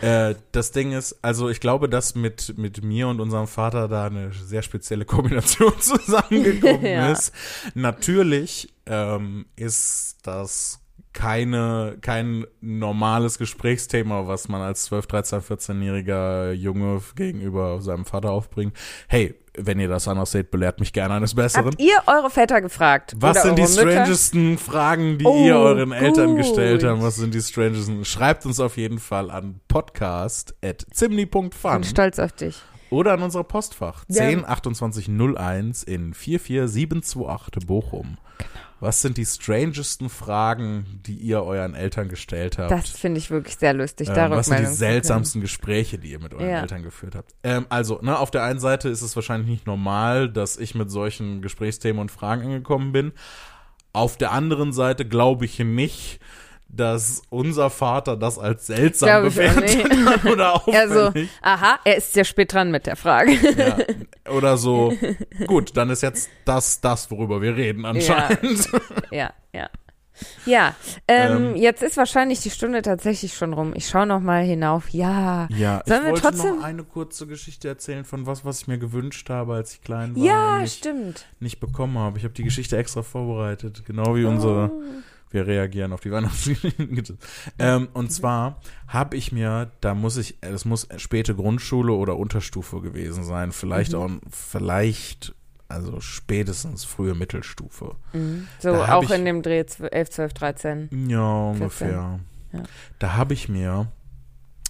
äh, 0.02 0.36
das 0.52 0.72
Ding 0.72 0.92
ist, 0.92 1.18
also 1.22 1.50
ich 1.50 1.60
glaube, 1.60 1.88
dass 1.88 2.14
mit, 2.16 2.58
mit 2.58 2.84
mir 2.84 3.08
und 3.08 3.20
unserem 3.22 3.48
Vater 3.48 3.88
da 3.88 4.08
eine 4.08 4.32
sehr 4.34 4.62
spezielle 4.62 5.06
Kombination 5.06 5.74
zusammengekommen 5.80 6.86
Ja. 6.86 7.12
ist. 7.12 7.32
Natürlich 7.74 8.74
ähm, 8.86 9.46
ist 9.56 10.18
das 10.24 10.80
keine, 11.14 11.98
kein 12.02 12.46
normales 12.62 13.38
Gesprächsthema, 13.38 14.28
was 14.28 14.48
man 14.50 14.62
als 14.62 14.86
12, 14.86 15.08
13, 15.08 15.40
14-jähriger 15.42 16.52
Junge 16.54 17.02
gegenüber 17.16 17.82
seinem 17.82 18.06
Vater 18.06 18.32
aufbringt. 18.32 18.76
Hey, 19.08 19.36
wenn 19.56 19.80
ihr 19.80 19.88
das 19.88 20.08
anders 20.08 20.32
seht, 20.32 20.50
belehrt 20.50 20.80
mich 20.80 20.94
gerne 20.94 21.14
eines 21.14 21.36
Besseren. 21.36 21.66
Habt 21.68 21.80
ihr 21.82 22.02
eure 22.08 22.32
Väter 22.32 22.60
gefragt? 22.60 23.14
Was 23.18 23.44
sind 23.44 23.56
die 23.58 23.62
Mütter? 23.62 23.82
strangesten 23.82 24.58
Fragen, 24.58 25.20
die 25.20 25.26
Oh, 25.26 25.46
ihr 25.46 25.58
euren 25.58 25.92
Eltern 25.92 26.30
gut. 26.30 26.38
gestellt 26.38 26.84
habt? 26.84 27.04
Was 27.04 27.18
sind 27.18 27.36
die 27.36 27.42
strangesten? 27.42 28.04
Schreibt 28.04 28.48
uns 28.48 28.60
auf 28.60 28.78
jeden 28.78 28.98
Fall 28.98 29.30
an 29.30 29.60
podcast.zimni.fun 29.68 31.52
bin 31.74 31.84
stolz 31.84 32.18
auf 32.20 32.32
dich. 32.32 32.60
oder 32.90 33.14
an 33.14 33.22
unser 33.22 33.44
Postfach 33.44 34.06
Ja. 34.08 34.24
10 34.24 34.44
28 34.46 35.08
01 35.10 35.84
in 35.84 36.14
44728 36.16 37.68
Bochum. 37.68 38.18
Genau. 38.40 38.50
Was 38.84 39.02
sind 39.02 39.16
die 39.16 39.26
strangesten 39.26 40.10
Fragen, 40.10 41.00
die 41.06 41.14
ihr 41.16 41.42
euren 41.42 41.74
Eltern 41.74 42.10
gestellt 42.10 42.58
habt? 42.58 42.70
Das 42.70 42.90
finde 42.90 43.18
ich 43.18 43.32
wirklich 43.32 43.56
sehr 43.56 43.74
lustig. 43.74 44.10
Ähm, 44.10 44.32
was 44.32 44.48
sind 44.48 44.60
die 44.60 44.66
seltsamsten 44.66 45.40
Gespräche, 45.40 45.98
die 45.98 46.12
ihr 46.12 46.20
mit 46.20 46.34
euren 46.34 46.50
Ja. 46.50 46.60
Eltern 46.60 46.84
geführt 46.84 47.16
habt? 47.16 47.34
Ähm, 47.44 47.66
also, 47.70 48.00
ne, 48.02 48.20
auf 48.20 48.30
der 48.30 48.44
einen 48.44 48.60
Seite 48.60 48.90
ist 48.90 49.02
es 49.02 49.16
wahrscheinlich 49.16 49.48
nicht 49.48 49.68
normal, 49.68 50.28
dass 50.30 50.58
ich 50.58 50.76
mit 50.76 50.92
solchen 50.92 51.42
Gesprächsthemen 51.42 52.02
und 52.02 52.12
Fragen 52.12 52.44
angekommen 52.44 52.92
bin. 52.92 53.14
Auf 53.94 54.18
der 54.18 54.34
anderen 54.34 54.74
Seite 54.74 55.06
glaube 55.06 55.46
ich 55.46 55.60
nicht, 55.60 56.20
dass 56.68 57.22
unser 57.30 57.70
Vater 57.70 58.18
das 58.18 58.38
als 58.38 58.68
seltsam 58.68 59.24
bewertet 59.24 59.86
oder 60.26 60.60
können. 60.66 60.76
Also, 60.76 61.08
auffällig. 61.08 61.30
aha, 61.42 61.80
er 61.86 61.96
ist 61.96 62.12
sehr 62.12 62.26
spät 62.26 62.52
dran 62.52 62.70
mit 62.70 62.86
der 62.86 62.98
Frage. 62.98 63.32
ja. 63.32 63.78
Oder 64.30 64.58
so, 64.58 64.94
gut, 65.48 65.76
dann 65.76 65.90
ist 65.90 66.02
jetzt 66.04 66.30
das, 66.46 66.80
das, 66.82 67.12
worüber 67.12 67.42
wir 67.42 67.56
reden 67.56 67.86
anscheinend. 67.86 68.70
ja, 69.12 69.32
ja. 69.54 69.70
Ja, 70.46 70.76
ähm, 71.08 71.38
Ähm. 71.48 71.56
jetzt 71.56 71.82
ist 71.82 71.98
wahrscheinlich 71.98 72.40
die 72.42 72.52
Stunde 72.52 72.84
tatsächlich 72.84 73.34
schon 73.34 73.52
rum. 73.52 73.74
Ich 73.76 73.88
schaue 73.90 74.06
noch 74.06 74.20
mal 74.20 74.44
hinauf. 74.44 74.90
Ja. 74.90 75.48
Ja, 75.50 75.82
Sollen 75.86 76.02
ich 76.02 76.06
wir 76.06 76.12
wollte 76.12 76.22
trotzdem- 76.22 76.56
noch 76.58 76.64
eine 76.64 76.84
kurze 76.84 77.26
Geschichte 77.26 77.68
erzählen 77.68 78.06
von 78.06 78.28
was, 78.28 78.46
was 78.46 78.62
ich 78.62 78.68
mir 78.68 78.78
gewünscht 78.78 79.30
habe, 79.32 79.56
als 79.56 79.74
ich 79.74 79.82
klein 79.82 80.16
war. 80.16 80.24
Ja, 80.24 80.68
stimmt. 80.68 81.26
nicht 81.40 81.60
bekommen 81.60 81.98
habe. 81.98 82.20
Ich 82.20 82.24
habe 82.26 82.34
die 82.36 82.44
Geschichte 82.44 82.78
extra 82.78 83.02
vorbereitet, 83.02 83.84
genau 83.86 84.16
wie 84.16 84.26
unsere. 84.26 84.72
Wir 85.34 85.46
reagieren 85.48 85.92
auf 85.92 86.00
die 86.02 86.12
Weihnachtsgeschichte. 86.16 87.18
ähm, 87.60 87.88
und 87.94 88.12
zwar 88.12 88.62
habe 88.88 89.18
ich 89.18 89.32
mir, 89.32 89.72
da 89.82 89.94
muss 89.96 90.16
ich, 90.18 90.38
das 90.42 90.64
muss 90.64 90.88
späte 90.98 91.36
Grundschule 91.36 91.92
oder 91.94 92.16
Unterstufe 92.18 92.80
gewesen 92.82 93.24
sein, 93.24 93.52
vielleicht 93.52 93.94
Mhm. 93.94 93.98
auch, 94.00 94.10
vielleicht, 94.32 95.34
also 95.68 96.00
spätestens 96.00 96.86
frühe 96.86 97.16
Mittelstufe. 97.16 97.96
Mhm. 98.14 98.48
So, 98.60 98.76
auch 98.76 99.04
ich- 99.04 99.10
in 99.12 99.26
dem 99.26 99.42
Dreh 99.42 99.66
11, 99.92 100.10
12, 100.12 100.34
13. 100.34 100.90
Ja, 101.10 101.50
ungefähr. 101.50 102.20
Ja. 102.54 102.62
Da 103.00 103.14
habe 103.14 103.34
ich 103.34 103.50
mir, 103.50 103.88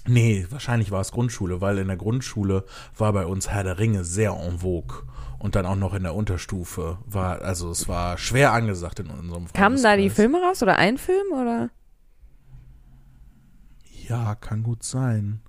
nee, 0.07 0.47
wahrscheinlich 0.49 0.91
war 0.91 1.01
es 1.01 1.11
Grundschule, 1.11 1.59
weil 1.59 1.77
in 1.77 1.87
der 1.87 1.97
Grundschule 1.97 2.63
war 2.97 3.11
bei 3.11 3.25
uns 3.25 3.49
Herr 3.49 3.65
der 3.65 3.77
Ringe 3.79 4.05
sehr 4.05 4.31
en 4.31 4.59
vogue. 4.59 5.03
Und 5.43 5.55
dann 5.55 5.65
auch 5.65 5.75
noch 5.75 5.93
in 5.93 6.03
der 6.03 6.15
Unterstufe 6.15 6.99
war, 7.05 7.41
also 7.41 7.69
es 7.69 7.89
war 7.89 8.17
schwer 8.17 8.53
angesagt 8.53 9.01
in 9.01 9.07
unserem 9.09 9.45
Kamen 9.51 9.81
da 9.83 9.97
die. 9.97 10.09
Filme 10.09 10.41
raus 10.41 10.63
oder 10.63 10.77
ein 10.77 10.97
Film 10.97 11.33
oder? 11.33 11.69
Ja, 14.07 14.35
kann 14.35 14.63
gut 14.63 14.83
sein. 14.83 15.41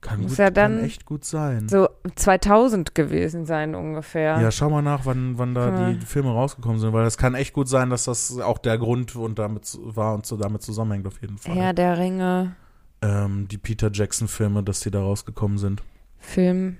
Kann, 0.00 0.20
Muss 0.22 0.30
gut, 0.32 0.38
ja 0.38 0.50
dann 0.50 0.76
kann 0.78 0.84
echt 0.84 1.04
gut 1.06 1.24
sein. 1.24 1.68
So 1.68 1.88
2000 2.16 2.94
gewesen 2.94 3.44
sein 3.46 3.74
ungefähr. 3.76 4.40
Ja, 4.40 4.50
schau 4.50 4.68
mal 4.70 4.82
nach, 4.82 5.06
wann, 5.06 5.38
wann 5.38 5.54
da 5.54 5.68
Ja. 5.68 5.92
die 5.92 6.06
Filme 6.06 6.30
rausgekommen 6.30 6.80
sind, 6.80 6.92
weil 6.92 7.04
das 7.04 7.18
kann 7.18 7.34
echt 7.36 7.52
gut 7.52 7.68
sein, 7.68 7.88
dass 7.90 8.04
das 8.04 8.38
auch 8.40 8.58
der 8.58 8.78
Grund 8.78 9.14
und 9.14 9.38
damit 9.38 9.78
war 9.82 10.14
und 10.14 10.26
so 10.26 10.36
damit 10.36 10.62
zusammenhängt 10.62 11.06
auf 11.06 11.20
jeden 11.20 11.38
Fall. 11.38 11.54
Herr 11.54 11.72
der 11.72 11.98
Ringe, 11.98 12.56
Ähm, 13.00 13.46
die 13.48 13.58
Peter 13.58 13.90
Jackson 13.92 14.26
Filme, 14.28 14.62
dass 14.64 14.80
die 14.80 14.90
da 14.92 15.00
rausgekommen 15.00 15.58
sind. 15.58 15.82
Film. 16.18 16.78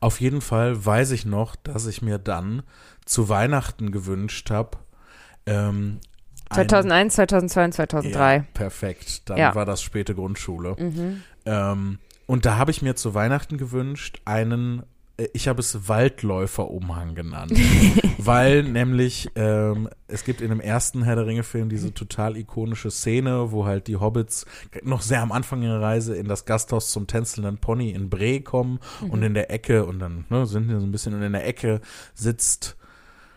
Auf 0.00 0.20
jeden 0.20 0.40
Fall 0.40 0.84
weiß 0.84 1.10
ich 1.12 1.24
noch, 1.26 1.56
dass 1.56 1.86
ich 1.86 2.02
mir 2.02 2.18
dann 2.18 2.62
zu 3.04 3.28
Weihnachten 3.28 3.92
gewünscht 3.92 4.50
habe. 4.50 4.78
Ähm, 5.46 5.98
ein- 6.50 6.54
2001, 6.56 7.14
2002 7.14 7.64
und 7.64 7.72
2003. 7.74 8.36
Ja, 8.36 8.44
perfekt. 8.54 9.28
Dann 9.28 9.36
Ja. 9.38 9.54
war 9.54 9.64
das 9.66 9.82
späte 9.82 10.14
Grundschule. 10.14 10.76
Mhm. 10.78 11.22
Ähm, 11.46 11.98
und 12.26 12.46
da 12.46 12.56
habe 12.56 12.70
ich 12.70 12.80
mir 12.82 12.96
zu 12.96 13.14
Weihnachten 13.14 13.58
gewünscht 13.58 14.20
einen, 14.24 14.82
ich 15.32 15.48
habe 15.48 15.60
es 15.60 15.88
Waldläufer-Umhang 15.88 17.14
genannt. 17.14 17.52
weil 18.18 18.62
nämlich 18.62 19.30
ähm, 19.34 19.88
es 20.06 20.24
gibt 20.24 20.40
in 20.40 20.48
dem 20.48 20.60
ersten 20.60 21.02
Herr 21.02 21.16
der 21.16 21.26
Ringe-Film 21.26 21.68
diese 21.68 21.92
total 21.92 22.36
ikonische 22.36 22.90
Szene, 22.90 23.52
wo 23.52 23.66
halt 23.66 23.86
die 23.86 23.96
Hobbits 23.96 24.46
noch 24.82 25.02
sehr 25.02 25.22
am 25.22 25.32
Anfang 25.32 25.62
ihrer 25.62 25.80
Reise 25.80 26.16
in 26.16 26.26
das 26.26 26.44
Gasthaus 26.44 26.90
zum 26.90 27.06
tänzelnden 27.06 27.58
Pony 27.58 27.90
in 27.90 28.10
Bre 28.10 28.40
kommen 28.40 28.80
und 29.08 29.22
in 29.22 29.34
der 29.34 29.50
Ecke, 29.50 29.84
und 29.84 29.98
dann 29.98 30.24
ne, 30.30 30.46
sind 30.46 30.68
wir 30.68 30.80
so 30.80 30.86
ein 30.86 30.92
bisschen, 30.92 31.14
und 31.14 31.22
in 31.22 31.32
der 31.32 31.46
Ecke 31.46 31.80
sitzt 32.14 32.76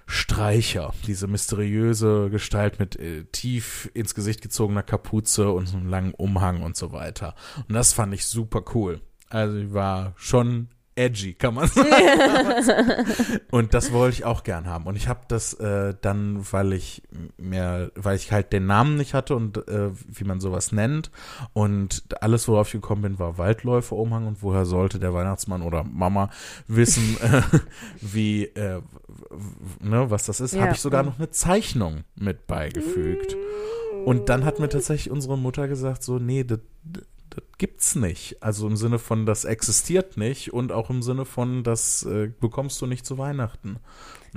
Streicher, 0.10 0.94
diese 1.06 1.28
mysteriöse 1.28 2.30
Gestalt 2.30 2.80
mit 2.80 2.96
äh, 2.96 3.26
tief 3.26 3.92
ins 3.94 4.16
Gesicht 4.16 4.42
gezogener 4.42 4.84
Kapuze 4.84 5.52
und 5.52 5.66
so 5.68 5.76
einem 5.76 5.90
langen 5.90 6.14
Umhang 6.14 6.64
und 6.64 6.78
so 6.78 6.94
weiter. 6.94 7.36
Und 7.68 7.76
das 7.76 7.92
fand 7.92 8.14
ich 8.14 8.26
super 8.26 8.64
cool. 8.74 9.02
Also 9.30 9.58
ich 9.58 9.74
war 9.74 10.14
schon 10.16 10.70
edgy, 10.98 11.34
kann 11.34 11.54
man 11.54 11.68
sagen. 11.70 13.06
und 13.52 13.74
das 13.74 13.92
wollte 13.92 14.16
ich 14.16 14.26
auch 14.26 14.44
gern 14.44 14.66
haben. 14.66 14.86
Und 14.86 14.96
ich 14.96 15.08
habe 15.08 15.22
das 15.28 15.54
äh, 15.54 15.94
dann, 16.02 16.46
weil 16.52 16.74
ich 16.74 17.04
mir, 17.38 17.92
weil 17.96 18.16
ich 18.16 18.32
halt 18.32 18.52
den 18.52 18.66
Namen 18.66 18.98
nicht 18.98 19.14
hatte 19.14 19.36
und 19.36 19.58
äh, 19.68 19.92
wie 20.08 20.24
man 20.24 20.40
sowas 20.40 20.72
nennt. 20.72 21.12
Und 21.54 22.04
alles, 22.22 22.48
worauf 22.48 22.68
ich 22.68 22.74
gekommen 22.74 23.04
bin, 23.04 23.20
war 23.20 23.38
Waldläufer-Umhang. 23.38 24.28
Und 24.28 24.42
woher 24.42 24.66
sollte 24.66 25.00
der 25.00 25.14
Weihnachtsmann 25.14 25.62
oder 25.62 25.84
Mama 25.84 26.30
wissen, 26.68 27.18
äh, 27.22 27.42
wie, 28.02 28.46
äh, 28.46 28.82
ne, 29.80 30.10
was 30.10 30.26
das 30.26 30.40
ist? 30.40 30.54
Ja. 30.54 30.64
Habe 30.64 30.74
ich 30.74 30.82
sogar 30.82 31.04
noch 31.04 31.18
eine 31.18 31.30
Zeichnung 31.30 32.04
mit 32.16 32.48
beigefügt. 32.48 33.38
Und 34.06 34.30
dann 34.30 34.46
hat 34.46 34.60
mir 34.60 34.70
tatsächlich 34.70 35.12
unsere 35.12 35.38
Mutter 35.38 35.68
gesagt, 35.68 36.02
so, 36.02 36.18
nee, 36.18 36.44
das 36.44 36.60
das 37.38 37.46
gibt's 37.58 37.96
nicht. 37.96 38.42
Also 38.42 38.68
im 38.68 38.76
Sinne 38.76 39.00
von, 39.00 39.26
das 39.26 39.46
existiert 39.46 40.18
nicht 40.18 40.54
und 40.54 40.72
auch 40.72 40.90
im 40.90 41.02
Sinne 41.02 41.26
von, 41.26 41.64
das 41.64 42.04
äh, 42.04 42.32
bekommst 42.40 42.82
du 42.82 42.88
nicht 42.88 43.06
zu 43.06 43.18
Weihnachten. 43.18 43.78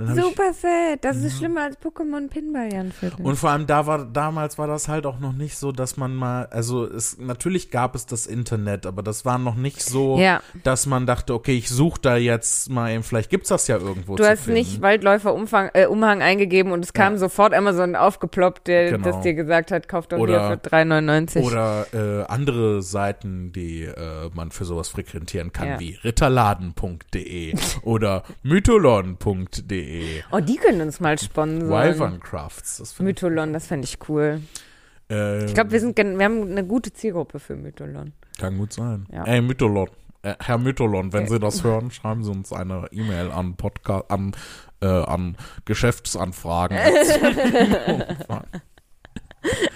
Super 0.07 0.53
sad. 0.53 1.03
Das 1.03 1.17
ist 1.17 1.37
schlimmer 1.37 1.63
als 1.63 1.77
Pokémon 1.79 2.27
Pinball, 2.29 2.71
Jan 2.71 2.91
Philipp. 2.91 3.19
und 3.19 3.35
vor 3.35 3.49
allem 3.51 3.67
da 3.67 3.85
war, 3.87 4.05
damals 4.05 4.57
war 4.57 4.67
das 4.67 4.87
halt 4.87 5.05
auch 5.05 5.19
noch 5.19 5.33
nicht 5.33 5.57
so, 5.57 5.71
dass 5.71 5.97
man 5.97 6.15
mal, 6.15 6.45
also 6.47 6.85
es, 6.85 7.17
natürlich 7.19 7.71
gab 7.71 7.95
es 7.95 8.05
das 8.05 8.25
Internet, 8.27 8.85
aber 8.85 9.03
das 9.03 9.25
war 9.25 9.37
noch 9.37 9.55
nicht 9.55 9.81
so, 9.83 10.17
Ja. 10.19 10.41
dass 10.63 10.85
man 10.85 11.05
dachte, 11.05 11.33
okay, 11.33 11.57
ich 11.57 11.69
suche 11.69 11.99
da 12.01 12.17
jetzt 12.17 12.69
mal, 12.69 12.91
eben, 12.91 13.03
vielleicht 13.03 13.29
gibt's 13.29 13.49
das 13.49 13.67
ja 13.67 13.77
irgendwo 13.77 14.15
Du 14.15 14.25
hast 14.25 14.41
finden. 14.45 14.59
nicht 14.59 14.81
Waldläufer 14.81 15.33
Umfang, 15.33 15.69
äh, 15.73 15.85
Umhang 15.85 16.21
eingegeben 16.21 16.71
und 16.71 16.83
es 16.85 16.93
kam 16.93 17.13
Ja. 17.13 17.19
sofort 17.19 17.53
Amazon 17.53 17.95
aufgeploppt, 17.95 18.67
der 18.67 18.91
Genau. 18.91 19.03
das 19.11 19.21
dir 19.21 19.33
gesagt 19.33 19.71
hat, 19.71 19.87
kauf 19.87 20.07
doch 20.07 20.17
Oder- 20.17 20.47
hier 20.49 20.57
für 20.61 20.69
3,99. 20.69 21.43
Oder 21.45 21.85
äh, 21.93 22.23
andere 22.31 22.81
Seiten, 22.81 23.51
die 23.51 23.83
äh, 23.83 24.29
man 24.33 24.51
für 24.51 24.65
sowas 24.65 24.89
frequentieren 24.89 25.51
kann, 25.53 25.67
Ja. 25.67 25.79
wie 25.79 25.97
ritterladen.de 26.03 27.53
oder 27.83 28.23
mytholon.de. 28.43 29.90
Oh, 30.31 30.39
die 30.39 30.55
können 30.57 30.81
uns 30.81 30.99
mal 30.99 31.17
sponsern. 31.19 31.69
Wyverncrafts. 31.69 32.77
Das 32.77 32.91
finde 32.93 33.11
ich. 33.11 33.15
Mytholon, 33.21 33.53
das 33.53 33.67
fände 33.67 33.85
ich 33.85 33.97
cool. 34.09 34.41
Äh, 35.09 35.45
Ich 35.45 35.53
glaube, 35.53 35.71
wir 35.71 35.79
sind, 35.79 35.97
wir 35.97 36.23
haben 36.25 36.49
eine 36.51 36.63
gute 36.65 36.93
Zielgruppe 36.93 37.39
für 37.39 37.55
Mytholon. 37.55 38.13
Kann 38.39 38.57
gut 38.57 38.73
sein. 38.73 39.05
Ja. 39.11 39.23
Ey, 39.25 39.41
Mytholon. 39.41 39.89
Äh, 40.23 40.35
Herr 40.39 40.57
Mytholon, 40.59 41.11
wenn 41.13 41.23
Okay. 41.23 41.33
Sie 41.33 41.39
das 41.39 41.63
hören, 41.63 41.89
schreiben 41.91 42.23
Sie 42.23 42.29
uns 42.31 42.53
eine 42.53 42.87
E-Mail 42.91 43.31
an 43.31 43.55
Podcast, 43.55 44.09
an, 44.11 44.33
äh, 44.81 44.85
an 44.85 45.35
Geschäftsanfragen. 45.65 46.77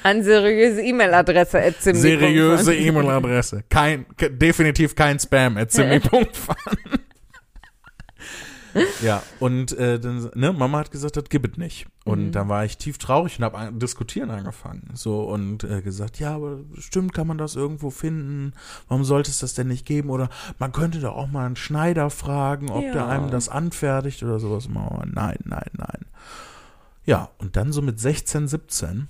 An 0.04 0.22
seriöse 0.22 0.84
E-Mail-Adresse 0.84 1.60
at. 1.60 1.82
Seriöse 1.82 2.76
E-Mail-Adresse. 2.76 3.64
Kein, 3.70 4.06
ke- 4.16 4.30
definitiv 4.30 4.94
kein 4.96 5.18
Spam 5.20 5.58
at. 5.58 5.74
ja, 9.02 9.24
und 9.40 9.72
äh, 9.78 10.00
dann, 10.00 10.30
ne, 10.36 10.52
Mama 10.54 10.80
hat 10.80 10.92
gesagt, 10.92 11.16
das 11.18 11.26
gibt 11.30 11.54
es 11.54 11.58
nicht. 11.58 11.86
Und 12.04 12.28
Mhm. 12.28 12.32
dann 12.34 12.50
war 12.50 12.66
ich 12.66 12.78
tief 12.78 12.98
traurig 12.98 13.38
und 13.40 13.46
habe 13.46 13.58
an, 13.58 13.80
diskutieren 13.80 14.30
angefangen. 14.30 14.90
So 14.94 15.22
und 15.24 15.64
äh, 15.64 15.82
gesagt, 15.82 16.20
ja, 16.20 16.36
aber 16.36 16.60
stimmt, 16.78 17.14
kann 17.14 17.26
man 17.28 17.38
das 17.38 17.56
irgendwo 17.56 17.90
finden? 17.90 18.54
Warum 18.88 19.04
sollte 19.04 19.32
es 19.32 19.40
das 19.40 19.54
denn 19.54 19.68
nicht 19.70 19.86
geben? 19.86 20.10
Oder 20.10 20.30
man 20.60 20.72
könnte 20.72 21.00
doch 21.00 21.16
auch 21.16 21.28
mal 21.28 21.46
einen 21.46 21.56
Schneider 21.56 22.10
fragen, 22.10 22.70
ob 22.70 22.82
der 22.82 22.94
Ja. 22.96 23.08
einem 23.08 23.32
das 23.32 23.50
anfertigt 23.50 24.22
oder 24.24 24.40
sowas. 24.40 24.68
Mama, 24.70 25.04
nein, 25.06 25.38
nein, 25.46 25.70
nein. 25.74 26.06
Ja, 27.06 27.30
und 27.38 27.56
dann 27.56 27.72
so 27.72 27.82
mit 27.82 28.00
16, 28.00 28.48
17 28.48 29.08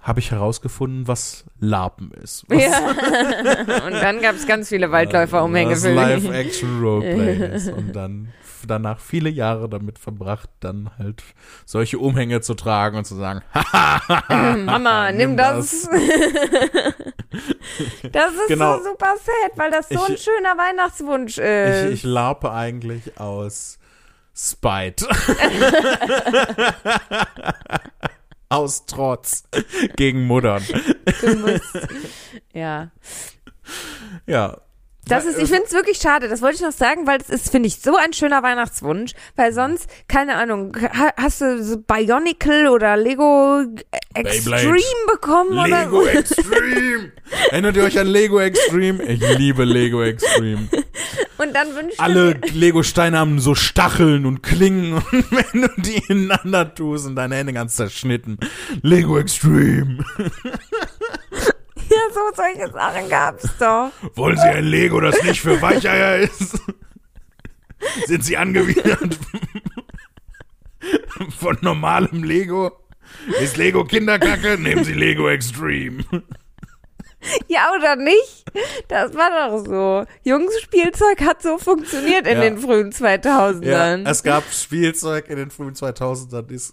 habe 0.00 0.20
ich 0.20 0.30
herausgefunden, 0.32 1.08
was 1.08 1.44
Lapen 1.60 2.10
ist. 2.10 2.44
Was 2.48 2.62
Ja. 2.62 2.78
und 3.86 3.92
dann 3.94 4.20
gab 4.20 4.34
es 4.36 4.46
ganz 4.46 4.68
viele 4.68 4.90
Waldläufer-Umhänge 4.90 5.76
für. 5.76 5.94
Live-Action-Roleplay 5.94 7.54
ist. 7.56 7.68
Und 7.72 7.92
dann 7.96 8.28
danach 8.66 9.00
viele 9.00 9.28
Jahre 9.30 9.68
damit 9.68 9.98
verbracht, 9.98 10.48
dann 10.60 10.90
halt 10.98 11.22
solche 11.66 11.98
Umhänge 11.98 12.40
zu 12.40 12.54
tragen 12.54 12.96
und 12.98 13.04
zu 13.04 13.14
sagen, 13.16 13.42
Mama, 14.64 15.10
nimm, 15.12 15.30
Nimm 15.30 15.36
das. 15.36 15.82
das 18.12 18.32
ist 18.32 18.48
Genau. 18.48 18.78
so 18.78 18.84
super 18.90 19.14
sad, 19.16 19.52
weil 19.56 19.70
das 19.70 19.88
so 19.88 19.94
Ich- 19.94 20.08
ein 20.10 20.18
schöner 20.18 20.56
Weihnachtswunsch 20.58 21.38
ist. 21.38 21.84
ich, 21.86 21.92
ich 21.94 22.02
larpe 22.04 22.50
eigentlich 22.52 23.18
aus 23.20 23.78
Spite. 24.36 25.06
aus 28.48 28.86
Trotz 28.86 29.44
gegen 29.96 30.26
Muttern. 30.26 30.62
Du 31.20 31.34
musst, 31.36 31.78
ja. 32.52 32.90
Ja. 34.26 34.58
Das 35.06 35.24
ist, 35.24 35.38
ich 35.38 35.48
finde 35.48 35.64
es 35.66 35.72
wirklich 35.72 35.98
schade, 35.98 36.28
das 36.28 36.40
wollte 36.40 36.56
ich 36.56 36.62
noch 36.62 36.72
sagen, 36.72 37.06
weil 37.06 37.18
es 37.20 37.28
ist, 37.28 37.50
finde 37.50 37.66
ich, 37.66 37.80
so 37.80 37.96
ein 37.96 38.12
schöner 38.12 38.42
Weihnachtswunsch, 38.42 39.12
weil 39.36 39.52
sonst, 39.52 39.86
keine 40.08 40.36
Ahnung, 40.36 40.76
ha, 40.80 41.12
hast 41.16 41.40
du 41.42 41.62
so 41.62 41.76
Bionicle 41.78 42.70
oder 42.70 42.96
Lego 42.96 43.64
Extreme 44.14 44.56
Beyblade. 44.56 44.82
bekommen 45.12 45.58
oder 45.58 45.84
Lego? 45.84 46.02
Extreme. 46.06 47.12
Erinnert 47.50 47.76
ihr 47.76 47.84
euch 47.84 47.98
an 47.98 48.06
Lego 48.06 48.40
Extreme? 48.40 49.02
Ich 49.04 49.20
liebe 49.38 49.64
Lego 49.64 50.02
Extreme. 50.02 50.68
Und 51.36 51.54
dann 51.54 51.74
wünschst 51.74 51.98
Alle 52.00 52.38
Lego-Steine 52.52 53.18
haben 53.18 53.40
so 53.40 53.54
Stacheln 53.54 54.24
und 54.24 54.42
Klingen 54.42 54.94
und 54.94 55.04
wenn 55.30 55.62
du 55.62 55.68
die 55.78 56.02
ineinander 56.08 56.74
tust 56.74 57.06
und 57.06 57.16
deine 57.16 57.36
Hände 57.36 57.52
ganz 57.52 57.74
zerschnitten. 57.76 58.38
Lego 58.82 59.18
Extreme. 59.18 60.04
so 62.12 62.20
solche 62.34 62.70
Sachen 62.72 63.08
gab's 63.08 63.48
doch. 63.58 63.90
Wollen 64.14 64.36
Sie 64.36 64.42
ein 64.48 64.64
Lego, 64.64 65.00
das 65.00 65.22
nicht 65.22 65.40
für 65.40 65.60
Weicheier 65.60 66.18
ist? 66.18 66.58
Sind 68.06 68.24
Sie 68.24 68.36
angewidert 68.36 69.18
von 71.38 71.58
normalem 71.60 72.24
Lego? 72.24 72.72
Ist 73.40 73.56
Lego 73.56 73.84
Kinderkacke? 73.84 74.58
Nehmen 74.58 74.84
Sie 74.84 74.94
Lego 74.94 75.28
Extreme. 75.28 76.04
Ja, 77.48 77.70
oder 77.76 77.96
nicht? 77.96 78.44
Das 78.88 79.14
war 79.14 79.30
doch 79.48 79.64
so. 79.64 80.04
Jungsspielzeug 80.24 81.20
hat 81.22 81.42
so 81.42 81.58
funktioniert 81.58 82.26
in 82.26 82.36
Ja. 82.36 82.40
den 82.42 82.58
frühen 82.58 82.92
2000ern. 82.92 84.08
es 84.08 84.22
gab 84.22 84.44
Spielzeug 84.52 85.28
in 85.28 85.36
den 85.36 85.50
frühen 85.50 85.74
2000ern. 85.74 86.52
Es, 86.54 86.72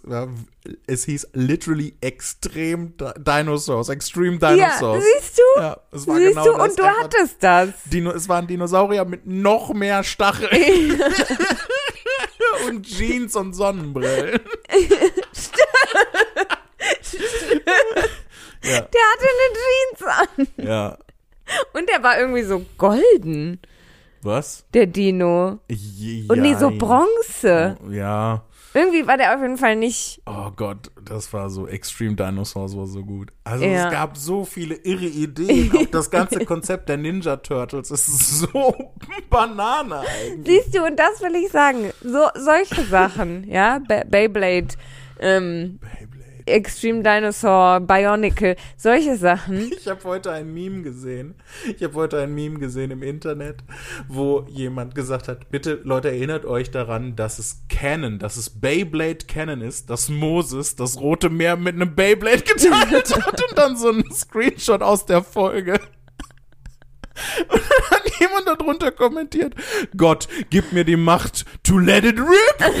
es 0.86 1.04
hieß 1.04 1.28
literally 1.32 1.94
Extrem 2.00 2.96
Di- 2.96 3.10
Dinosaurs, 3.18 3.88
Extreme 3.88 4.38
ja, 4.40 4.52
Dinosaurs. 4.54 5.04
siehst 5.18 5.38
du? 5.38 5.60
Ja, 5.60 5.76
es 5.90 6.06
war 6.06 6.16
siehst 6.16 6.28
genau 6.30 6.44
du? 6.44 6.52
das. 6.58 6.68
Und 6.70 6.78
du 6.78 6.82
Einfach 6.84 7.02
hattest 7.04 7.36
das. 7.42 7.68
Dino, 7.86 8.10
es 8.12 8.28
waren 8.28 8.46
Dinosaurier 8.46 9.04
mit 9.04 9.26
noch 9.26 9.72
mehr 9.74 10.04
Stacheln 10.04 11.02
und 12.68 12.86
Jeans 12.86 13.34
und 13.36 13.54
Sonnenbrillen. 13.54 14.40
ja, 18.64 18.80
Der 18.80 19.02
hatte 19.12 19.26
eine 19.28 20.46
Jeans 20.46 20.56
an. 20.58 20.64
ja. 20.66 20.98
Und 21.74 21.88
der 21.88 22.02
war 22.02 22.18
irgendwie 22.18 22.42
so 22.42 22.64
golden, 22.78 23.60
Was? 24.22 24.64
der 24.74 24.86
Dino. 24.86 25.58
Ja, 25.68 26.24
Und 26.32 26.40
nee, 26.40 26.54
so 26.54 26.70
Bronze. 26.70 27.76
Ja. 27.90 28.44
Irgendwie 28.74 29.06
war 29.06 29.18
der 29.18 29.34
auf 29.34 29.42
jeden 29.42 29.58
Fall 29.58 29.76
nicht. 29.76 30.22
Oh 30.24 30.50
Gott, 30.56 30.90
das 31.04 31.30
war 31.34 31.50
so 31.50 31.66
Extreme 31.68 32.14
Dinosaurs 32.14 32.74
war 32.74 32.86
so 32.86 33.02
gut. 33.04 33.30
Also 33.44 33.64
Ja. 33.66 33.86
es 33.88 33.92
gab 33.92 34.16
so 34.16 34.46
viele 34.46 34.76
irre 34.76 35.04
Ideen. 35.04 35.70
Auch 35.76 35.90
das 35.90 36.10
ganze 36.10 36.38
Konzept 36.46 36.88
der 36.88 36.96
Ninja 36.96 37.36
Turtles 37.36 37.90
ist 37.90 38.06
so 38.38 38.74
Banane 39.28 40.00
eigentlich. 40.00 40.62
Siehst 40.62 40.74
du, 40.74 40.84
und 40.86 40.98
das 40.98 41.20
will 41.20 41.34
ich 41.36 41.50
sagen. 41.52 41.90
So, 42.02 42.28
solche 42.34 42.82
Sachen, 42.86 43.46
ja. 43.50 43.78
Be 43.86 44.04
Beyblade, 44.08 44.68
ähm, 45.20 45.78
Beyblade. 45.80 46.11
Extreme 46.46 47.02
Dinosaur, 47.02 47.80
Bionicle, 47.80 48.56
solche 48.76 49.16
Sachen. 49.16 49.70
Ich 49.82 49.88
habe 49.88 50.04
heute 50.04 50.30
ein 50.30 50.52
Meme 50.52 50.82
gesehen. 50.82 51.34
Ich 51.76 51.82
habe 51.82 51.94
heute 51.94 52.20
ein 52.20 52.34
Meme 52.34 52.58
gesehen 52.58 52.90
im 52.90 53.02
Internet, 53.02 53.64
wo 54.06 54.46
jemand 54.48 54.94
gesagt 54.94 55.28
hat, 55.28 55.50
bitte 55.50 55.80
Leute, 55.82 56.08
erinnert 56.08 56.44
euch 56.44 56.70
daran, 56.70 57.16
dass 57.16 57.38
es 57.38 57.64
Canon, 57.68 58.18
dass 58.18 58.36
es 58.36 58.50
Beyblade 58.50 59.26
Canon 59.26 59.60
ist, 59.60 59.90
dass 59.90 60.08
Moses 60.08 60.76
das 60.76 61.00
Rote 61.00 61.30
Meer 61.30 61.56
mit 61.56 61.74
einem 61.74 61.94
Beyblade 61.94 62.42
geteilt 62.42 63.16
hat 63.26 63.42
und 63.50 63.58
dann 63.58 63.76
so 63.76 63.90
ein 63.90 64.04
Screenshot 64.12 64.82
aus 64.82 65.06
der 65.06 65.22
Folge. 65.22 65.80
Und 67.48 67.60
dann 67.60 67.90
hat 67.90 68.20
jemand 68.20 68.46
darunter 68.46 68.90
kommentiert, 68.90 69.54
Gott, 69.96 70.28
gib 70.50 70.72
mir 70.72 70.84
die 70.84 70.96
Macht 70.96 71.44
to 71.62 71.78
let 71.78 72.04
it 72.04 72.18
rip. 72.18 72.72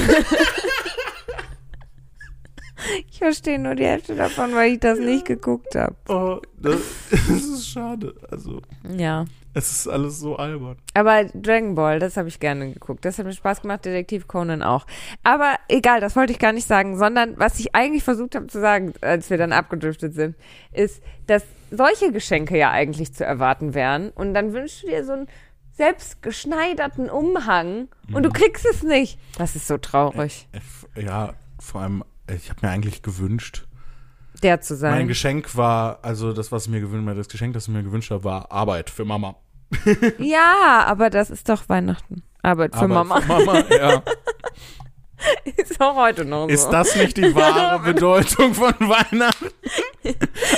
Ich 3.10 3.18
verstehe 3.18 3.58
nur 3.58 3.74
die 3.74 3.84
Hälfte 3.86 4.14
davon, 4.14 4.54
weil 4.54 4.72
ich 4.72 4.80
das 4.80 4.98
nicht 4.98 5.24
geguckt 5.26 5.74
habe. 5.74 5.94
Oh, 6.08 6.40
das, 6.58 6.80
das 7.10 7.28
ist 7.28 7.68
schade. 7.68 8.14
Also, 8.30 8.60
Ja. 8.96 9.24
es 9.54 9.70
ist 9.70 9.88
alles 9.88 10.18
so 10.18 10.36
albern. 10.36 10.76
Aber 10.94 11.24
Dragon 11.34 11.74
Ball, 11.74 11.98
das 11.98 12.16
habe 12.16 12.28
ich 12.28 12.40
gerne 12.40 12.72
geguckt. 12.72 13.04
Das 13.04 13.18
hat 13.18 13.26
mir 13.26 13.32
Spaß 13.32 13.62
gemacht, 13.62 13.84
Detektiv 13.84 14.26
Conan 14.28 14.62
auch. 14.62 14.86
Aber 15.22 15.56
egal, 15.68 16.00
das 16.00 16.16
wollte 16.16 16.32
ich 16.32 16.38
gar 16.38 16.52
nicht 16.52 16.66
sagen, 16.66 16.96
sondern 16.98 17.38
was 17.38 17.58
ich 17.60 17.74
eigentlich 17.74 18.02
versucht 18.04 18.34
habe 18.34 18.46
zu 18.46 18.60
sagen, 18.60 18.92
als 19.00 19.30
wir 19.30 19.38
dann 19.38 19.52
abgedriftet 19.52 20.14
sind, 20.14 20.36
ist, 20.72 21.02
dass 21.26 21.44
solche 21.70 22.12
Geschenke 22.12 22.56
ja 22.58 22.70
eigentlich 22.70 23.12
zu 23.14 23.24
erwarten 23.24 23.74
wären. 23.74 24.10
Und 24.10 24.34
dann 24.34 24.52
wünschst 24.52 24.82
du 24.82 24.86
dir 24.88 25.04
so 25.04 25.12
einen 25.12 25.28
selbst 25.74 26.20
geschneiderten 26.22 27.08
Umhang 27.08 27.88
und 28.12 28.24
du 28.24 28.30
kriegst 28.30 28.66
es 28.66 28.82
nicht. 28.82 29.18
Das 29.38 29.56
ist 29.56 29.66
so 29.66 29.78
traurig, 29.78 30.46
Ja, 30.94 31.32
vor 31.58 31.80
allem, 31.80 32.04
ich 32.34 32.50
habe 32.50 32.66
mir 32.66 32.72
eigentlich 32.72 33.02
gewünscht, 33.02 33.66
der 34.42 34.60
zu 34.60 34.74
mein 34.74 34.80
sein. 34.80 35.08
Geschenk 35.08 35.56
war, 35.56 35.98
also 36.02 36.32
das, 36.32 36.52
was 36.52 36.64
ich 36.64 36.70
mir 36.70 36.80
gewünscht 36.80 37.06
habe, 37.06 37.16
das 37.18 37.28
Geschenk, 37.28 37.54
das 37.54 37.68
ich 37.68 37.74
mir 37.74 37.82
gewünscht 37.82 38.10
habe, 38.10 38.24
war 38.24 38.50
Arbeit 38.50 38.90
für 38.90 39.04
Mama. 39.04 39.36
Ja, 40.18 40.84
aber 40.86 41.10
das 41.10 41.30
ist 41.30 41.48
doch 41.48 41.68
Weihnachten. 41.68 42.22
Arbeit 42.42 42.74
für 42.74 42.82
Arbeit 42.82 42.94
Mama. 42.94 43.20
Für 43.20 43.28
Mama, 43.28 43.64
ja. 43.70 44.02
Ist 45.56 45.80
auch 45.80 45.96
heute 45.96 46.24
noch 46.24 46.44
so. 46.44 46.48
Ist 46.48 46.68
das 46.70 46.96
nicht 46.96 47.16
die 47.16 47.34
wahre 47.34 47.78
Bedeutung 47.92 48.54
von 48.54 48.74
Weihnachten? 48.80 49.48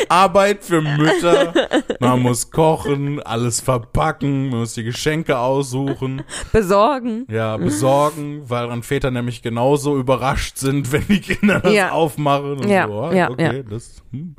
Arbeit 0.08 0.64
für 0.64 0.80
Mütter. 0.80 1.52
Man 2.00 2.20
muss 2.20 2.50
kochen, 2.50 3.22
alles 3.22 3.60
verpacken, 3.60 4.48
man 4.50 4.60
muss 4.60 4.74
die 4.74 4.84
Geschenke 4.84 5.38
aussuchen. 5.38 6.22
Besorgen. 6.52 7.26
Ja, 7.30 7.56
besorgen, 7.56 8.42
weil 8.48 8.68
dann 8.68 8.82
Väter 8.82 9.10
nämlich 9.10 9.42
genauso 9.42 9.98
überrascht 9.98 10.58
sind, 10.58 10.92
wenn 10.92 11.06
die 11.08 11.20
Kinder 11.20 11.60
das 11.60 11.72
Ja. 11.72 11.90
aufmachen. 11.92 12.58
Und 12.58 12.68
Ja, 12.68 12.86
so, 12.86 13.00
ah, 13.00 13.12
ja, 13.14 13.30
okay, 13.30 13.56
ja. 13.58 13.62
das. 13.62 14.02
Hm. 14.12 14.36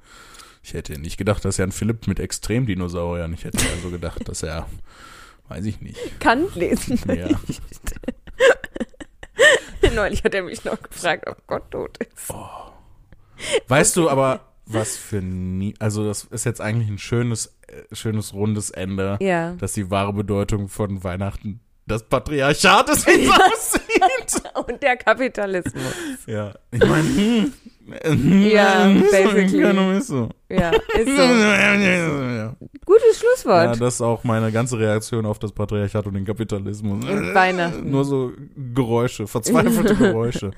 Ich 0.63 0.73
hätte 0.73 0.99
nicht 0.99 1.17
gedacht, 1.17 1.45
dass 1.45 1.57
Jan 1.57 1.71
Philipp 1.71 2.07
mit 2.07 2.19
Extremdinosauriern. 2.19 3.33
Ich 3.33 3.43
hätte 3.43 3.59
also 3.75 3.91
gedacht, 3.91 4.27
dass 4.27 4.41
er, 4.41 4.65
weiß 5.49 5.65
ich 5.65 5.79
nicht. 5.81 6.19
Kant 6.19 6.55
lesen. 6.55 6.99
Ja. 7.07 7.27
Neulich 9.95 10.23
hat 10.23 10.33
er 10.35 10.43
mich 10.43 10.63
noch 10.65 10.81
gefragt, 10.81 11.27
ob 11.27 11.45
Gott 11.47 11.71
tot 11.71 11.97
ist. 11.97 12.33
Weißt 13.67 13.95
du 13.97 14.09
aber, 14.09 14.41
was 14.65 14.97
für 14.97 15.21
nie, 15.21 15.73
also 15.79 16.05
das 16.05 16.23
ist 16.25 16.45
jetzt 16.45 16.61
eigentlich 16.61 16.89
ein 16.89 16.97
schönes, 16.97 17.55
äh, 17.67 17.95
schönes 17.95 18.33
rundes 18.33 18.69
Ende, 18.71 19.17
Ja. 19.21 19.51
dass 19.53 19.73
die 19.73 19.89
wahre 19.91 20.13
Bedeutung 20.13 20.69
von 20.69 21.03
Weihnachten 21.03 21.59
das 21.87 22.03
Patriarchat 22.03 22.89
ist, 22.89 23.05
wie 23.05 23.25
es 23.25 23.29
aussieht. 23.31 24.43
Und 24.67 24.81
der 24.81 24.97
Kapitalismus. 24.97 25.83
Ja, 26.25 26.53
ich 26.71 26.79
meine, 26.79 27.03
hm, 27.07 27.53
Ja, 27.87 28.87
basically. 29.11 29.97
ist 29.97 30.07
so. 30.07 30.29
Ja, 30.49 30.71
ist 30.71 31.05
so. 31.05 31.21
Ja, 31.21 32.55
Gutes 32.85 33.19
Schlusswort. 33.19 33.79
das 33.79 33.95
ist 33.95 34.01
auch 34.01 34.23
meine 34.23 34.51
ganze 34.51 34.79
Reaktion 34.79 35.25
auf 35.25 35.39
das 35.39 35.51
Patriarchat 35.51 36.05
und 36.07 36.13
den 36.13 36.25
Kapitalismus. 36.25 37.05
Und 37.05 37.33
Weihnachten. 37.33 37.89
Nur 37.89 38.05
so 38.05 38.31
Geräusche, 38.73 39.27
verzweifelte 39.27 39.95
Geräusche. 39.97 40.51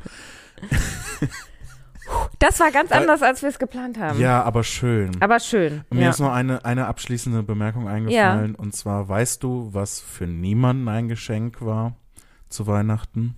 Das 2.40 2.60
war 2.60 2.72
ganz 2.72 2.92
anders, 2.92 3.22
als 3.22 3.42
wir 3.42 3.50
es 3.50 3.60
geplant 3.60 4.00
haben. 4.00 4.20
Ja, 4.20 4.44
aber 4.44 4.64
schön. 4.64 5.12
Aber 5.20 5.40
schön. 5.40 5.84
Mir 5.90 6.04
ja. 6.04 6.10
ist 6.10 6.20
noch 6.20 6.32
eine, 6.32 6.64
eine 6.64 6.88
abschließende 6.88 7.44
Bemerkung 7.44 7.88
eingefallen. 7.90 8.56
Und 8.56 8.74
zwar, 8.74 9.10
weißt 9.10 9.44
du, 9.44 9.70
was 9.74 10.00
für 10.00 10.28
niemanden 10.28 10.88
ein 10.88 11.10
Geschenk 11.10 11.62
war 11.62 11.96
zu 12.50 12.68
Weihnachten? 12.68 13.36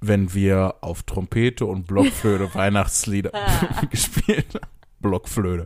Wenn 0.00 0.32
wir 0.32 0.76
auf 0.80 1.02
Trompete 1.02 1.66
und 1.66 1.86
Blockflöte 1.86 2.54
Weihnachtslieder 2.54 3.32
gespielt 3.90 4.54
haben. 4.54 4.66
Blockflöte. 5.00 5.64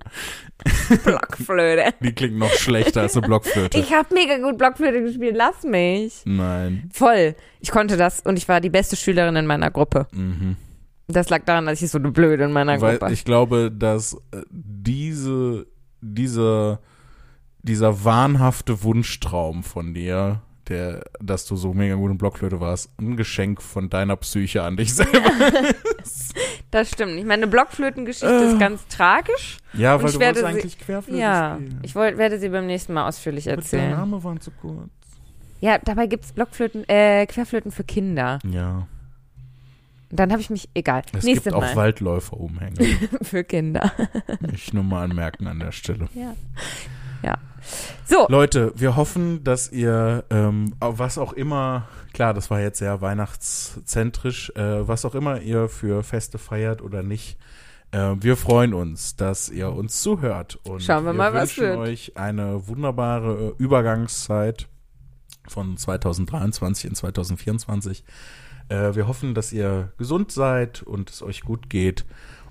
Blockflöte. 1.04 1.92
Die 2.00 2.12
klingt 2.12 2.38
noch 2.38 2.52
schlechter 2.52 3.00
als 3.02 3.16
eine 3.16 3.26
Blockflöte. 3.26 3.78
Ich 3.78 3.92
habe 3.92 4.14
mega 4.14 4.38
gut 4.38 4.58
Blockflöte 4.58 5.02
gespielt, 5.02 5.34
lass 5.36 5.64
mich. 5.64 6.22
Nein. 6.24 6.88
Voll. 6.92 7.34
Ich 7.60 7.70
konnte 7.70 7.96
das 7.96 8.20
und 8.20 8.36
ich 8.36 8.48
war 8.48 8.60
die 8.60 8.70
beste 8.70 8.94
Schülerin 8.96 9.34
in 9.36 9.46
meiner 9.46 9.70
Gruppe. 9.70 10.06
Mhm. 10.12 10.56
Das 11.08 11.30
lag 11.30 11.44
daran, 11.44 11.66
dass 11.66 11.82
ich 11.82 11.90
so 11.90 11.98
eine 11.98 12.10
Blöde 12.12 12.44
in 12.44 12.52
meiner 12.52 12.80
Weil 12.80 12.98
Gruppe. 12.98 13.12
ich 13.12 13.24
glaube, 13.24 13.70
dass 13.70 14.14
äh, 14.32 14.42
diese, 14.50 15.66
diese, 16.00 16.78
dieser 17.62 18.04
wahnhafte 18.04 18.82
Wunschtraum 18.84 19.64
von 19.64 19.94
dir, 19.94 20.42
der, 20.68 21.04
dass 21.20 21.46
du 21.46 21.56
so 21.56 21.72
mega 21.74 21.94
gut 21.94 22.10
in 22.10 22.18
Blockflöte 22.18 22.60
warst, 22.60 22.90
ein 22.98 23.16
Geschenk 23.16 23.60
von 23.62 23.90
deiner 23.90 24.16
Psyche 24.16 24.62
an 24.62 24.76
dich 24.76 24.94
selber. 24.94 25.20
Das 26.70 26.90
stimmt. 26.90 27.12
Ich 27.12 27.24
meine, 27.24 27.44
eine 27.44 27.46
Blockflötengeschichte 27.48 28.26
Äh. 28.26 28.52
ist 28.52 28.58
ganz 28.58 28.86
tragisch. 28.88 29.58
Ja, 29.72 29.98
weil 30.00 30.08
ich 30.08 30.14
du 30.14 30.20
werde 30.20 30.40
sie- 30.40 30.46
eigentlich 30.46 30.78
Querflöte 30.78 31.20
Ja, 31.20 31.54
spielen. 31.56 31.80
ich 31.82 31.94
wollt, 31.94 32.18
werde 32.18 32.38
sie 32.38 32.48
beim 32.48 32.66
nächsten 32.66 32.92
Mal 32.94 33.06
ausführlich 33.08 33.46
Aber 33.48 33.56
der 33.56 33.62
erzählen. 33.64 33.90
Name 33.90 34.22
war 34.24 34.38
zu 34.40 34.50
kurz. 34.50 34.88
Ja, 35.60 35.78
dabei 35.78 36.06
gibt's 36.06 36.32
Blockflöten, 36.32 36.86
äh, 36.88 37.26
Querflöten 37.26 37.70
für 37.70 37.84
Kinder. 37.84 38.38
Ja. 38.50 38.86
Dann 40.10 40.30
habe 40.30 40.40
ich 40.40 40.50
mich, 40.50 40.68
egal. 40.74 41.02
Es 41.12 41.24
Nächste 41.24 41.50
gibt 41.50 41.56
auch 41.56 41.60
Mal. 41.62 41.74
Waldläufer-Umhänge. 41.76 42.76
für 43.22 43.42
Kinder. 43.44 43.92
ich 44.52 44.72
nur 44.72 44.84
mal 44.84 45.04
anmerken 45.04 45.46
an 45.46 45.58
der 45.58 45.72
Stelle. 45.72 46.08
Ja. 46.14 46.34
Ja. 47.22 47.38
So, 48.06 48.26
Leute, 48.28 48.72
wir 48.76 48.96
hoffen, 48.96 49.44
dass 49.44 49.72
ihr, 49.72 50.24
ähm, 50.30 50.74
was 50.80 51.18
auch 51.18 51.32
immer, 51.32 51.88
klar, 52.12 52.34
das 52.34 52.50
war 52.50 52.60
jetzt 52.60 52.78
sehr 52.78 53.00
weihnachtszentrisch, 53.00 54.50
äh, 54.56 54.86
was 54.86 55.04
auch 55.04 55.14
immer 55.14 55.40
ihr 55.40 55.68
für 55.68 56.02
Feste 56.02 56.38
feiert 56.38 56.82
oder 56.82 57.02
nicht, 57.02 57.38
äh, 57.94 58.16
wir 58.20 58.36
freuen 58.36 58.74
uns, 58.74 59.16
dass 59.16 59.48
ihr 59.48 59.72
uns 59.72 60.02
zuhört. 60.02 60.58
Und 60.64 60.82
Schauen 60.82 61.04
wir 61.04 61.12
mal, 61.12 61.32
was 61.32 61.56
wünschen 61.56 61.62
wird. 61.64 61.78
euch 61.78 62.16
eine 62.16 62.66
wunderbare 62.66 63.54
äh, 63.58 63.62
Übergangszeit 63.62 64.68
von 65.46 65.76
2023 65.76 66.90
in 66.90 66.94
2024. 66.94 68.04
Äh, 68.68 68.94
wir 68.94 69.06
hoffen, 69.06 69.34
dass 69.34 69.52
ihr 69.52 69.92
gesund 69.96 70.32
seid 70.32 70.82
und 70.82 71.10
es 71.10 71.22
euch 71.22 71.42
gut 71.42 71.70
geht 71.70 72.04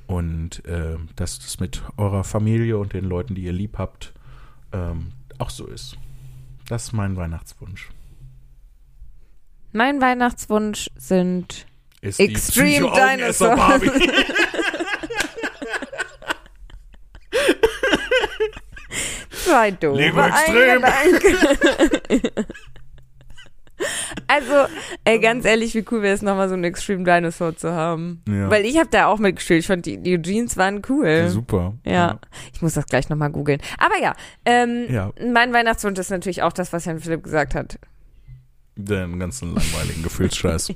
und 0.07 0.65
äh, 0.65 0.98
dass 1.15 1.38
es 1.40 1.60
mit 1.60 1.81
eurer 1.98 2.23
Familie 2.23 2.77
und 2.77 2.94
den 2.94 3.06
Leuten, 3.06 3.35
die 3.35 3.44
ihr 3.44 3.53
lieb 3.53 3.77
habt, 3.77 4.14
ähm, 4.74 5.14
auch 5.38 5.50
so 5.50 5.66
ist. 5.68 5.98
Das 6.68 6.84
ist 6.86 6.94
mein 6.94 7.16
Weihnachtswunsch. 7.16 7.90
mein 9.72 10.02
Weihnachtswunsch 10.02 10.90
sind 10.95 11.66
Ist 12.02 12.20
Extreme 12.20 12.91
Dinosaur. 12.91 13.56
Barbie. 13.56 13.90
zwei 19.44 19.72
doofe 19.72 19.98
Lebe 20.02 20.22
extrem. 20.24 20.84
Also, 24.28 24.54
ey, 25.04 25.20
ganz 25.20 25.46
ehrlich, 25.46 25.74
wie 25.76 25.86
cool 25.92 26.02
wäre 26.02 26.14
es 26.16 26.22
nochmal 26.22 26.48
so 26.48 26.54
einen 26.56 26.64
Extreme 26.64 27.04
Dinosaur 27.04 27.56
zu 27.56 27.72
haben. 27.72 28.22
Ja. 28.28 28.50
Weil 28.50 28.66
ich 28.66 28.78
habe 28.78 28.90
da 28.90 29.08
auch 29.08 29.20
mitgespielt. 29.20 29.60
Ich 29.62 29.68
fand, 29.68 29.86
die, 29.86 29.98
die 29.98 30.22
Jeans 30.22 30.58
waren 30.58 30.82
cool. 30.90 31.28
Super. 31.30 31.74
Ja, 31.86 32.20
ich 32.54 32.62
muss 32.62 32.74
das 32.74 32.86
gleich 32.86 33.10
nochmal 33.10 33.30
googeln. 33.32 33.62
Aber 33.78 34.00
ja, 34.02 34.16
ähm, 34.46 34.86
Ja. 34.90 35.12
mein 35.32 35.54
Weihnachtswunsch 35.54 36.00
ist 36.00 36.10
natürlich 36.12 36.42
auch 36.44 36.54
das, 36.54 36.74
was 36.74 36.86
Jan 36.86 37.00
Philipp 37.00 37.24
gesagt 37.24 37.56
hat. 37.56 37.78
Den 38.76 39.20
ganzen 39.20 39.54
langweiligen 39.54 40.02
Gefühlsscheiß. 40.02 40.70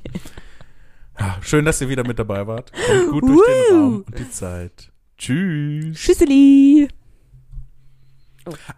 Ja, 1.18 1.36
schön, 1.40 1.64
dass 1.64 1.80
ihr 1.80 1.88
wieder 1.88 2.06
mit 2.06 2.18
dabei 2.18 2.46
wart. 2.46 2.72
Kommt 2.72 3.10
gut 3.10 3.22
durch 3.28 3.46
den 3.46 3.76
Woo. 3.76 3.80
Raum 3.80 4.04
und 4.06 4.18
die 4.18 4.30
Zeit. 4.30 4.90
Tschüss. 5.18 5.98
Tschüsseli. 5.98 6.88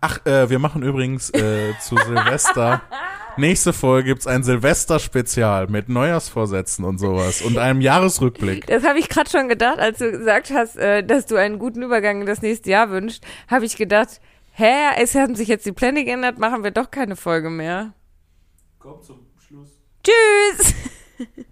Ach, 0.01 0.25
äh, 0.27 0.49
wir 0.51 0.59
machen 0.59 0.83
übrigens 0.83 1.31
äh, 1.31 1.75
zu 1.81 1.97
Silvester. 1.97 2.83
Nächste 3.37 3.73
Folge 3.73 4.09
gibt's 4.09 4.27
ein 4.27 4.43
Silvester-Spezial 4.43 5.69
mit 5.69 5.89
Neujahrsvorsätzen 5.89 6.85
und 6.85 6.99
sowas 6.99 7.43
und 7.43 7.59
einem 7.59 7.81
Jahresrückblick. 7.81 8.67
Das 8.67 8.85
habe 8.85 8.99
ich 8.99 9.09
gerade 9.09 9.31
schon 9.31 9.49
gedacht, 9.49 9.79
als 9.79 9.99
du 9.99 10.11
gesagt 10.11 10.51
hast, 10.51 10.77
äh, 10.77 11.03
dass 11.05 11.27
du 11.27 11.37
einen 11.37 11.59
guten 11.59 11.83
Übergang 11.83 12.21
in 12.21 12.27
das 12.27 12.43
nächste 12.43 12.71
Jahr 12.71 12.91
wünschst, 12.91 13.25
habe 13.49 13.65
ich 13.65 13.77
gedacht, 13.77 14.21
hä, 14.53 14.73
es 14.99 15.15
haben 15.15 15.35
sich 15.35 15.49
jetzt 15.49 15.67
die 15.67 15.73
Pläne 15.73 16.05
geändert, 16.05 16.39
machen 16.39 16.65
wir 16.65 16.71
doch 16.71 16.91
keine 16.91 17.17
Folge 17.17 17.51
mehr. 17.51 17.95
Kommt 18.79 19.05
zum 19.05 19.27
Schluss. 19.39 19.69
Tschüss! 20.03 20.75